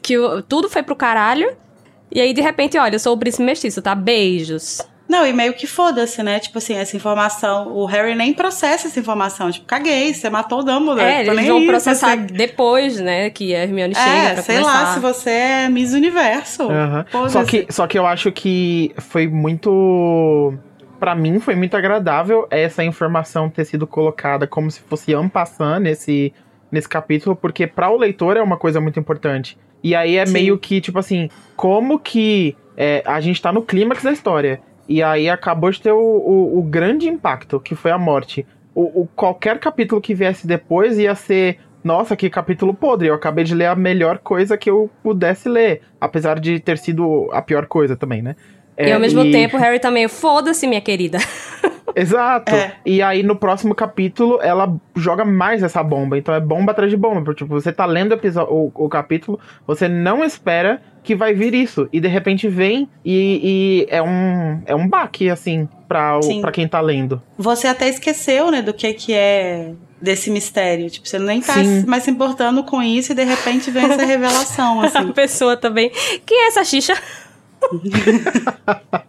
que 0.01 0.17
o- 0.17 0.41
tudo 0.41 0.69
foi 0.69 0.83
pro 0.83 0.95
caralho. 0.95 1.51
E 2.11 2.21
aí, 2.21 2.33
de 2.33 2.41
repente, 2.41 2.77
olha, 2.77 2.95
eu 2.95 2.99
sou 2.99 3.13
o 3.13 3.17
Príncipe 3.17 3.43
Mestiço, 3.43 3.81
tá? 3.81 3.95
Beijos. 3.95 4.81
Não, 5.07 5.25
e 5.25 5.31
meio 5.33 5.53
que 5.53 5.67
foda-se, 5.67 6.21
né? 6.23 6.39
Tipo 6.39 6.57
assim, 6.57 6.73
essa 6.75 6.95
informação. 6.97 7.67
O 7.75 7.85
Harry 7.85 8.15
nem 8.15 8.33
processa 8.33 8.87
essa 8.87 8.99
informação. 8.99 9.51
Tipo, 9.51 9.65
caguei, 9.67 10.13
você 10.13 10.29
matou 10.31 10.59
o 10.59 10.63
Dumbledore. 10.63 11.01
É, 11.01 11.23
tô 11.23 11.31
eles 11.31 11.43
nem 11.43 11.47
vão 11.51 11.65
processar 11.67 12.15
você- 12.17 12.33
depois, 12.33 12.99
né? 12.99 13.29
Que 13.29 13.53
a 13.55 13.63
Hermione 13.63 13.93
chega 13.93 14.07
É, 14.09 14.33
pra 14.33 14.41
sei 14.43 14.57
conversar. 14.57 14.81
lá, 14.83 14.93
se 14.93 14.99
você 14.99 15.29
é 15.29 15.69
Miss 15.69 15.93
Universo. 15.93 16.63
Aham. 16.63 17.05
Foda-se. 17.11 17.33
Só, 17.33 17.43
que, 17.43 17.65
só 17.69 17.87
que 17.87 17.99
eu 17.99 18.05
acho 18.07 18.31
que 18.31 18.93
foi 18.97 19.27
muito. 19.27 20.53
Pra 20.99 21.13
mim, 21.15 21.39
foi 21.39 21.55
muito 21.55 21.75
agradável 21.75 22.47
essa 22.49 22.83
informação 22.83 23.49
ter 23.49 23.65
sido 23.65 23.85
colocada 23.85 24.47
como 24.47 24.71
se 24.71 24.79
fosse 24.81 25.13
en 25.13 25.27
passant 25.27 25.79
nesse, 25.81 26.33
nesse 26.71 26.87
capítulo, 26.87 27.35
porque 27.35 27.67
para 27.67 27.89
o 27.89 27.97
leitor 27.97 28.37
é 28.37 28.41
uma 28.41 28.57
coisa 28.57 28.79
muito 28.79 28.99
importante. 28.99 29.57
E 29.83 29.93
aí 29.93 30.15
é 30.15 30.25
Sim. 30.25 30.33
meio 30.33 30.57
que, 30.57 30.81
tipo 30.81 30.97
assim, 30.97 31.29
como 31.55 31.99
que 31.99 32.55
é, 32.77 33.03
a 33.05 33.19
gente 33.19 33.41
tá 33.41 33.51
no 33.51 33.61
clímax 33.61 34.03
da 34.03 34.11
história. 34.11 34.59
E 34.87 35.01
aí 35.03 35.29
acabou 35.29 35.69
de 35.69 35.81
ter 35.81 35.91
o, 35.91 35.97
o, 35.97 36.59
o 36.59 36.63
grande 36.63 37.07
impacto, 37.09 37.59
que 37.59 37.75
foi 37.75 37.91
a 37.91 37.97
morte. 37.97 38.45
O, 38.73 39.01
o- 39.01 39.07
qualquer 39.15 39.59
capítulo 39.59 39.99
que 40.01 40.13
viesse 40.15 40.47
depois 40.47 40.97
ia 40.97 41.13
ser. 41.15 41.59
Nossa, 41.83 42.15
que 42.15 42.29
capítulo 42.31 42.73
podre. 42.73 43.07
Eu 43.09 43.13
acabei 43.13 43.43
de 43.43 43.53
ler 43.53 43.67
a 43.67 43.75
melhor 43.75 44.17
coisa 44.19 44.57
que 44.57 44.69
eu 44.69 44.89
pudesse 45.03 45.47
ler. 45.47 45.81
Apesar 46.01 46.39
de 46.39 46.59
ter 46.59 46.77
sido 46.79 47.29
a 47.31 47.41
pior 47.41 47.67
coisa 47.67 47.95
também, 47.95 48.21
né? 48.23 48.35
E 48.77 48.83
É, 48.89 48.93
ao 48.93 48.99
mesmo 48.99 49.23
tempo, 49.31 49.57
o 49.57 49.59
Harry 49.59 49.79
tá 49.79 49.89
meio, 49.89 50.09
foda-se, 50.09 50.67
minha 50.67 50.81
querida. 50.81 51.17
Exato. 51.95 52.53
É. 52.53 52.73
E 52.85 53.01
aí 53.01 53.23
no 53.23 53.37
próximo 53.37 53.73
capítulo 53.73 54.39
ela 54.41 54.75
joga 54.95 55.23
mais 55.23 55.63
essa 55.63 55.81
bomba. 55.81 56.17
Então 56.17 56.35
é 56.35 56.41
bomba 56.41 56.73
atrás 56.73 56.91
de 56.91 56.97
bomba. 56.97 57.21
Porque, 57.21 57.43
tipo, 57.43 57.53
você 57.53 57.71
tá 57.71 57.85
lendo 57.85 58.13
o, 58.13 58.53
o, 58.53 58.85
o 58.85 58.89
capítulo, 58.89 59.39
você 59.65 59.87
não 59.87 60.23
espera 60.23 60.81
que 61.01 61.15
vai 61.15 61.33
vir 61.33 61.53
isso. 61.53 61.87
E 61.93 62.01
de 62.01 62.07
repente 62.09 62.49
vem 62.49 62.89
e, 63.03 63.85
e 63.87 63.87
é 63.89 64.01
um 64.01 64.61
é 64.65 64.75
um 64.75 64.87
baque, 64.89 65.29
assim, 65.29 65.69
pra, 65.87 66.19
o, 66.19 66.41
pra 66.41 66.51
quem 66.51 66.67
tá 66.67 66.81
lendo. 66.81 67.21
Você 67.37 67.67
até 67.67 67.87
esqueceu, 67.87 68.51
né, 68.51 68.61
do 68.61 68.73
que 68.73 68.91
que 68.93 69.13
é 69.13 69.71
desse 70.01 70.29
mistério. 70.29 70.89
Tipo, 70.89 71.07
você 71.07 71.17
nem 71.17 71.39
tá 71.39 71.53
Sim. 71.53 71.85
mais 71.85 72.03
se 72.03 72.11
importando 72.11 72.63
com 72.65 72.83
isso 72.83 73.13
e 73.13 73.15
de 73.15 73.23
repente 73.23 73.71
vem 73.71 73.85
essa 73.85 74.03
revelação, 74.05 74.81
A 74.81 74.87
assim. 74.87 75.11
pessoa 75.13 75.55
também. 75.55 75.89
Quem 76.25 76.43
é 76.43 76.47
essa 76.47 76.63
xixa? 76.65 76.93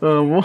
Amo. 0.00 0.44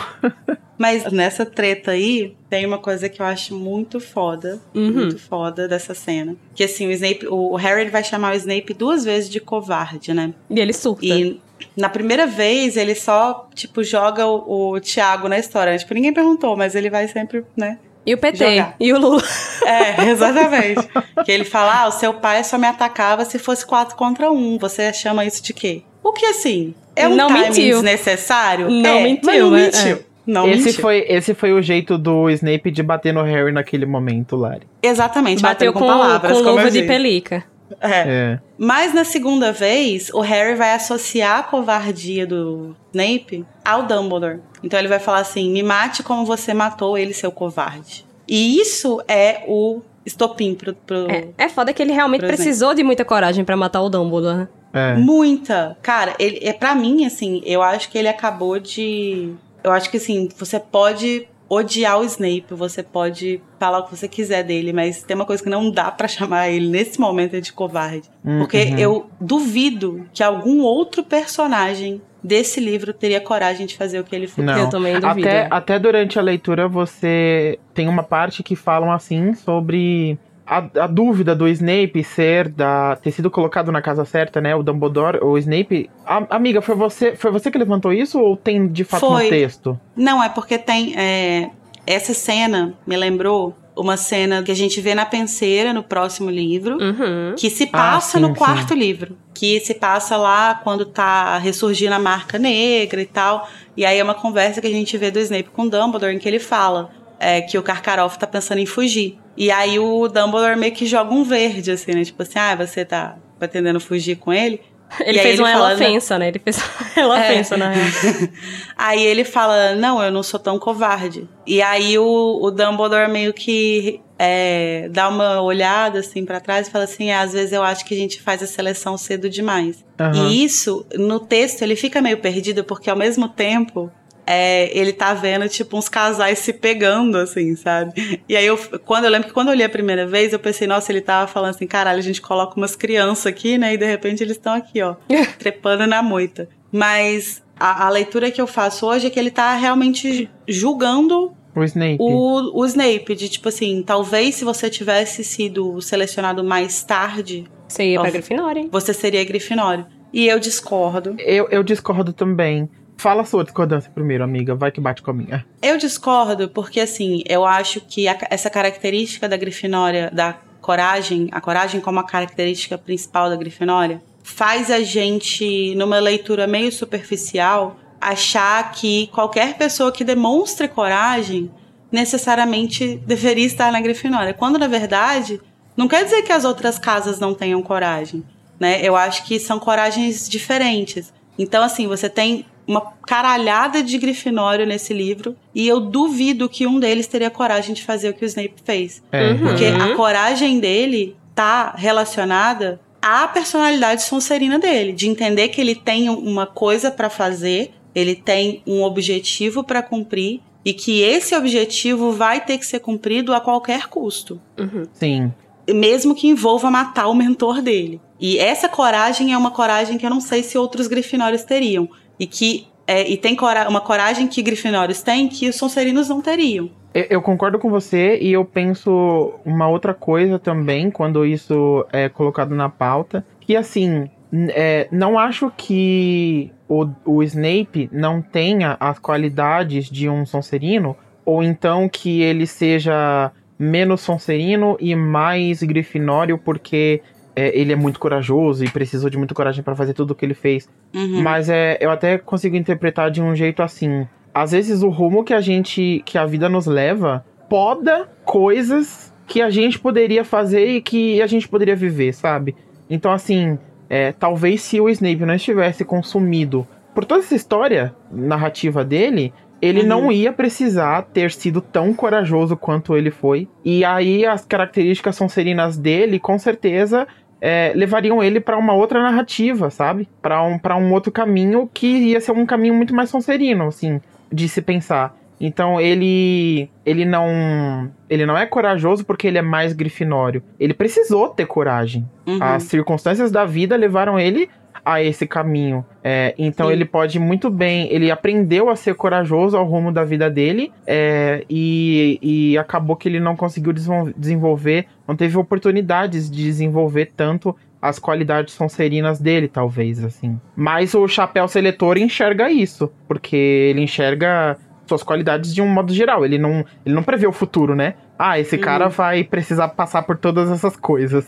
Mas 0.78 1.10
nessa 1.12 1.46
treta 1.46 1.92
aí, 1.92 2.36
tem 2.50 2.66
uma 2.66 2.78
coisa 2.78 3.08
que 3.08 3.22
eu 3.22 3.26
acho 3.26 3.56
muito 3.56 4.00
foda, 4.00 4.60
Uhum. 4.74 4.92
muito 4.92 5.18
foda 5.18 5.68
dessa 5.68 5.94
cena. 5.94 6.36
Que 6.54 6.66
assim, 6.66 6.88
o 6.88 6.92
Snape, 6.92 7.28
o 7.28 7.56
Harry 7.56 7.90
vai 7.90 8.04
chamar 8.04 8.34
o 8.34 8.38
Snape 8.38 8.74
duas 8.74 9.06
vezes 9.06 9.30
de 9.30 9.40
covarde, 9.40 10.14
né? 10.14 10.34
E 10.50 10.60
ele 10.60 10.74
surta. 10.74 11.06
E 11.06 11.40
na 11.78 11.88
primeira 11.88 12.28
vez 12.28 12.76
ele 12.76 12.94
só, 12.94 13.50
tipo, 13.56 13.84
joga 13.84 14.28
o, 14.28 14.74
o 14.74 14.80
Thiago 14.82 15.30
na 15.30 15.40
história. 15.40 15.78
Tipo, 15.78 15.94
ninguém 15.94 16.14
perguntou, 16.14 16.58
mas 16.58 16.76
ele 16.76 16.90
vai 16.90 17.08
sempre, 17.08 17.46
né? 17.56 17.80
E 18.06 18.14
o 18.14 18.18
PT. 18.18 18.38
Jogar. 18.38 18.76
E 18.80 18.94
o 18.94 19.00
Lula. 19.00 19.24
É, 19.66 20.10
exatamente. 20.12 20.88
que 21.26 21.32
ele 21.32 21.44
fala: 21.44 21.84
ah, 21.84 21.88
o 21.88 21.92
seu 21.92 22.14
pai 22.14 22.44
só 22.44 22.58
me 22.58 22.68
atacava 22.68 23.26
se 23.26 23.40
fosse 23.40 23.66
quatro 23.66 23.96
contra 23.96 24.32
um. 24.32 24.58
Você 24.60 24.94
chama 24.94 25.26
isso 25.26 25.42
de 25.44 25.54
quê? 25.54 25.82
O 26.04 26.14
que 26.14 26.26
assim? 26.28 26.74
É 26.96 27.08
um 27.08 27.16
Não 27.16 27.28
timing 27.28 27.42
mentiu. 27.42 27.64
desnecessário? 27.82 28.70
Não 28.70 28.90
É, 28.90 29.04
mentiu, 29.04 29.26
mas 29.26 29.40
não 29.40 29.50
né? 29.52 29.64
mentiu. 29.64 30.00
Não 30.28 30.48
esse, 30.50 30.66
mentiu. 30.66 30.82
foi, 30.82 31.06
esse 31.08 31.34
foi 31.34 31.52
o 31.54 31.62
jeito 31.62 31.98
do 31.98 32.30
Snape 32.32 32.72
de 32.72 32.82
bater 32.82 33.14
no 33.14 33.22
Harry 33.24 33.52
naquele 33.52 33.86
momento, 33.86 34.36
Lari. 34.36 34.62
Exatamente, 34.82 35.42
Bateu 35.42 35.72
bateu 35.72 35.74
com, 35.74 35.80
com 35.80 35.88
palavras, 35.88 36.32
com 36.32 36.40
luva 36.40 36.72
de 36.72 36.84
pelica. 36.84 37.44
É. 37.82 38.00
É. 38.08 38.40
Mas 38.58 38.94
na 38.94 39.04
segunda 39.04 39.52
vez, 39.52 40.10
o 40.14 40.20
Harry 40.22 40.56
vai 40.56 40.74
associar 40.74 41.40
a 41.40 41.44
covardia 41.44 42.26
do 42.28 42.76
Snape 42.94 43.46
ao 43.64 43.84
Dumbledore. 43.84 44.40
Então 44.64 44.78
ele 44.80 44.88
vai 44.88 45.00
falar 45.00 45.20
assim: 45.20 45.50
me 45.52 45.64
mate 45.64 46.04
como 46.04 46.26
você 46.26 46.54
matou 46.54 46.98
ele, 46.98 47.14
seu 47.14 47.32
covarde. 47.32 48.06
E 48.28 48.60
isso 48.60 49.02
é 49.08 49.44
o 49.48 49.82
estopim 50.06 50.54
pro. 50.56 50.74
pro- 50.74 51.10
É, 51.10 51.28
é 51.38 51.50
foda 51.50 51.74
que 51.74 51.82
ele 51.82 51.92
realmente 51.92 52.22
precisou 52.36 52.74
de 52.74 52.84
muita 52.84 53.04
coragem 53.04 53.44
pra 53.44 53.58
matar 53.58 53.82
o 53.82 53.90
Dumbledore. 53.90 54.38
né? 54.38 54.48
É. 54.74 54.94
Muita. 54.96 55.78
Cara, 55.82 56.14
ele 56.20 56.40
é 56.44 56.52
para 56.54 56.76
mim 56.76 57.06
assim, 57.06 57.42
eu 57.46 57.62
acho 57.64 57.90
que 57.90 57.98
ele 57.98 58.08
acabou 58.10 58.60
de 58.60 59.34
eu 59.64 59.72
acho 59.72 59.90
que 59.90 59.98
assim, 59.98 60.30
você 60.38 60.60
pode 60.60 61.28
odiar 61.50 62.00
o 62.00 62.04
Snape, 62.04 62.46
você 62.52 62.82
pode 62.82 63.42
falar 63.60 63.80
o 63.80 63.84
que 63.86 63.96
você 63.96 64.08
quiser 64.08 64.44
dele, 64.44 64.74
mas 64.74 65.04
tem 65.04 65.16
uma 65.16 65.26
coisa 65.26 65.44
que 65.44 65.50
não 65.50 65.70
dá 65.70 65.92
pra 65.92 66.08
chamar 66.08 66.50
ele 66.50 66.68
nesse 66.68 67.00
momento 67.00 67.36
é 67.36 67.40
de 67.40 67.54
covarde, 67.54 68.10
porque 68.40 68.58
Uhum. 68.64 68.78
eu 68.78 69.10
duvido 69.22 70.06
que 70.14 70.24
algum 70.24 70.62
outro 70.62 71.04
personagem 71.04 72.02
desse 72.24 72.60
livro 72.60 72.92
teria 72.92 73.22
coragem 73.22 73.68
de 73.68 73.78
fazer 73.78 74.00
o 74.00 74.04
que 74.04 74.16
ele 74.16 74.28
fez. 74.28 74.46
Não. 74.46 74.58
Eu 74.58 74.70
também 74.70 75.00
duvido. 75.00 75.28
Até, 75.28 75.48
até 75.52 75.80
durante 75.80 76.18
a 76.18 76.22
leitura 76.24 76.68
você 76.68 77.60
tem 77.74 77.88
uma 77.88 78.02
parte 78.02 78.42
que 78.42 78.56
falam 78.56 78.92
assim 78.92 79.36
sobre 79.36 80.18
a, 80.48 80.58
a 80.84 80.88
dúvida 80.88 81.36
do 81.36 81.48
Snape 81.48 82.04
ser 82.04 82.48
da 82.50 82.96
ter 82.98 83.12
sido 83.12 83.32
colocado 83.32 83.72
na 83.72 83.82
casa 83.82 84.06
certa, 84.06 84.40
né? 84.40 84.56
O 84.56 84.62
Dumbledore, 84.64 85.20
o 85.24 85.38
Snape. 85.38 85.90
A- 86.06 86.26
amiga, 86.36 86.62
foi 86.62 86.76
você, 86.76 87.16
foi 87.16 87.32
você 87.32 87.50
que 87.50 87.58
levantou 87.58 87.92
isso 87.92 88.20
ou 88.20 88.38
tem 88.38 88.68
de 88.68 88.84
fato 88.84 89.00
Foi. 89.08 89.24
no 89.24 89.30
texto? 89.30 89.80
Não, 89.96 90.22
é 90.24 90.30
porque 90.30 90.58
tem. 90.58 90.94
é, 90.98 91.50
essa 91.88 92.14
cena 92.14 92.74
me 92.86 92.96
lembrou 92.98 93.56
uma 93.78 93.98
cena 93.98 94.42
que 94.42 94.52
a 94.52 94.56
gente 94.56 94.80
vê 94.80 94.96
na 94.96 95.06
penseira 95.06 95.74
no 95.74 95.84
próximo 95.84 96.30
livro, 96.30 96.78
Uhum. 96.78 97.34
que 97.36 97.50
se 97.50 97.68
passa 97.68 98.18
Ah, 98.18 98.22
sim, 98.22 98.26
no 98.28 98.34
quarto 98.34 98.74
livro. 98.74 99.18
Que 99.34 99.60
se 99.60 99.74
passa 99.74 100.16
lá 100.16 100.56
quando 100.64 100.86
tá 100.86 101.38
ressurgindo 101.40 101.94
a 101.94 102.00
marca 102.00 102.40
negra 102.40 103.02
e 103.02 103.06
tal. 103.06 103.50
E 103.76 103.86
aí 103.86 104.00
é 104.00 104.04
uma 104.04 104.14
conversa 104.14 104.62
que 104.62 104.68
a 104.68 104.72
gente 104.72 104.98
vê 104.98 105.12
do 105.12 105.20
Snape 105.20 105.50
com 105.50 105.64
o 105.64 105.70
Dumbledore, 105.70 106.16
em 106.16 106.20
que 106.20 106.28
ele 106.28 106.40
fala 106.40 106.90
é, 107.20 107.42
que 107.42 107.58
o 107.58 107.64
Karkaroff 107.64 108.18
tá 108.20 108.28
pensando 108.28 108.60
em 108.60 108.66
fugir. 108.66 109.18
E 109.38 109.52
aí 109.52 109.78
o 109.80 110.08
Dumbledore 110.08 110.58
meio 110.58 110.72
que 110.74 110.86
joga 110.86 111.14
um 111.14 111.24
verde, 111.24 111.72
assim, 111.72 111.94
né? 111.94 112.04
Tipo 112.06 112.24
assim, 112.24 112.40
ah, 112.40 112.56
você 112.56 112.86
tá 112.86 113.18
pretendendo 113.38 113.80
fugir 113.80 114.16
com 114.18 114.32
ele? 114.34 114.62
Ele 115.00 115.18
E 115.18 115.22
fez 115.22 115.34
ele 115.34 115.42
uma 115.42 115.52
fala, 115.52 115.72
ela 115.72 115.76
ofensa, 115.76 116.20
né? 116.20 116.28
Ele 116.28 116.40
fez 116.40 116.60
ela 116.96 117.20
É. 117.20 117.32
ofensa, 117.32 117.58
na 117.58 117.70
real. 117.72 117.88
Aí 118.78 119.04
ele 119.04 119.24
fala, 119.26 119.74
não, 119.76 120.02
eu 120.02 120.12
não 120.12 120.22
sou 120.24 120.40
tão 120.40 120.60
covarde. 120.60 121.28
E 121.46 121.60
aí 121.62 121.98
o, 121.98 122.40
o 122.42 122.52
Dumbledore 122.52 123.10
meio 123.12 123.34
que 123.34 124.00
é, 124.18 124.88
dá 124.92 125.10
uma 125.10 125.42
olhada 125.42 126.00
assim 126.00 126.24
pra 126.24 126.40
trás 126.40 126.68
e 126.68 126.72
fala 126.72 126.84
assim, 126.86 127.10
"É, 127.10 127.16
às 127.16 127.34
vezes 127.34 127.52
eu 127.52 127.64
acho 127.64 127.84
que 127.84 127.94
a 127.94 127.98
gente 127.98 128.22
faz 128.22 128.42
a 128.44 128.48
seleção 128.48 128.96
cedo 128.98 129.28
demais. 129.30 129.84
Aham. 130.00 130.28
E 130.30 130.44
isso, 130.46 130.86
no 130.94 131.20
texto, 131.20 131.64
ele 131.64 131.76
fica 131.76 132.02
meio 132.02 132.20
perdido, 132.20 132.64
porque 132.64 132.90
ao 132.90 132.96
mesmo 132.96 133.28
tempo. 133.28 133.92
É, 134.28 134.76
ele 134.78 134.92
tá 134.94 135.14
vendo, 135.14 135.48
tipo, 135.48 135.78
uns 135.78 135.88
casais 135.88 136.40
se 136.40 136.52
pegando, 136.54 137.18
assim, 137.18 137.56
sabe? 137.56 138.22
E 138.28 138.36
aí, 138.36 138.46
eu, 138.46 138.58
quando 138.86 139.06
eu 139.06 139.12
lembro 139.12 139.28
que 139.28 139.34
quando 139.34 139.50
eu 139.50 139.54
li 139.54 139.64
a 139.64 139.70
primeira 139.70 140.06
vez, 140.08 140.34
eu 140.34 140.40
pensei, 140.40 140.68
nossa, 140.68 140.92
ele 140.92 141.02
tava 141.02 141.28
falando 141.28 141.52
assim, 141.52 141.68
caralho, 141.68 142.00
a 142.00 142.04
gente 142.04 142.22
coloca 142.22 142.56
umas 142.58 142.76
crianças 142.76 143.28
aqui, 143.28 143.58
né? 143.58 143.74
E 143.74 143.78
de 143.78 143.86
repente 143.86 144.24
eles 144.24 144.38
estão 144.38 144.54
aqui, 144.54 144.82
ó, 144.82 144.96
trepando 145.40 145.86
na 145.86 146.02
moita. 146.02 146.50
Mas 146.72 147.44
a, 147.60 147.86
a 147.86 147.90
leitura 147.90 148.32
que 148.32 148.42
eu 148.42 148.48
faço 148.48 148.86
hoje 148.86 149.08
é 149.08 149.10
que 149.10 149.20
ele 149.20 149.32
tá 149.32 149.54
realmente 149.56 150.30
julgando 150.48 151.34
O 151.56 151.64
Snape. 151.64 151.98
o, 152.00 152.60
o 152.60 152.66
Snape, 152.66 153.16
de 153.16 153.30
tipo 153.30 153.48
assim, 153.50 153.84
talvez 153.86 154.36
se 154.36 154.44
você 154.44 154.70
tivesse 154.70 155.24
sido 155.24 155.80
selecionado 155.82 156.44
mais 156.44 156.84
tarde, 156.84 157.46
Você 157.68 157.92
ia 157.92 158.02
pra. 158.02 158.10
Grifinória, 158.10 158.60
hein? 158.62 158.70
você 158.72 158.94
seria 158.94 159.24
Grifinório. 159.24 159.86
E 160.12 160.28
eu 160.28 160.40
discordo. 160.40 161.16
Eu, 161.20 161.48
eu 161.50 161.62
discordo 161.64 162.14
também. 162.14 162.70
Fala 162.98 163.26
sua 163.26 163.44
discordância 163.44 163.92
primeiro, 163.94 164.24
amiga. 164.24 164.56
Vai 164.56 164.72
que 164.72 164.80
bate 164.82 165.02
com 165.02 165.12
a 165.12 165.14
minha. 165.14 165.46
Eu 165.62 165.78
discordo 165.78 166.50
porque, 166.50 166.80
assim, 166.80 167.24
eu 167.28 167.46
acho 167.46 167.82
que 167.82 168.08
a- 168.08 168.18
essa 168.30 168.50
característica 168.50 169.28
da 169.28 169.38
Grifinória, 169.38 170.10
da 170.14 170.34
coragem, 170.62 171.28
a 171.32 171.40
coragem 171.42 171.80
como 171.82 172.00
a 172.00 172.04
característica 172.04 172.78
principal 172.78 173.30
da 173.30 173.36
Grifinória, 173.36 174.02
faz 174.24 174.72
a 174.72 174.82
gente, 174.82 175.76
numa 175.76 176.00
leitura 176.00 176.48
meio 176.48 176.72
superficial, 176.72 177.78
achar 178.02 178.72
que 178.72 179.08
qualquer 179.08 179.56
pessoa 179.58 179.92
que 179.92 180.04
demonstre 180.04 180.68
coragem 180.68 181.52
necessariamente 181.92 182.98
deveria 183.06 183.46
estar 183.46 183.72
na 183.72 183.80
Grifinória. 183.82 184.34
Quando, 184.34 184.58
na 184.58 184.68
verdade, 184.68 185.40
não 185.78 185.88
quer 185.88 186.04
dizer 186.04 186.22
que 186.24 186.32
as 186.32 186.44
outras 186.46 186.78
casas 186.80 187.20
não 187.20 187.34
tenham 187.34 187.62
coragem, 187.62 188.24
né? 188.60 188.80
Eu 188.82 188.96
acho 188.96 189.24
que 189.26 189.40
são 189.40 189.60
coragens 189.60 190.28
diferentes. 190.30 191.14
Então, 191.38 191.64
assim, 191.64 191.88
você 191.88 192.10
tem 192.10 192.46
uma 192.68 192.82
caralhada 193.06 193.84
de 193.84 193.98
Grifinório 193.98 194.66
nesse 194.66 194.94
livro 194.94 195.36
e 195.54 195.68
eu 195.68 195.80
duvido 195.80 196.50
que 196.50 196.66
um 196.66 196.80
deles 196.80 197.08
teria 197.08 197.30
coragem 197.30 197.74
de 197.74 197.84
fazer 197.84 198.10
o 198.10 198.14
que 198.14 198.24
o 198.24 198.28
Snape 198.28 198.56
fez. 198.64 199.04
É. 199.12 199.32
Uhum. 199.32 199.38
Porque 199.40 199.66
a 199.66 199.96
coragem 199.96 200.60
dele 200.60 201.16
tá 201.34 201.74
relacionada 201.78 202.80
à 203.02 203.28
personalidade 203.28 204.04
sonserina 204.04 204.58
dele, 204.58 204.92
de 204.94 205.08
entender 205.08 205.50
que 205.50 205.62
ele 205.62 205.76
tem 205.76 206.10
uma 206.10 206.46
coisa 206.48 206.90
pra 206.90 207.10
fazer, 207.10 207.72
ele 207.94 208.16
tem 208.16 208.64
um 208.66 208.82
objetivo 208.84 209.64
pra 209.64 209.82
cumprir 209.84 210.42
e 210.64 210.74
que 210.74 211.02
esse 211.02 211.36
objetivo 211.36 212.12
vai 212.12 212.42
ter 212.44 212.58
que 212.58 212.66
ser 212.66 212.80
cumprido 212.80 213.34
a 213.34 213.40
qualquer 213.40 213.88
custo 213.88 214.42
Uhum. 214.58 214.86
Sim. 214.94 215.32
mesmo 215.70 216.16
que 216.16 216.28
envolva 216.28 216.72
matar 216.72 217.08
o 217.08 217.14
mentor 217.16 217.62
dele. 217.62 218.02
E 218.20 218.38
essa 218.40 218.68
coragem 218.70 219.34
é 219.34 219.38
uma 219.38 219.52
coragem 219.52 219.98
que 219.98 220.06
eu 220.06 220.10
não 220.10 220.22
sei 220.22 220.42
se 220.42 220.58
outros 220.58 220.88
grifinórios 220.88 221.44
teriam. 221.44 221.88
E 222.20 222.28
que 222.28 222.68
é, 222.88 223.10
e 223.10 223.18
tem 223.18 223.36
cora 223.36 223.68
uma 223.68 223.82
coragem 223.82 224.28
que 224.28 224.42
grifinórios 224.42 225.02
têm 225.02 225.28
que 225.28 225.50
os 225.50 225.56
sonserinos 225.56 226.10
não 226.10 226.22
teriam. 226.22 226.70
Eu, 226.94 227.22
concordo 227.22 227.60
com 227.60 227.70
você 227.70 228.18
e 228.22 228.32
eu 228.32 228.46
penso 228.46 229.34
uma 229.44 229.68
outra 229.68 229.94
coisa 229.94 230.40
também 230.40 230.90
quando 230.90 231.26
isso 231.26 231.86
é 231.92 232.08
colocado 232.08 232.56
na 232.56 232.70
pauta. 232.70 233.26
Que 233.42 233.56
assim, 233.56 234.10
é, 234.50 234.88
não 234.92 235.20
acho 235.20 235.52
que 235.58 236.54
o, 236.70 236.88
o 237.04 237.22
Snape 237.24 237.90
não 237.92 238.22
tenha 238.22 238.78
as 238.80 238.98
qualidades 238.98 239.90
de 239.90 240.08
um 240.08 240.26
Sonserino, 240.26 240.96
ou 241.26 241.44
então 241.44 241.90
que 241.90 242.22
ele 242.22 242.48
seja 242.48 243.30
menos 243.60 244.00
Sonserino 244.02 244.78
e 244.80 244.96
mais 244.96 245.64
Grifinório 245.64 246.38
porque 246.38 247.02
é, 247.36 247.58
ele 247.58 247.74
é 247.74 247.76
muito 247.76 248.00
corajoso 248.00 248.64
e 248.64 248.70
precisou 248.70 249.10
de 249.10 249.18
muita 249.18 249.34
coragem 249.36 249.64
para 249.64 249.76
fazer 249.76 249.94
tudo 249.94 250.12
o 250.12 250.16
que 250.16 250.26
ele 250.26 250.34
fez. 250.34 250.70
Uhum. 250.94 251.22
Mas 251.22 251.50
é, 251.50 251.78
eu 251.82 251.92
até 251.92 252.18
consigo 252.18 252.56
interpretar 252.56 253.12
de 253.12 253.22
um 253.22 253.36
jeito 253.36 253.62
assim. 253.62 254.08
Às 254.34 254.52
vezes 254.52 254.82
o 254.82 254.90
rumo 254.90 255.24
que 255.24 255.34
a 255.34 255.42
gente, 255.42 256.02
que 256.06 256.18
a 256.18 256.26
vida 256.26 256.48
nos 256.50 256.66
leva, 256.66 257.26
poda 257.50 258.10
coisas 258.24 259.14
que 259.28 259.42
a 259.42 259.50
gente 259.50 259.80
poderia 259.80 260.24
fazer 260.24 260.66
e 260.68 260.82
que 260.82 261.22
a 261.22 261.28
gente 261.28 261.48
poderia 261.48 261.76
viver, 261.76 262.14
sabe? 262.14 262.56
Então 262.90 263.12
assim, 263.12 263.58
é, 263.90 264.12
talvez 264.12 264.62
se 264.62 264.80
o 264.80 264.90
Snape 264.90 265.26
não 265.26 265.36
estivesse 265.36 265.84
consumido 265.84 266.68
por 266.94 267.04
toda 267.06 267.22
essa 267.22 267.36
história 267.36 267.94
narrativa 268.12 268.84
dele, 268.84 269.34
ele 269.62 269.82
Uhum. 269.82 269.88
não 269.88 270.12
ia 270.12 270.32
precisar 270.32 271.02
ter 271.04 271.32
sido 271.32 271.60
tão 271.60 271.94
corajoso 271.94 272.56
quanto 272.56 272.96
ele 272.96 273.12
foi. 273.12 273.48
E 273.64 273.84
aí 273.84 274.26
as 274.26 274.46
características 274.46 275.16
sonserinas 275.16 275.78
dele, 275.78 276.20
com 276.20 276.38
certeza, 276.38 277.08
é, 277.42 277.72
levariam 277.76 278.24
ele 278.24 278.40
pra 278.40 278.58
uma 278.58 278.74
outra 278.74 279.02
narrativa, 279.02 279.70
sabe? 279.70 280.08
Pra 280.22 280.42
um, 280.44 280.58
pra 280.58 280.76
um 280.76 280.92
outro 280.94 281.12
caminho 281.12 281.70
que 281.74 281.88
ia 281.88 282.22
ser 282.22 282.32
um 282.32 282.46
caminho 282.46 282.74
muito 282.74 282.94
mais 282.96 283.10
sonserino, 283.10 283.68
assim, 283.68 284.02
de 284.32 284.48
se 284.48 284.62
pensar. 284.62 285.16
Então 285.40 285.82
ele 285.82 286.70
ele 286.86 287.04
não 287.04 287.92
ele 288.10 288.26
não 288.26 288.38
é 288.38 288.46
corajoso 288.46 289.04
porque 289.04 289.28
ele 289.28 289.38
é 289.38 289.42
mais 289.42 289.74
grifinório. 289.74 290.42
Ele 290.60 290.74
precisou 290.74 291.30
ter 291.30 291.46
coragem. 291.46 292.10
Uhum. 292.26 292.42
As 292.42 292.64
circunstâncias 292.64 293.32
da 293.32 293.46
vida 293.46 293.76
levaram 293.76 294.20
ele 294.20 294.50
a 294.86 295.02
esse 295.02 295.26
caminho. 295.26 295.84
É, 296.04 296.36
então 296.38 296.68
Sim. 296.68 296.74
ele 296.74 296.86
pode 296.86 297.20
muito 297.20 297.50
bem. 297.50 297.92
Ele 297.92 298.12
aprendeu 298.12 298.70
a 298.70 298.76
ser 298.76 298.94
corajoso 298.94 299.58
ao 299.58 299.66
rumo 299.66 299.92
da 299.92 300.06
vida 300.06 300.30
dele 300.30 300.72
é, 300.86 301.44
e, 301.50 302.20
e 302.22 302.58
acabou 302.58 302.96
que 302.96 303.10
ele 303.10 303.20
não 303.20 303.36
conseguiu 303.36 303.74
desenvol- 303.74 304.14
desenvolver, 304.16 304.86
não 305.08 305.16
teve 305.16 305.36
oportunidades 305.38 306.30
de 306.30 306.44
desenvolver 306.44 307.12
tanto 307.18 307.56
as 307.82 308.00
qualidades 308.00 308.54
sonserinas 308.54 309.20
dele, 309.20 309.48
talvez, 309.48 310.04
assim. 310.04 310.40
Mas 310.56 310.94
o 310.96 311.08
chapéu 311.08 311.48
seletor 311.48 311.98
enxerga 311.98 312.50
isso, 312.50 312.92
porque 313.08 313.36
ele 313.36 313.82
enxerga 313.82 314.58
suas 314.88 315.04
qualidades 315.04 315.54
de 315.54 315.62
um 315.62 315.68
modo 315.68 315.94
geral. 315.94 316.26
Ele 316.26 316.38
não, 316.38 316.66
ele 316.86 316.96
não 316.96 317.04
prevê 317.04 317.28
o 317.28 317.32
futuro, 317.32 317.76
né? 317.76 317.96
Ah, 318.18 318.40
esse 318.40 318.58
cara 318.58 318.88
vai 318.88 319.24
precisar 319.24 319.70
passar 319.70 320.04
por 320.04 320.18
todas 320.18 320.50
essas 320.50 320.76
coisas. 320.78 321.28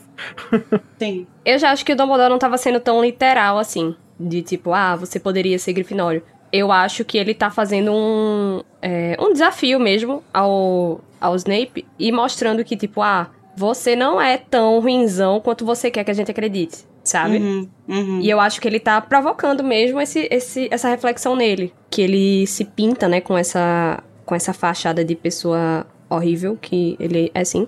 Sim. 0.98 1.28
Eu 1.46 1.60
já 1.60 1.72
acho 1.72 1.86
que 1.86 1.94
o 1.94 1.96
Dumbledore 1.96 2.30
não 2.30 2.40
tava 2.40 2.58
sendo 2.58 2.80
tão 2.80 3.02
literal 3.02 3.58
assim. 3.58 3.96
De 4.20 4.42
tipo, 4.42 4.74
ah, 4.74 4.96
você 4.96 5.20
poderia 5.20 5.60
ser 5.60 5.74
Grifinório. 5.74 6.24
Eu 6.52 6.72
acho 6.72 7.04
que 7.04 7.18
ele 7.18 7.34
tá 7.34 7.50
fazendo 7.50 7.92
um, 7.94 8.62
é, 8.82 9.18
um 9.20 9.34
desafio 9.34 9.80
mesmo 9.80 10.24
ao, 10.34 11.02
ao 11.20 11.36
Snape 11.36 11.86
e 12.00 12.12
mostrando 12.12 12.64
que, 12.64 12.78
tipo, 12.78 13.02
ah, 13.02 13.30
você 13.56 13.96
não 13.96 14.22
é 14.22 14.38
tão 14.38 14.80
ruinzão 14.80 15.42
quanto 15.42 15.66
você 15.66 15.92
quer 15.92 16.04
que 16.04 16.12
a 16.12 16.14
gente 16.14 16.32
acredite, 16.32 16.86
sabe? 17.08 17.38
Uhum. 17.38 17.70
Uhum. 17.88 18.20
E 18.22 18.30
eu 18.30 18.40
acho 18.40 18.60
que 18.60 18.68
ele 18.68 18.80
tá 18.80 19.00
provocando 19.00 19.64
mesmo 19.64 20.00
esse, 20.02 20.28
esse, 20.30 20.68
essa 20.70 20.90
reflexão 20.90 21.36
nele. 21.36 21.74
Que 21.90 22.02
ele 22.02 22.46
se 22.48 22.66
pinta, 22.66 23.08
né, 23.08 23.22
com 23.22 23.38
essa, 23.38 24.04
com 24.26 24.36
essa 24.36 24.54
fachada 24.54 25.04
de 25.04 25.16
pessoa 25.16 25.86
horrível, 26.10 26.58
que 26.60 26.96
ele 27.00 27.32
é 27.34 27.44
sim. 27.44 27.68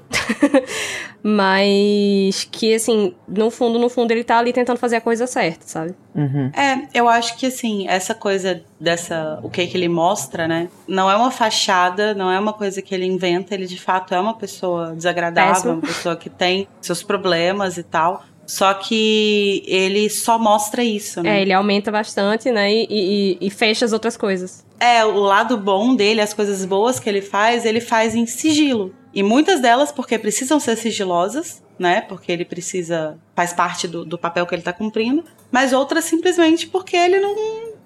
Mas 1.22 2.48
que, 2.50 2.74
assim, 2.74 3.14
no 3.28 3.52
fundo, 3.52 3.78
no 3.78 3.90
fundo, 3.90 4.12
ele 4.12 4.24
tá 4.24 4.38
ali 4.38 4.54
tentando 4.54 4.78
fazer 4.78 4.96
a 4.98 5.02
coisa 5.02 5.28
certa, 5.28 5.68
sabe? 5.68 5.94
Uhum. 6.16 6.50
É, 6.56 6.88
eu 6.94 7.10
acho 7.10 7.38
que 7.38 7.46
assim, 7.46 7.88
essa 7.90 8.16
coisa 8.16 8.64
dessa. 8.80 9.40
O 9.44 9.50
que, 9.50 9.68
que 9.68 9.78
ele 9.78 9.90
mostra, 9.90 10.48
né? 10.48 10.70
Não 10.88 11.12
é 11.12 11.16
uma 11.16 11.32
fachada, 11.32 12.14
não 12.14 12.32
é 12.32 12.40
uma 12.40 12.54
coisa 12.54 12.82
que 12.82 12.96
ele 12.96 13.06
inventa, 13.06 13.54
ele 13.54 13.66
de 13.66 13.80
fato 13.80 14.14
é 14.14 14.20
uma 14.20 14.34
pessoa 14.34 14.96
desagradável, 14.96 15.54
Péssimo. 15.54 15.74
uma 15.74 15.82
pessoa 15.82 16.16
que 16.16 16.30
tem 16.30 16.68
seus 16.82 17.04
problemas 17.04 17.78
e 17.78 17.84
tal. 17.84 18.24
Só 18.50 18.74
que 18.74 19.62
ele 19.68 20.10
só 20.10 20.40
mostra 20.40 20.84
isso, 20.84 21.22
né? 21.22 21.38
É, 21.38 21.42
ele 21.44 21.54
aumenta 21.54 21.92
bastante, 21.92 22.52
né? 22.52 22.74
E, 22.74 22.88
e, 22.90 23.38
e 23.40 23.50
fecha 23.52 23.86
as 23.86 23.94
outras 23.94 24.18
coisas. 24.18 24.66
É, 24.80 25.06
o 25.06 25.20
lado 25.20 25.56
bom 25.56 25.96
dele, 25.96 26.20
as 26.20 26.34
coisas 26.34 26.66
boas 26.66 27.00
que 27.00 27.08
ele 27.08 27.22
faz, 27.22 27.64
ele 27.64 27.80
faz 27.80 28.16
em 28.16 28.26
sigilo. 28.26 28.92
E 29.14 29.22
muitas 29.22 29.60
delas 29.60 29.92
porque 29.92 30.18
precisam 30.18 30.60
ser 30.60 30.76
sigilosas, 30.78 31.62
né? 31.78 32.02
Porque 32.02 32.32
ele 32.32 32.44
precisa. 32.44 33.20
faz 33.36 33.54
parte 33.54 33.88
do, 33.88 34.04
do 34.04 34.18
papel 34.18 34.48
que 34.48 34.56
ele 34.56 34.64
tá 34.64 34.74
cumprindo. 34.74 35.24
Mas 35.52 35.72
outras 35.72 36.06
simplesmente 36.06 36.66
porque 36.66 36.98
ele 36.98 37.20
não, 37.20 37.36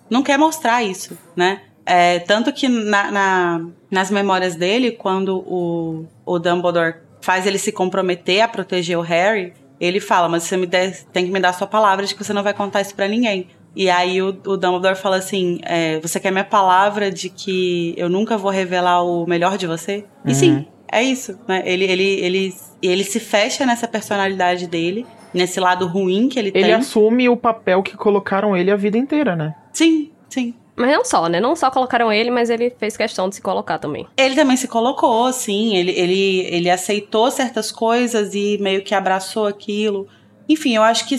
não 0.10 0.23
quer 0.23 0.38
mostrar 0.38 0.81
isso, 0.81 1.18
né? 1.35 1.60
É, 1.85 2.19
tanto 2.19 2.53
que 2.53 2.69
na, 2.69 3.11
na- 3.11 3.65
nas 3.91 4.10
memórias 4.10 4.56
dele, 4.56 4.91
quando 4.91 5.40
o, 5.45 6.06
o 6.26 6.40
Dumbledore 6.40 6.95
faz 7.19 7.45
ele 7.45 7.57
se 7.57 7.73
comprometer 7.73 8.40
a 8.40 8.48
proteger 8.48 8.98
o 8.98 9.02
Harry, 9.02 9.52
ele 9.80 10.00
fala, 10.00 10.28
mas 10.30 10.44
você 10.44 10.56
me 10.58 10.66
der- 10.66 11.04
tem 11.12 11.26
que 11.26 11.32
me 11.32 11.40
dar 11.40 11.54
sua 11.54 11.68
palavra 11.68 12.06
de 12.06 12.14
que 12.16 12.24
você 12.24 12.34
não 12.34 12.44
vai 12.44 12.54
contar 12.54 12.82
isso 12.82 12.95
pra 12.95 13.08
ninguém. 13.08 13.48
E 13.76 13.90
aí 13.90 14.22
o, 14.22 14.28
o 14.28 14.56
Dumbledore 14.58 14.95
fala 14.95 15.18
assim, 15.18 15.60
é, 15.64 16.00
você 16.00 16.20
quer 16.20 16.32
minha 16.32 16.44
palavra 16.44 17.10
de 17.12 17.30
que 17.30 17.94
eu 17.98 18.08
nunca 18.08 18.38
vou 18.38 18.52
revelar 18.52 19.02
o 19.04 19.26
melhor 19.28 19.58
de 19.58 19.66
você? 19.66 20.06
E 20.26 20.36
sim, 20.36 20.68
é 20.91 21.02
isso, 21.02 21.38
né? 21.48 21.64
Ele, 21.66 21.84
ele, 21.86 22.04
ele, 22.04 22.54
ele 22.82 23.04
se 23.04 23.20
fecha 23.20 23.66
nessa 23.66 23.88
personalidade 23.88 24.68
dele, 24.68 25.08
nesse 25.34 25.60
lado 25.60 25.88
ruim 25.88 26.30
que 26.30 26.38
ele, 26.38 26.50
Ele 26.54 26.66
tem. 26.66 26.74
assume 26.74 27.28
o 27.28 27.36
papel 27.36 27.82
que 27.82 27.98
colocaram 27.98 28.56
ele 28.56 28.70
a 28.70 28.76
vida 28.76 28.95
inteira, 28.98 29.36
né? 29.36 29.56
Sim, 29.74 30.12
sim. 30.30 30.54
Mas 30.76 30.91
não 30.91 31.06
só, 31.06 31.28
né? 31.28 31.40
Não 31.40 31.56
só 31.56 31.70
colocaram 31.70 32.12
ele, 32.12 32.32
mas 32.32 32.50
ele 32.50 32.74
fez 32.80 32.98
questão 32.98 33.30
de 33.30 33.36
se 33.36 33.41
colocar 33.41 33.78
também. 33.78 34.08
Ele 34.18 34.36
também 34.36 34.58
se 34.58 34.68
colocou, 34.68 35.32
sim. 35.32 35.76
Ele, 35.76 35.91
ele, 35.91 36.40
ele 36.50 36.70
aceitou 36.70 37.30
certas 37.30 37.72
coisas 37.72 38.34
e 38.34 38.58
meio 38.60 38.84
que 38.84 38.95
abraçou 38.95 39.45
aquilo. 39.45 40.08
Enfim, 40.50 40.76
eu 40.76 40.82
acho 40.82 41.08
que 41.08 41.16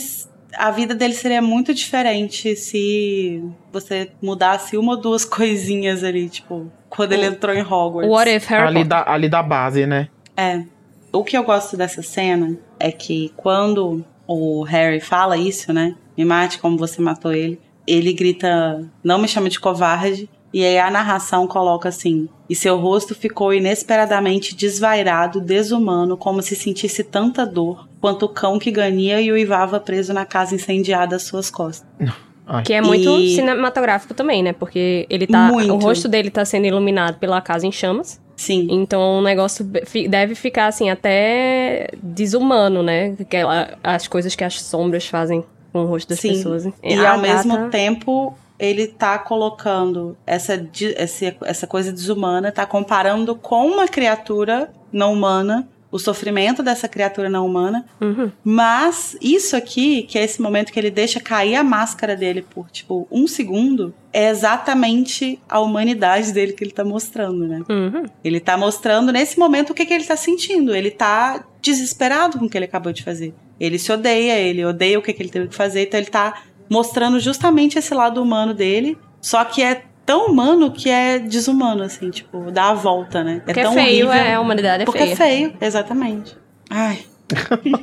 a 0.57 0.71
vida 0.71 0.93
dele 0.93 1.13
seria 1.13 1.41
muito 1.41 1.73
diferente 1.73 2.55
se 2.55 3.43
você 3.71 4.11
mudasse 4.21 4.77
uma 4.77 4.93
ou 4.93 5.01
duas 5.01 5.23
coisinhas 5.25 6.03
ali, 6.03 6.29
tipo, 6.29 6.71
quando 6.89 7.13
ele 7.13 7.25
entrou 7.25 7.55
em 7.55 7.61
Hogwarts. 7.61 8.11
What 8.11 8.29
if 8.29 8.47
Harry 8.47 8.67
Ali 8.67 8.83
da, 8.83 9.09
ali 9.09 9.29
da 9.29 9.41
base, 9.41 9.85
né? 9.85 10.09
É. 10.35 10.63
O 11.11 11.23
que 11.23 11.37
eu 11.37 11.43
gosto 11.43 11.77
dessa 11.77 12.01
cena 12.01 12.57
é 12.77 12.91
que 12.91 13.31
quando 13.37 14.03
o 14.27 14.63
Harry 14.63 14.99
fala 14.99 15.37
isso, 15.37 15.71
né? 15.71 15.95
Me 16.17 16.25
mate 16.25 16.59
como 16.59 16.77
você 16.77 17.01
matou 17.01 17.31
ele. 17.31 17.59
Ele 17.87 18.13
grita, 18.13 18.83
não 19.03 19.17
me 19.19 19.27
chame 19.27 19.49
de 19.49 19.59
covarde. 19.59 20.29
E 20.53 20.63
aí 20.63 20.79
a 20.79 20.89
narração 20.89 21.45
coloca 21.47 21.89
assim: 21.89 22.29
e 22.49 22.55
seu 22.55 22.77
rosto 22.77 23.13
ficou 23.13 23.53
inesperadamente 23.53 24.55
desvairado, 24.55 25.41
desumano, 25.41 26.15
como 26.15 26.41
se 26.41 26.55
sentisse 26.55 27.03
tanta 27.03 27.45
dor 27.45 27.87
quanto 27.99 28.23
o 28.25 28.29
cão 28.29 28.57
que 28.57 28.71
ganha 28.71 29.19
e 29.19 29.31
uivava 29.31 29.79
preso 29.79 30.13
na 30.13 30.25
casa 30.25 30.55
incendiada 30.55 31.15
às 31.17 31.23
suas 31.23 31.49
costas. 31.51 31.85
Ai. 32.47 32.63
Que 32.63 32.73
é 32.73 32.81
muito 32.81 33.09
E- 33.19 33.35
cinematográfico 33.35 34.13
também, 34.13 34.43
né? 34.43 34.53
Porque 34.53 35.05
ele 35.09 35.25
tá. 35.27 35.47
Muito. 35.51 35.73
O 35.73 35.77
rosto 35.77 36.07
dele 36.07 36.29
tá 36.29 36.45
sendo 36.45 36.67
iluminado 36.67 37.17
pela 37.17 37.41
casa 37.41 37.65
em 37.65 37.71
chamas. 37.71 38.21
Sim. 38.37 38.67
Então 38.69 39.17
o 39.19 39.21
negócio 39.21 39.65
deve 40.07 40.35
ficar 40.35 40.67
assim, 40.67 40.89
até 40.89 41.87
desumano, 42.03 42.83
né? 42.83 43.15
Que 43.29 43.37
ela- 43.37 43.77
as 43.83 44.07
coisas 44.07 44.35
que 44.35 44.43
as 44.43 44.61
sombras 44.61 45.07
fazem 45.07 45.43
com 45.75 45.83
o 45.83 45.85
rosto 45.87 46.07
das 46.07 46.19
Sim. 46.21 46.29
pessoas. 46.29 46.65
E 46.81 46.93
A 46.93 47.11
ao 47.11 47.19
mesmo 47.19 47.69
tempo, 47.69 48.33
ele 48.57 48.87
tá 48.87 49.19
colocando 49.19 50.15
essa, 50.25 50.53
esse- 50.97 51.35
essa 51.43 51.67
coisa 51.67 51.91
desumana, 51.91 52.49
tá 52.49 52.65
comparando 52.65 53.35
com 53.35 53.65
uma 53.67 53.85
criatura 53.85 54.71
não 54.89 55.11
humana, 55.11 55.67
o 55.91 55.99
sofrimento 55.99 56.63
dessa 56.63 56.87
criatura 56.87 57.29
não 57.29 57.45
humana. 57.45 57.85
Uhum. 57.99 58.31
Mas 58.41 59.17
isso 59.21 59.55
aqui, 59.57 60.03
que 60.03 60.17
é 60.17 60.23
esse 60.23 60.41
momento 60.41 60.71
que 60.71 60.79
ele 60.79 60.89
deixa 60.91 61.19
cair 61.19 61.55
a 61.55 61.63
máscara 61.63 62.15
dele 62.15 62.41
por, 62.41 62.69
tipo, 62.71 63.05
um 63.11 63.27
segundo, 63.27 63.93
é 64.13 64.29
exatamente 64.29 65.37
a 65.49 65.59
humanidade 65.59 66.31
dele 66.31 66.53
que 66.53 66.63
ele 66.63 66.71
tá 66.71 66.85
mostrando, 66.85 67.45
né? 67.47 67.63
Uhum. 67.69 68.05
Ele 68.23 68.39
tá 68.39 68.55
mostrando 68.57 69.11
nesse 69.11 69.37
momento 69.37 69.71
o 69.71 69.73
que, 69.73 69.85
que 69.85 69.93
ele 69.93 70.05
tá 70.05 70.15
sentindo. 70.15 70.73
Ele 70.73 70.89
tá 70.91 71.43
desesperado 71.61 72.39
com 72.39 72.45
o 72.45 72.49
que 72.49 72.57
ele 72.57 72.65
acabou 72.65 72.93
de 72.93 73.03
fazer. 73.03 73.33
Ele 73.59 73.77
se 73.79 73.91
odeia, 73.91 74.37
ele 74.39 74.63
odeia 74.65 74.97
o 74.99 75.01
que, 75.01 75.13
que 75.13 75.21
ele 75.21 75.29
teve 75.29 75.47
que 75.47 75.55
fazer, 75.55 75.83
então 75.83 75.99
ele 75.99 76.09
tá 76.09 76.41
mostrando 76.69 77.19
justamente 77.19 77.77
esse 77.77 77.93
lado 77.93 78.21
humano 78.21 78.53
dele. 78.53 78.97
Só 79.21 79.43
que 79.45 79.61
é 79.63 79.83
tão 80.05 80.27
humano 80.27 80.71
que 80.71 80.89
é 80.89 81.17
desumano, 81.19 81.83
assim, 81.83 82.09
tipo, 82.09 82.51
dá 82.51 82.69
a 82.69 82.73
volta, 82.73 83.23
né? 83.23 83.41
Porque 83.45 83.59
é 83.59 83.63
é 83.63 83.65
tão 83.65 83.73
feio, 83.73 84.07
horrível. 84.07 84.11
é, 84.13 84.33
a 84.35 84.39
humanidade 84.41 84.83
é 84.83 84.85
Porque 84.85 84.99
feia. 84.99 85.13
é 85.13 85.15
feio, 85.15 85.53
exatamente. 85.61 86.37
Ai. 86.69 86.99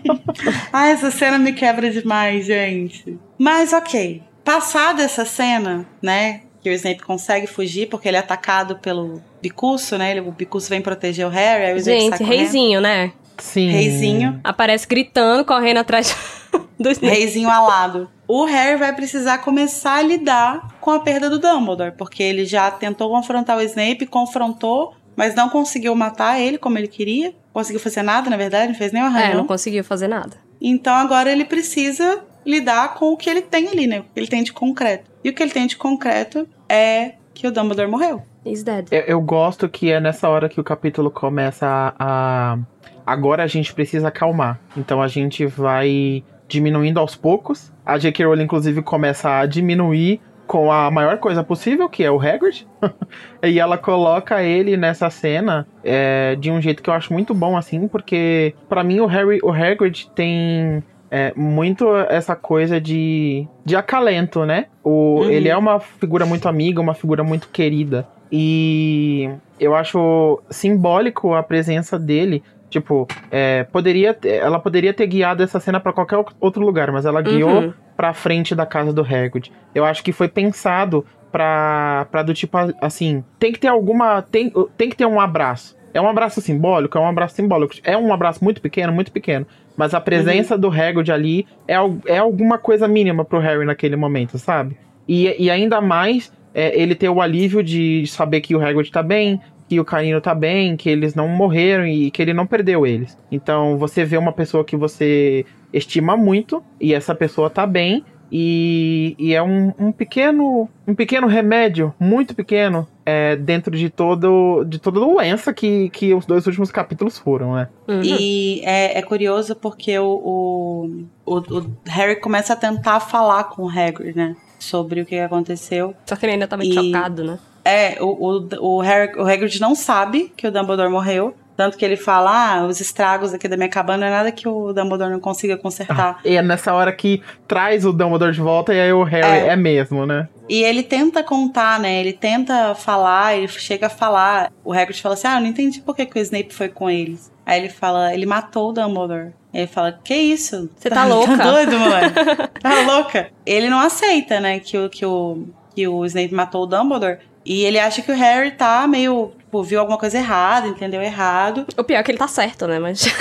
Ai, 0.73 0.93
essa 0.93 1.11
cena 1.11 1.39
me 1.39 1.53
quebra 1.53 1.91
demais, 1.91 2.47
gente. 2.47 3.19
Mas 3.39 3.73
ok. 3.73 4.23
Passada 4.45 5.03
essa 5.03 5.25
cena, 5.25 5.87
né? 6.01 6.43
Que 6.61 6.71
o 6.71 6.73
Snape 6.73 7.03
consegue 7.03 7.47
fugir 7.47 7.89
porque 7.89 8.07
ele 8.09 8.17
é 8.17 8.21
atacado 8.21 8.77
pelo 8.77 9.21
Bicuço, 9.41 9.99
né? 9.99 10.13
Ele- 10.13 10.21
O 10.21 10.31
Bicuço 10.33 10.69
vem 10.69 10.81
proteger 10.81 11.27
o 11.27 11.31
Harry, 11.31 11.65
aí 11.67 11.75
o 11.75 11.77
Snape 11.79 12.01
Gente, 12.01 12.23
reizinho, 12.25 12.81
né? 12.81 13.13
Sim. 13.43 13.71
Reizinho. 13.71 14.41
Aparece 14.45 14.87
gritando, 14.87 15.45
correndo 15.45 15.79
atrás 15.79 16.15
do 16.79 16.91
Snape. 16.91 17.15
Reizinho 17.15 17.49
alado. 17.51 18.09
O 18.29 18.45
Harry 18.45 18.77
vai 18.79 18.95
precisar 18.95 19.39
começar 19.39 19.97
a 19.97 20.03
lidar 20.03 20.69
com 20.81 20.91
a 20.91 21.01
perda 21.01 21.29
do 21.29 21.39
Dumbledore, 21.39 21.93
porque 21.93 22.23
ele 22.23 22.45
já 22.45 22.71
tentou 22.71 23.11
confrontar 23.11 23.59
o 23.59 23.61
Snape, 23.63 24.07
confrontou, 24.07 24.95
mas 25.17 25.35
não 25.35 25.49
conseguiu 25.49 25.95
matar 25.95 26.41
ele 26.41 26.57
como 26.57 26.79
ele 26.79 26.89
queria. 26.89 27.35
Conseguiu 27.53 27.81
fazer 27.81 28.03
nada, 28.03 28.31
na 28.31 28.37
verdade, 28.37 28.69
não 28.69 28.75
fez 28.79 28.93
nem 28.93 29.03
É, 29.03 29.07
arranhão. 29.07 29.39
não 29.39 29.47
conseguiu 29.47 29.85
fazer 29.85 30.09
nada. 30.09 30.37
Então 30.61 30.95
agora 30.95 31.31
ele 31.31 31.45
precisa 31.45 32.21
lidar 32.47 32.95
com 32.95 33.07
o 33.13 33.17
que 33.17 33.29
ele 33.29 33.43
tem 33.43 33.69
ali, 33.69 33.87
né? 33.87 34.01
O 34.01 34.05
que 34.05 34.21
ele 34.21 34.27
tem 34.29 34.43
de 34.43 34.53
concreto. 34.53 35.11
E 35.23 35.29
o 35.29 35.35
que 35.35 35.43
ele 35.43 35.53
tem 35.53 35.67
de 35.67 35.77
concreto 35.77 36.49
é 36.69 37.13
que 37.35 37.47
o 37.47 37.51
Dumbledore 37.53 37.89
morreu. 37.91 38.23
He's 38.47 38.63
dead. 38.63 38.89
Eu, 38.91 39.01
eu 39.03 39.21
gosto 39.21 39.69
que 39.69 39.91
é 39.93 40.01
nessa 40.01 40.29
hora 40.29 40.49
que 40.49 40.61
o 40.61 40.65
capítulo 40.65 41.11
começa 41.11 41.67
a, 41.67 41.95
a- 41.99 42.59
Agora 43.07 43.43
a 43.43 43.47
gente 43.47 43.73
precisa 43.75 44.09
acalmar. 44.09 44.59
Então 44.77 45.03
a 45.03 45.09
gente 45.09 45.47
vai 45.47 46.25
diminuindo 46.49 47.01
aos 47.01 47.15
poucos. 47.15 47.73
A 47.85 47.99
J.K. 47.99 48.27
Rowling, 48.27 48.45
inclusive, 48.45 48.83
começa 48.83 49.39
a 49.39 49.47
diminuir 49.47 50.21
com 50.47 50.71
a 50.71 50.91
maior 50.91 51.17
coisa 51.19 51.43
possível, 51.43 51.89
que 51.89 52.05
é 52.05 52.11
o 52.11 52.21
Hagrid. 52.21 52.67
e 53.43 53.59
ela 53.59 53.79
coloca 53.79 54.43
ele 54.43 54.77
nessa 54.77 55.09
cena 55.09 55.67
é, 55.83 56.37
de 56.37 56.51
um 56.51 56.61
jeito 56.61 56.83
que 56.83 56.91
eu 56.91 56.95
acho 56.95 57.13
muito 57.13 57.33
bom, 57.33 57.57
assim, 57.57 57.89
porque 57.89 58.55
pra 58.69 58.85
mim 58.85 59.01
o 59.01 59.07
Harry, 59.07 59.39
o 59.43 59.51
Hagrid 59.51 60.11
tem 60.15 60.83
é, 61.11 61.33
muito 61.35 61.89
essa 62.09 62.37
coisa 62.37 62.81
de, 62.81 63.47
de 63.65 63.77
acalento, 63.77 64.45
né? 64.45 64.67
O, 64.85 65.03
Uhum. 65.23 65.31
Ele 65.31 65.49
é 65.49 65.57
uma 65.57 65.79
figura 65.79 66.27
muito 66.27 66.49
amiga, 66.49 66.81
uma 66.81 66.95
figura 66.95 67.23
muito 67.23 67.49
querida. 67.49 68.07
E 68.31 69.29
eu 69.61 69.75
acho 69.75 70.41
simbólico 70.49 71.35
a 71.35 71.43
presença 71.43 71.99
dele. 71.99 72.43
Tipo, 72.73 73.07
é, 73.31 73.65
poderia, 73.65 74.17
ela 74.25 74.59
poderia 74.59 74.95
ter 74.95 75.07
guiado 75.07 75.43
essa 75.43 75.61
cena 75.61 75.79
pra 75.79 75.93
qualquer 75.93 76.25
outro 76.41 76.65
lugar, 76.65 76.91
mas 76.91 77.05
ela 77.05 77.21
guiou 77.21 77.51
Uhum. 77.65 77.73
pra 77.95 78.15
frente 78.15 78.55
da 78.55 78.65
casa 78.65 78.95
do 78.95 79.03
Hagrid. 79.03 79.53
Eu 79.75 79.85
acho 79.85 80.03
que 80.03 80.11
foi 80.11 80.27
pensado 80.27 81.05
pra, 81.31 82.07
pra 82.11 82.23
do 82.23 82.33
tipo 82.33 82.57
assim, 82.81 83.23
tem 83.39 83.53
que 83.53 83.59
ter 83.61 83.69
alguma, 83.69 84.23
tem, 84.23 84.51
tem 84.77 84.89
que 84.89 84.97
ter 84.97 85.05
um 85.05 85.21
abraço. 85.21 85.77
É 85.93 86.01
um 86.01 86.09
abraço 86.09 86.41
simbólico, 86.41 86.97
é 86.97 87.01
um 87.03 87.07
abraço 87.07 87.35
simbólico. 87.35 87.75
É 87.85 87.95
um 87.95 88.11
abraço 88.11 88.43
muito 88.43 88.63
pequeno, 88.63 88.91
muito 88.91 89.13
pequeno. 89.13 89.47
Mas 89.77 89.93
a 89.93 90.01
presença 90.01 90.57
do 90.57 90.69
Hagrid 90.69 91.13
ali 91.13 91.47
é, 91.69 91.75
é 92.07 92.17
alguma 92.19 92.57
coisa 92.57 92.89
mínima 92.89 93.23
pro 93.23 93.39
Harry 93.39 93.67
naquele 93.67 93.97
momento, 93.97 94.39
sabe? 94.39 94.79
E, 95.07 95.35
e 95.39 95.51
ainda 95.51 95.79
mais 95.83 96.33
é, 96.55 96.75
ele 96.81 96.95
ter 96.95 97.11
o 97.11 97.21
alívio 97.21 97.63
de 97.63 98.07
saber 98.07 98.41
que 98.41 98.57
o 98.57 98.65
Hagrid 98.67 98.91
tá 98.91 99.03
bem, 99.03 99.39
que 99.73 99.81
o 99.81 99.85
Canino 99.87 100.21
tá 100.21 100.35
bem, 100.35 100.77
que 100.77 100.91
eles 100.91 101.15
não 101.15 101.27
morreram 101.29 101.87
e 101.87 102.11
que 102.11 102.21
ele 102.21 102.35
não 102.35 102.47
perdeu 102.47 102.87
eles. 102.87 103.17
Então 103.31 103.79
você 103.79 104.05
vê 104.05 104.19
uma 104.19 104.31
pessoa 104.33 104.63
que 104.67 104.77
você 104.77 105.47
estima 105.73 106.15
muito 106.15 106.63
e 106.79 106.93
essa 106.93 107.15
pessoa 107.15 107.49
tá 107.49 107.67
bem 107.67 108.05
e, 108.31 109.15
e 109.19 109.35
é 109.35 109.43
um, 109.43 109.73
um 109.79 109.91
pequeno 109.91 110.69
um 110.87 110.95
pequeno 110.95 111.27
remédio 111.27 111.95
muito 111.99 112.35
pequeno 112.35 112.87
é, 113.07 113.35
dentro 113.35 113.75
de 113.75 113.89
todo 113.89 114.63
de 114.65 114.79
toda 114.79 115.01
doença 115.01 115.55
que, 115.55 115.89
que 115.89 116.13
os 116.13 116.27
dois 116.27 116.47
últimos 116.47 116.71
capítulos 116.71 117.17
foram, 117.17 117.55
né? 117.55 117.69
Uhum. 117.89 118.03
E 118.03 118.61
é, 118.65 118.99
é 118.99 119.03
curioso 119.03 119.57
porque 119.57 119.99
o, 119.99 120.05
o, 120.05 121.05
o, 121.25 121.39
o 121.39 121.77
Harry 121.87 122.21
começa 122.21 122.53
a 122.53 122.57
tentar 122.57 123.01
falar 123.01 123.45
com 123.45 123.63
o 123.63 123.71
Hagrid, 123.71 124.15
né? 124.15 124.37
Sobre 124.59 125.01
o 125.01 125.07
que 125.07 125.19
aconteceu. 125.19 125.95
Só 126.07 126.15
que 126.15 126.27
ele 126.27 126.35
ainda 126.35 126.47
tá 126.47 126.59
meio 126.59 126.71
E- 126.71 126.75
chocado, 126.75 127.25
né? 127.25 127.39
É, 127.65 127.97
o, 128.01 128.07
o, 128.07 128.77
o, 128.77 128.81
Harry, 128.81 129.13
o 129.17 129.23
Hagrid 129.23 129.61
não 129.61 129.75
sabe 129.75 130.33
que 130.37 130.47
o 130.47 130.51
Dumbledore 130.51 130.91
morreu. 130.91 131.35
Tanto 131.55 131.77
que 131.77 131.85
ele 131.85 131.97
fala, 131.97 132.31
ah, 132.31 132.67
os 132.67 132.81
estragos 132.81 133.35
aqui 133.35 133.47
da 133.47 133.57
minha 133.57 133.69
cabana 133.69 133.99
não 133.99 134.07
é 134.07 134.11
nada 134.11 134.33
que 134.33 134.49
o 134.49 134.73
Dumbledore 134.73 135.13
não 135.13 135.21
consiga 135.21 135.57
consertar. 135.57 136.19
E 136.25 136.35
é 136.37 136.43
nessa 136.43 136.73
hora 136.73 136.91
que 136.93 137.23
traz 137.47 137.85
o 137.85 137.93
Dumbledore 137.93 138.33
de 138.33 138.41
volta 138.41 138.73
e 138.73 138.81
aí 138.81 138.93
o 138.93 139.03
Harry 139.05 139.47
É. 139.47 139.49
é, 139.49 139.57
mesmo, 139.57 140.07
né? 140.07 140.29
E 140.49 140.63
ele 140.63 140.83
tenta 140.83 141.23
contar, 141.23 141.79
né? 141.79 142.01
Ele 142.01 142.13
tenta 142.13 142.75
falar, 142.75 143.37
ele 143.37 143.49
chega 143.49 143.87
a 143.87 143.91
falar. 143.91 144.51
O 144.65 144.73
Hagrid 144.73 145.01
fala 145.01 145.15
assim: 145.15 145.29
Ah, 145.29 145.37
eu 145.37 145.41
não 145.43 145.47
entendi 145.47 145.81
por 145.81 145.95
que, 145.95 146.07
que 146.07 146.19
o 146.19 146.23
Snape 146.23 146.53
foi 146.55 146.69
com 146.69 146.91
eles. 146.91 147.31
Aí 147.45 147.61
ele 147.61 147.69
fala: 147.69 148.13
Ele 148.15 148.27
matou 148.27 148.71
o 148.71 148.73
Dumbledore. 148.73 149.33
Aí 149.53 149.61
ele 149.61 149.67
fala: 149.67 149.93
Que 150.03 150.15
isso? 150.15 150.71
Você 150.77 150.89
tá 150.91 151.05
louca?" 151.05 151.37
Tá 151.37 151.51
doido, 151.51 151.79
moleque? 151.79 152.15
tá 152.61 152.81
louca? 152.87 153.29
Ele 153.47 153.69
não 153.69 153.79
aceita, 153.79 154.41
né? 154.41 154.59
Que 154.59 154.79
o, 154.79 154.91
que, 154.91 155.05
o, 155.07 155.47
que 155.75 155.87
o 155.87 156.05
Snape 156.07 156.35
matou 156.35 156.63
o 156.65 156.67
Dumbledore. 156.67 157.19
E 157.45 157.65
ele 157.65 157.79
acha 157.79 158.03
que 158.03 158.11
o 158.13 158.15
Harry 158.15 158.53
tá 158.53 158.87
meio. 158.87 159.33
Tipo, 159.39 159.63
viu 159.63 159.81
alguma 159.81 159.99
coisa 159.99 160.17
errada, 160.19 160.67
entendeu 160.69 161.03
errado. 161.03 161.67
O 161.77 161.85
pior 161.85 161.99
é 161.99 162.03
que 162.03 162.11
ele 162.11 162.19
tá 162.19 162.29
certo, 162.29 162.67
né? 162.67 162.79
Mas. 162.79 163.05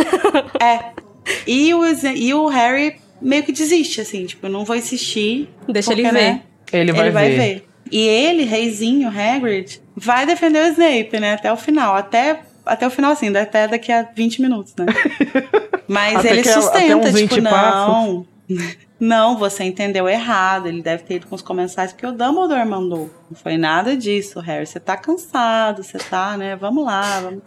É. 0.61 0.91
E 1.45 1.73
o, 1.73 1.83
e 2.15 2.33
o 2.33 2.47
Harry 2.47 2.95
meio 3.21 3.43
que 3.43 3.51
desiste, 3.51 4.01
assim, 4.01 4.25
tipo, 4.25 4.47
eu 4.47 4.49
não 4.51 4.65
vou 4.65 4.75
insistir. 4.75 5.49
Deixa 5.67 5.91
porque, 5.91 6.01
ele 6.01 6.11
ver. 6.11 6.13
né, 6.33 6.41
Ele 6.73 6.91
vai, 6.91 7.01
ele 7.01 7.11
vai 7.11 7.29
ver. 7.29 7.37
ver. 7.37 7.67
E 7.91 7.99
ele, 8.07 8.43
reizinho, 8.43 9.07
Hagrid, 9.09 9.79
vai 9.95 10.25
defender 10.25 10.63
o 10.63 10.67
Snape, 10.71 11.19
né? 11.19 11.33
Até 11.33 11.51
o 11.51 11.57
final. 11.57 11.95
Até, 11.95 12.39
até 12.65 12.87
o 12.87 12.89
final, 12.89 13.11
assim, 13.11 13.35
até 13.35 13.67
daqui 13.67 13.91
a 13.91 14.01
20 14.15 14.41
minutos, 14.41 14.73
né? 14.77 14.85
Mas 15.87 16.15
Até 16.17 16.29
ele 16.31 16.41
que- 16.41 16.49
até 16.49 16.61
sustenta, 16.61 16.95
uns 16.97 17.11
20 17.11 17.29
tipo, 17.29 17.41
não. 17.41 18.25
Não, 19.01 19.35
você 19.35 19.63
entendeu 19.63 20.07
errado. 20.07 20.67
Ele 20.67 20.79
deve 20.79 21.01
ter 21.01 21.15
ido 21.15 21.25
com 21.25 21.33
os 21.33 21.41
comensais 21.41 21.91
porque 21.91 22.05
o 22.05 22.11
Dumbledore 22.11 22.63
mandou. 22.67 23.09
Não 23.31 23.35
foi 23.35 23.57
nada 23.57 23.97
disso, 23.97 24.39
Harry. 24.39 24.67
Você 24.67 24.79
tá 24.79 24.95
cansado, 24.95 25.83
você 25.83 25.97
tá, 25.97 26.37
né? 26.37 26.55
Vamos 26.55 26.85
lá, 26.85 27.19
vamos. 27.19 27.41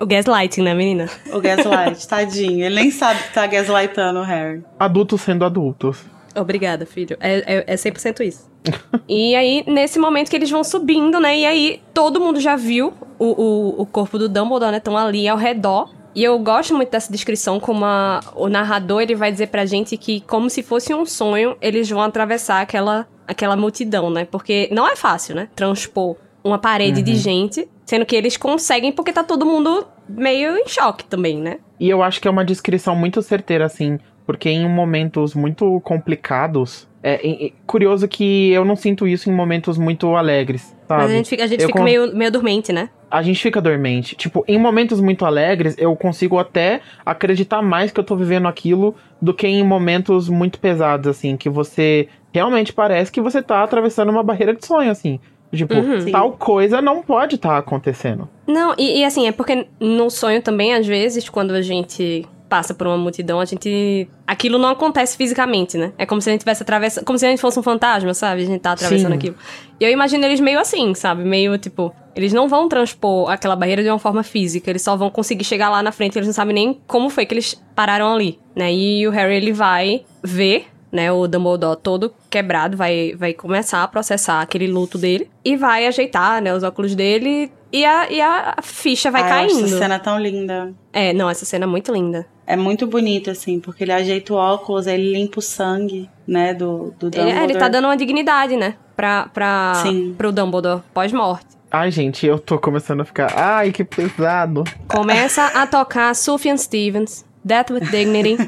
O 0.00 0.06
gaslighting, 0.06 0.62
né, 0.62 0.72
menina? 0.72 1.10
O 1.32 1.40
gaslight, 1.40 2.06
tadinho. 2.06 2.64
Ele 2.64 2.76
nem 2.76 2.92
sabe 2.92 3.24
que 3.24 3.34
tá 3.34 3.44
gaslightando 3.44 4.20
o 4.20 4.22
Harry. 4.22 4.62
Adultos 4.78 5.20
sendo 5.22 5.44
adultos. 5.44 5.98
Obrigada, 6.36 6.86
filho. 6.86 7.16
É, 7.18 7.56
é, 7.56 7.64
é 7.66 7.74
100% 7.74 8.20
isso. 8.20 8.48
e 9.08 9.34
aí, 9.34 9.64
nesse 9.66 9.98
momento 9.98 10.30
que 10.30 10.36
eles 10.36 10.50
vão 10.50 10.62
subindo, 10.62 11.18
né? 11.18 11.36
E 11.36 11.44
aí, 11.44 11.82
todo 11.92 12.20
mundo 12.20 12.38
já 12.38 12.54
viu 12.54 12.94
o, 13.18 13.24
o, 13.24 13.82
o 13.82 13.86
corpo 13.86 14.16
do 14.16 14.28
Dumbledore, 14.28 14.70
né? 14.70 14.78
Estão 14.78 14.96
ali 14.96 15.26
ao 15.26 15.36
redor. 15.36 15.90
E 16.14 16.24
eu 16.24 16.38
gosto 16.38 16.74
muito 16.74 16.90
dessa 16.90 17.10
descrição, 17.12 17.60
como 17.60 17.84
a- 17.84 18.20
o 18.34 18.48
narrador 18.48 19.00
ele 19.02 19.14
vai 19.14 19.30
dizer 19.30 19.46
pra 19.48 19.64
gente 19.64 19.96
que, 19.96 20.20
como 20.22 20.50
se 20.50 20.62
fosse 20.62 20.92
um 20.94 21.06
sonho, 21.06 21.56
eles 21.60 21.88
vão 21.88 22.00
atravessar 22.02 22.60
aquela, 22.60 23.06
aquela 23.28 23.56
multidão, 23.56 24.10
né? 24.10 24.24
Porque 24.24 24.68
não 24.72 24.88
é 24.88 24.96
fácil, 24.96 25.34
né? 25.36 25.48
Transpor 25.54 26.16
uma 26.42 26.58
parede 26.58 27.02
de 27.02 27.14
gente, 27.16 27.68
sendo 27.84 28.06
que 28.06 28.16
eles 28.16 28.36
conseguem 28.36 28.90
porque 28.92 29.12
tá 29.12 29.22
todo 29.22 29.44
mundo 29.44 29.86
meio 30.08 30.56
em 30.56 30.66
choque 30.66 31.04
também, 31.04 31.36
né? 31.38 31.58
E 31.78 31.88
eu 31.88 32.02
acho 32.02 32.20
que 32.20 32.26
é 32.26 32.30
uma 32.30 32.44
descrição 32.44 32.96
muito 32.96 33.20
certeira, 33.22 33.66
assim, 33.66 33.98
porque 34.30 34.48
em 34.48 34.68
momentos 34.68 35.34
muito 35.34 35.80
complicados. 35.80 36.88
É, 37.02 37.14
é- 37.26 37.46
é 37.46 37.50
curioso 37.66 38.06
que 38.06 38.50
eu 38.52 38.62
não 38.64 38.76
sinto 38.76 39.08
isso 39.08 39.28
em 39.30 39.32
momentos 39.32 39.76
muito 39.78 40.14
alegres, 40.14 40.76
sabe? 40.86 41.02
Mas 41.02 41.10
a 41.10 41.14
gente 41.14 41.30
fica, 41.30 41.44
a 41.44 41.46
gente 41.46 41.62
Eu 41.62 41.66
fica 41.68 41.78
con- 41.78 41.84
meio, 41.84 42.14
meio 42.14 42.30
dormente, 42.30 42.72
né? 42.72 42.90
a 43.10 43.22
gente 43.22 43.42
fica 43.42 43.60
dormente. 43.60 44.14
Tipo, 44.14 44.44
em 44.46 44.56
momentos 44.58 45.00
muito 45.00 45.24
alegres, 45.24 45.74
eu 45.78 45.96
consigo 45.96 46.38
até 46.38 46.80
acreditar 47.04 47.60
mais 47.62 47.90
que 47.90 47.98
eu 47.98 48.04
tô 48.04 48.14
vivendo 48.14 48.46
aquilo 48.46 48.94
do 49.20 49.32
que 49.34 49.46
em 49.48 49.64
momentos 49.64 50.28
muito 50.28 50.60
pesados, 50.60 51.08
assim, 51.08 51.36
que 51.36 51.48
você 51.48 52.06
realmente 52.32 52.72
parece 52.72 53.10
que 53.10 53.20
você 53.20 53.42
tá 53.42 53.64
atravessando 53.64 54.10
uma 54.10 54.22
barreira 54.22 54.54
de 54.54 54.64
sonho, 54.64 54.90
assim. 54.90 55.18
Tipo, 55.52 55.74
Uhum. 55.74 56.00
Sim. 56.02 56.12
tal 56.12 56.32
coisa 56.32 56.80
não 56.82 57.02
pode 57.02 57.34
estar 57.36 57.56
acontecendo. 57.58 58.28
Não, 58.46 58.74
e, 58.78 59.00
e 59.00 59.04
assim, 59.04 59.26
é 59.26 59.32
porque 59.32 59.66
no 59.80 60.08
sonho 60.10 60.40
também, 60.42 60.74
às 60.74 60.86
vezes, 60.86 61.28
quando 61.28 61.52
a 61.54 61.62
gente 61.62 62.24
passa 62.50 62.74
por 62.74 62.88
uma 62.88 62.98
multidão, 62.98 63.38
a 63.40 63.44
gente. 63.44 64.08
Aquilo 64.26 64.58
não 64.58 64.68
acontece 64.68 65.16
fisicamente, 65.16 65.78
né? 65.78 65.92
É 65.96 66.04
como 66.04 66.20
se 66.20 66.28
a 66.28 66.32
gente 66.32 66.40
tivesse 66.40 66.64
atravessando. 66.64 67.04
Como 67.04 67.16
se 67.16 67.24
a 67.24 67.30
gente 67.30 67.40
fosse 67.40 67.58
um 67.58 67.62
fantasma, 67.62 68.12
sabe? 68.12 68.42
A 68.42 68.44
gente 68.44 68.60
tá 68.60 68.72
atravessando 68.72 69.12
Sim. 69.12 69.16
aquilo. 69.16 69.36
E 69.78 69.84
eu 69.84 69.90
imagino 69.90 70.24
eles 70.24 70.40
meio 70.40 70.58
assim, 70.58 70.92
sabe? 70.94 71.22
Meio 71.24 71.56
tipo. 71.56 71.94
Eles 72.16 72.32
não 72.32 72.48
vão 72.48 72.68
transpor 72.68 73.30
aquela 73.30 73.54
barreira 73.54 73.84
de 73.84 73.88
uma 73.88 73.98
forma 73.98 74.24
física, 74.24 74.68
eles 74.68 74.82
só 74.82 74.96
vão 74.96 75.08
conseguir 75.08 75.44
chegar 75.44 75.70
lá 75.70 75.80
na 75.80 75.92
frente, 75.92 76.18
eles 76.18 76.26
não 76.26 76.34
sabem 76.34 76.52
nem 76.52 76.80
como 76.86 77.08
foi 77.08 77.24
que 77.24 77.32
eles 77.32 77.54
pararam 77.74 78.12
ali, 78.12 78.38
né? 78.54 78.74
E 78.74 79.06
o 79.06 79.12
Harry, 79.12 79.36
ele 79.36 79.52
vai 79.52 80.02
ver, 80.20 80.66
né, 80.90 81.10
o 81.12 81.28
Dumbledore 81.28 81.78
todo 81.80 82.12
quebrado, 82.28 82.76
vai, 82.76 83.14
vai 83.16 83.32
começar 83.32 83.84
a 83.84 83.88
processar 83.88 84.40
aquele 84.40 84.66
luto 84.66 84.98
dele 84.98 85.30
e 85.44 85.56
vai 85.56 85.86
ajeitar, 85.86 86.42
né, 86.42 86.52
os 86.52 86.64
óculos 86.64 86.96
dele 86.96 87.50
e 87.72 87.84
a, 87.84 88.10
e 88.10 88.20
a 88.20 88.56
ficha 88.62 89.10
vai 89.10 89.22
Ai, 89.22 89.28
caindo. 89.28 89.64
essa 89.64 89.78
cena 89.78 89.98
tão 89.98 90.18
linda. 90.18 90.74
É, 90.92 91.12
não, 91.12 91.30
essa 91.30 91.44
cena 91.44 91.64
é 91.64 91.68
muito 91.68 91.92
linda. 91.92 92.26
É 92.50 92.56
muito 92.56 92.84
bonito, 92.84 93.30
assim, 93.30 93.60
porque 93.60 93.84
ele 93.84 93.92
ajeita 93.92 94.32
o 94.32 94.36
óculos, 94.36 94.88
ele 94.88 95.12
limpa 95.12 95.38
o 95.38 95.42
sangue, 95.42 96.10
né, 96.26 96.52
do, 96.52 96.92
do 96.98 97.08
Dumbledore. 97.08 97.30
é, 97.38 97.44
ele 97.44 97.54
tá 97.54 97.68
dando 97.68 97.84
uma 97.84 97.96
dignidade, 97.96 98.56
né, 98.56 98.74
pra, 98.96 99.28
pra, 99.32 99.74
Sim. 99.84 100.16
pro 100.18 100.32
Dumbledore 100.32 100.82
pós-morte. 100.92 101.46
Ai, 101.70 101.92
gente, 101.92 102.26
eu 102.26 102.40
tô 102.40 102.58
começando 102.58 103.02
a 103.02 103.04
ficar. 103.04 103.32
Ai, 103.38 103.70
que 103.70 103.84
pesado. 103.84 104.64
Começa 104.88 105.46
a 105.46 105.64
tocar 105.64 106.12
Sufjan 106.16 106.56
Stevens, 106.56 107.24
Death 107.44 107.70
with 107.70 107.88
Dignity. 107.88 108.36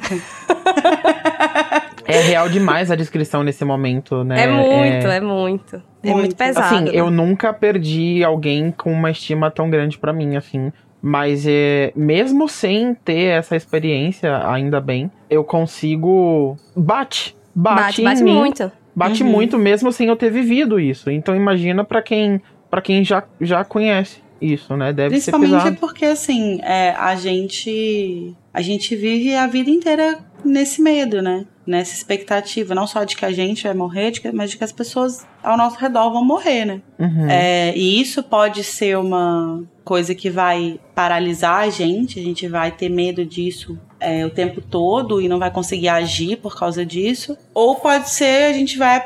É 2.04 2.20
real 2.20 2.48
demais 2.48 2.90
a 2.90 2.96
descrição 2.96 3.42
nesse 3.44 3.64
momento, 3.64 4.24
né? 4.24 4.42
É, 4.42 4.46
muito, 4.48 5.06
é, 5.06 5.20
muito. 5.20 5.76
É 5.76 5.80
muito 6.08 6.16
Muito. 6.18 6.36
pesado. 6.36 6.66
Assim, 6.66 6.84
né? 6.84 6.90
eu 6.92 7.10
nunca 7.10 7.52
perdi 7.52 8.24
alguém 8.24 8.72
com 8.72 8.92
uma 8.92 9.10
estima 9.10 9.50
tão 9.52 9.70
grande 9.70 9.96
pra 9.98 10.12
mim, 10.12 10.36
assim. 10.36 10.72
Mas 11.02 11.44
é, 11.48 11.92
mesmo 11.96 12.48
sem 12.48 12.94
ter 12.94 13.38
essa 13.38 13.56
experiência, 13.56 14.48
ainda 14.48 14.80
bem, 14.80 15.10
eu 15.28 15.42
consigo. 15.42 16.56
Bate. 16.76 17.34
Bate, 17.54 17.82
bate, 17.82 18.00
em 18.00 18.04
bate 18.04 18.22
mim. 18.22 18.34
muito. 18.34 18.72
Bate 18.94 19.22
Uhum. 19.22 19.30
muito 19.30 19.58
mesmo 19.58 19.90
sem 19.90 20.08
eu 20.08 20.16
ter 20.16 20.30
vivido 20.30 20.78
isso. 20.78 21.10
Então 21.10 21.34
imagina 21.34 21.82
pra 21.84 22.00
quem, 22.02 22.40
pra 22.70 22.80
quem 22.80 23.02
já, 23.04 23.24
já 23.40 23.64
conhece 23.64 24.20
isso, 24.40 24.76
né? 24.76 24.92
Deve 24.92 25.18
ser 25.20 25.30
Principalmente 25.32 25.62
pesado. 25.64 25.76
porque, 25.80 26.04
assim, 26.04 26.60
é, 26.62 26.90
a 26.90 27.14
gente. 27.16 28.34
A 28.54 28.60
gente 28.60 28.94
vive 28.94 29.34
a 29.34 29.46
vida 29.46 29.70
inteira 29.70 30.18
nesse 30.44 30.80
medo, 30.82 31.20
né? 31.22 31.46
Nessa 31.66 31.94
expectativa, 31.94 32.74
não 32.74 32.86
só 32.86 33.02
de 33.04 33.16
que 33.16 33.24
a 33.24 33.32
gente 33.32 33.62
vai 33.64 33.72
morrer, 33.74 34.10
de 34.10 34.20
que- 34.20 34.30
mas 34.32 34.50
de 34.50 34.58
que 34.58 34.64
as 34.64 34.72
pessoas 34.72 35.26
ao 35.42 35.56
nosso 35.56 35.76
redor 35.78 36.10
vão 36.12 36.24
morrer, 36.24 36.64
né? 36.64 36.80
Uhum. 36.98 37.26
É, 37.28 37.72
e 37.76 38.00
isso 38.00 38.22
pode 38.22 38.62
ser 38.64 38.96
uma 38.98 39.62
coisa 39.84 40.14
que 40.14 40.30
vai 40.30 40.78
paralisar 40.94 41.60
a 41.64 41.68
gente, 41.70 42.20
a 42.20 42.22
gente 42.22 42.46
vai 42.46 42.70
ter 42.70 42.88
medo 42.88 43.24
disso 43.24 43.76
é, 43.98 44.24
o 44.24 44.30
tempo 44.30 44.60
todo 44.60 45.20
e 45.20 45.28
não 45.28 45.38
vai 45.40 45.50
conseguir 45.50 45.88
agir 45.88 46.36
por 46.36 46.56
causa 46.56 46.86
disso. 46.86 47.36
Ou 47.52 47.74
pode 47.76 48.08
ser 48.10 48.50
a 48.50 48.52
gente 48.52 48.78
vai 48.78 49.04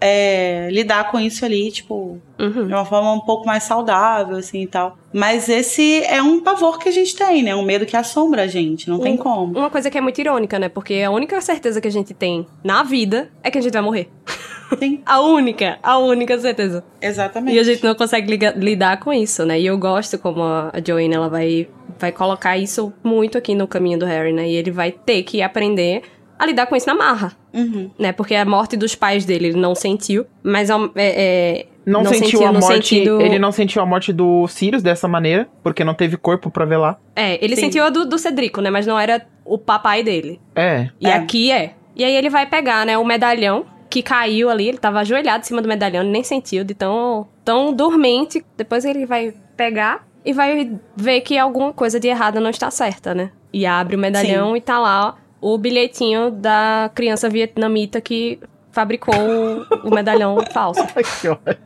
é, 0.00 0.68
lidar 0.70 1.10
com 1.10 1.18
isso 1.18 1.44
ali, 1.44 1.70
tipo, 1.70 2.20
Uhum. 2.38 2.66
de 2.66 2.72
uma 2.72 2.84
forma 2.84 3.12
um 3.12 3.20
pouco 3.20 3.46
mais 3.46 3.62
saudável, 3.64 4.36
assim 4.36 4.62
e 4.62 4.66
tal. 4.66 4.96
Mas 5.12 5.48
esse 5.48 6.02
é 6.04 6.20
um 6.22 6.40
pavor 6.40 6.78
que 6.78 6.88
a 6.88 6.92
gente 6.92 7.14
tem, 7.14 7.42
né? 7.42 7.54
Um 7.54 7.62
medo 7.62 7.86
que 7.86 7.96
assombra 7.96 8.42
a 8.42 8.46
gente, 8.48 8.88
não 8.90 8.98
tem 8.98 9.14
Um- 9.14 9.18
como. 9.18 9.56
Uma 9.58 9.70
coisa 9.70 9.88
que 9.90 9.96
é 9.98 10.00
muito 10.00 10.20
irônica, 10.20 10.58
né? 10.58 10.68
Porque 10.68 10.94
a 11.06 11.10
única 11.10 11.40
certeza 11.40 11.80
que 11.80 11.86
a 11.86 11.92
gente 11.92 12.12
tem 12.14 12.44
na 12.64 12.82
vida 12.82 13.30
é 13.44 13.50
que 13.50 13.58
a 13.58 13.60
gente 13.60 13.72
vai 13.72 13.82
morrer. 13.82 14.08
Sim, 14.78 15.00
A 15.06 15.20
única, 15.20 15.78
a 15.82 15.98
única 15.98 16.38
certeza. 16.38 16.84
exatamente. 17.00 17.54
E 17.56 17.58
a 17.58 17.62
gente 17.62 17.82
não 17.84 17.94
consegue 17.94 18.30
liga- 18.30 18.54
lidar 18.56 18.98
com 19.00 19.12
isso, 19.12 19.44
né? 19.44 19.60
E 19.60 19.66
eu 19.66 19.76
gosto 19.78 20.18
como 20.18 20.42
a 20.42 20.70
a 20.72 20.80
Joanne, 20.84 21.14
ela 21.14 21.28
vai, 21.28 21.68
vai 21.98 22.10
colocar 22.12 22.56
isso 22.56 22.92
muito 23.04 23.36
aqui 23.38 23.54
no 23.54 23.66
caminho 23.66 23.98
do 23.98 24.06
Harry, 24.06 24.32
né? 24.32 24.48
E 24.48 24.54
ele 24.56 24.70
vai 24.70 24.90
ter 24.92 25.22
que 25.22 25.42
aprender 25.42 26.02
a 26.38 26.46
lidar 26.46 26.66
com 26.66 26.74
isso 26.74 26.86
na 26.86 26.94
marra, 26.94 27.32
Uhum. 27.54 27.90
né? 27.98 28.10
Porque 28.12 28.34
a 28.34 28.44
morte 28.44 28.76
dos 28.76 28.94
pais 28.94 29.24
dele 29.24 29.48
ele 29.48 29.60
não 29.60 29.74
sentiu, 29.74 30.26
mas 30.42 30.70
é, 30.70 30.74
é, 30.96 31.66
Não, 31.86 32.04
sentiu, 32.04 32.44
a 32.44 32.52
no 32.52 32.58
morte. 32.60 32.74
sentido- 32.74 33.20
Ele 33.20 33.38
não 33.38 33.52
sentiu 33.52 33.80
a 33.82 33.86
morte 33.86 34.12
do 34.12 34.48
Sirius 34.48 34.82
dessa 34.82 35.06
maneira, 35.06 35.46
porque 35.62 35.84
não 35.84 35.94
teve 35.94 36.16
corpo 36.16 36.50
pra 36.50 36.64
velar. 36.64 36.98
É, 37.14 37.42
ele 37.44 37.54
Sim. 37.54 37.62
sentiu 37.62 37.84
a 37.84 37.90
do, 37.90 38.04
do 38.06 38.18
Cedrico, 38.18 38.60
né? 38.60 38.70
Mas 38.70 38.86
não 38.86 38.98
era 38.98 39.24
o 39.44 39.56
papai 39.58 40.02
dele. 40.02 40.40
É. 40.56 40.88
E 41.00 41.06
É. 41.06 41.12
aqui 41.14 41.52
é. 41.52 41.74
E 41.94 42.02
aí 42.04 42.14
ele 42.16 42.30
vai 42.30 42.46
pegar, 42.46 42.86
né, 42.86 42.96
o 42.96 43.04
medalhão 43.04 43.66
que 43.92 44.02
caiu 44.02 44.48
ali, 44.48 44.68
ele 44.68 44.78
tava 44.78 45.00
ajoelhado 45.00 45.44
em 45.44 45.46
cima 45.46 45.60
do 45.60 45.68
medalhão, 45.68 46.00
ele 46.00 46.10
nem 46.10 46.24
sentiu 46.24 46.64
de 46.64 46.72
tão, 46.72 47.28
tão 47.44 47.74
dormente. 47.74 48.42
Depois 48.56 48.86
ele 48.86 49.04
vai 49.04 49.34
pegar 49.54 50.08
e 50.24 50.32
vai 50.32 50.72
ver 50.96 51.20
que 51.20 51.36
alguma 51.36 51.74
coisa 51.74 52.00
de 52.00 52.08
errada 52.08 52.40
não 52.40 52.48
está 52.48 52.70
certa, 52.70 53.14
né? 53.14 53.30
E 53.52 53.66
abre 53.66 53.94
o 53.94 53.98
medalhão 53.98 54.56
e 54.56 54.62
tá 54.62 54.78
lá 54.78 55.16
o 55.42 55.58
bilhetinho 55.58 56.30
da 56.30 56.90
criança 56.94 57.28
vietnamita 57.28 58.00
que 58.00 58.40
fabricou 58.70 59.14
o, 59.14 59.88
o 59.88 59.94
medalhão 59.94 60.38
falso. 60.54 60.80
Ai, 60.96 61.04
que 61.20 61.28
ótimo. 61.28 61.56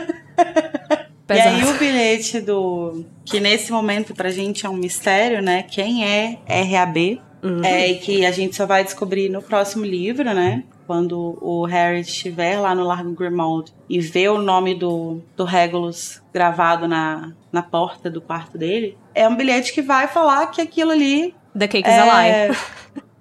E 1.32 1.40
aí 1.40 1.62
o 1.62 1.74
bilhete 1.74 2.40
do. 2.40 3.04
Que 3.24 3.38
nesse 3.38 3.70
momento 3.70 4.12
pra 4.12 4.30
gente 4.30 4.66
é 4.66 4.68
um 4.68 4.76
mistério, 4.76 5.40
né? 5.40 5.62
Quem 5.62 6.04
é 6.04 6.38
RAB? 6.44 7.20
Uhum. 7.40 7.64
É, 7.64 7.88
e 7.88 7.98
que 7.98 8.26
a 8.26 8.32
gente 8.32 8.56
só 8.56 8.66
vai 8.66 8.82
descobrir 8.82 9.28
no 9.28 9.40
próximo 9.40 9.84
livro, 9.84 10.24
né? 10.24 10.64
Quando 10.90 11.38
o 11.40 11.64
Harry 11.66 12.00
estiver 12.00 12.58
lá 12.58 12.74
no 12.74 12.82
Largo 12.82 13.12
Grimald 13.12 13.72
e 13.88 14.00
ver 14.00 14.28
o 14.28 14.42
nome 14.42 14.74
do, 14.74 15.20
do 15.36 15.44
Regulus 15.44 16.20
gravado 16.34 16.88
na, 16.88 17.30
na 17.52 17.62
porta 17.62 18.10
do 18.10 18.20
quarto 18.20 18.58
dele, 18.58 18.98
é 19.14 19.28
um 19.28 19.36
bilhete 19.36 19.72
que 19.72 19.82
vai 19.82 20.08
falar 20.08 20.48
que 20.48 20.60
aquilo 20.60 20.90
ali 20.90 21.32
The 21.56 21.68
Cake 21.68 21.88
is 21.88 21.94
a 21.94 22.04
Lie. 22.04 22.56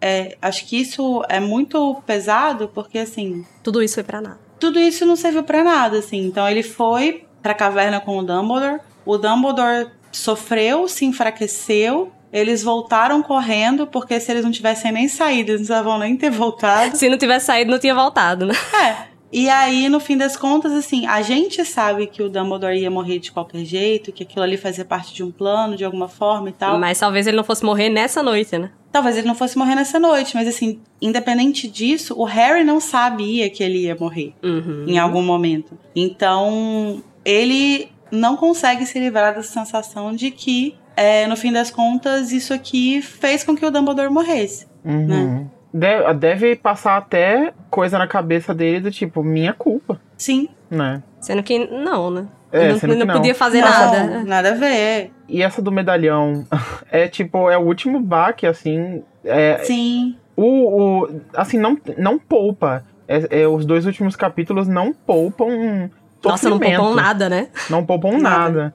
é, 0.01 0.35
acho 0.41 0.65
que 0.65 0.81
isso 0.81 1.23
é 1.29 1.39
muito 1.39 2.01
pesado, 2.07 2.71
porque 2.73 2.97
assim, 2.97 3.45
Tudo 3.61 3.83
isso 3.83 3.93
foi 3.93 4.03
pra 4.03 4.19
nada. 4.19 4.39
tudo 4.59 4.79
isso 4.79 5.05
não 5.05 5.15
serviu 5.15 5.43
pra 5.43 5.63
nada, 5.63 5.99
assim. 5.99 6.25
Então 6.25 6.49
ele 6.49 6.63
foi 6.63 7.27
pra 7.39 7.53
caverna 7.53 7.99
com 7.99 8.17
o 8.17 8.23
Dumbledore. 8.23 8.79
O 9.05 9.15
Dumbledore 9.15 9.91
sofreu, 10.11 10.87
se 10.87 11.05
enfraqueceu. 11.05 12.11
Eles 12.31 12.61
voltaram 12.63 13.21
correndo, 13.23 13.87
porque 13.87 14.19
se 14.19 14.31
eles 14.31 14.43
não 14.43 14.51
tivessem 14.51 14.91
nem 14.91 15.07
saído, 15.07 15.51
eles 15.51 15.61
não 15.61 15.67
precisavam 15.67 15.97
nem 15.99 16.15
ter 16.15 16.29
voltado. 16.29 16.95
Se 16.95 17.09
não 17.09 17.17
tivesse 17.17 17.47
saído, 17.47 17.71
não 17.71 17.79
tinha 17.79 17.95
voltado, 17.95 18.45
né? 18.45 18.53
É. 18.85 19.09
E 19.31 19.47
aí, 19.47 19.89
no 19.89 19.99
fim 19.99 20.17
das 20.17 20.35
contas, 20.35 20.71
assim, 20.71 21.05
a 21.05 21.21
gente 21.21 21.63
sabe 21.63 22.07
que 22.07 22.23
o 22.23 22.29
Dumbledore 22.29 22.75
ia 22.79 22.89
morrer 22.89 23.19
de 23.19 23.31
qualquer 23.31 23.63
jeito, 23.63 24.11
que 24.11 24.23
aquilo 24.23 24.41
ali 24.43 24.57
fazia 24.57 24.83
parte 24.83 25.13
de 25.13 25.23
um 25.23 25.29
plano, 25.31 25.75
de 25.77 25.85
alguma 25.85 26.07
forma 26.07 26.49
e 26.49 26.51
tal. 26.51 26.79
Mas 26.79 26.97
talvez 26.99 27.27
ele 27.27 27.37
não 27.37 27.43
fosse 27.43 27.63
morrer 27.63 27.89
nessa 27.89 28.23
noite, 28.23 28.57
né? 28.57 28.71
talvez 28.91 29.15
ele 29.17 29.27
não 29.27 29.35
fosse 29.35 29.55
morrer 29.55 29.75
nessa 29.75 29.99
noite, 29.99 30.33
mas 30.35 30.47
assim, 30.47 30.81
independente 30.99 31.67
disso, 31.67 32.15
o 32.17 32.23
Harry 32.23 32.63
não 32.63 32.79
sabia 32.79 33.47
que 33.47 33.63
ele 33.63 33.83
ia 33.83 33.95
morrer 33.95 34.33
Uhum. 34.41 34.85
em 34.87 34.97
algum 34.97 35.21
momento. 35.21 35.77
Então, 35.95 37.03
ele 37.23 37.89
não 38.11 38.35
consegue 38.35 38.85
se 38.87 38.99
livrar 38.99 39.35
dessa 39.35 39.51
sensação 39.53 40.15
de 40.15 40.31
que, 40.31 40.75
é, 40.99 41.25
no 41.27 41.37
fim 41.37 41.53
das 41.53 41.71
contas, 41.71 42.33
isso 42.33 42.53
aqui 42.53 43.01
fez 43.01 43.41
com 43.41 43.55
que 43.55 43.65
o 43.65 43.71
Dumbledore 43.71 44.09
morresse. 44.09 44.67
Uhum. 44.83 45.07
Né? 45.07 45.47
Deve, 45.73 46.13
deve 46.15 46.55
passar 46.57 46.97
até 46.97 47.53
coisa 47.69 47.97
na 47.97 48.05
cabeça 48.05 48.53
dele 48.53 48.81
do 48.81 48.91
tipo, 48.91 49.23
minha 49.23 49.53
culpa, 49.53 50.01
Sim. 50.17 50.49
né? 50.69 51.01
Sendo 51.21 51.41
que 51.41 51.57
não, 51.67 52.09
né? 52.09 52.27
É, 52.51 52.69
não, 52.69 52.79
sendo 52.79 52.93
que 52.93 52.99
não 52.99 53.05
não. 53.05 53.15
podia 53.15 53.33
fazer 53.33 53.61
não, 53.61 53.69
nada. 53.69 54.23
Nada 54.25 54.49
a 54.51 54.55
ver. 54.55 55.11
E 55.29 55.41
essa 55.41 55.61
do 55.61 55.71
medalhão 55.71 56.45
é 56.91 57.07
tipo, 57.07 57.49
é 57.49 57.57
o 57.57 57.61
último 57.61 58.01
baque, 58.01 58.45
assim. 58.45 59.01
É, 59.23 59.59
Sim. 59.63 60.17
o, 60.35 61.03
o, 61.03 61.21
assim, 61.33 61.57
não, 61.57 61.77
não 61.97 62.19
poupa. 62.19 62.83
É, 63.07 63.43
é, 63.43 63.47
os 63.47 63.65
dois 63.65 63.85
últimos 63.85 64.17
capítulos 64.17 64.67
não 64.67 64.91
poupam. 64.91 65.89
Nossa, 66.23 66.49
não 66.49 66.59
poupam 66.59 66.93
nada, 66.93 67.29
né? 67.29 67.47
Não 67.69 67.85
poupam 67.85 68.17
Nada. 68.17 68.19
nada. 68.19 68.73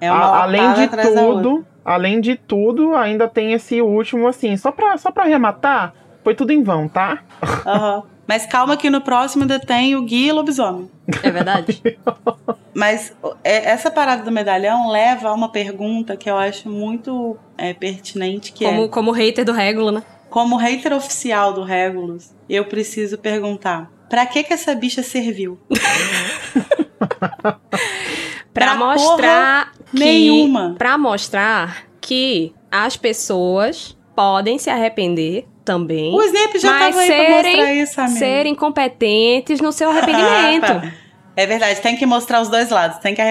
É 0.00 0.10
uma 0.10 0.20
A- 0.20 0.42
além 0.42 0.72
de 0.74 0.88
tudo, 0.88 1.66
além 1.84 2.20
de 2.20 2.36
tudo, 2.36 2.94
ainda 2.94 3.28
tem 3.28 3.52
esse 3.52 3.80
último, 3.80 4.26
assim, 4.26 4.56
só 4.56 4.72
pra, 4.72 4.96
só 4.98 5.10
pra 5.10 5.24
arrematar, 5.24 5.94
foi 6.24 6.34
tudo 6.34 6.52
em 6.52 6.62
vão, 6.62 6.88
tá? 6.88 7.20
Aham. 7.66 8.02
Mas 8.26 8.46
calma 8.46 8.76
que 8.76 8.88
no 8.88 9.00
próximo 9.00 9.42
ainda 9.42 9.58
tem 9.58 9.96
o 9.96 10.02
Guia 10.02 10.28
e 10.28 10.32
o 10.32 10.36
Lobisomem. 10.36 10.88
É 11.20 11.32
verdade. 11.32 11.82
Mas 12.72 13.12
é, 13.42 13.70
essa 13.70 13.90
parada 13.90 14.22
do 14.22 14.30
medalhão 14.30 14.88
leva 14.88 15.30
a 15.30 15.34
uma 15.34 15.50
pergunta 15.50 16.16
que 16.16 16.30
eu 16.30 16.36
acho 16.36 16.68
muito 16.68 17.36
é, 17.58 17.74
pertinente, 17.74 18.52
que 18.52 18.64
como, 18.64 18.84
é... 18.84 18.88
como 18.88 19.10
hater 19.10 19.44
do 19.44 19.50
Regulo, 19.50 19.90
né? 19.90 20.04
Como 20.28 20.54
hater 20.56 20.92
oficial 20.92 21.52
do 21.52 21.64
Regulus, 21.64 22.32
eu 22.48 22.64
preciso 22.64 23.18
perguntar: 23.18 23.90
pra 24.08 24.24
que 24.24 24.44
que 24.44 24.52
essa 24.52 24.76
bicha 24.76 25.02
serviu? 25.02 25.58
Pra, 28.52 28.66
Pra 28.66 28.74
mostrar 28.76 29.72
que. 29.92 29.98
nenhuma. 29.98 30.74
Pra 30.76 30.98
mostrar 30.98 31.84
que 32.00 32.52
as 32.70 32.96
pessoas 32.96 33.96
podem 34.14 34.58
se 34.58 34.68
arrepender 34.70 35.46
também. 35.64 36.12
O 36.14 36.22
Snape 36.22 36.58
já 36.58 36.70
mas 36.72 36.94
tava 36.94 37.00
aí 37.00 37.06
pra 37.08 37.16
serem, 37.16 37.56
mostrar 37.56 37.74
isso, 37.74 38.00
amigo. 38.00 38.18
serem 38.18 38.54
competentes 38.54 39.60
no 39.60 39.72
seu 39.72 39.90
arrependimento. 39.90 41.00
É 41.36 41.46
verdade, 41.46 41.80
tem 41.80 41.96
que 41.96 42.04
mostrar 42.04 42.42
os 42.42 42.48
dois 42.48 42.68
lados. 42.70 42.98
Tem 42.98 43.14
que, 43.14 43.22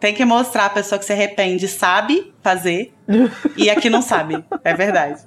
tem 0.00 0.14
que 0.14 0.24
mostrar 0.24 0.66
a 0.66 0.70
pessoa 0.70 0.98
que 0.98 1.04
se 1.04 1.12
arrepende 1.12 1.68
sabe 1.68 2.32
fazer 2.40 2.94
e 3.58 3.68
a 3.68 3.76
que 3.76 3.90
não 3.90 4.00
sabe. 4.00 4.42
É 4.64 4.72
verdade. 4.72 5.20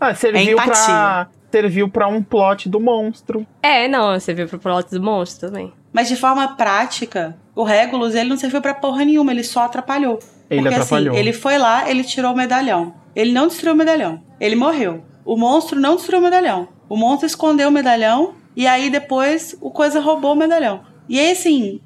Ah, 0.00 0.12
serviu 0.14 0.56
pra. 0.56 0.64
empatia. 0.64 1.28
Serviu 1.52 1.88
pra 1.88 2.08
um 2.08 2.20
plot 2.22 2.68
do 2.68 2.80
monstro. 2.80 3.46
É, 3.62 3.86
não, 3.86 4.18
você 4.18 4.32
viu 4.34 4.48
pro 4.48 4.58
plot 4.58 4.90
do 4.90 5.00
monstro 5.00 5.50
também. 5.50 5.72
Mas 5.92 6.08
de 6.08 6.16
forma 6.16 6.56
prática, 6.56 7.36
o 7.54 7.62
Regulus, 7.64 8.14
ele 8.14 8.28
não 8.28 8.36
serviu 8.36 8.60
pra 8.62 8.74
porra 8.74 9.04
nenhuma, 9.04 9.32
ele 9.32 9.44
só 9.44 9.60
atrapalhou. 9.62 10.18
Ele 10.48 10.62
Porque 10.62 10.74
atrapalhou. 10.74 11.12
assim, 11.12 11.20
ele 11.20 11.32
foi 11.32 11.58
lá, 11.58 11.88
ele 11.90 12.04
tirou 12.04 12.32
o 12.32 12.36
medalhão. 12.36 12.94
Ele 13.14 13.32
não 13.32 13.46
destruiu 13.46 13.74
o 13.74 13.76
medalhão. 13.76 14.22
Ele 14.40 14.56
morreu. 14.56 15.02
O 15.24 15.36
monstro 15.36 15.78
não 15.78 15.96
destruiu 15.96 16.20
o 16.20 16.22
medalhão. 16.24 16.68
O 16.88 16.96
monstro 16.96 17.26
escondeu 17.26 17.68
o 17.68 17.72
medalhão 17.72 18.34
e 18.56 18.66
aí 18.66 18.90
depois 18.90 19.56
o 19.60 19.70
coisa 19.70 20.00
roubou 20.00 20.32
o 20.32 20.36
medalhão. 20.36 20.80
E 21.08 21.18
aí, 21.18 21.32
assim, 21.32 21.80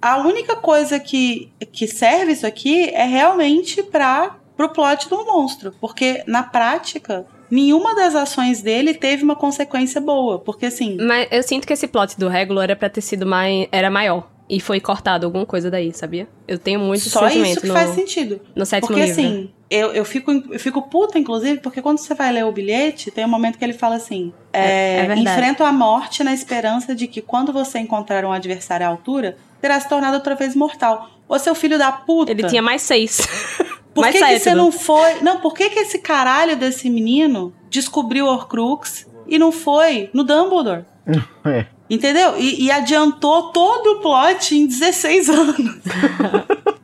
a 0.00 0.18
única 0.18 0.56
coisa 0.56 0.98
que, 1.00 1.50
que 1.72 1.86
serve 1.86 2.32
isso 2.32 2.46
aqui 2.46 2.88
é 2.90 3.04
realmente 3.04 3.82
para 3.82 4.36
pro 4.56 4.68
plot 4.68 5.08
do 5.08 5.24
monstro. 5.24 5.72
Porque, 5.80 6.22
na 6.26 6.42
prática, 6.42 7.24
nenhuma 7.50 7.94
das 7.94 8.14
ações 8.14 8.60
dele 8.60 8.94
teve 8.94 9.22
uma 9.22 9.36
consequência 9.36 10.00
boa. 10.00 10.38
Porque, 10.38 10.66
assim, 10.66 10.96
Mas 11.00 11.28
eu 11.30 11.42
sinto 11.42 11.66
que 11.66 11.72
esse 11.72 11.86
plot 11.88 12.18
do 12.18 12.28
Regulo 12.28 12.60
era 12.60 12.74
pra 12.76 12.88
ter 12.88 13.00
sido 13.00 13.24
mais. 13.26 13.68
era 13.70 13.90
maior. 13.90 14.28
E 14.48 14.60
foi 14.60 14.80
cortado 14.80 15.26
alguma 15.26 15.44
coisa 15.44 15.70
daí, 15.70 15.92
sabia? 15.92 16.26
Eu 16.46 16.58
tenho 16.58 16.80
muito 16.80 17.08
só 17.08 17.28
sentimento 17.28 17.50
isso 17.50 17.60
que 17.60 17.66
no, 17.66 17.74
faz 17.74 17.90
sentido. 17.90 18.40
no 18.56 18.64
sétimo 18.64 18.88
Porque 18.88 19.04
livro. 19.04 19.20
assim, 19.20 19.50
eu, 19.70 19.92
eu, 19.92 20.04
fico, 20.04 20.30
eu 20.30 20.58
fico 20.58 20.80
puta, 20.82 21.18
inclusive, 21.18 21.60
porque 21.60 21.82
quando 21.82 21.98
você 21.98 22.14
vai 22.14 22.32
ler 22.32 22.44
o 22.46 22.52
bilhete, 22.52 23.10
tem 23.10 23.26
um 23.26 23.28
momento 23.28 23.58
que 23.58 23.64
ele 23.64 23.74
fala 23.74 23.96
assim: 23.96 24.32
É- 24.52 24.60
é, 24.60 24.96
é 25.00 25.06
verdade. 25.06 25.20
enfrento 25.38 25.62
a 25.64 25.72
morte 25.72 26.24
na 26.24 26.32
esperança 26.32 26.94
de 26.94 27.06
que 27.06 27.20
quando 27.20 27.52
você 27.52 27.78
encontrar 27.78 28.24
um 28.24 28.32
adversário 28.32 28.86
à 28.86 28.88
altura, 28.88 29.36
terá 29.60 29.78
se 29.78 29.88
tornado 29.88 30.14
outra 30.14 30.34
vez 30.34 30.54
mortal. 30.56 31.10
Ô, 31.28 31.38
seu 31.38 31.54
filho 31.54 31.76
da 31.76 31.92
puta. 31.92 32.32
Ele 32.32 32.44
tinha 32.44 32.62
mais 32.62 32.80
seis. 32.80 33.20
Por 33.92 34.02
mais 34.02 34.14
que, 34.16 34.24
que 34.24 34.38
você 34.38 34.50
né? 34.50 34.54
não 34.54 34.70
foi. 34.70 35.20
Não, 35.22 35.40
por 35.40 35.54
que, 35.54 35.70
que 35.70 35.80
esse 35.80 35.98
caralho 35.98 36.56
desse 36.56 36.88
menino 36.88 37.52
descobriu 37.68 38.26
o 38.26 38.28
Horcrux 38.28 39.08
e 39.26 39.38
não 39.38 39.50
foi 39.50 40.08
no 40.14 40.22
Dumbledore? 40.22 40.84
É. 41.44 41.66
Entendeu? 41.90 42.34
E, 42.38 42.64
e 42.66 42.70
adiantou 42.70 43.44
todo 43.50 43.92
o 43.92 44.00
plot 44.00 44.54
em 44.54 44.66
16 44.66 45.28
anos. 45.30 45.78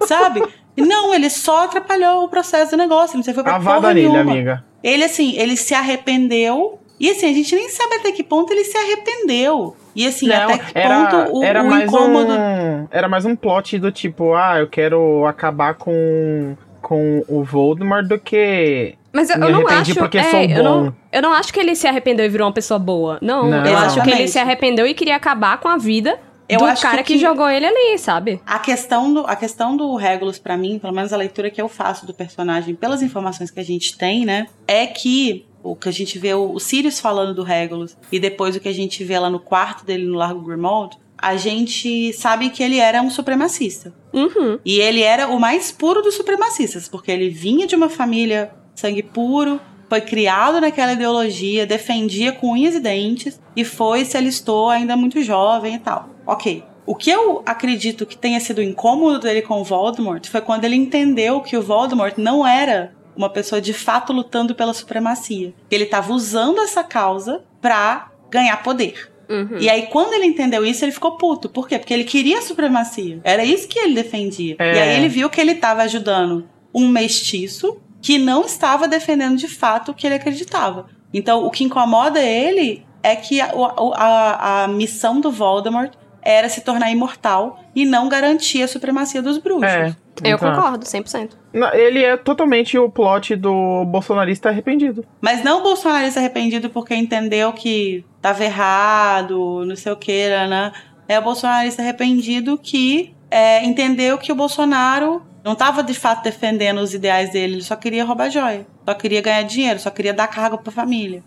Sabe? 0.06 0.42
E 0.76 0.82
Não, 0.82 1.14
ele 1.14 1.30
só 1.30 1.64
atrapalhou 1.64 2.24
o 2.24 2.28
processo 2.28 2.72
do 2.72 2.76
negócio. 2.76 3.16
Não 3.16 3.22
sei, 3.22 3.34
foi 3.34 3.42
pra 3.42 3.56
Avada 3.56 3.80
porra 3.82 3.94
nele, 3.94 4.08
nenhuma. 4.08 4.32
amiga. 4.32 4.64
Ele, 4.82 5.04
assim, 5.04 5.36
ele 5.38 5.56
se 5.56 5.74
arrependeu. 5.74 6.78
E 6.98 7.10
assim, 7.10 7.28
a 7.28 7.32
gente 7.32 7.54
nem 7.54 7.68
sabe 7.68 7.96
até 7.96 8.12
que 8.12 8.22
ponto 8.22 8.52
ele 8.52 8.64
se 8.64 8.76
arrependeu. 8.76 9.74
E 9.96 10.06
assim, 10.06 10.26
Não, 10.28 10.44
até 10.44 10.58
que 10.58 10.78
era, 10.78 11.06
ponto 11.06 11.36
o, 11.38 11.44
era 11.44 11.62
o 11.62 11.70
mais 11.70 11.84
incômodo. 11.88 12.32
um. 12.32 12.88
Era 12.90 13.08
mais 13.08 13.24
um 13.24 13.34
plot 13.36 13.78
do 13.78 13.90
tipo, 13.92 14.34
ah, 14.34 14.58
eu 14.60 14.68
quero 14.68 15.26
acabar 15.26 15.74
com, 15.74 16.56
com 16.80 17.24
o 17.28 17.42
Voldemort 17.44 18.06
do 18.06 18.18
que. 18.18 18.94
Mas 19.12 19.28
eu, 19.30 19.36
eu 19.36 19.50
não 19.50 19.68
acho. 19.68 19.94
porque 19.94 20.18
é, 20.18 20.30
sou 20.30 20.40
eu, 20.40 20.62
não, 20.64 20.84
bom. 20.86 20.92
Eu 21.14 21.22
não 21.22 21.32
acho 21.32 21.52
que 21.52 21.60
ele 21.60 21.76
se 21.76 21.86
arrependeu 21.86 22.26
e 22.26 22.28
virou 22.28 22.46
uma 22.46 22.52
pessoa 22.52 22.78
boa. 22.78 23.18
Não, 23.22 23.48
Não. 23.48 23.64
eu 23.64 23.78
acho 23.78 24.02
que 24.02 24.10
ele 24.10 24.26
se 24.26 24.38
arrependeu 24.38 24.86
e 24.86 24.92
queria 24.94 25.14
acabar 25.14 25.58
com 25.58 25.68
a 25.68 25.76
vida 25.76 26.18
Eu 26.48 26.58
do 26.58 26.64
acho 26.64 26.82
cara 26.82 27.02
que 27.04 27.14
que, 27.14 27.18
jogou 27.18 27.48
ele 27.48 27.66
ali, 27.66 27.98
sabe? 27.98 28.40
A 28.44 28.58
questão, 28.58 29.14
do, 29.14 29.20
a 29.20 29.36
questão 29.36 29.76
do 29.76 29.94
Regulus, 29.94 30.38
pra 30.38 30.56
mim, 30.56 30.78
pelo 30.78 30.92
menos 30.92 31.12
a 31.12 31.16
leitura 31.16 31.50
que 31.50 31.62
eu 31.62 31.68
faço 31.68 32.04
do 32.04 32.12
personagem, 32.12 32.74
pelas 32.74 33.00
informações 33.00 33.50
que 33.50 33.60
a 33.60 33.64
gente 33.64 33.96
tem, 33.96 34.24
né? 34.24 34.48
É 34.66 34.86
que 34.86 35.46
o 35.62 35.74
que 35.74 35.88
a 35.88 35.92
gente 35.92 36.18
vê 36.18 36.34
o, 36.34 36.52
o 36.52 36.60
Sirius 36.60 37.00
falando 37.00 37.32
do 37.32 37.42
Regulus 37.42 37.96
e 38.12 38.18
depois 38.18 38.54
o 38.56 38.60
que 38.60 38.68
a 38.68 38.74
gente 38.74 39.02
vê 39.04 39.18
lá 39.18 39.30
no 39.30 39.38
quarto 39.38 39.84
dele 39.86 40.04
no 40.04 40.16
Largo 40.16 40.40
Grimald, 40.42 40.98
a 41.16 41.36
gente 41.36 42.12
sabe 42.12 42.50
que 42.50 42.62
ele 42.62 42.78
era 42.78 43.00
um 43.00 43.08
supremacista. 43.08 43.94
Uhum. 44.12 44.58
E 44.64 44.78
ele 44.80 45.00
era 45.00 45.28
o 45.28 45.40
mais 45.40 45.72
puro 45.72 46.02
dos 46.02 46.14
supremacistas, 46.16 46.88
porque 46.88 47.10
ele 47.10 47.30
vinha 47.30 47.66
de 47.66 47.74
uma 47.74 47.88
família 47.88 48.52
sangue 48.74 49.02
puro, 49.02 49.58
foi 49.94 50.00
criado 50.00 50.60
naquela 50.60 50.92
ideologia, 50.92 51.64
defendia 51.64 52.32
com 52.32 52.50
unhas 52.50 52.74
e 52.74 52.80
dentes 52.80 53.40
e 53.54 53.64
foi 53.64 54.04
se 54.04 54.16
alistou 54.16 54.68
ainda 54.68 54.96
muito 54.96 55.22
jovem 55.22 55.76
e 55.76 55.78
tal. 55.78 56.08
Ok. 56.26 56.64
O 56.84 56.96
que 56.96 57.10
eu 57.10 57.42
acredito 57.46 58.04
que 58.04 58.18
tenha 58.18 58.40
sido 58.40 58.60
incômodo 58.60 59.20
dele 59.20 59.40
com 59.40 59.60
o 59.60 59.64
Voldemort 59.64 60.26
foi 60.26 60.40
quando 60.40 60.64
ele 60.64 60.74
entendeu 60.74 61.40
que 61.40 61.56
o 61.56 61.62
Voldemort 61.62 62.14
não 62.18 62.44
era 62.44 62.92
uma 63.16 63.30
pessoa 63.30 63.60
de 63.60 63.72
fato 63.72 64.12
lutando 64.12 64.52
pela 64.52 64.74
supremacia. 64.74 65.54
Que 65.70 65.76
ele 65.76 65.84
estava 65.84 66.12
usando 66.12 66.60
essa 66.60 66.82
causa 66.82 67.44
pra 67.60 68.10
ganhar 68.28 68.60
poder. 68.64 69.12
Uhum. 69.28 69.58
E 69.60 69.70
aí, 69.70 69.86
quando 69.86 70.12
ele 70.12 70.26
entendeu 70.26 70.66
isso, 70.66 70.84
ele 70.84 70.90
ficou 70.90 71.16
puto. 71.16 71.48
Por 71.48 71.68
quê? 71.68 71.78
Porque 71.78 71.94
ele 71.94 72.04
queria 72.04 72.40
a 72.40 72.42
supremacia. 72.42 73.20
Era 73.22 73.44
isso 73.44 73.68
que 73.68 73.78
ele 73.78 73.94
defendia. 73.94 74.56
É. 74.58 74.74
E 74.74 74.78
aí 74.80 74.96
ele 74.96 75.08
viu 75.08 75.30
que 75.30 75.40
ele 75.40 75.52
estava 75.52 75.82
ajudando 75.82 76.48
um 76.74 76.88
mestiço 76.88 77.80
que 78.04 78.18
não 78.18 78.42
estava 78.44 78.86
defendendo 78.86 79.36
de 79.38 79.48
fato 79.48 79.90
o 79.92 79.94
que 79.94 80.06
ele 80.06 80.16
acreditava. 80.16 80.86
Então, 81.12 81.42
o 81.46 81.50
que 81.50 81.64
incomoda 81.64 82.20
ele 82.20 82.84
é 83.02 83.16
que 83.16 83.40
a, 83.40 83.50
a- 83.96 84.64
a 84.64 84.68
missão 84.68 85.20
do 85.20 85.30
Voldemort 85.30 85.90
era 86.20 86.48
se 86.50 86.60
tornar 86.60 86.90
imortal 86.90 87.60
e 87.74 87.86
não 87.86 88.06
garantir 88.08 88.62
a 88.62 88.68
supremacia 88.68 89.22
dos 89.22 89.38
bruxos. 89.38 89.64
É. 89.72 89.94
Eu 90.22 90.38
concordo, 90.38 90.84
100%. 90.84 91.30
Não, 91.52 91.72
Ele 91.72 92.02
é 92.04 92.14
totalmente 92.16 92.76
o 92.78 92.90
plot 92.90 93.34
do 93.36 93.84
bolsonarista 93.86 94.50
arrependido. 94.50 95.04
Mas 95.20 95.42
não 95.42 95.60
o 95.60 95.62
bolsonarista 95.62 96.20
arrependido 96.20 96.68
porque 96.68 96.94
entendeu 96.94 97.52
que 97.54 98.04
tava 98.20 98.44
errado, 98.44 99.64
não 99.66 99.76
sei 99.76 99.92
o 99.92 99.96
que, 99.96 100.28
né? 100.28 100.72
É 101.08 101.18
o 101.18 101.22
bolsonarista 101.22 101.80
arrependido 101.82 102.58
que 102.58 103.14
é, 103.30 103.64
entendeu 103.64 104.16
que 104.18 104.30
o 104.30 104.34
Bolsonaro 104.34 105.22
não 105.44 105.54
tava 105.54 105.82
de 105.82 105.94
fato 105.94 106.24
defendendo 106.24 106.78
os 106.78 106.94
ideais 106.94 107.30
dele, 107.32 107.54
ele 107.54 107.62
só 107.62 107.76
queria 107.76 108.04
roubar 108.04 108.30
joia. 108.30 108.66
Só 108.86 108.94
queria 108.94 109.20
ganhar 109.22 109.42
dinheiro, 109.42 109.78
só 109.78 109.90
queria 109.90 110.12
dar 110.12 110.26
cargo 110.26 110.58
pra 110.58 110.72
família. 110.72 111.22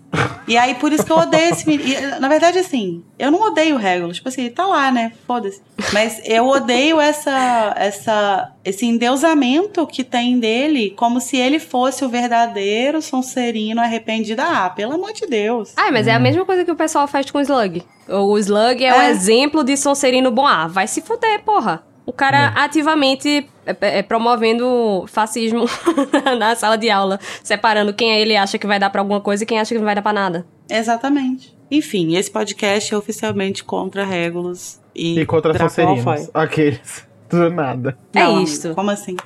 E 0.48 0.56
aí, 0.58 0.76
por 0.76 0.94
isso 0.94 1.04
que 1.06 1.12
eu 1.12 1.18
odeio 1.18 1.50
esse 1.52 1.68
menino. 1.68 2.20
Na 2.22 2.30
verdade, 2.30 2.58
assim, 2.60 3.04
eu 3.20 3.30
não 3.32 3.42
odeio 3.42 3.76
o 3.76 3.78
Regulus. 3.80 4.18
Tipo 4.18 4.30
assim, 4.30 4.42
ele 4.44 4.52
tá 4.52 4.66
lá, 4.66 4.92
né? 4.92 5.12
Foda-se. 5.26 5.62
Mas 5.92 6.22
eu 6.24 6.46
odeio 6.48 7.02
essa, 7.02 7.74
essa, 7.76 8.52
esse 8.64 8.86
endeusamento 8.86 9.86
que 9.88 10.04
tem 10.04 10.40
dele, 10.40 10.92
como 10.96 11.20
se 11.20 11.36
ele 11.36 11.60
fosse 11.60 12.06
o 12.06 12.10
verdadeiro 12.10 13.02
Sonserino 13.02 13.82
arrependido. 13.82 14.42
Ah, 14.42 14.70
pelo 14.70 14.94
amor 14.94 15.12
de 15.14 15.26
Deus. 15.28 15.74
Ah, 15.76 15.92
mas 15.92 16.08
é 16.08 16.14
a 16.14 16.20
mesma 16.20 16.46
coisa 16.46 16.64
que 16.64 16.72
o 16.72 16.76
pessoal 16.76 17.08
faz 17.08 17.30
com 17.30 17.40
o 17.40 17.42
Slug. 17.42 17.84
O 18.08 18.38
Slug 18.38 18.86
é, 18.86 18.94
o 18.98 19.02
É. 19.02 19.10
exemplo 19.10 19.64
de 19.64 19.76
Sonserino 19.76 20.32
bom. 20.32 20.46
Ah, 20.48 20.68
vai 20.68 20.88
se 20.88 21.02
fuder, 21.02 21.44
porra. 21.44 21.84
O 22.08 22.14
cara 22.14 22.54
ativamente 22.56 23.50
é, 23.66 24.00
é, 24.00 24.02
promovendo 24.02 25.04
fascismo 25.08 25.66
na 26.40 26.56
sala 26.56 26.78
de 26.78 26.90
aula, 26.90 27.20
separando 27.44 27.94
quem 27.94 28.18
ele 28.18 28.38
acha 28.38 28.58
que 28.58 28.66
vai 28.66 28.80
dar 28.80 28.90
pra 28.90 29.02
alguma 29.02 29.20
coisa 29.20 29.44
e 29.44 29.46
quem 29.46 29.60
acha 29.60 29.76
que 29.76 29.78
não 29.78 29.86
vai 29.86 29.94
dar 29.94 30.02
pra 30.02 30.14
nada. 30.14 30.48
Exatamente. 30.70 31.54
Enfim, 31.70 32.16
esse 32.16 32.32
podcast 32.32 32.94
é 32.94 32.98
oficialmente 32.98 33.62
contra 33.62 34.06
Regulus 34.06 34.80
e, 34.96 35.20
E 35.20 35.26
contra 35.26 35.58
Sonserina. 35.58 36.30
Aqueles. 36.34 37.06
Do 37.30 37.50
nada. 37.50 37.98
É 38.16 38.24
Não, 38.24 38.42
isto. 38.42 38.74
Como 38.74 38.90
assim? 38.90 39.18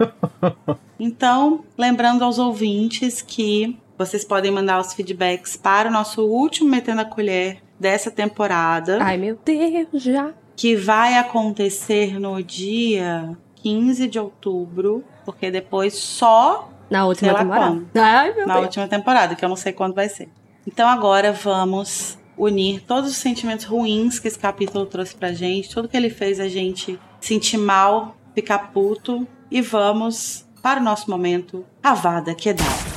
então, 1.00 1.64
lembrando 1.78 2.22
aos 2.22 2.38
ouvintes 2.38 3.22
que 3.22 3.78
vocês 3.96 4.26
podem 4.26 4.50
mandar 4.50 4.78
os 4.78 4.92
feedbacks 4.92 5.56
para 5.56 5.88
o 5.88 5.92
nosso 5.92 6.22
último 6.22 6.68
Metendo 6.68 7.00
a 7.00 7.06
Colher 7.06 7.62
dessa 7.80 8.10
temporada, 8.10 8.98
Ai, 9.00 9.16
meu 9.16 9.38
Deus, 9.42 10.02
já. 10.02 10.32
Que 10.56 10.76
vai 10.76 11.16
acontecer 11.18 12.18
no 12.18 12.42
dia 12.42 13.36
15 13.56 14.08
de 14.08 14.18
outubro, 14.18 15.04
porque 15.24 15.50
depois 15.50 15.94
só 15.94 16.68
Na 16.90 17.06
última 17.06 17.34
temporada. 17.34 17.82
Ai, 17.94 18.34
meu 18.34 18.46
na 18.46 18.54
Deus. 18.54 18.66
última 18.66 18.88
temporada, 18.88 19.34
que 19.34 19.44
eu 19.44 19.48
não 19.48 19.56
sei 19.56 19.72
quando 19.72 19.94
vai 19.94 20.08
ser. 20.08 20.28
Então 20.66 20.88
agora 20.88 21.32
vamos 21.32 22.18
unir 22.36 22.82
todos 22.82 23.10
os 23.10 23.16
sentimentos 23.16 23.64
ruins 23.64 24.18
que 24.18 24.28
esse 24.28 24.38
capítulo 24.38 24.86
trouxe 24.86 25.14
pra 25.14 25.32
gente, 25.32 25.70
tudo 25.70 25.88
que 25.88 25.96
ele 25.96 26.10
fez 26.10 26.40
a 26.40 26.48
gente 26.48 26.98
sentir 27.20 27.58
mal, 27.58 28.16
ficar 28.34 28.72
puto, 28.72 29.26
e 29.50 29.60
vamos 29.60 30.46
para 30.62 30.80
o 30.80 30.82
nosso 30.82 31.10
momento 31.10 31.64
Avada 31.82 32.34
Kedavra. 32.34 32.91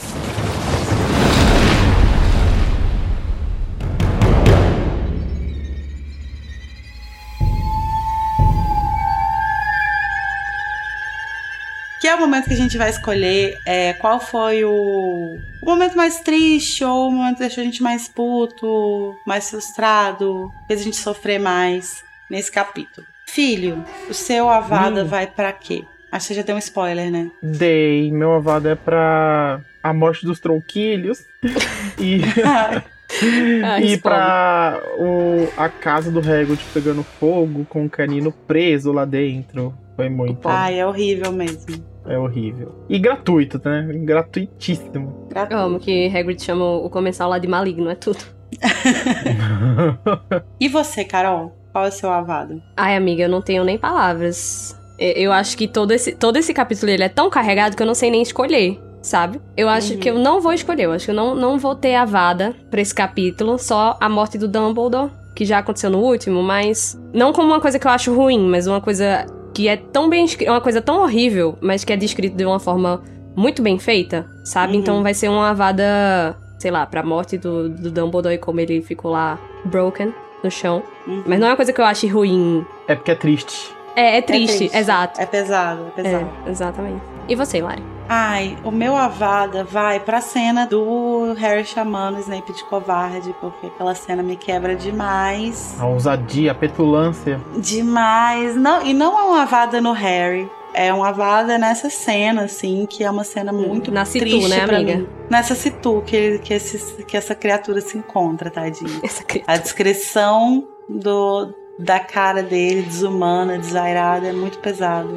Que 12.05 12.09
é 12.09 12.13
o 12.13 12.19
momento 12.19 12.45
que 12.45 12.53
a 12.53 12.57
gente 12.57 12.77
vai 12.77 12.91
escolher 12.91 13.57
é, 13.65 13.93
qual 13.93 14.19
foi 14.19 14.63
o, 14.63 15.39
o 15.59 15.65
momento 15.65 15.97
mais 15.97 16.19
triste 16.19 16.83
ou 16.85 17.07
o 17.07 17.11
momento 17.11 17.37
que 17.37 17.39
deixou 17.39 17.63
a 17.63 17.65
gente 17.65 17.81
mais 17.81 18.07
puto, 18.07 19.15
mais 19.25 19.49
frustrado, 19.49 20.51
fez 20.67 20.81
a 20.81 20.83
gente 20.83 20.97
sofrer 20.97 21.39
mais 21.39 22.03
nesse 22.29 22.51
capítulo. 22.51 23.07
Filho, 23.25 23.83
o 24.07 24.13
seu 24.13 24.47
Avada 24.47 25.03
Hum. 25.03 25.07
vai 25.07 25.25
pra 25.25 25.51
quê? 25.51 25.83
Acho 26.11 26.27
que 26.27 26.33
você 26.35 26.39
já 26.41 26.45
deu 26.45 26.55
um 26.55 26.59
spoiler, 26.59 27.09
né? 27.09 27.31
Dei. 27.41 28.11
Meu 28.11 28.33
avado 28.35 28.69
é 28.69 28.75
pra 28.75 29.61
a 29.81 29.91
morte 29.91 30.27
dos 30.27 30.39
tronquilhos. 30.39 31.23
e 31.99 32.21
Ah, 32.45 32.83
e 33.81 33.97
pra 33.97 34.79
o, 34.99 35.47
a 35.57 35.69
casa 35.69 36.11
do 36.11 36.19
Hagrid 36.19 36.63
pegando 36.71 37.01
fogo 37.01 37.65
com 37.67 37.83
o 37.83 37.89
canino 37.89 38.31
preso 38.31 38.91
lá 38.91 39.05
dentro. 39.05 39.73
Foi 39.95 40.07
muito. 40.07 40.47
Ai, 40.47 40.79
é 40.79 40.85
horrível 40.85 41.31
mesmo. 41.31 41.94
É 42.07 42.17
horrível. 42.17 42.75
E 42.87 42.99
gratuito, 42.99 43.59
né? 43.63 43.87
Gratuitíssimo. 44.03 45.27
Eu 45.49 45.57
amo 45.57 45.79
que 45.79 46.07
Hagrid 46.07 46.41
chama 46.43 46.63
o 46.65 46.89
comensal 46.89 47.29
lá 47.29 47.39
de 47.39 47.47
maligno, 47.47 47.89
é 47.89 47.95
tudo. 47.95 48.19
E 50.59 50.67
você, 50.69 51.03
Carol? 51.03 51.51
Qual 51.71 51.85
é 51.85 51.89
o 51.89 51.91
seu 51.91 52.09
Avada? 52.09 52.61
Ai, 52.77 52.95
amiga, 52.95 53.23
eu 53.23 53.29
não 53.29 53.41
tenho 53.41 53.63
nem 53.63 53.77
palavras. 53.77 54.79
E- 54.99 55.21
Eu 55.23 55.31
acho 55.33 55.57
que 55.57 55.67
todo 55.67 55.91
esse, 55.91 56.13
todo 56.13 56.37
esse 56.37 56.53
capítulo 56.53 56.91
ele 56.91 57.03
é 57.03 57.09
tão 57.09 57.29
carregado 57.29 57.75
que 57.75 57.81
eu 57.83 57.87
não 57.87 57.95
sei 57.95 58.09
nem 58.09 58.21
escolher, 58.21 58.79
sabe? 59.01 59.41
Eu 59.57 59.67
acho 59.67 59.93
Uhum. 59.93 59.99
que 59.99 60.09
eu 60.09 60.17
não 60.19 60.39
vou 60.39 60.53
escolher. 60.53 60.83
Eu 60.83 60.93
acho 60.93 61.05
que 61.05 61.11
eu 61.11 61.15
não, 61.15 61.35
não 61.35 61.57
vou 61.59 61.75
ter 61.75 61.95
a 61.95 62.05
vada 62.05 62.55
pra 62.71 62.79
esse 62.79 62.93
capítulo. 62.95 63.57
Só 63.57 63.97
a 63.99 64.07
morte 64.07 64.37
do 64.37 64.47
Dumbledore, 64.47 65.11
que 65.35 65.43
já 65.43 65.57
aconteceu 65.59 65.89
no 65.89 65.99
último, 65.99 66.41
mas 66.41 66.97
não 67.13 67.33
como 67.33 67.47
uma 67.49 67.59
coisa 67.59 67.77
que 67.77 67.85
eu 67.87 67.91
acho 67.91 68.13
ruim, 68.15 68.47
mas 68.47 68.67
uma 68.67 68.79
coisa 68.79 69.25
que 69.55 69.69
é 69.69 69.77
tão 69.77 70.09
bem 70.09 70.25
escrita, 70.25 70.51
uma 70.51 70.59
coisa 70.59 70.81
tão 70.81 71.01
horrível, 71.01 71.57
mas 71.61 71.85
que 71.85 71.93
é 71.93 71.95
descrita 71.95 72.35
de 72.35 72.45
uma 72.45 72.59
forma 72.59 73.01
muito 73.35 73.61
bem 73.61 73.79
feita, 73.79 74.27
sabe? 74.43 74.73
Uhum. 74.73 74.79
Então 74.79 75.01
vai 75.01 75.13
ser 75.13 75.29
uma 75.29 75.53
vada, 75.53 76.35
sei 76.59 76.69
lá, 76.69 76.85
pra 76.85 77.01
morte 77.01 77.37
do, 77.37 77.69
do 77.69 77.89
Dumbledore 77.89 78.35
e 78.35 78.37
como 78.37 78.59
ele 78.59 78.81
ficou 78.81 79.11
lá 79.11 79.39
broken 79.63 80.13
no 80.43 80.51
chão. 80.51 80.83
Uhum. 81.07 81.23
Mas 81.25 81.39
não 81.39 81.47
é 81.47 81.51
uma 81.51 81.55
coisa 81.55 81.71
que 81.71 81.79
eu 81.79 81.85
ache 81.85 82.05
ruim. 82.05 82.65
É 82.85 82.95
porque 82.95 83.11
é 83.11 83.15
triste. 83.15 83.73
É, 83.95 84.15
é 84.15 84.17
É 84.17 84.21
triste, 84.21 84.69
exato. 84.73 85.21
É 85.21 85.25
pesado, 85.25 85.87
é 85.87 86.01
pesado. 86.01 86.29
É, 86.45 86.49
exatamente. 86.51 87.14
E 87.27 87.35
você, 87.35 87.61
Lari? 87.61 87.83
Ai, 88.07 88.55
o 88.63 88.69
meu 88.69 88.95
Avada 88.95 89.63
vai 89.63 89.99
pra 89.99 90.21
cena 90.21 90.67
do 90.67 91.33
Harry 91.37 91.65
chamando 91.65 92.17
o 92.17 92.19
Snape 92.19 92.53
de 92.53 92.63
covarde, 92.65 93.33
porque 93.41 93.65
aquela 93.65 93.95
cena 93.95 94.21
me 94.21 94.35
quebra 94.35 94.75
demais. 94.75 95.75
A 95.79 95.87
ousadia, 95.87 96.51
a 96.51 96.55
petulância. 96.55 97.41
Demais. 97.57 98.55
Não, 98.55 98.85
e 98.85 98.93
não 98.93 99.17
é 99.19 99.23
uma 99.23 99.41
Avada 99.41 99.81
no 99.81 99.91
Harry. 99.91 100.47
É 100.73 100.93
uma 100.93 101.07
Avada 101.07 101.57
nessa 101.57 101.89
cena, 101.89 102.43
assim, 102.43 102.85
que 102.87 103.03
é 103.03 103.09
uma 103.09 103.23
cena 103.23 103.51
muito 103.51 103.91
Na 103.91 104.05
Situ, 104.05 104.19
triste 104.25 104.49
né, 104.49 104.67
pra 104.67 104.77
amiga? 104.77 104.97
mim. 104.97 105.07
Nessa 105.31 105.55
Situ 105.55 106.03
que, 106.05 106.37
que, 106.39 106.53
esse- 106.53 107.03
que 107.05 107.15
essa 107.17 107.33
criatura 107.33 107.81
se 107.81 107.97
encontra, 107.97 108.51
tadinha. 108.51 108.91
Essa 109.01 109.23
criança. 109.23 109.51
A 109.51 109.57
descrição 109.57 110.67
do, 110.87 111.53
da 111.79 111.99
cara 111.99 112.43
dele, 112.43 112.81
desumana, 112.83 113.57
desairada, 113.57 114.27
é 114.27 114.33
muito 114.33 114.59
pesada. 114.59 115.09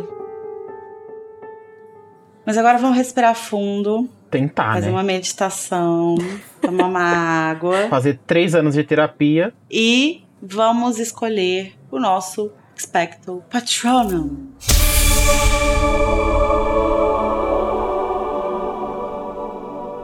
Mas 2.49 2.57
agora 2.57 2.79
vamos 2.79 2.97
respirar 2.97 3.35
fundo, 3.35 4.09
Tentar, 4.31 4.73
fazer 4.73 4.87
né? 4.87 4.93
uma 4.93 5.03
meditação, 5.03 6.15
tomar 6.63 6.87
uma 6.87 7.03
água 7.51 7.89
Fazer 7.91 8.19
três 8.27 8.55
anos 8.55 8.73
de 8.73 8.83
terapia. 8.85 9.53
e 9.71 10.25
vamos 10.41 10.99
escolher 10.99 11.75
o 11.91 12.01
nosso 12.01 12.51
Expecto 12.75 13.43
Patronum. 13.51 14.49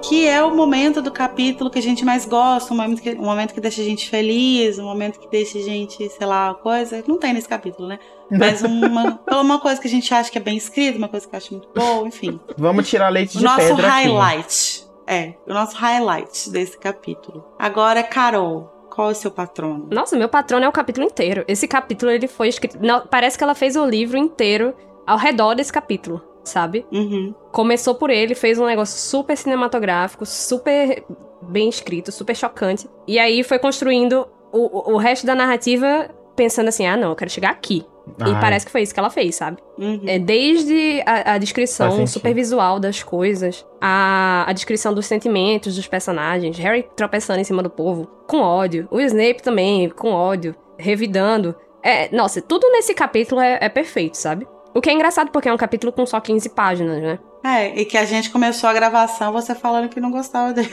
Que 0.07 0.29
é 0.29 0.43
o 0.45 0.55
momento 0.55 1.01
do 1.01 1.11
capítulo 1.11 1.71
que 1.71 1.79
a 1.79 1.83
gente 1.83 2.05
mais 2.05 2.27
gosta, 2.27 2.75
um 2.75 2.77
momento 2.77 3.01
que, 3.01 3.15
um 3.15 3.25
momento 3.25 3.55
que 3.55 3.61
deixa 3.61 3.81
a 3.81 3.85
gente 3.85 4.11
feliz, 4.11 4.79
um 4.79 4.85
momento 4.85 5.19
que 5.19 5.31
deixa 5.31 5.57
a 5.59 5.62
gente, 5.62 6.11
sei 6.11 6.27
lá, 6.27 6.53
coisa. 6.53 7.03
Não 7.09 7.19
tem 7.19 7.33
nesse 7.33 7.49
capítulo, 7.49 7.89
né? 7.89 7.99
Mas 8.31 8.63
uma, 8.63 9.21
uma 9.33 9.61
coisa 9.61 9.81
que 9.81 9.87
a 9.87 9.91
gente 9.91 10.13
acha 10.13 10.31
que 10.31 10.39
é 10.39 10.41
bem 10.41 10.57
escrita, 10.57 10.99
uma 10.99 11.09
coisa 11.09 11.29
que 11.29 11.35
eu 11.35 11.37
acho 11.37 11.53
muito 11.55 11.69
boa, 11.75 12.07
enfim. 12.09 12.41
Vamos 12.57 12.89
tirar 12.89 13.09
leite 13.09 13.37
O 13.37 13.39
de 13.39 13.45
nosso 13.45 13.59
pedra 13.59 13.87
aqui. 13.89 14.09
highlight. 14.09 14.85
É, 15.07 15.35
o 15.47 15.53
nosso 15.53 15.77
highlight 15.77 16.51
desse 16.51 16.79
capítulo. 16.79 17.45
Agora, 17.59 18.03
Carol, 18.03 18.71
qual 18.91 19.09
é 19.09 19.13
o 19.13 19.15
seu 19.15 19.31
patrono? 19.31 19.89
Nossa, 19.91 20.17
meu 20.17 20.29
patrono 20.29 20.65
é 20.65 20.69
o 20.69 20.73
capítulo 20.73 21.07
inteiro. 21.07 21.45
Esse 21.47 21.69
capítulo, 21.69 22.11
ele 22.11 22.27
foi 22.27 22.49
escrito... 22.49 22.79
Não, 22.81 23.07
parece 23.07 23.37
que 23.37 23.45
ela 23.45 23.55
fez 23.55 23.77
o 23.77 23.85
livro 23.85 24.17
inteiro 24.17 24.75
ao 25.07 25.19
redor 25.19 25.55
desse 25.55 25.71
capítulo, 25.73 26.23
sabe? 26.43 26.87
Uhum. 26.91 27.35
Começou 27.53 27.95
por 27.95 28.09
ele, 28.09 28.35
fez 28.35 28.59
um 28.59 28.65
negócio 28.65 28.99
super 28.99 29.37
cinematográfico, 29.37 30.25
super 30.25 31.05
bem 31.43 31.69
escrito, 31.69 32.11
super 32.11 32.35
chocante. 32.35 32.89
E 33.07 33.19
aí 33.19 33.45
foi 33.45 33.59
construindo 33.59 34.27
o, 34.51 34.91
o- 34.93 34.95
o 34.95 34.97
resto 34.97 35.27
da 35.27 35.35
narrativa 35.35 36.09
pensando 36.35 36.69
assim, 36.69 36.87
ah, 36.87 36.97
não, 36.97 37.11
eu 37.11 37.17
quero 37.17 37.31
chegar 37.31 37.51
aqui. 37.51 37.85
E 38.19 38.23
Ai, 38.23 38.41
parece 38.41 38.67
que 38.67 38.73
foi 38.73 38.83
isso 38.83 38.93
que 38.93 39.01
ela 39.01 39.11
fez, 39.11 39.35
sabe? 39.35 39.59
Uhum. 39.79 40.03
É 40.07 40.19
desde 40.19 41.03
a, 41.07 41.35
a 41.35 41.39
descrição 41.39 42.07
super 42.07 42.35
visual 42.35 42.79
das 42.79 43.03
coisas, 43.03 43.67
a, 43.81 44.45
a 44.47 44.53
descrição 44.53 44.93
dos 44.93 45.07
sentimentos 45.07 45.77
dos 45.77 45.87
personagens, 45.87 46.59
Harry 46.59 46.87
tropeçando 46.95 47.41
em 47.41 47.45
cima 47.45 47.63
do 47.63 47.71
povo, 47.71 48.07
com 48.27 48.41
ódio, 48.41 48.87
o 48.91 49.01
Snape 49.01 49.43
também, 49.43 49.89
com 49.89 50.13
ódio, 50.13 50.55
revidando. 50.79 51.55
É, 51.83 52.15
nossa, 52.15 52.41
tudo 52.41 52.71
nesse 52.71 52.95
capítulo 52.95 53.41
é, 53.41 53.59
é 53.61 53.69
perfeito, 53.69 54.17
sabe? 54.17 54.47
O 54.75 54.81
que 54.81 54.91
é 54.91 54.93
engraçado 54.93 55.31
porque 55.31 55.49
é 55.49 55.53
um 55.53 55.57
capítulo 55.57 55.93
com 55.93 56.05
só 56.05 56.21
15 56.21 56.49
páginas, 56.51 57.01
né? 57.01 57.19
É, 57.45 57.79
e 57.81 57.85
que 57.85 57.97
a 57.97 58.05
gente 58.05 58.31
começou 58.31 58.69
a 58.69 58.73
gravação 58.73 59.33
você 59.33 59.55
falando 59.55 59.89
que 59.89 60.01
não 60.01 60.11
gostava 60.11 60.53
dele. 60.53 60.71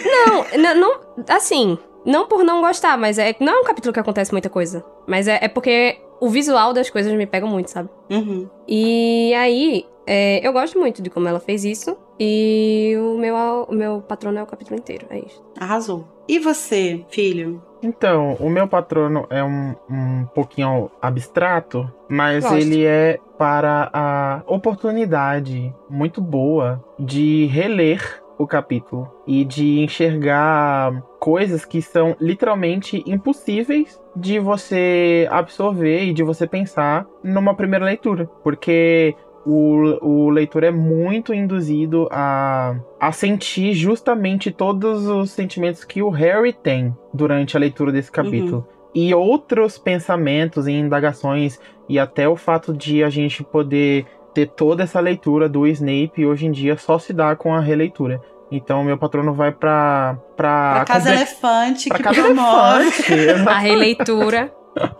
Não, 0.58 0.76
não, 0.76 1.00
assim, 1.28 1.78
não 2.06 2.28
por 2.28 2.44
não 2.44 2.62
gostar, 2.62 2.98
mas 2.98 3.18
é 3.18 3.36
não 3.40 3.54
é 3.54 3.60
um 3.62 3.64
capítulo 3.64 3.94
que 3.94 4.00
acontece 4.00 4.32
muita 4.32 4.50
coisa. 4.50 4.84
Mas 5.08 5.28
é, 5.28 5.40
é 5.42 5.48
porque 5.48 6.00
o 6.20 6.30
visual 6.30 6.74
das 6.74 6.90
coisas 6.90 7.12
me 7.14 7.26
pega 7.26 7.46
muito, 7.46 7.72
sabe? 7.72 7.90
Uhum. 8.10 8.48
E 8.68 9.34
aí, 9.34 9.86
é, 10.06 10.46
eu 10.46 10.54
gosto 10.54 10.80
muito 10.80 11.02
de 11.02 11.10
como 11.10 11.28
ela 11.28 11.40
fez 11.40 11.66
isso. 11.66 11.98
E 12.20 12.94
o 12.98 13.18
meu, 13.18 13.36
o 13.68 13.74
meu 13.74 14.02
patrono 14.02 14.38
é 14.38 14.44
o 14.44 14.46
capítulo 14.46 14.80
inteiro, 14.80 15.08
é 15.10 15.18
isso. 15.18 15.44
Arrasou. 15.60 16.08
E 16.28 16.38
você, 16.38 17.04
filho? 17.10 17.62
Então, 17.82 18.36
o 18.40 18.48
meu 18.48 18.68
patrono 18.68 19.26
é 19.30 19.44
um, 19.44 19.76
um 19.90 20.26
pouquinho 20.36 20.92
abstrato, 21.02 21.92
mas 22.08 22.44
Gosto. 22.44 22.58
ele 22.58 22.86
é 22.86 23.20
para 23.40 23.90
a 23.92 24.44
oportunidade 24.46 25.74
muito 25.90 26.22
boa 26.22 26.84
de 27.00 27.48
reler 27.48 28.21
o 28.42 28.48
capítulo 28.48 29.10
e 29.28 29.46
de 29.46 29.80
enxergar 29.80 31.02
coisas 31.20 31.64
que 31.64 31.82
são 31.82 32.16
literalmente 32.20 33.04
impossíveis 33.06 34.02
de 34.16 34.40
você 34.40 35.28
absorver 35.30 36.06
e 36.06 36.14
de 36.14 36.24
você 36.24 36.48
pensar 36.48 37.06
numa 37.24 37.54
primeira 37.54 37.86
leitura, 37.86 38.26
porque 38.44 39.16
o, 39.46 39.98
o 40.02 40.30
leitor 40.30 40.64
é 40.64 40.72
muito 40.72 41.34
induzido 41.34 42.08
a, 42.12 42.76
a 43.00 43.12
sentir 43.12 43.74
justamente 43.74 44.52
todos 44.52 45.08
os 45.08 45.32
sentimentos 45.32 45.84
que 45.84 46.02
o 46.02 46.10
Harry 46.10 46.54
tem 46.54 46.96
durante 47.14 47.56
a 47.56 47.60
leitura 47.60 47.92
desse 47.92 48.12
capítulo. 48.12 48.68
e 48.94 49.14
outros 49.14 49.78
pensamentos 49.78 50.68
e 50.68 50.74
indagações 50.74 51.60
e 51.88 51.98
até 51.98 52.28
o 52.28 52.36
fato 52.36 52.74
de 52.74 53.04
a 53.04 53.10
gente 53.10 53.44
poder 53.44 54.06
ter 54.34 54.48
toda 54.48 54.84
essa 54.84 55.00
leitura 55.00 55.50
do 55.50 55.68
Snape 55.68 56.26
hoje 56.26 56.46
em 56.46 56.52
dia 56.52 56.78
só 56.78 56.98
se 56.98 57.14
dá 57.14 57.36
com 57.36 57.54
a 57.54 57.60
releitura. 57.60 58.22
Então 58.52 58.84
meu 58.84 58.98
patrono 58.98 59.34
vai 59.34 59.52
pra. 59.52 60.18
Pra, 60.36 60.72
Pra 60.76 60.86
Casa 60.86 61.10
comple- 61.10 61.16
Elefante, 61.16 61.88
pra 61.90 61.98
que 61.98 62.04
Casa. 62.04 62.20
Elefante. 62.20 63.14
A 63.50 63.58
releitura 63.60 64.52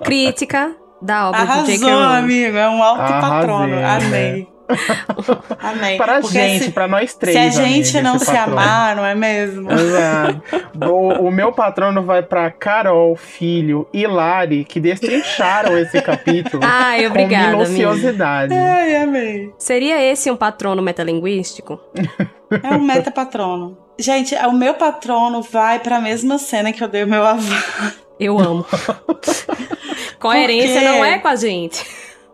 crítica 0.04 0.74
da 1.02 1.30
obra 1.30 1.42
de 1.42 1.46
J.K. 1.48 1.88
Arrasou, 1.88 1.90
Rowling. 1.90 2.16
amigo. 2.18 2.58
É 2.58 2.70
um 2.70 2.82
alto 2.84 3.02
Arrasei, 3.02 3.30
patrono. 3.30 3.68
né? 3.76 3.86
Amei. 3.98 4.48
Amei. 5.60 5.98
Pra 5.98 6.22
Porque 6.22 6.34
gente, 6.40 6.66
se, 6.66 6.72
pra 6.72 6.88
nós 6.88 7.14
três. 7.14 7.36
se 7.36 7.42
a 7.42 7.50
gente 7.64 7.98
amiga, 7.98 8.02
não 8.12 8.20
se 8.20 8.26
patrono. 8.26 8.52
amar, 8.60 8.96
não 8.96 9.06
é 9.06 9.16
mesmo? 9.16 9.72
Exato. 9.72 10.42
O, 10.90 11.28
o 11.28 11.32
meu 11.32 11.52
patrono 11.52 12.04
vai 12.04 12.22
pra 12.24 12.50
Carol, 12.52 13.16
Filho 13.16 13.88
e 13.94 14.06
Lari, 14.08 14.64
que 14.66 14.80
destrincharam 14.80 15.78
esse 15.78 16.00
capítulo 16.04 16.64
Ai, 16.66 17.02
com 17.04 17.08
obrigada, 17.10 17.48
amiga. 17.56 17.66
minuciosidade. 17.70 18.54
Ai, 18.54 18.96
amei. 18.98 19.52
Seria 19.58 20.02
esse 20.02 20.30
um 20.32 20.36
patrono 20.36 20.82
metalinguístico? 20.82 21.80
É 22.64 22.74
um 22.76 22.82
metapatrono. 22.82 23.78
Gente, 24.00 24.36
o 24.36 24.52
meu 24.52 24.74
patrono 24.74 25.42
vai 25.42 25.80
pra 25.80 26.00
mesma 26.02 26.38
cena 26.38 26.72
que 26.74 26.84
eu 26.84 26.88
dei 26.88 27.04
o 27.04 27.08
meu 27.08 27.24
avô. 27.26 27.54
Eu 28.20 28.40
amo. 28.40 28.66
Coerência 30.20 30.74
Por 30.76 30.80
quê? 30.82 30.86
não 30.88 31.06
é 31.06 31.20
com 31.20 31.28
a 31.28 31.36
gente. 31.36 31.86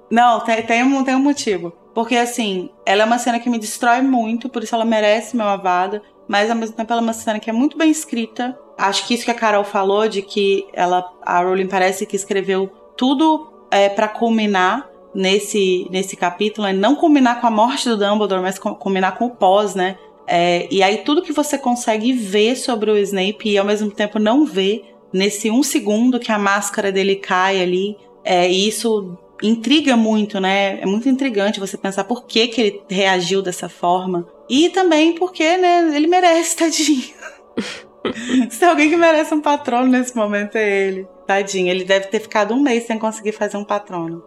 Não, 0.09 0.39
tem, 0.41 0.61
tem, 0.63 0.83
um, 0.83 1.03
tem 1.03 1.15
um 1.15 1.19
motivo. 1.19 1.73
Porque, 1.97 2.15
assim, 2.15 2.69
ela 2.85 3.01
é 3.01 3.05
uma 3.07 3.17
cena 3.17 3.39
que 3.39 3.49
me 3.49 3.57
destrói 3.57 4.03
muito, 4.03 4.47
por 4.49 4.61
isso 4.63 4.75
ela 4.75 4.85
merece 4.85 5.35
meu 5.35 5.47
avado. 5.47 5.99
Mas, 6.27 6.47
ao 6.47 6.55
mesmo 6.55 6.75
tempo, 6.75 6.93
ela 6.93 7.01
é 7.01 7.03
uma 7.03 7.11
cena 7.11 7.39
que 7.39 7.49
é 7.49 7.53
muito 7.53 7.75
bem 7.75 7.89
escrita. 7.89 8.55
Acho 8.77 9.07
que 9.07 9.15
isso 9.15 9.25
que 9.25 9.31
a 9.31 9.33
Carol 9.33 9.63
falou, 9.63 10.07
de 10.07 10.21
que 10.21 10.67
ela, 10.73 11.03
a 11.23 11.41
Rowling 11.41 11.65
parece 11.65 12.05
que 12.05 12.15
escreveu 12.15 12.69
tudo 12.95 13.51
é, 13.71 13.89
para 13.89 14.07
culminar 14.07 14.87
nesse, 15.11 15.87
nesse 15.89 16.15
capítulo. 16.15 16.67
É 16.67 16.71
não 16.71 16.95
culminar 16.95 17.41
com 17.41 17.47
a 17.47 17.49
morte 17.49 17.89
do 17.89 17.97
Dumbledore, 17.97 18.43
mas 18.43 18.59
culminar 18.59 19.17
com 19.17 19.25
o 19.25 19.31
pós, 19.31 19.73
né? 19.73 19.97
É, 20.27 20.67
e 20.69 20.83
aí, 20.83 20.97
tudo 20.97 21.23
que 21.23 21.33
você 21.33 21.57
consegue 21.57 22.13
ver 22.13 22.57
sobre 22.57 22.91
o 22.91 22.97
Snape 22.99 23.49
e, 23.49 23.57
ao 23.57 23.65
mesmo 23.65 23.89
tempo, 23.89 24.19
não 24.19 24.45
ver 24.45 24.93
nesse 25.11 25.49
um 25.49 25.63
segundo 25.63 26.19
que 26.19 26.31
a 26.31 26.37
máscara 26.37 26.91
dele 26.91 27.15
cai 27.15 27.59
ali. 27.59 27.97
É, 28.23 28.47
e 28.47 28.67
isso 28.67 29.17
intriga 29.41 29.95
muito, 29.95 30.39
né? 30.39 30.79
É 30.81 30.85
muito 30.85 31.07
intrigante 31.09 31.59
você 31.59 31.77
pensar 31.77 32.03
por 32.03 32.25
que, 32.25 32.47
que 32.47 32.61
ele 32.61 32.81
reagiu 32.89 33.41
dessa 33.41 33.69
forma. 33.69 34.27
E 34.49 34.69
também 34.69 35.13
porque, 35.13 35.57
né, 35.57 35.95
ele 35.95 36.07
merece, 36.07 36.55
tadinho. 36.57 37.13
Se 38.49 38.59
tem 38.59 38.69
alguém 38.69 38.89
que 38.89 38.95
merece 38.95 39.33
um 39.33 39.41
patrono 39.41 39.87
nesse 39.87 40.15
momento 40.15 40.55
é 40.55 40.87
ele. 40.87 41.07
Tadinho, 41.25 41.69
ele 41.69 41.83
deve 41.83 42.07
ter 42.07 42.21
ficado 42.21 42.53
um 42.53 42.61
mês 42.61 42.85
sem 42.85 42.97
conseguir 42.97 43.33
fazer 43.33 43.57
um 43.57 43.65
patrono. 43.65 44.23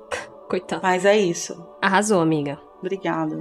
Coitado. 0.48 0.82
Mas 0.82 1.04
é 1.04 1.16
isso. 1.16 1.66
Arrasou, 1.80 2.20
amiga. 2.20 2.60
Obrigada. 2.80 3.36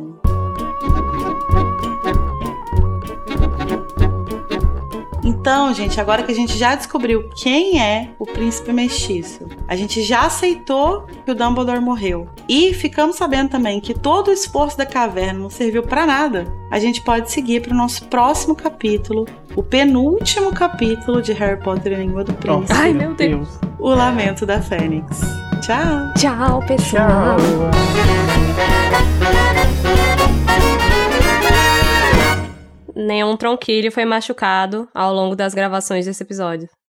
Então, 5.30 5.72
gente, 5.76 6.02
agora 6.02 6.24
que 6.24 6.32
a 6.32 6.36
gente 6.36 6.58
já 6.58 6.74
descobriu 6.74 7.30
quem 7.36 7.80
é 7.80 8.10
o 8.18 8.26
príncipe 8.26 8.74
mestiço, 8.74 9.48
a 9.68 9.76
gente 9.76 10.02
já 10.02 10.22
aceitou 10.22 11.06
que 11.24 11.30
o 11.30 11.36
Dumbledore 11.36 11.80
morreu 11.80 12.28
e 12.48 12.74
ficamos 12.74 13.16
sabendo 13.16 13.50
também 13.50 13.80
que 13.80 13.94
todo 13.94 14.30
o 14.30 14.34
esforço 14.34 14.76
da 14.76 14.88
caverna 14.88 15.40
não 15.40 15.50
serviu 15.50 15.84
pra 15.84 16.08
nada. 16.08 16.52
A 16.72 16.80
gente 16.80 17.04
pode 17.04 17.32
seguir 17.32 17.62
para 17.62 17.74
o 17.74 17.78
nosso 17.78 18.06
próximo 18.06 18.56
capítulo, 18.56 19.28
o 19.56 19.62
penúltimo 19.62 20.52
capítulo 20.52 21.22
de 21.22 21.32
Harry 21.34 21.62
Potter 21.62 21.92
e 21.92 21.96
a 21.96 22.00
Língua 22.00 22.24
do 22.24 22.34
Príncipe, 22.34 22.74
Ai, 22.74 22.92
meu 22.92 23.14
Deus. 23.14 23.60
O 23.78 23.90
Lamento 23.90 24.48
da 24.48 24.60
Fênix. 24.60 25.22
Tchau. 25.62 26.14
Tchau, 26.18 26.60
pessoal. 26.66 27.38
Nenhum 33.02 33.38
tronquilho 33.38 33.94
foi 33.94 34.04
machucado 34.04 34.90
ao 34.94 35.14
longo 35.14 35.34
das 35.34 35.54
gravações 35.54 36.06
desse 36.06 36.22
episódio. 36.22 36.68